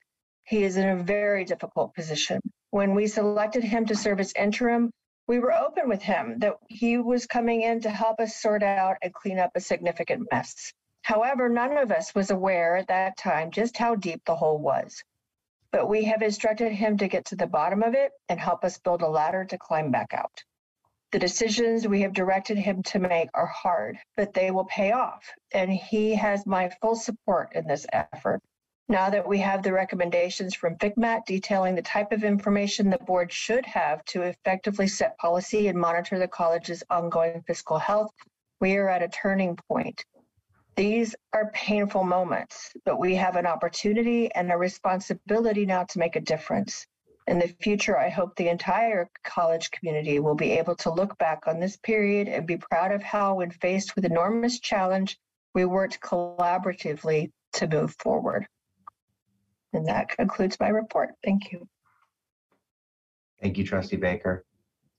[0.46, 2.40] he is in a very difficult position.
[2.70, 4.92] When we selected him to serve as interim,
[5.26, 8.96] we were open with him that he was coming in to help us sort out
[9.02, 10.72] and clean up a significant mess.
[11.02, 15.02] However, none of us was aware at that time just how deep the hole was.
[15.72, 18.78] But we have instructed him to get to the bottom of it and help us
[18.78, 20.44] build a ladder to climb back out.
[21.10, 25.24] The decisions we have directed him to make are hard, but they will pay off,
[25.52, 28.42] and he has my full support in this effort.
[28.88, 33.32] Now that we have the recommendations from FCMAT detailing the type of information the board
[33.32, 38.12] should have to effectively set policy and monitor the college's ongoing fiscal health,
[38.60, 40.04] we are at a turning point.
[40.76, 46.14] These are painful moments, but we have an opportunity and a responsibility now to make
[46.14, 46.86] a difference.
[47.26, 51.48] In the future, I hope the entire college community will be able to look back
[51.48, 55.18] on this period and be proud of how, when faced with enormous challenge,
[55.54, 58.46] we worked collaboratively to move forward.
[59.76, 61.10] And that concludes my report.
[61.22, 61.68] Thank you.
[63.42, 64.42] Thank you, Trustee Baker.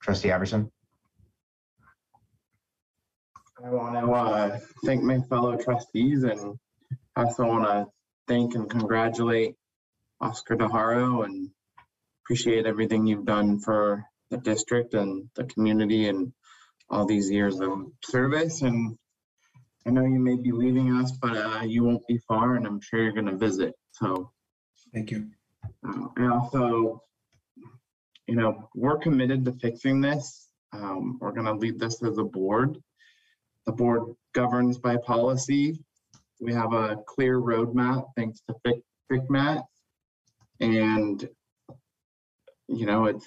[0.04, 0.72] Trustee Iverson?
[3.66, 6.60] I want to uh, thank my fellow trustees and
[7.16, 7.88] I also want to
[8.28, 9.56] thank and congratulate
[10.22, 11.50] Oscar DeHaro and
[12.24, 16.32] appreciate everything you've done for the district and the community and
[16.92, 18.62] all these years of service.
[18.62, 18.96] And
[19.88, 22.80] I know you may be leaving us, but uh, you won't be far and I'm
[22.80, 23.74] sure you're going to visit.
[23.94, 24.32] So
[24.94, 25.28] Thank you.
[25.88, 27.02] Uh, and also,
[28.28, 30.50] you know, we're committed to fixing this.
[30.74, 32.78] Um, we're going to lead this as a board.
[33.66, 35.80] The board governs by policy.
[36.40, 39.64] we have a clear roadmap thanks to FIC, FCMAT.
[40.60, 41.28] And,
[42.68, 43.26] you know, it's,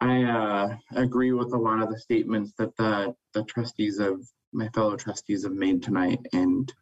[0.00, 4.20] I uh, agree with a lot of the statements that the, the trustees of,
[4.52, 6.20] my fellow trustees have made tonight.
[6.32, 6.72] And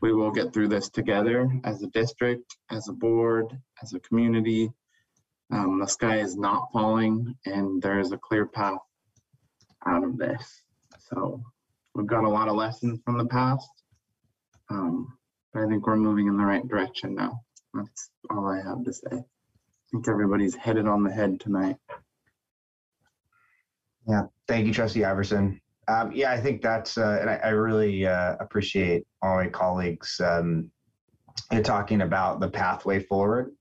[0.00, 3.46] we will get through this together as a district, as a board,
[3.82, 4.70] as a community.
[5.52, 8.78] Um, the sky is not falling and there is a clear path
[9.86, 10.62] out of this.
[10.98, 11.40] So
[11.94, 13.68] we've got a lot of lessons from the past.
[14.70, 15.16] Um,
[15.52, 17.40] but I think we're moving in the right direction now.
[17.74, 19.10] That's all I have to say.
[19.12, 19.24] I
[19.90, 21.76] think everybody's headed on the head tonight.
[24.08, 25.60] Yeah, thank you, Trustee Iverson.
[25.88, 30.20] Um, yeah, I think that's, uh, and I, I really uh, appreciate all my colleagues
[30.24, 30.70] um,
[31.62, 33.52] talking about the pathway forward.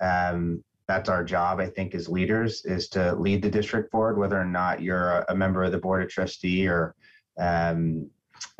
[0.00, 4.40] Um, that's our job, I think, as leaders, is to lead the district forward, whether
[4.40, 6.94] or not you're a, member of the board of trustee or
[7.38, 8.10] um,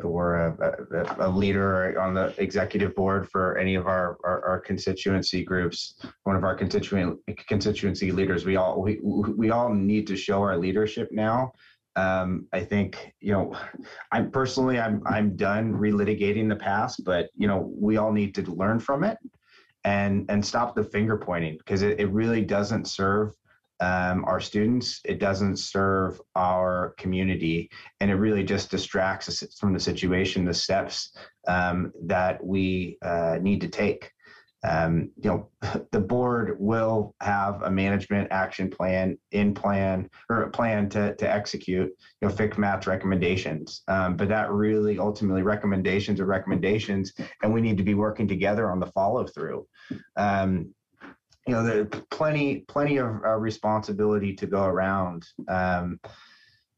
[0.03, 4.59] or a, a, a, leader on the executive board for any of our, our, our,
[4.59, 8.45] constituency groups, one of our constituent constituency leaders.
[8.45, 11.53] We all we, we all need to show our leadership now.
[11.99, 13.55] Um, I think you know,
[14.11, 18.43] I'm personally I'm I'm done relitigating the past, but you know we all need to
[18.43, 19.17] learn from it
[19.83, 23.33] and and stop the finger pointing because it, it really doesn't serve
[23.79, 24.99] um, our students.
[25.05, 27.69] It doesn't serve our community.
[27.99, 31.15] And it really just distracts us from the situation the steps
[31.47, 34.11] um, that we uh, need to take
[34.67, 35.49] um, you know,
[35.91, 41.31] the board will have a management action plan in plan or a plan to, to
[41.31, 41.89] execute,
[42.21, 43.83] you know, FCMAT's recommendations.
[43.87, 47.13] Um, but that really ultimately recommendations are recommendations,
[47.43, 49.65] and we need to be working together on the follow through.
[50.17, 50.73] Um,
[51.47, 55.25] you know, there's plenty, plenty of uh, responsibility to go around.
[55.47, 55.99] Um,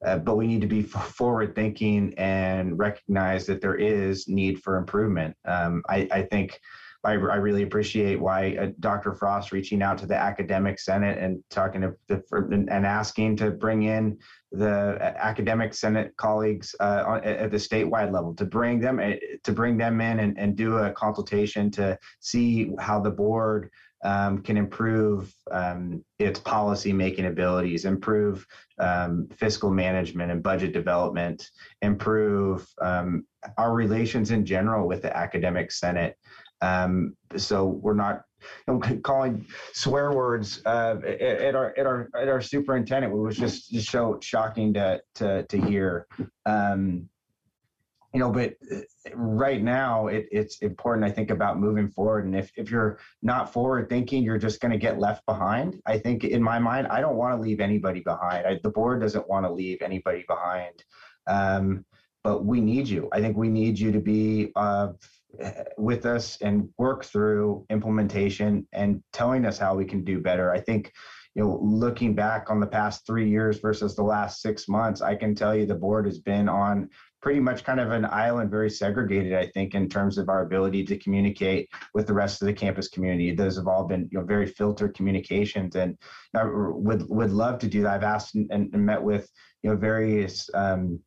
[0.03, 0.81] uh, but we need to be
[1.17, 5.35] forward thinking and recognize that there is need for improvement.
[5.45, 6.59] Um, I, I think
[7.03, 9.13] I, I really appreciate why uh, Dr.
[9.13, 13.83] Frost reaching out to the academic senate and talking to the, and asking to bring
[13.83, 14.19] in
[14.51, 19.13] the uh, academic senate colleagues uh, at the statewide level to bring them uh,
[19.43, 23.71] to bring them in and, and do a consultation to see how the board
[24.03, 28.45] um, can improve um, its policy making abilities, improve
[28.79, 31.49] um, fiscal management and budget development,
[31.81, 33.25] improve um,
[33.57, 36.17] our relations in general with the academic senate.
[36.61, 38.23] Um, so we're not
[38.67, 43.13] you know, calling swear words uh, at, our at our at our superintendent.
[43.13, 46.07] It was just just so shocking to to to hear.
[46.45, 47.09] Um,
[48.13, 48.79] you know, but uh,
[49.15, 52.25] right now it, it's important, I think, about moving forward.
[52.25, 55.81] And if, if you're not forward thinking, you're just going to get left behind.
[55.85, 58.45] I think in my mind, I don't want to leave anybody behind.
[58.45, 60.83] I, the board doesn't want to leave anybody behind.
[61.27, 61.85] Um,
[62.23, 63.09] but we need you.
[63.13, 64.89] I think we need you to be uh,
[65.77, 70.51] with us and work through implementation and telling us how we can do better.
[70.51, 70.91] I think,
[71.35, 75.15] you know, looking back on the past three years versus the last six months, I
[75.15, 76.89] can tell you the board has been on
[77.21, 80.83] pretty much kind of an island, very segregated, I think, in terms of our ability
[80.85, 83.33] to communicate with the rest of the campus community.
[83.33, 85.97] Those have all been, you know, very filtered communications, and
[86.35, 87.93] I would would love to do that.
[87.93, 89.29] I've asked and, and met with,
[89.61, 90.99] you know, various um,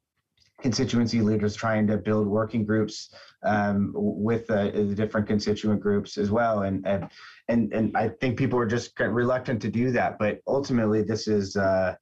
[0.62, 6.30] constituency leaders trying to build working groups um, with uh, the different constituent groups as
[6.30, 6.62] well.
[6.62, 7.08] And, and,
[7.48, 10.18] and, and I think people are just reluctant to do that.
[10.18, 11.96] But ultimately, this is, uh,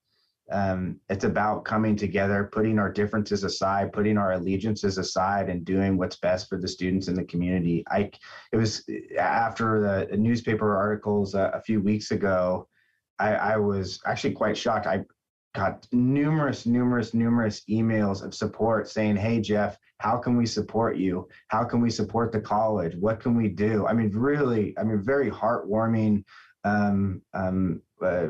[0.50, 5.96] um, it's about coming together, putting our differences aside, putting our allegiances aside, and doing
[5.96, 7.84] what's best for the students in the community.
[7.90, 8.10] I,
[8.52, 8.84] it was
[9.18, 12.68] after the newspaper articles a, a few weeks ago.
[13.18, 14.86] I, I was actually quite shocked.
[14.86, 15.04] I
[15.54, 21.28] got numerous, numerous, numerous emails of support saying, Hey, Jeff, how can we support you?
[21.48, 22.96] How can we support the college?
[22.96, 23.86] What can we do?
[23.86, 26.24] I mean, really, I mean, very heartwarming
[26.64, 28.26] um, um, uh,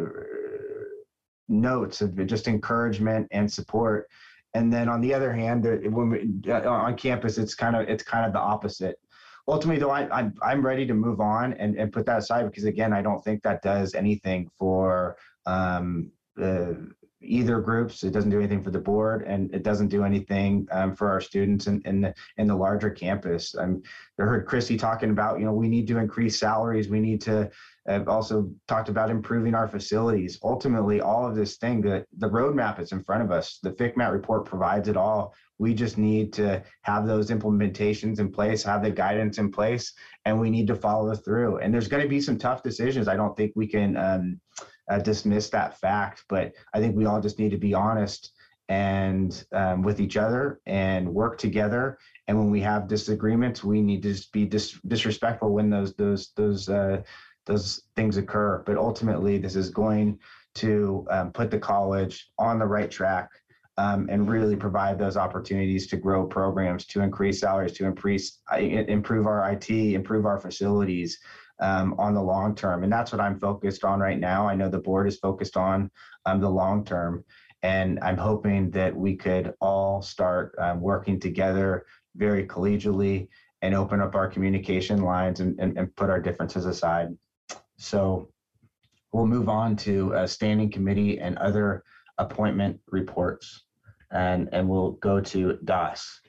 [1.48, 4.08] notes of just encouragement and support.
[4.54, 8.02] And then on the other hand, when we, uh, on campus, it's kind of it's
[8.02, 8.96] kind of the opposite.
[9.48, 12.64] Ultimately, though, I, I'm I'm ready to move on and, and put that aside because
[12.64, 16.10] again, I don't think that does anything for um,
[16.40, 16.74] uh,
[17.22, 18.04] either groups.
[18.04, 21.20] It doesn't do anything for the board, and it doesn't do anything um, for our
[21.20, 23.54] students in, in the in the larger campus.
[23.56, 23.66] I
[24.18, 26.88] heard Christy talking about, you know, we need to increase salaries.
[26.88, 27.50] We need to
[27.88, 30.38] uh, also talked about improving our facilities.
[30.42, 33.58] Ultimately, all of this thing, the, the roadmap is in front of us.
[33.62, 35.34] The FCMAT report provides it all.
[35.58, 39.92] We just need to have those implementations in place, have the guidance in place,
[40.24, 41.58] and we need to follow through.
[41.58, 43.08] And there's going to be some tough decisions.
[43.08, 44.40] I don't think we can um,
[44.92, 46.24] uh, dismiss that fact.
[46.28, 48.32] But I think we all just need to be honest
[48.68, 51.98] and um, with each other and work together.
[52.28, 56.68] And when we have disagreements, we need to be dis- disrespectful when those those those
[56.68, 57.02] uh,
[57.46, 58.62] those things occur.
[58.66, 60.18] But ultimately, this is going
[60.56, 63.30] to um, put the college on the right track
[63.78, 68.58] um, and really provide those opportunities to grow programs, to increase salaries, to increase, uh,
[68.58, 71.18] improve our IT, improve our facilities
[71.62, 72.82] um, on the long term.
[72.82, 74.46] And that's what I'm focused on right now.
[74.46, 75.90] I know the board is focused on
[76.26, 77.24] um, the long term.
[77.62, 83.28] And I'm hoping that we could all start um, working together very collegially
[83.62, 87.16] and open up our communication lines and, and, and put our differences aside.
[87.78, 88.28] So
[89.12, 91.84] we'll move on to a standing committee and other
[92.18, 93.66] appointment reports.
[94.10, 96.20] And, and we'll go to DAS.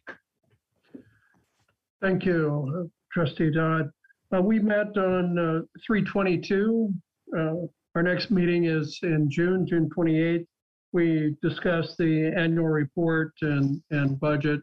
[2.02, 3.90] Thank you, Trustee Dodd.
[4.34, 6.92] Uh, we met on uh, 322.
[7.38, 7.53] Uh,
[7.95, 10.45] our next meeting is in June, June 28th.
[10.92, 14.62] We discussed the annual report and, and budget,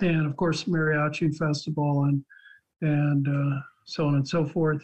[0.00, 2.24] and of course, Mariachi Festival and,
[2.82, 4.82] and uh, so on and so forth.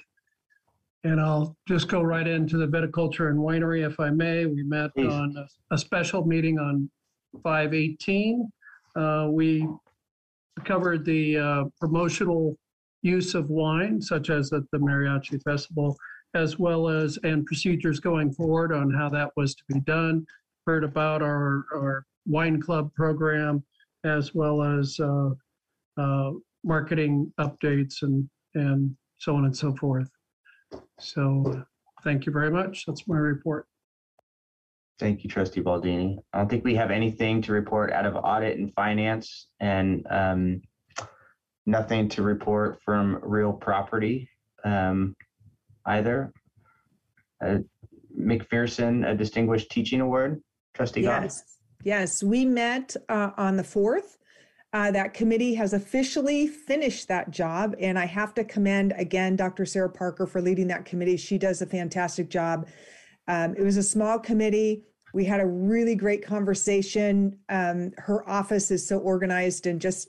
[1.04, 4.46] And I'll just go right into the viticulture and winery, if I may.
[4.46, 5.12] We met Please.
[5.12, 6.88] on a, a special meeting on
[7.42, 8.50] 518.
[8.94, 9.66] Uh, we
[10.64, 12.56] covered the uh, promotional
[13.02, 15.96] use of wine, such as at the Mariachi Festival,
[16.34, 20.24] as well as and procedures going forward on how that was to be done.
[20.66, 23.62] Heard about our, our wine club program,
[24.04, 25.30] as well as uh,
[25.96, 26.30] uh,
[26.64, 30.10] marketing updates and and so on and so forth.
[30.98, 31.64] So
[32.04, 32.84] thank you very much.
[32.86, 33.66] That's my report.
[34.98, 36.18] Thank you, Trustee Baldini.
[36.32, 40.62] I don't think we have anything to report out of audit and finance and um,
[41.66, 44.28] nothing to report from real property
[44.64, 45.14] um,
[45.86, 46.32] either.
[47.44, 47.58] Uh,
[48.18, 50.42] McPherson, a distinguished teaching award,
[50.74, 51.02] Trustee.
[51.02, 54.16] Yes, yes, we met uh, on the 4th.
[54.74, 59.66] Uh, that committee has officially finished that job, and I have to commend again Dr.
[59.66, 61.18] Sarah Parker for leading that committee.
[61.18, 62.66] She does a fantastic job.
[63.28, 64.84] Um, it was a small committee.
[65.12, 67.38] We had a really great conversation.
[67.50, 70.08] Um, her office is so organized and just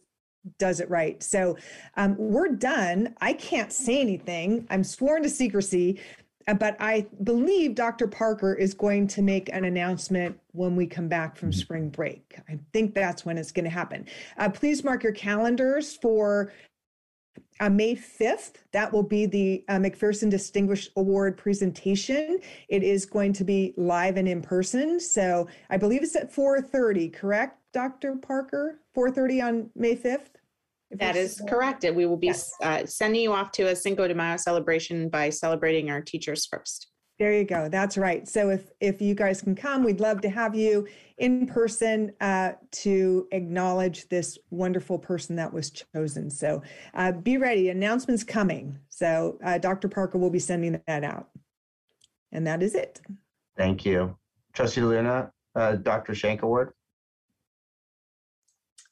[0.57, 1.21] does it right.
[1.23, 1.57] So
[1.95, 3.15] um, we're done.
[3.21, 4.67] I can't say anything.
[4.69, 5.99] I'm sworn to secrecy,
[6.47, 8.07] uh, but I believe Dr.
[8.07, 12.37] Parker is going to make an announcement when we come back from spring break.
[12.49, 14.05] I think that's when it's going to happen.
[14.37, 16.51] Uh, please mark your calendars for
[17.59, 18.55] uh, May 5th.
[18.71, 22.39] That will be the uh, McPherson Distinguished Award presentation.
[22.67, 24.99] It is going to be live and in person.
[24.99, 28.15] So I believe it's at 4:30, correct, Dr.
[28.15, 28.79] Parker?
[28.95, 30.32] 4:30 on May 5th?
[30.93, 31.83] If That it's- is correct.
[31.83, 32.31] We will be
[32.61, 36.87] uh, sending you off to a Cinco de Mayo celebration by celebrating our teachers first.
[37.17, 37.67] There you go.
[37.67, 38.27] That's right.
[38.27, 42.53] So if if you guys can come, we'd love to have you in person uh,
[42.83, 46.29] to acknowledge this wonderful person that was chosen.
[46.29, 46.61] So
[46.93, 47.69] uh, be ready.
[47.69, 48.77] Announcements coming.
[48.89, 49.89] So uh, Dr.
[49.89, 51.29] Parker will be sending that out.
[52.31, 53.01] And that is it.
[53.57, 54.15] Thank you.
[54.53, 56.13] Trustee Luna, uh, Dr.
[56.15, 56.73] Shank Award.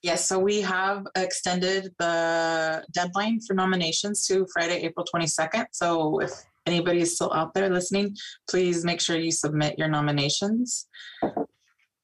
[0.04, 5.66] Yes, so we have extended the deadline for nominations to Friday, April 22nd.
[5.72, 6.32] So if
[6.66, 8.18] anybody is still out there listening,
[8.50, 10.88] please make sure you submit your nominations.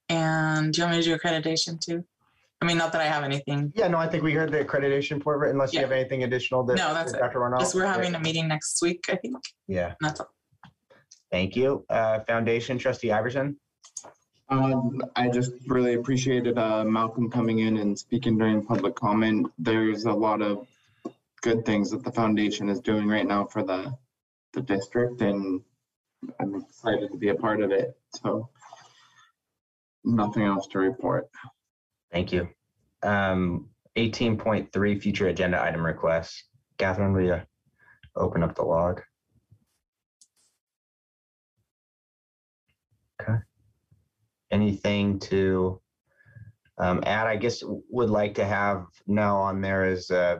[0.09, 2.05] And do you want me to do accreditation too?
[2.61, 3.71] I mean, not that I have anything.
[3.75, 6.63] Yeah, no, I think we heard the accreditation part, but unless you have anything additional
[6.65, 7.33] that No, that's that it.
[7.33, 7.55] Dr.
[7.59, 9.37] Just we're having a meeting next week, I think.
[9.67, 9.93] Yeah.
[10.01, 10.29] That's all.
[11.31, 11.85] Thank you.
[11.89, 13.57] Uh, Foundation Trustee Iverson.
[14.49, 19.51] Um, I just really appreciated uh, Malcolm coming in and speaking during public comment.
[19.59, 20.67] There's a lot of
[21.41, 23.93] good things that the foundation is doing right now for the
[24.53, 25.61] the district, and
[26.39, 27.97] I'm excited to be a part of it.
[28.15, 28.49] So,
[30.03, 31.29] nothing else to report.
[32.11, 32.47] Thank you.
[33.03, 36.43] Um, 18.3 future agenda item requests.
[36.77, 37.41] Catherine, will you
[38.15, 39.01] open up the log?
[44.51, 45.81] Anything to
[46.77, 47.27] um, add?
[47.27, 50.39] I guess would like to have now on there is uh,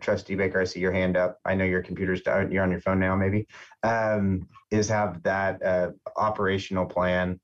[0.00, 0.60] Trustee Baker.
[0.60, 1.38] I see your hand up.
[1.44, 2.52] I know your computer's down.
[2.52, 3.46] You're on your phone now, maybe.
[3.82, 7.40] Um, is have that uh, operational plan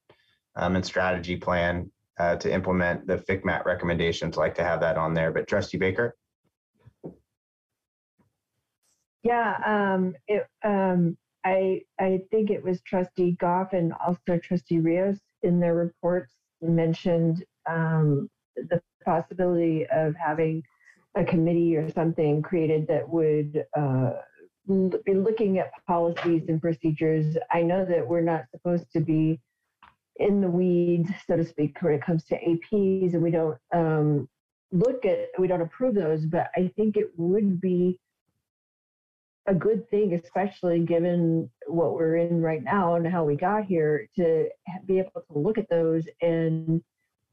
[0.56, 4.36] um, and strategy plan uh, to implement the FCMAT recommendations.
[4.36, 5.32] Like to have that on there.
[5.32, 6.16] But Trustee Baker.
[9.22, 15.18] Yeah, um, it, um, I, I think it was trustee Goff and also trustee Rios
[15.42, 16.32] in their reports
[16.62, 20.62] mentioned, um, the possibility of having
[21.16, 24.12] a committee or something created that would, uh,
[24.66, 27.36] be looking at policies and procedures.
[27.52, 29.38] I know that we're not supposed to be
[30.16, 34.28] in the weeds, so to speak, when it comes to APs, and we don't um,
[34.72, 36.24] look at, we don't approve those.
[36.24, 37.98] But I think it would be
[39.46, 44.08] a good thing, especially given what we're in right now and how we got here,
[44.16, 44.48] to
[44.86, 46.82] be able to look at those and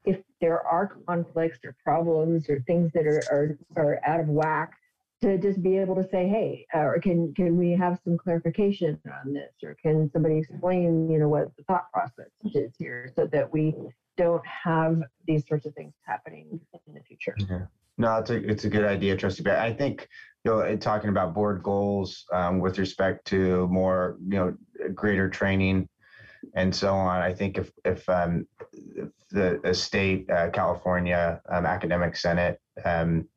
[0.04, 4.74] if there are conflicts or problems or things that are, are, are out of whack,
[5.22, 9.00] to just be able to say, hey, uh, or can can we have some clarification
[9.24, 13.28] on this, or can somebody explain, you know, what the thought process is here, so
[13.28, 13.76] that we
[14.18, 17.36] don't have these sorts of things happening in the future.
[17.50, 17.66] Yeah.
[17.98, 19.50] No, it's a it's a good idea, Trustee.
[19.50, 20.08] I think
[20.44, 24.56] you know, talking about board goals um, with respect to more, you know,
[24.96, 25.88] greater training
[26.56, 27.22] and so on.
[27.22, 33.28] I think if if, um, if the, the state uh, California um, Academic Senate um,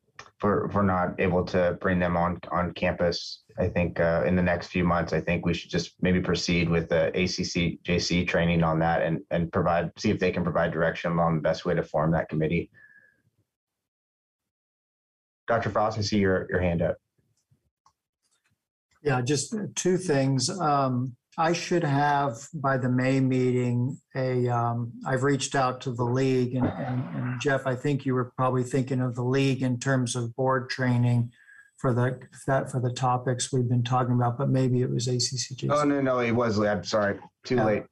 [0.45, 3.41] for for not able to bring them on on campus.
[3.57, 6.69] I think uh, in the next few months, I think we should just maybe proceed
[6.69, 11.17] with the ACCJC training on that and and provide see if they can provide direction
[11.17, 12.69] on the best way to form that committee.
[15.47, 15.71] Dr.
[15.71, 16.97] Frost, I see your your hand up.
[19.01, 20.49] Yeah, just two things.
[20.59, 26.03] Um, I should have by the May meeting a, um, I've reached out to the
[26.03, 29.77] league and, and, and Jeff, I think you were probably thinking of the league in
[29.79, 31.31] terms of board training
[31.77, 35.69] for the, that, for the topics we've been talking about, but maybe it was ACCJ.
[35.69, 37.65] Oh, no, no, it was, I'm sorry, too Yeah.
[37.65, 37.83] late.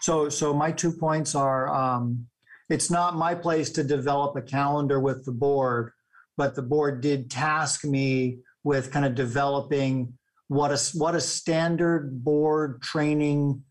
[0.00, 2.26] So, so my two points are, um,
[2.68, 5.92] it's not my place to develop a calendar with the board,
[6.36, 10.14] but the board did task me with kind of developing
[10.50, 13.62] what a, what a standard board training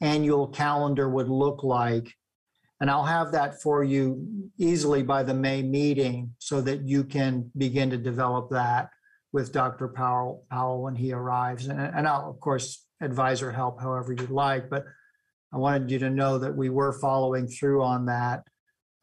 [0.00, 2.14] annual calendar would look like.
[2.80, 4.24] And I'll have that for you
[4.56, 8.90] easily by the May meeting so that you can begin to develop that
[9.32, 9.88] with Dr.
[9.88, 11.66] Powell, Powell when he arrives.
[11.66, 14.84] And, and I'll, of course, advisor help however you'd like, but
[15.52, 18.44] I wanted you to know that we were following through on that.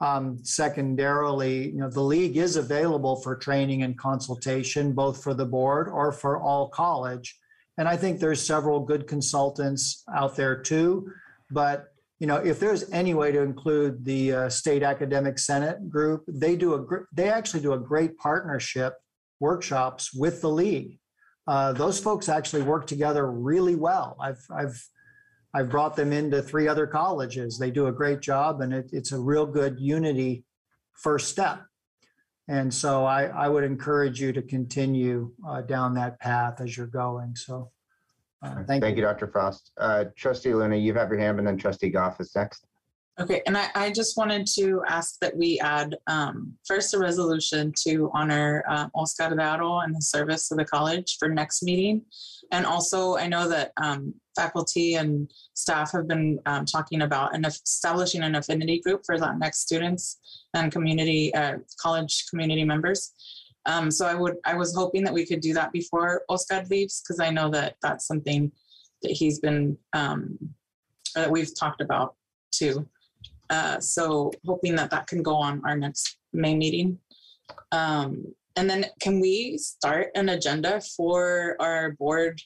[0.01, 5.45] Um, secondarily, you know, the league is available for training and consultation, both for the
[5.45, 7.39] board or for all college.
[7.77, 11.11] And I think there's several good consultants out there too.
[11.49, 16.23] But, you know, if there's any way to include the uh, state academic senate group,
[16.27, 18.95] they do a, gr- they actually do a great partnership
[19.39, 20.99] workshops with the league.
[21.47, 24.17] Uh, those folks actually work together really well.
[24.19, 24.83] I've, I've,
[25.55, 27.57] I've brought them into three other colleges.
[27.57, 30.43] They do a great job and it, it's a real good unity
[30.91, 31.61] first step.
[32.49, 36.87] And so I, I would encourage you to continue uh, down that path as you're
[36.87, 37.37] going.
[37.37, 37.71] So
[38.43, 39.27] uh, thank, Thank you, Dr.
[39.27, 39.71] Frost.
[39.79, 42.65] Uh, Trustee Luna, you have your hand, and then Trustee Goff is next.
[43.17, 47.71] Okay, and I, I just wanted to ask that we add um, first a resolution
[47.87, 52.01] to honor um, Oscar Varo and the service of the college for next meeting.
[52.51, 58.23] And also, I know that um, faculty and staff have been um, talking about establishing
[58.23, 60.19] an affinity group for Latinx students
[60.53, 63.13] and community, uh, college community members.
[63.65, 67.01] Um, so I would, I was hoping that we could do that before Oscar leaves,
[67.01, 68.51] because I know that that's something
[69.01, 70.37] that he's been, um,
[71.15, 72.15] that we've talked about
[72.51, 72.87] too.
[73.49, 76.99] Uh, so hoping that that can go on our next May meeting.
[77.71, 82.41] Um, and then can we start an agenda for our board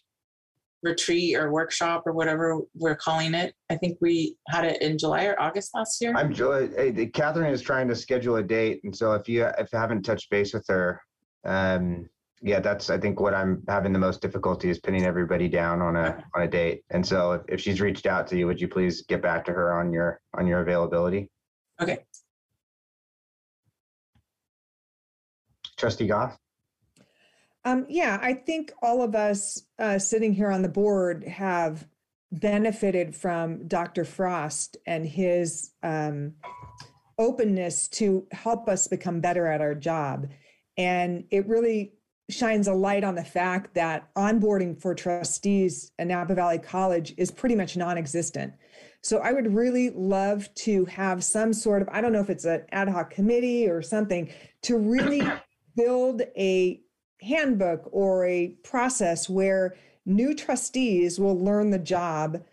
[0.82, 3.54] retreat or workshop or whatever we're calling it?
[3.70, 6.16] I think we had it in July or August last year.
[6.16, 6.34] I'm.
[6.34, 10.04] Hey, Catherine is trying to schedule a date, and so if you if you haven't
[10.04, 11.02] touched base with her,
[11.46, 12.10] um,
[12.42, 15.96] yeah, that's I think what I'm having the most difficulty is pinning everybody down on
[15.96, 16.84] a on a date.
[16.90, 19.52] And so if, if she's reached out to you, would you please get back to
[19.52, 21.30] her on your on your availability?
[21.82, 22.00] Okay.
[25.80, 26.38] Trustee Goff.
[27.66, 31.88] Um, yeah, I think all of us uh, sitting here on the board have
[32.32, 34.06] benefited from Dr.
[34.06, 36.34] Frost and his um,
[37.18, 40.28] openness to help us become better at our job.
[40.78, 41.94] And it really
[42.30, 47.32] shines a light on the fact that onboarding for trustees at Napa Valley College is
[47.32, 48.54] pretty much non existent.
[49.02, 52.46] So I would really love to have some sort of, I don't know if it's
[52.46, 54.30] an ad hoc committee or something,
[54.64, 55.22] to really
[55.80, 56.82] build a
[57.22, 59.76] handbook or a process where
[60.06, 62.44] new trustees will learn the job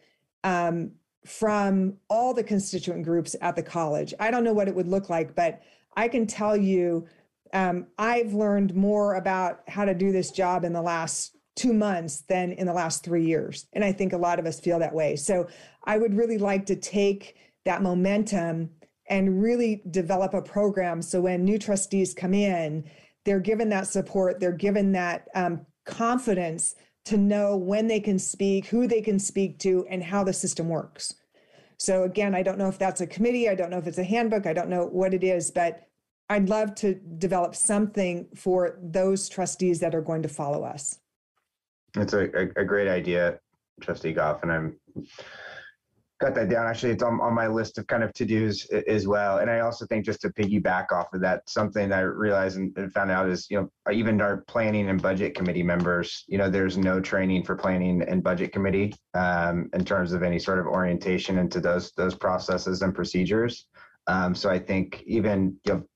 [0.44, 0.92] um,
[1.24, 4.14] from all the constituent groups at the college.
[4.20, 5.60] I don't know what it would look like, but
[5.96, 7.06] I can tell you
[7.52, 12.20] um, I've learned more about how to do this job in the last two months
[12.28, 13.66] than in the last three years.
[13.72, 15.16] And I think a lot of us feel that way.
[15.16, 15.48] So
[15.84, 18.70] I would really like to take that momentum
[19.08, 22.84] and really develop a program so when new trustees come in,
[23.26, 28.66] they're given that support, they're given that um, confidence to know when they can speak,
[28.66, 31.14] who they can speak to, and how the system works.
[31.76, 33.48] So again, I don't know if that's a committee.
[33.48, 34.46] I don't know if it's a handbook.
[34.46, 35.88] I don't know what it is, but
[36.30, 40.98] I'd love to develop something for those trustees that are going to follow us.
[41.96, 43.40] It's a, a, a great idea,
[43.80, 44.76] Trustee Goff, and I'm
[46.18, 46.66] got that down.
[46.66, 49.38] Actually, it's on, on my list of kind of to-dos as well.
[49.38, 52.76] And I also think just to piggyback off of that, something that I realized and,
[52.76, 56.48] and found out is, you know, even our planning and budget committee members, you know,
[56.48, 60.66] there's no training for planning and budget committee um, in terms of any sort of
[60.66, 63.66] orientation into those those processes and procedures.
[64.06, 65.86] Um, so I think even you know,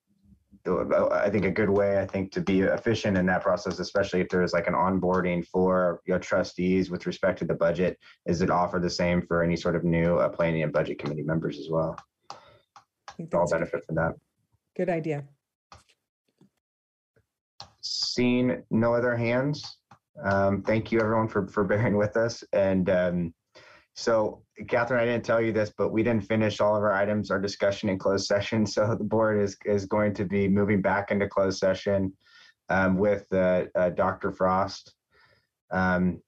[0.66, 4.28] I think a good way, I think, to be efficient in that process, especially if
[4.28, 8.78] there's like an onboarding for your trustees with respect to the budget, is it offer
[8.78, 11.96] the same for any sort of new uh, planning and budget committee members as well.
[13.16, 14.12] Think all benefit from that.
[14.76, 15.24] Good idea.
[17.80, 19.78] Seeing no other hands,
[20.22, 22.44] um, thank you everyone for for bearing with us.
[22.52, 23.34] And um,
[23.94, 27.30] so, Catherine, I didn't tell you this, but we didn't finish all of our items,
[27.30, 28.66] our discussion in closed session.
[28.70, 32.12] So the board is is going to be moving back into closed session
[32.68, 34.30] um, with uh, uh, Dr.
[34.32, 34.94] Frost
[35.70, 36.20] um,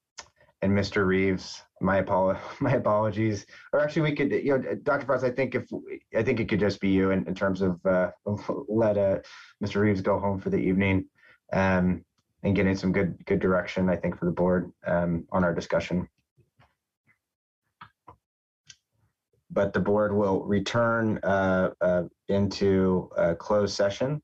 [0.61, 1.07] and Mr.
[1.07, 1.63] Reeves.
[1.81, 3.47] My apol- my apologies.
[3.73, 5.07] Or actually, we could, you know, Dr.
[5.07, 5.25] Frost.
[5.25, 5.65] I think if
[6.17, 8.11] I think it could just be you in, in terms of uh,
[8.69, 9.19] let uh,
[9.63, 9.77] Mr.
[9.81, 11.07] Reeves go home for the evening
[11.53, 12.05] um,
[12.43, 13.89] and getting some good good direction.
[13.89, 16.09] I think for the board um, on our discussion.
[19.53, 24.21] But the board will return uh, uh, into a closed session.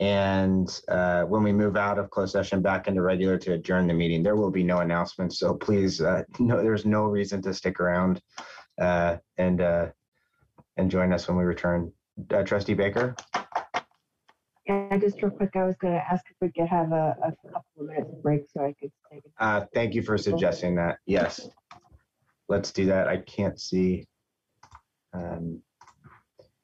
[0.00, 3.94] And uh, when we move out of closed session back into regular to adjourn the
[3.94, 5.38] meeting, there will be no announcements.
[5.38, 8.20] So please, uh, no, there's no reason to stick around
[8.80, 9.86] uh, and uh,
[10.76, 11.92] and join us when we return.
[12.32, 13.14] Uh, Trustee Baker.
[14.66, 17.32] Yeah, just real quick, I was going to ask if we could have a, a
[17.48, 19.32] couple of minutes break so I could take it.
[19.38, 20.98] Uh, thank you for suggesting that.
[21.06, 21.48] Yes,
[22.48, 23.06] let's do that.
[23.06, 24.06] I can't see.
[25.14, 25.62] Um,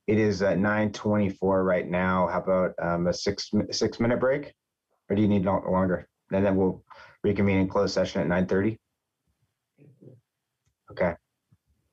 [0.06, 2.26] it is at 9:24 right now.
[2.26, 4.52] How about um, a six six minute break,
[5.08, 6.08] or do you need lo- longer?
[6.32, 6.82] And then we'll
[7.22, 8.76] reconvene in closed session at 9:30.
[10.90, 11.14] Okay.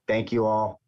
[0.08, 0.82] Thank you all.